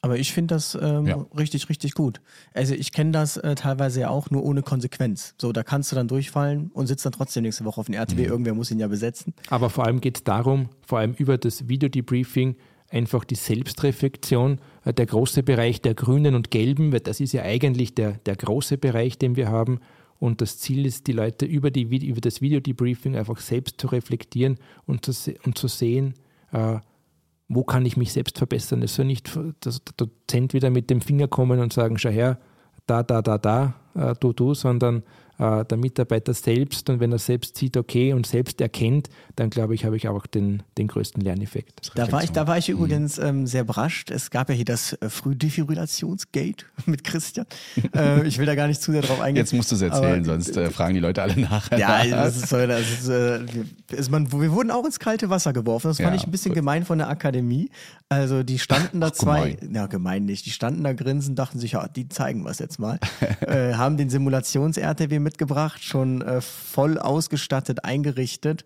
Aber 0.00 0.18
ich 0.18 0.34
finde 0.34 0.54
das 0.54 0.76
ähm, 0.80 1.06
Ja. 1.06 1.24
richtig, 1.36 1.68
richtig 1.70 1.94
gut. 1.94 2.20
Also 2.52 2.74
ich 2.74 2.92
kenne 2.92 3.12
das 3.12 3.38
äh, 3.38 3.54
teilweise 3.54 4.00
ja 4.02 4.10
auch 4.10 4.30
nur 4.30 4.44
ohne 4.44 4.60
Konsequenz. 4.62 5.34
So, 5.40 5.50
da 5.52 5.62
kannst 5.62 5.92
du 5.92 5.96
dann 5.96 6.08
durchfallen 6.08 6.70
und 6.74 6.88
sitzt 6.88 7.06
dann 7.06 7.12
trotzdem 7.12 7.42
nächste 7.42 7.64
Woche 7.64 7.80
auf 7.80 7.86
den 7.86 7.94
RTW. 7.94 8.22
Irgendwer 8.24 8.52
muss 8.54 8.70
ihn 8.70 8.78
ja 8.78 8.88
besetzen. 8.88 9.32
Aber 9.48 9.70
vor 9.70 9.86
allem 9.86 10.02
geht 10.02 10.18
es 10.18 10.24
darum, 10.24 10.68
vor 10.86 10.98
allem 10.98 11.14
über 11.14 11.38
das 11.38 11.68
Videodebriefing, 11.68 12.56
einfach 12.90 13.24
die 13.24 13.34
Selbstreflexion, 13.34 14.60
äh, 14.84 14.92
der 14.92 15.06
große 15.06 15.42
Bereich 15.42 15.80
der 15.80 15.94
Grünen 15.94 16.34
und 16.34 16.50
Gelben, 16.50 16.92
weil 16.92 17.00
das 17.00 17.20
ist 17.20 17.32
ja 17.32 17.42
eigentlich 17.42 17.94
der, 17.94 18.12
der 18.12 18.36
große 18.36 18.76
Bereich, 18.76 19.16
den 19.18 19.36
wir 19.36 19.48
haben. 19.48 19.80
Und 20.24 20.40
das 20.40 20.58
Ziel 20.58 20.86
ist, 20.86 21.06
die 21.06 21.12
Leute 21.12 21.44
über, 21.44 21.70
die, 21.70 21.82
über 21.82 22.22
das 22.22 22.40
Videodebriefing 22.40 23.14
einfach 23.14 23.40
selbst 23.40 23.78
zu 23.78 23.88
reflektieren 23.88 24.56
und 24.86 25.04
zu, 25.04 25.34
und 25.44 25.58
zu 25.58 25.68
sehen, 25.68 26.14
äh, 26.50 26.78
wo 27.46 27.62
kann 27.62 27.84
ich 27.84 27.98
mich 27.98 28.14
selbst 28.14 28.38
verbessern. 28.38 28.80
Es 28.80 28.94
soll 28.94 29.04
nicht 29.04 29.34
der 29.36 29.74
Dozent 29.98 30.54
wieder 30.54 30.70
mit 30.70 30.88
dem 30.88 31.02
Finger 31.02 31.28
kommen 31.28 31.60
und 31.60 31.74
sagen, 31.74 31.98
schau 31.98 32.08
her, 32.08 32.38
da, 32.86 33.02
da, 33.02 33.20
da, 33.20 33.36
da, 33.36 33.74
äh, 33.94 34.14
du, 34.18 34.32
du, 34.32 34.54
sondern 34.54 35.02
äh, 35.38 35.64
der 35.64 35.76
Mitarbeiter 35.78 36.34
selbst 36.34 36.88
und 36.90 37.00
wenn 37.00 37.12
er 37.12 37.18
selbst 37.18 37.56
sieht, 37.56 37.76
okay, 37.76 38.12
und 38.12 38.26
selbst 38.26 38.60
erkennt, 38.60 39.08
dann 39.36 39.50
glaube 39.50 39.74
ich, 39.74 39.84
habe 39.84 39.96
ich 39.96 40.08
auch 40.08 40.26
den, 40.26 40.62
den 40.78 40.86
größten 40.88 41.22
Lerneffekt. 41.22 41.90
Da 41.94 42.10
war 42.12 42.22
ich, 42.24 42.30
da 42.30 42.46
war 42.46 42.58
ich 42.58 42.68
Mhm. 42.68 42.74
übrigens 42.74 43.18
ähm, 43.18 43.46
sehr 43.46 43.62
überrascht. 43.62 44.10
Es 44.10 44.30
gab 44.30 44.48
ja 44.48 44.54
hier 44.54 44.64
das 44.64 44.92
äh, 44.94 45.08
Frühdefibrillationsgate 45.08 46.64
mit 46.86 47.04
Christian. 47.04 47.46
äh, 47.94 48.26
ich 48.26 48.38
will 48.38 48.46
da 48.46 48.54
gar 48.54 48.66
nicht 48.68 48.80
zu 48.82 48.92
sehr 48.92 49.02
drauf 49.02 49.20
eingehen. 49.20 49.42
Jetzt 49.42 49.52
musst 49.52 49.70
du 49.70 49.76
es 49.76 49.82
erzählen, 49.82 50.24
Aber- 50.24 50.24
sonst 50.24 50.56
äh, 50.56 50.70
fragen 50.70 50.94
die 50.94 51.00
Leute 51.00 51.22
alle 51.22 51.38
nach. 51.40 51.70
Ja, 51.76 52.04
das 52.06 52.36
ist, 52.36 52.48
so, 52.48 52.56
das 52.66 52.80
ist, 52.90 53.08
äh, 53.08 53.40
wir- 53.52 53.98
ist 53.98 54.10
man, 54.10 54.30
wir 54.32 54.52
wurden 54.52 54.70
auch 54.70 54.84
ins 54.84 54.98
kalte 54.98 55.30
Wasser 55.30 55.52
geworfen. 55.52 55.88
Das 55.88 55.98
fand 55.98 56.10
Ja, 56.10 56.14
ich 56.14 56.26
ein 56.26 56.30
bisschen 56.30 56.50
gut. 56.50 56.56
gemein 56.56 56.84
von 56.84 56.98
der 56.98 57.08
Akademie. 57.08 57.70
Also 58.08 58.42
die 58.42 58.58
standen 58.58 59.00
da 59.00 59.08
Ach, 59.08 59.12
zwei, 59.12 59.50
gemein. 59.52 59.74
ja 59.74 59.86
gemein 59.86 60.24
nicht, 60.24 60.46
die 60.46 60.50
standen 60.50 60.84
da 60.84 60.92
grinsen, 60.92 61.34
dachten 61.34 61.58
sich, 61.58 61.72
ja, 61.72 61.88
die 61.88 62.08
zeigen 62.08 62.44
wir 62.44 62.50
es 62.50 62.58
jetzt 62.58 62.78
mal. 62.78 62.98
äh, 63.40 63.74
haben 63.74 63.96
den 63.96 64.10
Simulations-RTW 64.10 65.18
mitgebracht, 65.24 65.82
schon 65.82 66.22
äh, 66.22 66.40
voll 66.40 66.98
ausgestattet, 66.98 67.84
eingerichtet 67.84 68.64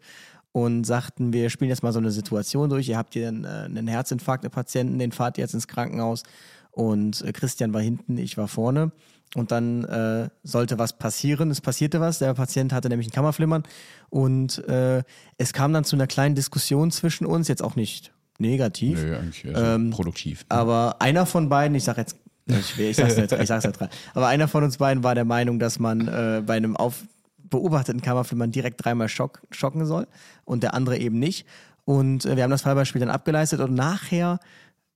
und 0.52 0.84
sagten, 0.84 1.32
wir 1.32 1.50
spielen 1.50 1.70
jetzt 1.70 1.82
mal 1.82 1.92
so 1.92 1.98
eine 1.98 2.10
Situation 2.10 2.68
durch. 2.68 2.88
Ihr 2.88 2.98
habt 2.98 3.14
hier 3.14 3.28
einen, 3.28 3.44
äh, 3.44 3.48
einen 3.48 3.88
Herzinfarkt, 3.88 4.44
einen 4.44 4.50
Patienten, 4.50 4.98
den 4.98 5.12
fahrt 5.12 5.38
ihr 5.38 5.42
jetzt 5.42 5.54
ins 5.54 5.68
Krankenhaus. 5.68 6.22
Und 6.70 7.22
äh, 7.22 7.32
Christian 7.32 7.72
war 7.72 7.80
hinten, 7.80 8.18
ich 8.18 8.36
war 8.36 8.48
vorne. 8.48 8.92
Und 9.34 9.52
dann 9.52 9.84
äh, 9.84 10.28
sollte 10.42 10.78
was 10.78 10.98
passieren. 10.98 11.50
Es 11.50 11.60
passierte 11.60 12.00
was. 12.00 12.18
Der 12.18 12.32
Patient 12.34 12.72
hatte 12.72 12.88
nämlich 12.88 13.08
ein 13.08 13.12
Kammerflimmern. 13.12 13.62
Und 14.10 14.66
äh, 14.68 15.02
es 15.36 15.52
kam 15.52 15.72
dann 15.72 15.84
zu 15.84 15.96
einer 15.96 16.06
kleinen 16.06 16.34
Diskussion 16.34 16.90
zwischen 16.90 17.26
uns. 17.26 17.48
Jetzt 17.48 17.62
auch 17.62 17.76
nicht 17.76 18.12
negativ. 18.38 19.02
Nö, 19.02 19.16
eigentlich 19.16 19.44
Ähm, 19.54 19.90
produktiv. 19.90 20.46
Aber 20.48 20.96
einer 21.00 21.26
von 21.26 21.48
beiden, 21.48 21.76
ich 21.76 21.84
sag 21.84 21.98
jetzt, 21.98 22.16
ich, 22.48 22.78
ich 22.78 22.96
sag's 22.96 23.16
jetzt, 23.16 23.32
ich 23.32 23.46
sag's 23.46 23.64
rein, 23.64 23.88
aber 24.14 24.26
einer 24.26 24.48
von 24.48 24.64
uns 24.64 24.78
beiden 24.78 25.04
war 25.04 25.14
der 25.14 25.24
Meinung, 25.24 25.58
dass 25.58 25.78
man 25.78 26.08
äh, 26.08 26.42
bei 26.44 26.56
einem 26.56 26.76
auf 26.76 27.04
beobachteten 27.50 28.02
Kammerflimmern 28.02 28.50
direkt 28.50 28.84
dreimal 28.84 29.08
schock, 29.08 29.42
schocken 29.50 29.86
soll 29.86 30.06
und 30.44 30.62
der 30.62 30.74
andere 30.74 30.98
eben 30.98 31.18
nicht. 31.18 31.46
Und 31.84 32.24
äh, 32.26 32.36
wir 32.36 32.42
haben 32.42 32.50
das 32.50 32.62
Fallbeispiel 32.62 33.00
dann 33.00 33.10
abgeleistet 33.10 33.60
und 33.60 33.74
nachher 33.74 34.38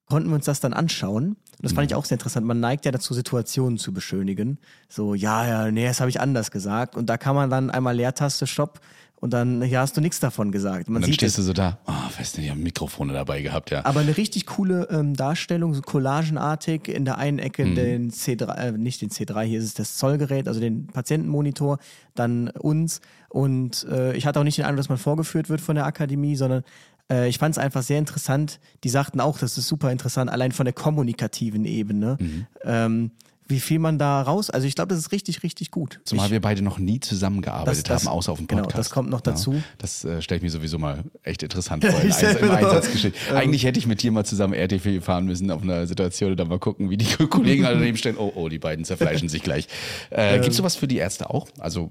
konnten 0.06 0.28
wir 0.28 0.34
uns 0.34 0.44
das 0.44 0.60
dann 0.60 0.74
anschauen. 0.74 1.28
Und 1.28 1.62
das 1.62 1.72
fand 1.72 1.90
ich 1.90 1.94
auch 1.94 2.04
sehr 2.04 2.16
interessant. 2.16 2.46
Man 2.46 2.60
neigt 2.60 2.84
ja 2.84 2.90
dazu, 2.92 3.14
Situationen 3.14 3.78
zu 3.78 3.94
beschönigen. 3.94 4.58
So, 4.88 5.14
ja, 5.14 5.46
ja, 5.46 5.70
nee, 5.70 5.86
das 5.86 6.00
habe 6.00 6.10
ich 6.10 6.20
anders 6.20 6.50
gesagt. 6.50 6.96
Und 6.96 7.06
da 7.06 7.16
kann 7.16 7.34
man 7.34 7.48
dann 7.48 7.70
einmal 7.70 7.96
Leertaste 7.96 8.46
Stopp 8.46 8.80
und 9.22 9.30
dann, 9.32 9.62
hier 9.62 9.78
hast 9.78 9.96
du 9.96 10.00
nichts 10.00 10.18
davon 10.18 10.50
gesagt. 10.50 10.88
Man 10.88 10.96
Und 10.96 11.02
dann 11.06 11.12
stehst 11.12 11.38
es. 11.38 11.44
du 11.44 11.46
so 11.46 11.52
da, 11.52 11.78
oh, 11.86 11.92
weißt 12.18 12.36
du, 12.36 12.40
die 12.42 12.50
haben 12.50 12.60
Mikrofone 12.62 13.12
dabei 13.12 13.40
gehabt, 13.40 13.70
ja. 13.70 13.84
Aber 13.84 14.00
eine 14.00 14.16
richtig 14.16 14.46
coole 14.46 14.88
ähm, 14.90 15.14
Darstellung, 15.14 15.74
so 15.74 15.80
collagenartig. 15.80 16.88
In 16.88 17.04
der 17.04 17.18
einen 17.18 17.38
Ecke 17.38 17.64
Mhm. 17.64 17.74
den 17.76 18.10
C3, 18.10 18.54
äh, 18.56 18.72
nicht 18.72 19.00
den 19.00 19.10
C3, 19.10 19.44
hier 19.44 19.60
ist 19.60 19.64
es 19.64 19.74
das 19.74 19.96
Zollgerät, 19.96 20.48
also 20.48 20.58
den 20.58 20.88
Patientenmonitor, 20.88 21.78
dann 22.16 22.48
uns. 22.50 23.00
Und 23.28 23.86
äh, 23.88 24.12
ich 24.16 24.26
hatte 24.26 24.40
auch 24.40 24.44
nicht 24.44 24.58
den 24.58 24.64
Eindruck, 24.64 24.78
dass 24.78 24.88
man 24.88 24.98
vorgeführt 24.98 25.48
wird 25.48 25.60
von 25.60 25.76
der 25.76 25.86
Akademie, 25.86 26.34
sondern 26.34 26.64
äh, 27.08 27.28
ich 27.28 27.38
fand 27.38 27.54
es 27.54 27.58
einfach 27.58 27.82
sehr 27.84 27.98
interessant. 27.98 28.58
Die 28.82 28.88
sagten 28.88 29.20
auch, 29.20 29.38
das 29.38 29.56
ist 29.56 29.68
super 29.68 29.92
interessant, 29.92 30.30
allein 30.30 30.50
von 30.50 30.64
der 30.64 30.72
kommunikativen 30.74 31.64
Ebene. 31.64 32.16
Mhm. 32.20 32.46
Ähm, 32.64 33.10
wie 33.52 33.60
viel 33.60 33.78
man 33.78 33.98
da 33.98 34.20
raus, 34.22 34.50
also 34.50 34.66
ich 34.66 34.74
glaube, 34.74 34.88
das 34.88 34.98
ist 34.98 35.12
richtig, 35.12 35.44
richtig 35.44 35.70
gut. 35.70 36.00
Zumal 36.04 36.26
ich, 36.26 36.32
wir 36.32 36.40
beide 36.40 36.62
noch 36.62 36.78
nie 36.80 36.98
zusammengearbeitet 36.98 37.88
Das- 37.88 38.02
das- 38.02 38.06
haben, 38.06 38.12
außer 38.16 38.32
auf 38.32 38.38
dem 38.38 38.48
genau, 38.48 38.62
Podcast. 38.62 38.78
das 38.80 38.90
kommt 38.90 39.10
noch 39.10 39.20
dazu. 39.20 39.52
Ja, 39.52 39.62
das 39.78 40.04
äh, 40.04 40.20
stelle 40.20 40.38
ich 40.38 40.42
mir 40.42 40.50
sowieso 40.50 40.78
mal 40.78 41.04
echt 41.22 41.44
interessant 41.44 41.84
vor, 41.86 42.00
im 42.00 42.10
selber. 42.10 42.56
Einsatzgeschichte. 42.56 43.16
Eigentlich 43.36 43.64
hätte 43.64 43.78
ich 43.78 43.86
mit 43.86 44.02
dir 44.02 44.10
mal 44.10 44.24
zusammen 44.24 44.54
RTW 44.54 45.00
fahren 45.00 45.26
müssen 45.26 45.50
auf 45.52 45.62
einer 45.62 45.86
Situation 45.86 46.32
und 46.32 46.40
dann 46.40 46.48
mal 46.48 46.58
gucken, 46.58 46.90
wie 46.90 46.96
die 46.96 47.04
Kollegen 47.28 47.64
alle 47.64 47.76
daneben 47.76 47.96
stehen. 47.96 48.16
Oh, 48.18 48.32
oh, 48.34 48.48
die 48.48 48.58
beiden 48.58 48.84
zerfleischen 48.84 49.28
sich 49.28 49.42
gleich. 49.42 49.68
Äh, 50.10 50.34
Gibt 50.40 50.48
es 50.50 50.56
sowas 50.56 50.74
für 50.74 50.88
die 50.88 50.96
Ärzte 50.96 51.30
auch? 51.30 51.46
Also 51.58 51.90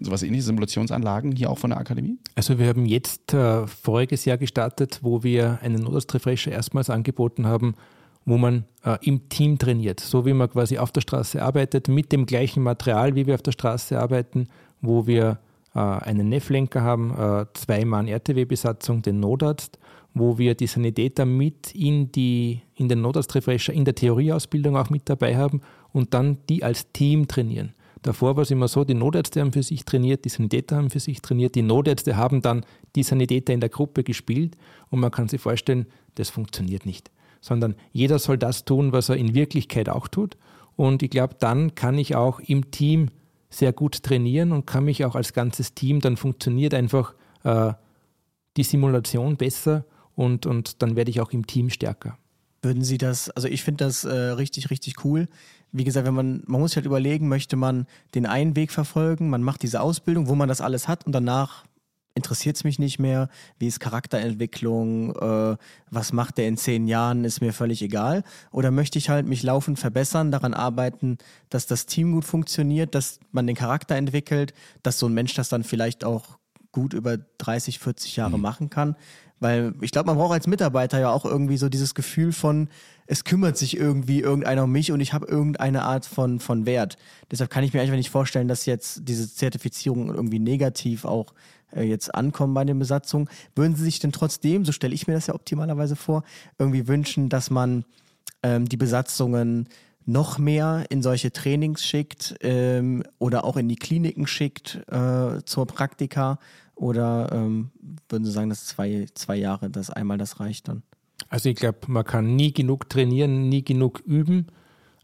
sowas 0.00 0.22
ähnliche 0.22 0.44
Simulationsanlagen 0.44 1.32
hier 1.32 1.50
auch 1.50 1.58
von 1.58 1.70
der 1.70 1.78
Akademie? 1.80 2.18
Also 2.34 2.58
wir 2.58 2.66
haben 2.68 2.86
jetzt 2.86 3.32
äh, 3.34 3.66
voriges 3.66 4.24
Jahr 4.24 4.38
gestartet, 4.38 5.00
wo 5.02 5.22
wir 5.22 5.58
einen 5.62 5.82
Notarztrefresher 5.82 6.52
erstmals 6.52 6.90
angeboten 6.90 7.46
haben, 7.46 7.74
wo 8.28 8.36
man 8.36 8.64
äh, 8.84 8.98
im 9.00 9.30
Team 9.30 9.58
trainiert, 9.58 10.00
so 10.00 10.26
wie 10.26 10.34
man 10.34 10.50
quasi 10.50 10.76
auf 10.76 10.92
der 10.92 11.00
Straße 11.00 11.42
arbeitet, 11.42 11.88
mit 11.88 12.12
dem 12.12 12.26
gleichen 12.26 12.62
Material, 12.62 13.14
wie 13.14 13.26
wir 13.26 13.34
auf 13.34 13.42
der 13.42 13.52
Straße 13.52 13.98
arbeiten, 13.98 14.48
wo 14.82 15.06
wir 15.06 15.38
äh, 15.74 15.78
einen 15.78 16.28
Nefflenker 16.28 16.82
haben, 16.82 17.10
äh, 17.18 17.46
zwei 17.54 17.86
Mann 17.86 18.06
RTW-Besatzung, 18.06 19.00
den 19.00 19.20
Notarzt, 19.20 19.78
wo 20.12 20.36
wir 20.36 20.54
die 20.54 20.66
Sanitäter 20.66 21.24
mit 21.24 21.74
in, 21.74 22.12
die, 22.12 22.60
in 22.74 22.90
den 22.90 23.00
Notarztrefresher 23.00 23.72
in 23.72 23.86
der 23.86 23.94
Theorieausbildung 23.94 24.76
auch 24.76 24.90
mit 24.90 25.08
dabei 25.08 25.38
haben 25.38 25.62
und 25.94 26.12
dann 26.12 26.36
die 26.50 26.62
als 26.62 26.92
Team 26.92 27.28
trainieren. 27.28 27.72
Davor 28.02 28.36
war 28.36 28.42
es 28.42 28.50
immer 28.50 28.68
so, 28.68 28.84
die 28.84 28.94
Notärzte 28.94 29.40
haben 29.40 29.52
für 29.52 29.62
sich 29.62 29.86
trainiert, 29.86 30.26
die 30.26 30.28
Sanitäter 30.28 30.76
haben 30.76 30.90
für 30.90 31.00
sich 31.00 31.22
trainiert, 31.22 31.54
die 31.54 31.62
Notärzte 31.62 32.18
haben 32.18 32.42
dann 32.42 32.66
die 32.94 33.02
Sanitäter 33.04 33.54
in 33.54 33.60
der 33.60 33.70
Gruppe 33.70 34.04
gespielt 34.04 34.58
und 34.90 35.00
man 35.00 35.10
kann 35.10 35.28
sich 35.28 35.40
vorstellen, 35.40 35.86
das 36.16 36.28
funktioniert 36.28 36.84
nicht. 36.84 37.10
Sondern 37.40 37.74
jeder 37.92 38.18
soll 38.18 38.38
das 38.38 38.64
tun, 38.64 38.92
was 38.92 39.08
er 39.08 39.16
in 39.16 39.34
Wirklichkeit 39.34 39.88
auch 39.88 40.08
tut. 40.08 40.36
Und 40.76 41.02
ich 41.02 41.10
glaube, 41.10 41.34
dann 41.38 41.74
kann 41.74 41.98
ich 41.98 42.14
auch 42.14 42.40
im 42.40 42.70
Team 42.70 43.10
sehr 43.50 43.72
gut 43.72 44.02
trainieren 44.02 44.52
und 44.52 44.66
kann 44.66 44.84
mich 44.84 45.04
auch 45.04 45.14
als 45.14 45.32
ganzes 45.32 45.74
Team, 45.74 46.00
dann 46.00 46.16
funktioniert 46.16 46.74
einfach 46.74 47.14
äh, 47.44 47.72
die 48.56 48.62
Simulation 48.62 49.36
besser 49.36 49.84
und, 50.14 50.46
und 50.46 50.82
dann 50.82 50.96
werde 50.96 51.10
ich 51.10 51.20
auch 51.20 51.32
im 51.32 51.46
Team 51.46 51.70
stärker. 51.70 52.18
Würden 52.60 52.82
Sie 52.82 52.98
das, 52.98 53.30
also 53.30 53.46
ich 53.46 53.62
finde 53.62 53.84
das 53.84 54.04
äh, 54.04 54.12
richtig, 54.12 54.70
richtig 54.70 55.04
cool. 55.04 55.28
Wie 55.70 55.84
gesagt, 55.84 56.06
wenn 56.06 56.14
man, 56.14 56.42
man 56.46 56.60
muss 56.60 56.72
sich 56.72 56.76
halt 56.76 56.86
überlegen, 56.86 57.28
möchte 57.28 57.56
man 57.56 57.86
den 58.14 58.26
einen 58.26 58.56
Weg 58.56 58.72
verfolgen, 58.72 59.30
man 59.30 59.42
macht 59.42 59.62
diese 59.62 59.80
Ausbildung, 59.80 60.28
wo 60.28 60.34
man 60.34 60.48
das 60.48 60.60
alles 60.60 60.88
hat 60.88 61.06
und 61.06 61.12
danach 61.12 61.64
interessiert 62.18 62.56
es 62.56 62.64
mich 62.64 62.78
nicht 62.78 62.98
mehr, 62.98 63.30
wie 63.58 63.66
ist 63.66 63.80
Charakterentwicklung, 63.80 65.16
äh, 65.16 65.56
was 65.90 66.12
macht 66.12 66.36
der 66.36 66.48
in 66.48 66.58
zehn 66.58 66.86
Jahren, 66.86 67.24
ist 67.24 67.40
mir 67.40 67.54
völlig 67.54 67.80
egal. 67.80 68.22
Oder 68.50 68.70
möchte 68.70 68.98
ich 68.98 69.08
halt 69.08 69.26
mich 69.26 69.42
laufend 69.42 69.78
verbessern, 69.78 70.30
daran 70.30 70.52
arbeiten, 70.52 71.16
dass 71.48 71.66
das 71.66 71.86
Team 71.86 72.12
gut 72.12 72.26
funktioniert, 72.26 72.94
dass 72.94 73.20
man 73.32 73.46
den 73.46 73.56
Charakter 73.56 73.96
entwickelt, 73.96 74.52
dass 74.82 74.98
so 74.98 75.06
ein 75.06 75.14
Mensch 75.14 75.34
das 75.34 75.48
dann 75.48 75.64
vielleicht 75.64 76.04
auch 76.04 76.38
gut 76.72 76.92
über 76.92 77.16
30, 77.38 77.78
40 77.78 78.16
Jahre 78.16 78.36
mhm. 78.36 78.42
machen 78.42 78.70
kann. 78.70 78.96
Weil 79.40 79.74
ich 79.80 79.92
glaube, 79.92 80.08
man 80.08 80.16
braucht 80.16 80.32
als 80.32 80.46
Mitarbeiter 80.46 80.98
ja 80.98 81.10
auch 81.10 81.24
irgendwie 81.24 81.58
so 81.58 81.68
dieses 81.68 81.94
Gefühl 81.94 82.32
von, 82.32 82.68
es 83.06 83.24
kümmert 83.24 83.56
sich 83.56 83.76
irgendwie 83.76 84.20
irgendeiner 84.20 84.64
um 84.64 84.72
mich 84.72 84.90
und 84.90 85.00
ich 85.00 85.12
habe 85.12 85.26
irgendeine 85.26 85.84
Art 85.84 86.06
von, 86.06 86.40
von 86.40 86.66
Wert. 86.66 86.96
Deshalb 87.30 87.50
kann 87.50 87.62
ich 87.62 87.72
mir 87.72 87.80
einfach 87.80 87.94
nicht 87.94 88.10
vorstellen, 88.10 88.48
dass 88.48 88.66
jetzt 88.66 89.02
diese 89.04 89.32
Zertifizierung 89.32 90.12
irgendwie 90.12 90.40
negativ 90.40 91.04
auch 91.04 91.34
jetzt 91.74 92.14
ankommen 92.14 92.54
bei 92.54 92.64
den 92.64 92.78
Besatzungen. 92.78 93.28
Würden 93.54 93.76
Sie 93.76 93.84
sich 93.84 93.98
denn 93.98 94.12
trotzdem, 94.12 94.64
so 94.64 94.72
stelle 94.72 94.94
ich 94.94 95.06
mir 95.06 95.14
das 95.14 95.26
ja 95.26 95.34
optimalerweise 95.34 95.96
vor, 95.96 96.24
irgendwie 96.58 96.88
wünschen, 96.88 97.28
dass 97.28 97.50
man 97.50 97.84
ähm, 98.42 98.68
die 98.68 98.76
Besatzungen 98.76 99.68
noch 100.06 100.38
mehr 100.38 100.86
in 100.88 101.02
solche 101.02 101.32
Trainings 101.32 101.84
schickt 101.84 102.36
ähm, 102.40 103.04
oder 103.18 103.44
auch 103.44 103.56
in 103.58 103.68
die 103.68 103.76
Kliniken 103.76 104.26
schickt 104.26 104.80
äh, 104.90 105.42
zur 105.44 105.66
Praktika? 105.66 106.38
Oder 106.74 107.30
ähm, 107.32 107.70
würden 108.08 108.24
Sie 108.24 108.30
sagen, 108.30 108.48
dass 108.48 108.66
zwei, 108.66 109.06
zwei 109.14 109.36
Jahre, 109.36 109.68
das 109.68 109.90
einmal 109.90 110.16
das 110.16 110.40
reicht 110.40 110.68
dann? 110.68 110.82
Also 111.28 111.48
ich 111.50 111.56
glaube, 111.56 111.78
man 111.88 112.04
kann 112.04 112.36
nie 112.36 112.52
genug 112.52 112.88
trainieren, 112.88 113.48
nie 113.48 113.64
genug 113.64 114.00
üben. 114.06 114.46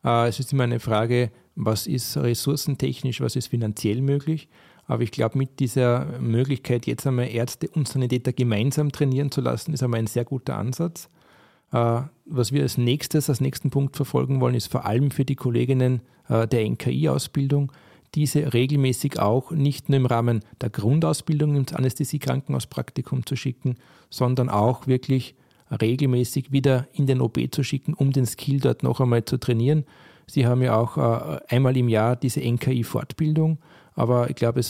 Äh, 0.04 0.28
es 0.28 0.40
ist 0.40 0.52
immer 0.52 0.64
eine 0.64 0.80
Frage, 0.80 1.30
was 1.54 1.86
ist 1.86 2.16
ressourcentechnisch, 2.16 3.20
was 3.20 3.36
ist 3.36 3.48
finanziell 3.48 4.00
möglich. 4.00 4.48
Aber 4.86 5.02
ich 5.02 5.10
glaube, 5.10 5.38
mit 5.38 5.60
dieser 5.60 6.06
Möglichkeit, 6.20 6.86
jetzt 6.86 7.06
einmal 7.06 7.28
Ärzte 7.28 7.68
und 7.68 7.88
Sanitäter 7.88 8.32
gemeinsam 8.32 8.92
trainieren 8.92 9.30
zu 9.30 9.40
lassen, 9.40 9.72
ist 9.72 9.82
einmal 9.82 10.00
ein 10.00 10.06
sehr 10.06 10.24
guter 10.24 10.56
Ansatz. 10.56 11.08
Äh, 11.72 12.02
was 12.26 12.52
wir 12.52 12.62
als 12.62 12.78
nächstes, 12.78 13.28
als 13.28 13.40
nächsten 13.40 13.70
Punkt 13.70 13.96
verfolgen 13.96 14.40
wollen, 14.40 14.54
ist 14.54 14.70
vor 14.70 14.84
allem 14.84 15.10
für 15.10 15.24
die 15.24 15.36
Kolleginnen 15.36 16.02
äh, 16.28 16.46
der 16.46 16.68
NKI-Ausbildung, 16.68 17.72
diese 18.14 18.52
regelmäßig 18.52 19.18
auch 19.18 19.50
nicht 19.50 19.88
nur 19.88 19.96
im 19.96 20.06
Rahmen 20.06 20.40
der 20.60 20.70
Grundausbildung 20.70 21.56
ins 21.56 21.72
Anästhesie-Krankenhauspraktikum 21.72 23.26
zu 23.26 23.34
schicken, 23.36 23.76
sondern 24.08 24.48
auch 24.48 24.86
wirklich 24.86 25.34
regelmäßig 25.70 26.52
wieder 26.52 26.86
in 26.92 27.06
den 27.06 27.20
OP 27.20 27.38
zu 27.50 27.64
schicken, 27.64 27.94
um 27.94 28.12
den 28.12 28.26
Skill 28.26 28.60
dort 28.60 28.82
noch 28.82 29.00
einmal 29.00 29.24
zu 29.24 29.38
trainieren. 29.38 29.84
Sie 30.26 30.46
haben 30.46 30.62
ja 30.62 30.76
auch 30.76 30.96
äh, 30.96 31.40
einmal 31.48 31.76
im 31.76 31.88
Jahr 31.88 32.16
diese 32.16 32.40
NKI-Fortbildung, 32.40 33.58
aber 33.94 34.30
ich 34.30 34.36
glaube, 34.36 34.60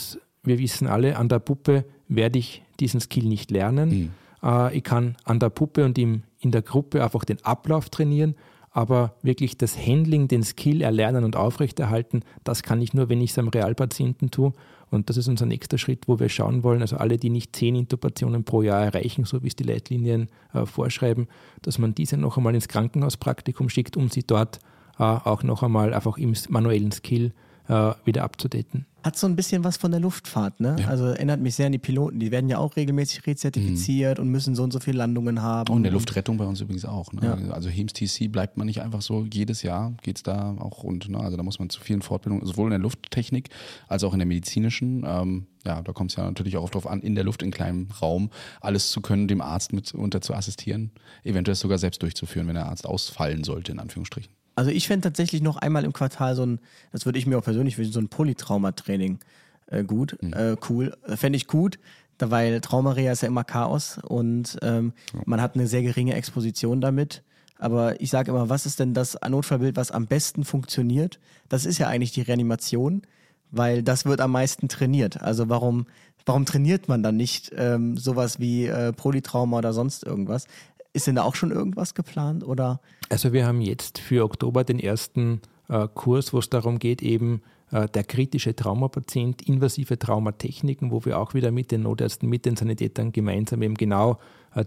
wir 0.43 0.59
wissen 0.59 0.87
alle, 0.87 1.17
an 1.17 1.29
der 1.29 1.39
Puppe 1.39 1.85
werde 2.07 2.39
ich 2.39 2.63
diesen 2.79 2.99
Skill 2.99 3.25
nicht 3.25 3.51
lernen. 3.51 3.89
Mhm. 3.89 4.11
Äh, 4.43 4.77
ich 4.77 4.83
kann 4.83 5.15
an 5.23 5.39
der 5.39 5.49
Puppe 5.49 5.85
und 5.85 5.97
im, 5.97 6.23
in 6.39 6.51
der 6.51 6.61
Gruppe 6.61 7.03
einfach 7.03 7.25
den 7.25 7.43
Ablauf 7.43 7.89
trainieren, 7.89 8.35
aber 8.71 9.15
wirklich 9.21 9.57
das 9.57 9.77
Handling, 9.77 10.27
den 10.27 10.43
Skill 10.43 10.81
erlernen 10.81 11.23
und 11.23 11.35
aufrechterhalten, 11.35 12.23
das 12.43 12.61
kann 12.61 12.81
ich 12.81 12.93
nur, 12.93 13.09
wenn 13.09 13.21
ich 13.21 13.31
es 13.31 13.39
am 13.39 13.47
Realpatienten 13.47 14.31
tue. 14.31 14.53
Und 14.91 15.09
das 15.09 15.17
ist 15.17 15.27
unser 15.27 15.45
nächster 15.45 15.77
Schritt, 15.77 16.07
wo 16.07 16.19
wir 16.19 16.29
schauen 16.29 16.61
wollen, 16.63 16.81
also 16.81 16.97
alle, 16.97 17.17
die 17.17 17.29
nicht 17.29 17.55
zehn 17.55 17.75
Intubationen 17.75 18.43
pro 18.43 18.61
Jahr 18.61 18.83
erreichen, 18.83 19.25
so 19.25 19.41
wie 19.43 19.47
es 19.47 19.55
die 19.55 19.63
Leitlinien 19.63 20.29
äh, 20.53 20.65
vorschreiben, 20.65 21.27
dass 21.63 21.79
man 21.79 21.95
diese 21.95 22.17
noch 22.17 22.37
einmal 22.37 22.53
ins 22.53 22.67
Krankenhauspraktikum 22.67 23.69
schickt, 23.69 23.97
um 23.97 24.09
sie 24.09 24.23
dort 24.23 24.59
äh, 24.99 25.03
auch 25.03 25.41
noch 25.43 25.63
einmal 25.63 25.93
einfach 25.93 26.17
im 26.17 26.33
manuellen 26.49 26.91
Skill 26.91 27.31
äh, 27.67 27.91
wieder 28.03 28.23
abzudaten. 28.23 28.85
Hat 29.03 29.17
so 29.17 29.27
ein 29.27 29.35
bisschen 29.35 29.63
was 29.63 29.77
von 29.77 29.91
der 29.91 29.99
Luftfahrt, 29.99 30.59
ne? 30.59 30.75
Ja. 30.79 30.87
Also 30.87 31.05
erinnert 31.05 31.39
mich 31.39 31.53
sehr 31.53 31.67
an 31.67 31.71
die 31.71 31.77
Piloten. 31.77 32.19
Die 32.19 32.31
werden 32.31 32.49
ja 32.49 32.57
auch 32.57 32.75
regelmäßig 32.75 33.27
rezertifiziert 33.27 34.17
mhm. 34.17 34.23
und 34.23 34.31
müssen 34.31 34.55
so 34.55 34.63
und 34.63 34.73
so 34.73 34.79
viele 34.79 34.97
Landungen 34.97 35.43
haben. 35.43 35.71
Und 35.71 35.83
der 35.83 35.91
Luftrettung 35.91 36.37
bei 36.37 36.45
uns 36.45 36.59
übrigens 36.59 36.85
auch. 36.85 37.13
Ne? 37.13 37.21
Ja. 37.23 37.53
Also 37.53 37.69
HEMS 37.69 37.93
TC 37.93 38.31
bleibt 38.31 38.57
man 38.57 38.65
nicht 38.65 38.81
einfach 38.81 39.03
so. 39.03 39.27
Jedes 39.31 39.61
Jahr 39.61 39.93
geht 40.01 40.17
es 40.17 40.23
da 40.23 40.55
auch 40.57 40.83
rund. 40.83 41.07
Ne? 41.07 41.19
Also 41.19 41.37
da 41.37 41.43
muss 41.43 41.59
man 41.59 41.69
zu 41.69 41.81
vielen 41.81 42.01
Fortbildungen, 42.01 42.47
sowohl 42.47 42.65
in 42.65 42.71
der 42.71 42.79
Lufttechnik 42.79 43.49
als 43.87 44.03
auch 44.03 44.13
in 44.13 44.19
der 44.19 44.25
medizinischen. 44.25 45.03
Ähm, 45.05 45.45
ja, 45.65 45.83
da 45.83 45.93
kommt 45.93 46.09
es 46.09 46.17
ja 46.17 46.23
natürlich 46.23 46.57
auch 46.57 46.71
darauf 46.71 46.87
an, 46.87 47.01
in 47.01 47.13
der 47.13 47.23
Luft, 47.23 47.43
in 47.43 47.51
kleinem 47.51 47.89
Raum, 48.01 48.31
alles 48.59 48.89
zu 48.89 49.01
können, 49.01 49.27
dem 49.27 49.41
Arzt 49.41 49.71
mit 49.71 49.93
unter 49.93 50.21
zu 50.21 50.33
assistieren, 50.33 50.89
eventuell 51.23 51.55
sogar 51.55 51.77
selbst 51.77 52.01
durchzuführen, 52.01 52.47
wenn 52.47 52.55
der 52.55 52.67
Arzt 52.67 52.87
ausfallen 52.87 53.43
sollte, 53.43 53.71
in 53.71 53.79
Anführungsstrichen. 53.79 54.31
Also 54.55 54.71
ich 54.71 54.87
fände 54.87 55.09
tatsächlich 55.09 55.41
noch 55.41 55.57
einmal 55.57 55.83
im 55.83 55.93
Quartal 55.93 56.35
so 56.35 56.45
ein, 56.45 56.59
das 56.91 57.05
würde 57.05 57.19
ich 57.19 57.25
mir 57.25 57.37
auch 57.37 57.43
persönlich 57.43 57.77
wünschen, 57.77 57.93
so 57.93 57.99
ein 57.99 58.07
Polytrauma-Training 58.07 59.19
äh, 59.67 59.83
gut, 59.83 60.17
mhm. 60.21 60.33
äh, 60.33 60.55
cool. 60.69 60.95
Fände 61.15 61.37
ich 61.37 61.47
gut, 61.47 61.79
weil 62.19 62.61
Traumarea 62.61 63.11
ist 63.11 63.21
ja 63.21 63.27
immer 63.27 63.43
Chaos 63.43 63.99
und 64.01 64.57
ähm, 64.61 64.93
ja. 65.13 65.21
man 65.25 65.41
hat 65.41 65.55
eine 65.55 65.67
sehr 65.67 65.81
geringe 65.81 66.13
Exposition 66.15 66.81
damit. 66.81 67.23
Aber 67.57 68.01
ich 68.01 68.09
sage 68.09 68.31
immer, 68.31 68.49
was 68.49 68.65
ist 68.65 68.79
denn 68.79 68.93
das 68.93 69.17
Notfallbild, 69.27 69.77
was 69.77 69.91
am 69.91 70.07
besten 70.07 70.43
funktioniert? 70.43 71.19
Das 71.47 71.65
ist 71.65 71.77
ja 71.77 71.87
eigentlich 71.87 72.11
die 72.11 72.21
Reanimation, 72.21 73.03
weil 73.51 73.81
das 73.81 74.05
wird 74.05 74.19
am 74.19 74.31
meisten 74.31 74.67
trainiert. 74.67 75.21
Also 75.21 75.47
warum, 75.47 75.87
warum 76.25 76.45
trainiert 76.45 76.89
man 76.89 77.01
dann 77.01 77.15
nicht 77.15 77.53
ähm, 77.55 77.97
sowas 77.97 78.39
wie 78.39 78.65
äh, 78.65 78.91
Polytrauma 78.91 79.59
oder 79.59 79.71
sonst 79.71 80.03
irgendwas? 80.03 80.47
Ist 80.95 81.07
denn 81.07 81.15
da 81.15 81.23
auch 81.23 81.35
schon 81.35 81.51
irgendwas 81.51 81.93
geplant 81.93 82.45
oder? 82.45 82.79
Also 83.09 83.33
wir 83.33 83.45
haben 83.45 83.59
jetzt 83.59 83.99
für 83.99 84.23
Oktober 84.23 84.63
den 84.63 84.79
ersten 84.79 85.41
äh, 85.67 85.89
Kurs, 85.93 86.31
wo 86.31 86.39
es 86.39 86.49
darum 86.49 86.79
geht, 86.79 87.01
eben 87.01 87.41
äh, 87.71 87.89
der 87.89 88.05
kritische 88.05 88.55
Traumapatient, 88.55 89.41
invasive 89.41 89.99
Traumatechniken, 89.99 90.91
wo 90.91 91.03
wir 91.03 91.19
auch 91.19 91.33
wieder 91.33 91.51
mit 91.51 91.71
den 91.71 91.81
Notärzten, 91.81 92.29
mit 92.29 92.45
den 92.45 92.55
Sanitätern 92.55 93.11
gemeinsam 93.11 93.61
eben 93.61 93.75
genau 93.75 94.19
äh, 94.53 94.63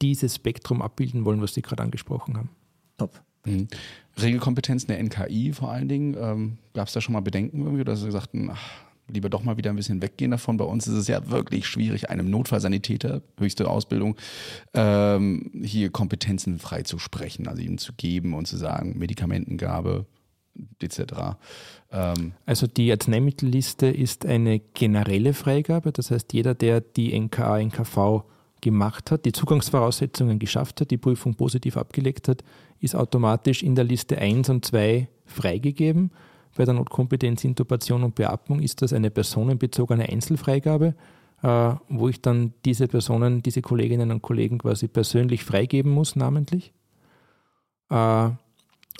dieses 0.00 0.36
Spektrum 0.36 0.82
abbilden 0.82 1.24
wollen, 1.24 1.42
was 1.42 1.54
Sie 1.54 1.62
gerade 1.62 1.82
angesprochen 1.82 2.36
haben. 2.36 2.50
Top. 2.96 3.20
Mhm. 3.44 3.66
Regelkompetenzen 4.22 4.86
der 4.86 5.02
NKI 5.02 5.52
vor 5.52 5.72
allen 5.72 5.88
Dingen, 5.88 6.16
ähm, 6.16 6.58
gab 6.74 6.86
es 6.86 6.92
da 6.92 7.00
schon 7.00 7.14
mal 7.14 7.22
Bedenken 7.22 7.58
irgendwie, 7.58 7.80
oder 7.80 7.96
Sie 7.96 8.12
sagten, 8.12 8.50
ach, 8.52 8.70
lieber 9.12 9.28
doch 9.28 9.42
mal 9.42 9.56
wieder 9.56 9.70
ein 9.70 9.76
bisschen 9.76 10.02
weggehen 10.02 10.30
davon. 10.30 10.56
Bei 10.56 10.64
uns 10.64 10.86
ist 10.86 10.94
es 10.94 11.08
ja 11.08 11.30
wirklich 11.30 11.66
schwierig, 11.66 12.10
einem 12.10 12.30
Notfallsanitäter, 12.30 13.22
höchste 13.38 13.68
Ausbildung, 13.68 14.16
ähm, 14.74 15.50
hier 15.62 15.90
Kompetenzen 15.90 16.58
frei 16.58 16.82
zu 16.82 16.98
sprechen, 16.98 17.48
also 17.48 17.62
ihm 17.62 17.78
zu 17.78 17.92
geben 17.92 18.34
und 18.34 18.46
zu 18.46 18.56
sagen, 18.56 18.98
Medikamentengabe 18.98 20.06
etc. 20.80 21.36
Ähm 21.90 22.32
also 22.46 22.66
die 22.66 22.90
Arzneimittelliste 22.92 23.86
ist 23.86 24.26
eine 24.26 24.58
generelle 24.58 25.34
Freigabe, 25.34 25.92
das 25.92 26.10
heißt 26.10 26.32
jeder, 26.32 26.54
der 26.54 26.80
die 26.80 27.18
NKA, 27.18 27.58
NKV 27.58 28.24
gemacht 28.60 29.10
hat, 29.10 29.24
die 29.24 29.32
Zugangsvoraussetzungen 29.32 30.38
geschafft 30.38 30.80
hat, 30.80 30.90
die 30.90 30.98
Prüfung 30.98 31.34
positiv 31.34 31.76
abgelegt 31.76 32.28
hat, 32.28 32.44
ist 32.80 32.94
automatisch 32.94 33.62
in 33.62 33.74
der 33.74 33.84
Liste 33.84 34.18
1 34.18 34.48
und 34.48 34.64
2 34.64 35.08
freigegeben. 35.26 36.12
Bei 36.56 36.64
der 36.64 36.74
Notkompetenz 36.74 37.44
Intubation 37.44 38.02
und 38.02 38.14
Beatmung 38.14 38.60
ist 38.60 38.82
das 38.82 38.92
eine 38.92 39.10
personenbezogene 39.10 40.08
Einzelfreigabe, 40.08 40.94
äh, 41.42 41.74
wo 41.88 42.08
ich 42.08 42.20
dann 42.20 42.52
diese 42.64 42.88
Personen, 42.88 43.42
diese 43.42 43.62
Kolleginnen 43.62 44.10
und 44.10 44.22
Kollegen 44.22 44.58
quasi 44.58 44.88
persönlich 44.88 45.44
freigeben 45.44 45.92
muss, 45.92 46.16
namentlich. 46.16 46.72
Äh, 47.90 48.30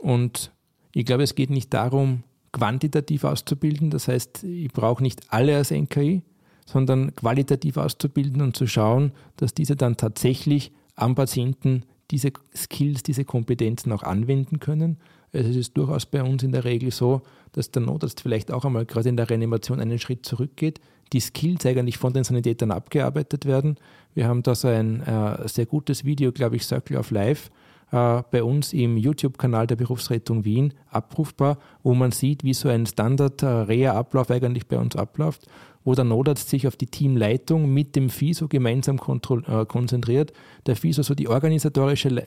und 0.01 0.53
ich 0.95 1.05
glaube, 1.05 1.23
es 1.23 1.35
geht 1.35 1.51
nicht 1.51 1.73
darum, 1.73 2.23
quantitativ 2.53 3.25
auszubilden, 3.25 3.91
das 3.91 4.09
heißt, 4.09 4.45
ich 4.45 4.73
brauche 4.73 5.03
nicht 5.03 5.33
alle 5.33 5.57
als 5.57 5.71
NKI, 5.71 6.23
sondern 6.67 7.15
qualitativ 7.15 7.77
auszubilden 7.77 8.43
und 8.43 8.57
zu 8.57 8.67
schauen, 8.67 9.13
dass 9.37 9.55
diese 9.55 9.77
dann 9.77 9.97
tatsächlich 9.97 10.73
am 10.95 11.15
Patienten 11.15 11.85
diese 12.11 12.33
Skills, 12.55 13.03
diese 13.03 13.25
Kompetenzen 13.25 13.91
auch 13.93 14.03
anwenden 14.03 14.61
können. 14.61 14.99
Also 15.33 15.49
es 15.49 15.57
ist 15.57 15.77
durchaus 15.77 16.07
bei 16.07 16.23
uns 16.23 16.43
in 16.43 16.53
der 16.53 16.65
Regel 16.65 16.91
so, 16.91 17.23
dass 17.53 17.71
der 17.71 17.83
Notarzt 17.83 18.21
vielleicht 18.21 18.51
auch 18.51 18.65
einmal 18.65 18.85
gerade 18.85 19.09
in 19.09 19.17
der 19.17 19.31
Reanimation 19.31 19.81
einen 19.81 19.99
Schritt 19.99 20.27
zurückgeht, 20.27 20.81
die 21.13 21.21
Skills 21.21 21.65
eigentlich 21.67 21.99
von 21.99 22.13
den 22.13 22.25
Sanitätern 22.25 22.71
abgearbeitet 22.71 23.47
werden. 23.47 23.77
Wir 24.15 24.29
haben 24.29 24.43
da 24.43 24.55
so 24.55 24.69
ein 24.69 25.01
äh, 25.03 25.49
sehr 25.49 25.67
gutes 25.67 26.05
Video, 26.05 26.33
glaube 26.33 26.57
ich, 26.57 26.65
Circle 26.65 26.97
of 26.99 27.11
Life, 27.11 27.51
äh, 27.93 28.23
bei 28.31 28.43
uns 28.43 28.73
im 28.73 28.97
YouTube-Kanal 28.97 29.67
der 29.67 29.77
Berufsrettung 29.77 30.45
Wien 30.45 30.75
abrufbar, 30.91 31.59
wo 31.83 31.95
man 31.95 32.11
sieht, 32.11 32.45
wie 32.45 32.55
so 32.55 32.69
ein 32.69 32.87
Standard-Reha-Ablauf 32.87 34.31
eigentlich 34.31 34.67
bei 34.67 34.79
uns 34.79 34.97
abläuft, 34.97 35.47
wo 35.85 35.95
der 35.95 36.05
Notarzt 36.05 36.49
sich 36.49 36.67
auf 36.67 36.77
die 36.77 36.87
Teamleitung 36.87 37.73
mit 37.73 37.97
dem 37.97 38.09
FISO 38.09 38.49
gemeinsam 38.49 38.97
äh, 38.99 39.67
konzentriert. 39.67 40.33
Der 40.67 40.77
FISO 40.77 41.03
so 41.03 41.15
die 41.15 41.29
organisatorische 41.29 42.09
Le 42.09 42.27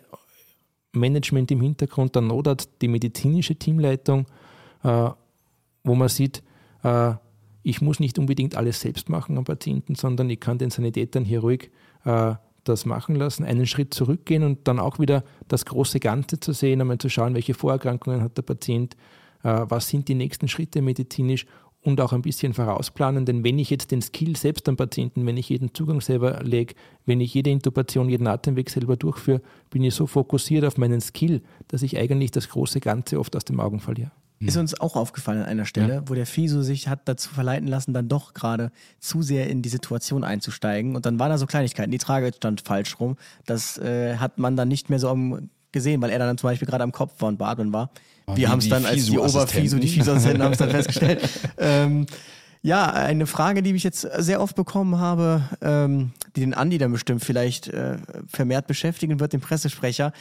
Management 0.96 1.52
im 1.52 1.62
Hintergrund, 1.62 2.16
der 2.16 2.22
Notarzt 2.22 2.70
die 2.82 2.88
medizinische 2.88 3.56
Teamleitung, 3.56 4.26
äh, 4.84 5.10
wo 5.84 5.96
man 5.96 6.10
sieht, 6.10 6.44
äh, 6.84 7.14
ich 7.64 7.82
muss 7.82 8.00
nicht 8.00 8.20
unbedingt 8.20 8.56
alles 8.56 8.82
selbst 8.82 9.10
machen 9.10 9.38
am 9.38 9.44
Patienten, 9.44 9.96
sondern 9.96 10.30
ich 10.30 10.40
kann 10.40 10.58
den 10.58 10.70
Sanitätern 10.70 11.26
hier 11.26 11.40
ruhig 11.40 11.72
äh, 12.04 12.36
das 12.64 12.86
machen 12.86 13.16
lassen, 13.16 13.44
einen 13.44 13.68
Schritt 13.68 13.94
zurückgehen 13.94 14.44
und 14.44 14.68
dann 14.68 14.80
auch 14.80 14.98
wieder 15.00 15.24
das 15.48 15.66
große 15.66 16.00
Ganze 16.00 16.40
zu 16.40 16.52
sehen, 16.52 16.82
einmal 16.82 16.98
zu 16.98 17.10
schauen, 17.10 17.36
welche 17.36 17.54
Vorerkrankungen 17.54 18.24
hat 18.24 18.38
der 18.38 18.42
Patient, 18.42 18.98
was 19.44 19.90
sind 19.90 20.08
die 20.08 20.16
nächsten 20.16 20.48
Schritte 20.48 20.82
medizinisch, 20.82 21.46
und 21.86 22.02
auch 22.02 22.14
ein 22.14 22.24
bisschen 22.24 22.54
vorausplanen, 22.54 23.26
denn 23.26 23.44
wenn 23.44 23.60
ich 23.60 23.70
jetzt 23.70 23.92
den 23.92 24.02
Skill 24.02 24.36
selbst 24.36 24.68
am 24.68 24.76
Patienten, 24.76 25.26
wenn 25.26 25.38
ich 25.38 25.50
jeden 25.50 25.74
Zugang 25.74 26.02
selber 26.02 26.42
lege, 26.44 26.74
wenn 27.06 27.22
ich 27.22 27.34
jede 27.34 27.52
Intubation, 27.52 28.10
jeden 28.10 28.28
Atemweg 28.28 28.70
selber 28.70 28.98
durchführe, 28.98 29.42
bin 29.70 29.84
ich 29.84 29.94
so 29.94 30.08
fokussiert 30.08 30.66
auf 30.66 30.78
meinen 30.78 31.00
Skill, 31.00 31.42
dass 31.68 31.84
ich 31.84 31.98
eigentlich 31.98 32.32
das 32.32 32.50
große 32.50 32.80
Ganze 32.80 33.20
oft 33.20 33.36
aus 33.36 33.46
den 33.46 33.60
Augen 33.60 33.80
verliere. 33.80 34.12
Ist 34.40 34.58
uns 34.58 34.80
auch 34.80 34.96
aufgefallen 34.96 35.40
an 35.40 35.46
einer 35.46 35.66
Stelle, 35.66 35.94
ja. 35.94 36.04
wo 36.08 36.14
der 36.14 36.26
Fiso 36.26 36.62
sich 36.62 36.88
hat 36.88 37.08
dazu 37.08 37.30
verleiten 37.30 37.68
lassen, 37.68 37.94
dann 37.94 38.10
doch 38.10 38.34
gerade 38.34 38.72
zu 39.00 39.22
sehr 39.22 39.50
in 39.50 39.62
die 39.62 39.70
Situation 39.70 40.24
einzusteigen. 40.24 40.96
Und 40.96 41.06
dann 41.06 41.20
waren 41.20 41.30
da 41.30 41.38
so 41.38 41.46
Kleinigkeiten. 41.46 41.92
Die 41.92 41.98
Trage 41.98 42.32
stand 42.36 42.62
falsch 42.62 43.00
rum. 43.00 43.16
Das 43.46 43.78
äh, 43.78 44.18
hat 44.18 44.38
man 44.38 44.56
dann 44.56 44.68
nicht 44.68 44.90
mehr 44.90 45.00
so 45.00 45.08
gesehen, 45.76 46.02
weil 46.02 46.10
er 46.10 46.18
dann 46.18 46.38
zum 46.40 46.50
Beispiel 46.50 46.68
gerade 46.68 46.84
am 46.84 46.92
Kopf 46.92 47.22
war 47.22 47.30
und 47.30 47.38
beatmen 47.38 47.72
war. 47.72 47.92
Oh, 48.26 48.36
Wir 48.36 48.50
haben 48.50 48.58
es 48.58 48.70
dann 48.70 48.86
als 48.86 49.06
die 49.06 49.20
Oberfiso, 49.20 49.78
die 49.78 49.88
Fiso-Assistenten 49.88 50.42
haben 50.42 50.54
es 50.54 50.58
dann 50.58 50.72
festgestellt. 50.72 51.30
ähm, 51.60 52.08
ja, 52.64 52.92
eine 52.92 53.28
Frage, 53.28 53.62
die 53.62 53.76
ich 53.76 53.84
jetzt 53.84 54.02
sehr 54.18 54.42
oft 54.42 54.56
bekommen 54.56 54.98
habe, 54.98 55.44
ähm, 55.62 56.14
die 56.36 56.40
den 56.40 56.56
Andi 56.56 56.80
dann 56.80 56.92
bestimmt 56.92 57.24
vielleicht 57.24 57.68
äh, 57.68 57.98
vermehrt 58.28 58.66
beschäftigen 58.66 59.20
wird, 59.20 59.34
den 59.34 59.42
Pressesprecher 59.42 60.14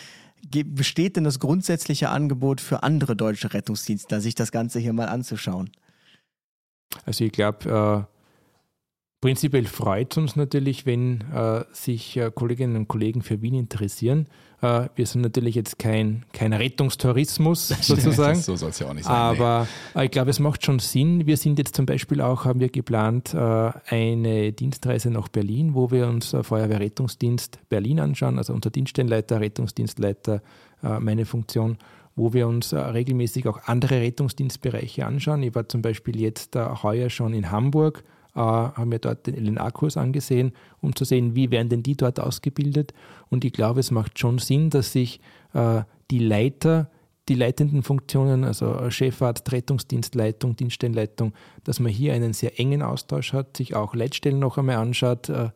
besteht 0.50 1.16
denn 1.16 1.24
das 1.24 1.38
grundsätzliche 1.38 2.10
Angebot 2.10 2.60
für 2.60 2.82
andere 2.82 3.16
deutsche 3.16 3.54
Rettungsdienste, 3.54 4.20
sich 4.20 4.34
das 4.34 4.52
Ganze 4.52 4.78
hier 4.78 4.92
mal 4.92 5.08
anzuschauen? 5.08 5.70
Also 7.06 7.24
ich 7.24 7.32
glaube, 7.32 8.06
äh, 8.06 8.13
Prinzipiell 9.24 9.64
freut 9.64 10.12
es 10.12 10.18
uns 10.18 10.36
natürlich, 10.36 10.84
wenn 10.84 11.22
äh, 11.32 11.64
sich 11.72 12.14
äh, 12.18 12.30
Kolleginnen 12.30 12.76
und 12.76 12.88
Kollegen 12.88 13.22
für 13.22 13.40
Wien 13.40 13.54
interessieren. 13.54 14.26
Äh, 14.60 14.90
wir 14.96 15.06
sind 15.06 15.22
natürlich 15.22 15.54
jetzt 15.54 15.78
kein, 15.78 16.26
kein 16.34 16.52
Rettungstourismus 16.52 17.68
sozusagen. 17.80 18.38
so 18.38 18.54
soll 18.54 18.68
es 18.68 18.80
ja 18.80 18.86
auch 18.86 18.92
nicht 18.92 19.06
sein. 19.06 19.14
Aber 19.14 19.66
nee. 19.94 20.02
Äh, 20.02 20.04
ich 20.04 20.10
glaube, 20.10 20.28
es 20.28 20.40
macht 20.40 20.66
schon 20.66 20.78
Sinn. 20.78 21.26
Wir 21.26 21.38
sind 21.38 21.58
jetzt 21.58 21.74
zum 21.74 21.86
Beispiel 21.86 22.20
auch, 22.20 22.44
haben 22.44 22.60
wir 22.60 22.68
geplant, 22.68 23.32
äh, 23.32 23.38
eine 23.88 24.52
Dienstreise 24.52 25.08
nach 25.08 25.28
Berlin, 25.28 25.72
wo 25.72 25.90
wir 25.90 26.06
uns 26.06 26.34
äh, 26.34 26.42
Feuerwehrrettungsdienst 26.42 27.60
Berlin 27.70 28.00
anschauen, 28.00 28.36
also 28.36 28.52
unser 28.52 28.68
Dienststellenleiter, 28.68 29.40
Rettungsdienstleiter, 29.40 30.42
meine 31.00 31.24
Funktion 31.24 31.78
wo 32.14 32.32
wir 32.32 32.46
uns 32.46 32.74
regelmäßig 32.74 33.48
auch 33.48 33.62
andere 33.64 34.00
Rettungsdienstbereiche 34.00 35.04
anschauen. 35.04 35.42
Ich 35.42 35.54
war 35.54 35.68
zum 35.68 35.82
Beispiel 35.82 36.20
jetzt 36.20 36.54
heuer 36.54 37.08
schon 37.08 37.32
in 37.32 37.50
Hamburg 37.50 38.04
äh, 38.34 38.40
haben 38.40 38.90
wir 38.90 38.98
dort 38.98 39.26
den 39.26 39.36
LNA-Kurs 39.36 39.96
angesehen, 39.96 40.52
um 40.80 40.94
zu 40.96 41.04
sehen, 41.04 41.34
wie 41.34 41.50
werden 41.50 41.68
denn 41.68 41.82
die 41.82 41.96
dort 41.96 42.20
ausgebildet. 42.20 42.92
Und 43.30 43.44
ich 43.44 43.52
glaube, 43.52 43.80
es 43.80 43.90
macht 43.90 44.18
schon 44.18 44.38
Sinn, 44.38 44.70
dass 44.70 44.92
sich 44.92 45.20
äh, 45.52 45.82
die 46.10 46.18
Leiter, 46.18 46.90
die 47.28 47.34
leitenden 47.34 47.82
Funktionen, 47.82 48.44
also 48.44 48.90
Chefarzt, 48.90 49.50
Rettungsdienstleitung, 49.52 50.56
Dienststellenleitung, 50.56 51.32
dass 51.62 51.80
man 51.80 51.90
hier 51.90 52.12
einen 52.12 52.32
sehr 52.32 52.58
engen 52.58 52.82
Austausch 52.82 53.32
hat, 53.32 53.56
sich 53.56 53.74
auch 53.74 53.94
Leitstellen 53.94 54.38
noch 54.38 54.58
einmal 54.58 54.76
anschaut, 54.76 55.28
äh, 55.28 55.50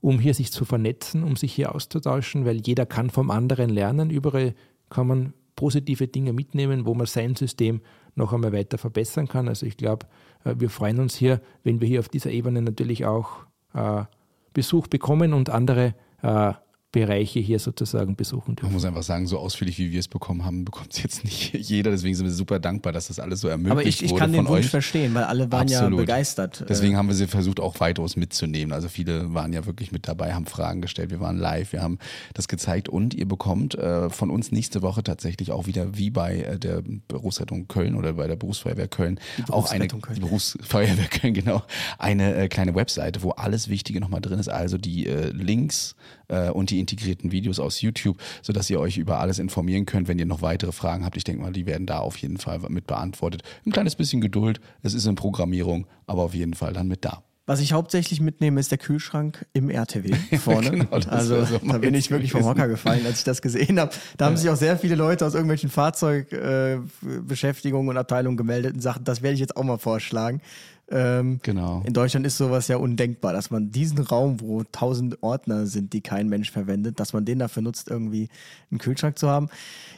um 0.00 0.18
hier 0.18 0.34
sich 0.34 0.52
zu 0.52 0.64
vernetzen, 0.64 1.22
um 1.22 1.36
sich 1.36 1.52
hier 1.52 1.74
auszutauschen, 1.74 2.44
weil 2.44 2.60
jeder 2.60 2.86
kann 2.86 3.10
vom 3.10 3.30
anderen 3.30 3.70
lernen. 3.70 4.10
Überall 4.10 4.54
kann 4.90 5.06
man 5.06 5.32
positive 5.56 6.06
Dinge 6.06 6.32
mitnehmen, 6.32 6.84
wo 6.84 6.94
man 6.94 7.06
sein 7.06 7.34
System 7.34 7.80
noch 8.16 8.32
einmal 8.32 8.52
weiter 8.52 8.78
verbessern 8.78 9.28
kann. 9.28 9.48
Also 9.48 9.66
ich 9.66 9.76
glaube, 9.76 10.06
äh, 10.44 10.54
wir 10.58 10.70
freuen 10.70 10.98
uns 10.98 11.14
hier, 11.14 11.40
wenn 11.62 11.80
wir 11.80 11.88
hier 11.88 12.00
auf 12.00 12.08
dieser 12.08 12.30
Ebene 12.30 12.62
natürlich 12.62 13.06
auch 13.06 13.46
äh, 13.74 14.04
Besuch 14.52 14.88
bekommen 14.88 15.32
und 15.32 15.50
andere 15.50 15.94
äh, 16.22 16.52
Bereiche 16.96 17.40
hier 17.40 17.58
sozusagen 17.58 18.16
besuchen 18.16 18.56
dürfen. 18.56 18.68
Man 18.68 18.72
muss 18.72 18.86
einfach 18.86 19.02
sagen, 19.02 19.26
so 19.26 19.38
ausführlich 19.38 19.76
wie 19.78 19.92
wir 19.92 20.00
es 20.00 20.08
bekommen 20.08 20.46
haben, 20.46 20.64
bekommt 20.64 20.94
es 20.94 21.02
jetzt 21.02 21.24
nicht 21.24 21.52
jeder. 21.52 21.90
Deswegen 21.90 22.14
sind 22.14 22.24
wir 22.24 22.32
super 22.32 22.58
dankbar, 22.58 22.94
dass 22.94 23.08
das 23.08 23.20
alles 23.20 23.40
so 23.40 23.48
ermöglicht 23.48 23.70
wurde. 23.70 23.80
Aber 23.82 23.88
ich, 23.88 24.02
ich 24.02 24.16
kann 24.16 24.32
den 24.32 24.48
Wunsch 24.48 24.64
euch. 24.64 24.70
verstehen, 24.70 25.12
weil 25.14 25.24
alle 25.24 25.52
waren 25.52 25.68
Absolut. 25.68 25.92
ja 25.92 25.96
begeistert. 25.96 26.64
Deswegen 26.66 26.96
haben 26.96 27.08
wir 27.08 27.14
sie 27.14 27.26
versucht, 27.26 27.60
auch 27.60 27.80
weitaus 27.80 28.16
mitzunehmen. 28.16 28.72
Also 28.72 28.88
viele 28.88 29.34
waren 29.34 29.52
ja 29.52 29.66
wirklich 29.66 29.92
mit 29.92 30.08
dabei, 30.08 30.32
haben 30.32 30.46
Fragen 30.46 30.80
gestellt. 30.80 31.10
Wir 31.10 31.20
waren 31.20 31.36
live, 31.36 31.72
wir 31.72 31.82
haben 31.82 31.98
das 32.32 32.48
gezeigt 32.48 32.88
und 32.88 33.12
ihr 33.12 33.28
bekommt 33.28 33.74
äh, 33.74 34.08
von 34.08 34.30
uns 34.30 34.50
nächste 34.50 34.80
Woche 34.80 35.02
tatsächlich 35.02 35.52
auch 35.52 35.66
wieder 35.66 35.98
wie 35.98 36.08
bei 36.08 36.40
äh, 36.40 36.58
der 36.58 36.82
Berufsrettung 37.08 37.68
Köln 37.68 37.94
oder 37.94 38.14
bei 38.14 38.26
der 38.26 38.36
Berufsfeuerwehr 38.36 38.88
Köln 38.88 39.20
auch 39.50 39.70
eine 39.70 39.86
Köln. 39.86 40.18
Berufsfeuerwehr 40.18 41.08
Köln 41.08 41.34
genau 41.34 41.62
eine 41.98 42.34
äh, 42.36 42.48
kleine 42.48 42.74
Webseite, 42.74 43.22
wo 43.22 43.32
alles 43.32 43.68
Wichtige 43.68 44.00
nochmal 44.00 44.22
drin 44.22 44.38
ist. 44.38 44.48
Also 44.48 44.78
die 44.78 45.06
äh, 45.06 45.28
Links 45.28 45.94
äh, 46.28 46.50
und 46.50 46.70
die 46.70 46.80
integrierten 46.80 47.32
Videos 47.32 47.58
aus 47.58 47.80
YouTube, 47.80 48.18
sodass 48.42 48.70
ihr 48.70 48.80
euch 48.80 48.98
über 48.98 49.20
alles 49.20 49.38
informieren 49.38 49.86
könnt, 49.86 50.08
wenn 50.08 50.18
ihr 50.18 50.26
noch 50.26 50.42
weitere 50.42 50.72
Fragen 50.72 51.04
habt. 51.04 51.16
Ich 51.16 51.24
denke 51.24 51.42
mal, 51.42 51.52
die 51.52 51.66
werden 51.66 51.86
da 51.86 51.98
auf 51.98 52.16
jeden 52.16 52.38
Fall 52.38 52.60
mit 52.68 52.86
beantwortet. 52.86 53.42
Ein 53.64 53.72
kleines 53.72 53.96
bisschen 53.96 54.20
Geduld, 54.20 54.60
es 54.82 54.94
ist 54.94 55.06
in 55.06 55.14
Programmierung, 55.14 55.86
aber 56.06 56.22
auf 56.22 56.34
jeden 56.34 56.54
Fall 56.54 56.72
dann 56.72 56.88
mit 56.88 57.04
da. 57.04 57.22
Was 57.48 57.60
ich 57.60 57.72
hauptsächlich 57.72 58.20
mitnehme, 58.20 58.58
ist 58.58 58.72
der 58.72 58.78
Kühlschrank 58.78 59.46
im 59.52 59.70
RTW 59.70 60.12
vorne. 60.38 60.70
genau, 60.70 60.98
also 61.08 61.44
so 61.44 61.58
da 61.58 61.78
bin 61.78 61.94
ich 61.94 62.10
wirklich 62.10 62.32
vom 62.32 62.44
Hocker 62.44 62.66
gefallen, 62.66 63.06
als 63.06 63.18
ich 63.18 63.24
das 63.24 63.40
gesehen 63.40 63.78
habe. 63.78 63.92
Da 64.16 64.24
ja. 64.24 64.30
haben 64.30 64.36
sich 64.36 64.50
auch 64.50 64.56
sehr 64.56 64.76
viele 64.76 64.96
Leute 64.96 65.24
aus 65.24 65.34
irgendwelchen 65.34 65.70
Fahrzeugbeschäftigungen 65.70 67.86
äh, 67.86 67.90
und 67.90 67.96
Abteilungen 67.96 68.36
gemeldet 68.36 68.74
und 68.74 68.80
sagten, 68.80 69.04
das 69.04 69.22
werde 69.22 69.34
ich 69.34 69.40
jetzt 69.40 69.56
auch 69.56 69.62
mal 69.62 69.78
vorschlagen. 69.78 70.40
Ähm, 70.88 71.40
genau. 71.42 71.82
In 71.84 71.92
Deutschland 71.92 72.26
ist 72.26 72.36
sowas 72.36 72.68
ja 72.68 72.76
undenkbar, 72.76 73.32
dass 73.32 73.50
man 73.50 73.70
diesen 73.70 73.98
Raum, 73.98 74.40
wo 74.40 74.62
tausend 74.70 75.22
Ordner 75.22 75.66
sind, 75.66 75.92
die 75.92 76.00
kein 76.00 76.28
Mensch 76.28 76.50
verwendet, 76.50 77.00
dass 77.00 77.12
man 77.12 77.24
den 77.24 77.40
dafür 77.40 77.62
nutzt, 77.62 77.90
irgendwie 77.90 78.28
einen 78.70 78.78
Kühlschrank 78.78 79.18
zu 79.18 79.28
haben. 79.28 79.48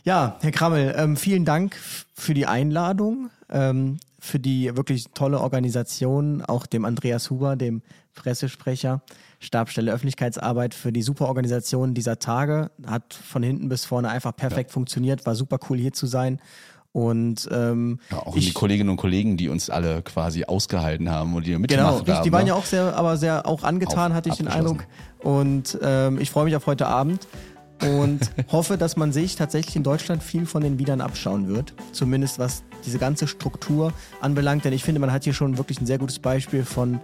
Ja, 0.05 0.39
Herr 0.41 0.51
Krammel, 0.51 0.95
ähm, 0.97 1.17
vielen 1.17 1.45
Dank 1.45 1.77
für 2.15 2.33
die 2.33 2.47
Einladung, 2.47 3.29
ähm, 3.51 3.99
für 4.19 4.39
die 4.39 4.75
wirklich 4.77 5.09
tolle 5.13 5.41
Organisation, 5.41 6.43
auch 6.43 6.67
dem 6.67 6.85
Andreas 6.85 7.31
Huber, 7.31 7.57
dem 7.57 7.83
Pressesprecher, 8.15 9.03
Stabstelle 9.41 9.93
Öffentlichkeitsarbeit, 9.93 10.75
für 10.75 10.91
die 10.91 11.03
super 11.03 11.29
Organisation 11.29 11.95
dieser 11.95 12.19
Tage. 12.19 12.71
Hat 12.87 13.15
von 13.15 13.43
hinten 13.43 13.69
bis 13.69 13.85
vorne 13.85 14.09
einfach 14.09 14.35
perfekt 14.35 14.71
ja. 14.71 14.75
funktioniert, 14.75 15.27
war 15.27 15.35
super 15.35 15.59
cool 15.69 15.79
hier 15.79 15.93
zu 15.93 16.07
sein 16.07 16.41
und 16.99 17.49
ähm, 17.53 18.01
ja, 18.11 18.19
auch 18.19 18.35
ich, 18.35 18.47
die 18.47 18.53
Kolleginnen 18.53 18.91
und 18.91 18.97
Kollegen, 18.97 19.37
die 19.37 19.49
uns 19.49 19.71
alle 19.71 20.03
quasi 20.03 20.45
ausgehalten 20.45 21.09
haben 21.11 21.37
und 21.37 21.47
die 21.47 21.57
mitgemacht 21.57 22.05
genau, 22.05 22.17
haben. 22.17 22.25
Die 22.25 22.33
waren 22.33 22.43
ne? 22.43 22.49
ja 22.49 22.55
auch 22.55 22.65
sehr, 22.65 22.97
aber 22.97 23.17
sehr 23.17 23.47
auch 23.47 23.63
angetan, 23.63 24.11
Auf, 24.11 24.17
hatte 24.17 24.29
ich 24.31 24.35
den 24.35 24.49
Eindruck. 24.49 24.85
Und 25.23 25.79
ähm, 25.81 26.19
ich 26.19 26.33
freue 26.33 26.45
mich 26.45 26.57
auf 26.57 26.67
heute 26.67 26.89
Abend 26.89 27.29
und 27.83 28.33
hoffe, 28.51 28.79
dass 28.79 28.97
man 28.97 29.13
sich 29.13 29.37
tatsächlich 29.37 29.77
in 29.77 29.85
Deutschland 29.85 30.25
viel 30.25 30.45
von 30.45 30.61
den 30.61 30.81
Wiedern 30.81 31.01
abschauen 31.01 31.47
wird. 31.47 31.73
Zumindest 31.93 32.41
was 32.41 32.65
diese 32.85 32.99
ganze 32.99 33.29
Struktur 33.29 33.93
anbelangt. 34.21 34.65
Denn 34.65 34.73
ich 34.73 34.83
finde, 34.83 35.01
man 35.01 35.13
hat 35.13 35.23
hier 35.23 35.35
schon 35.35 35.57
wirklich 35.57 35.81
ein 35.81 35.87
sehr 35.87 35.99
gutes 35.99 36.19
Beispiel 36.19 36.65
von 36.65 37.01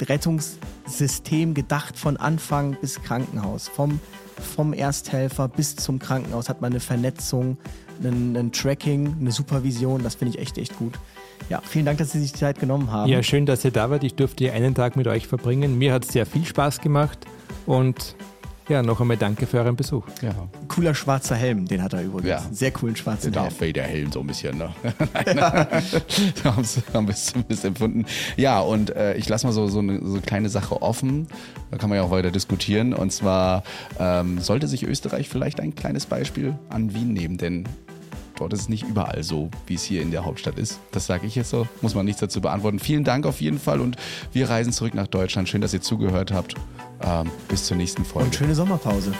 Rettungssystem 0.00 1.54
gedacht 1.54 1.98
von 1.98 2.16
Anfang 2.16 2.76
bis 2.80 3.02
Krankenhaus. 3.02 3.68
Vom, 3.68 4.00
vom 4.36 4.72
Ersthelfer 4.72 5.48
bis 5.48 5.76
zum 5.76 5.98
Krankenhaus 5.98 6.48
hat 6.48 6.60
man 6.60 6.72
eine 6.72 6.80
Vernetzung, 6.80 7.58
ein, 8.02 8.36
ein 8.36 8.52
Tracking, 8.52 9.16
eine 9.20 9.32
Supervision. 9.32 10.02
Das 10.02 10.16
finde 10.16 10.36
ich 10.36 10.42
echt, 10.42 10.58
echt 10.58 10.76
gut. 10.76 10.98
Ja, 11.48 11.60
vielen 11.64 11.84
Dank, 11.84 11.98
dass 11.98 12.12
Sie 12.12 12.20
sich 12.20 12.32
die 12.32 12.38
Zeit 12.38 12.58
genommen 12.58 12.90
haben. 12.90 13.10
Ja, 13.10 13.22
schön, 13.22 13.46
dass 13.46 13.64
ihr 13.64 13.70
da 13.70 13.90
wart. 13.90 14.04
Ich 14.04 14.14
durfte 14.14 14.52
einen 14.52 14.74
Tag 14.74 14.96
mit 14.96 15.06
euch 15.06 15.26
verbringen. 15.26 15.78
Mir 15.78 15.92
hat 15.92 16.04
es 16.04 16.12
sehr 16.12 16.26
viel 16.26 16.44
Spaß 16.44 16.80
gemacht 16.80 17.26
und 17.66 18.16
ja, 18.68 18.82
noch 18.82 19.00
einmal 19.00 19.16
danke 19.16 19.46
für 19.46 19.58
euren 19.58 19.76
Besuch. 19.76 20.04
Ja. 20.22 20.34
Cooler 20.72 20.94
schwarzer 20.94 21.36
Helm, 21.36 21.66
den 21.66 21.82
hat 21.82 21.92
er 21.92 22.02
übrigens. 22.02 22.28
Ja. 22.28 22.42
Sehr 22.50 22.70
coolen 22.70 22.96
schwarzen 22.96 23.34
Helm. 23.34 23.44
Darth 23.44 23.60
Vader 23.60 23.82
Helm 23.82 24.10
so 24.10 24.20
ein 24.20 24.26
bisschen, 24.26 24.56
ne? 24.56 24.72
ja. 25.36 25.68
haben 26.44 27.06
wir 27.06 27.12
es 27.12 27.26
zumindest 27.26 27.64
empfunden. 27.66 28.06
Ja, 28.38 28.60
und 28.60 28.96
äh, 28.96 29.14
ich 29.14 29.28
lasse 29.28 29.46
mal 29.46 29.52
so, 29.52 29.68
so 29.68 29.80
eine 29.80 30.00
so 30.02 30.18
kleine 30.20 30.48
Sache 30.48 30.80
offen. 30.80 31.26
Da 31.70 31.76
kann 31.76 31.90
man 31.90 31.98
ja 31.98 32.04
auch 32.04 32.10
weiter 32.10 32.30
diskutieren. 32.30 32.94
Und 32.94 33.12
zwar 33.12 33.64
ähm, 34.00 34.40
sollte 34.40 34.66
sich 34.66 34.84
Österreich 34.84 35.28
vielleicht 35.28 35.60
ein 35.60 35.74
kleines 35.74 36.06
Beispiel 36.06 36.56
an 36.70 36.94
Wien 36.94 37.12
nehmen, 37.12 37.36
denn 37.36 37.68
Dort 38.36 38.54
ist 38.54 38.60
es 38.62 38.68
nicht 38.70 38.82
überall 38.82 39.22
so, 39.22 39.50
wie 39.66 39.74
es 39.74 39.84
hier 39.84 40.00
in 40.02 40.10
der 40.10 40.24
Hauptstadt 40.24 40.58
ist. 40.58 40.80
Das 40.90 41.06
sage 41.06 41.26
ich 41.26 41.36
jetzt 41.36 41.50
so, 41.50 41.68
muss 41.82 41.94
man 41.94 42.06
nichts 42.06 42.20
dazu 42.20 42.40
beantworten. 42.40 42.78
Vielen 42.78 43.04
Dank 43.04 43.26
auf 43.26 43.40
jeden 43.40 43.58
Fall 43.58 43.80
und 43.80 43.96
wir 44.32 44.48
reisen 44.48 44.72
zurück 44.72 44.94
nach 44.94 45.06
Deutschland. 45.06 45.48
Schön, 45.50 45.60
dass 45.60 45.74
ihr 45.74 45.82
zugehört 45.82 46.32
habt. 46.32 46.54
Ähm, 47.02 47.30
bis 47.46 47.66
zur 47.66 47.76
nächsten 47.76 48.04
Folge. 48.04 48.26
Und 48.26 48.34
schöne 48.34 48.54
Sommerpause. 48.54 49.12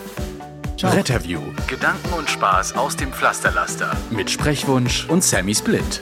Ciao. 0.77 0.93
Retterview. 0.93 1.41
Gedanken 1.67 2.13
und 2.15 2.29
Spaß 2.29 2.77
aus 2.77 2.97
dem 2.97 3.13
Pflasterlaster. 3.13 3.97
Mit 4.11 4.31
Sprechwunsch 4.31 5.07
und 5.09 5.23
Sammy 5.23 5.55
Split. 5.55 6.01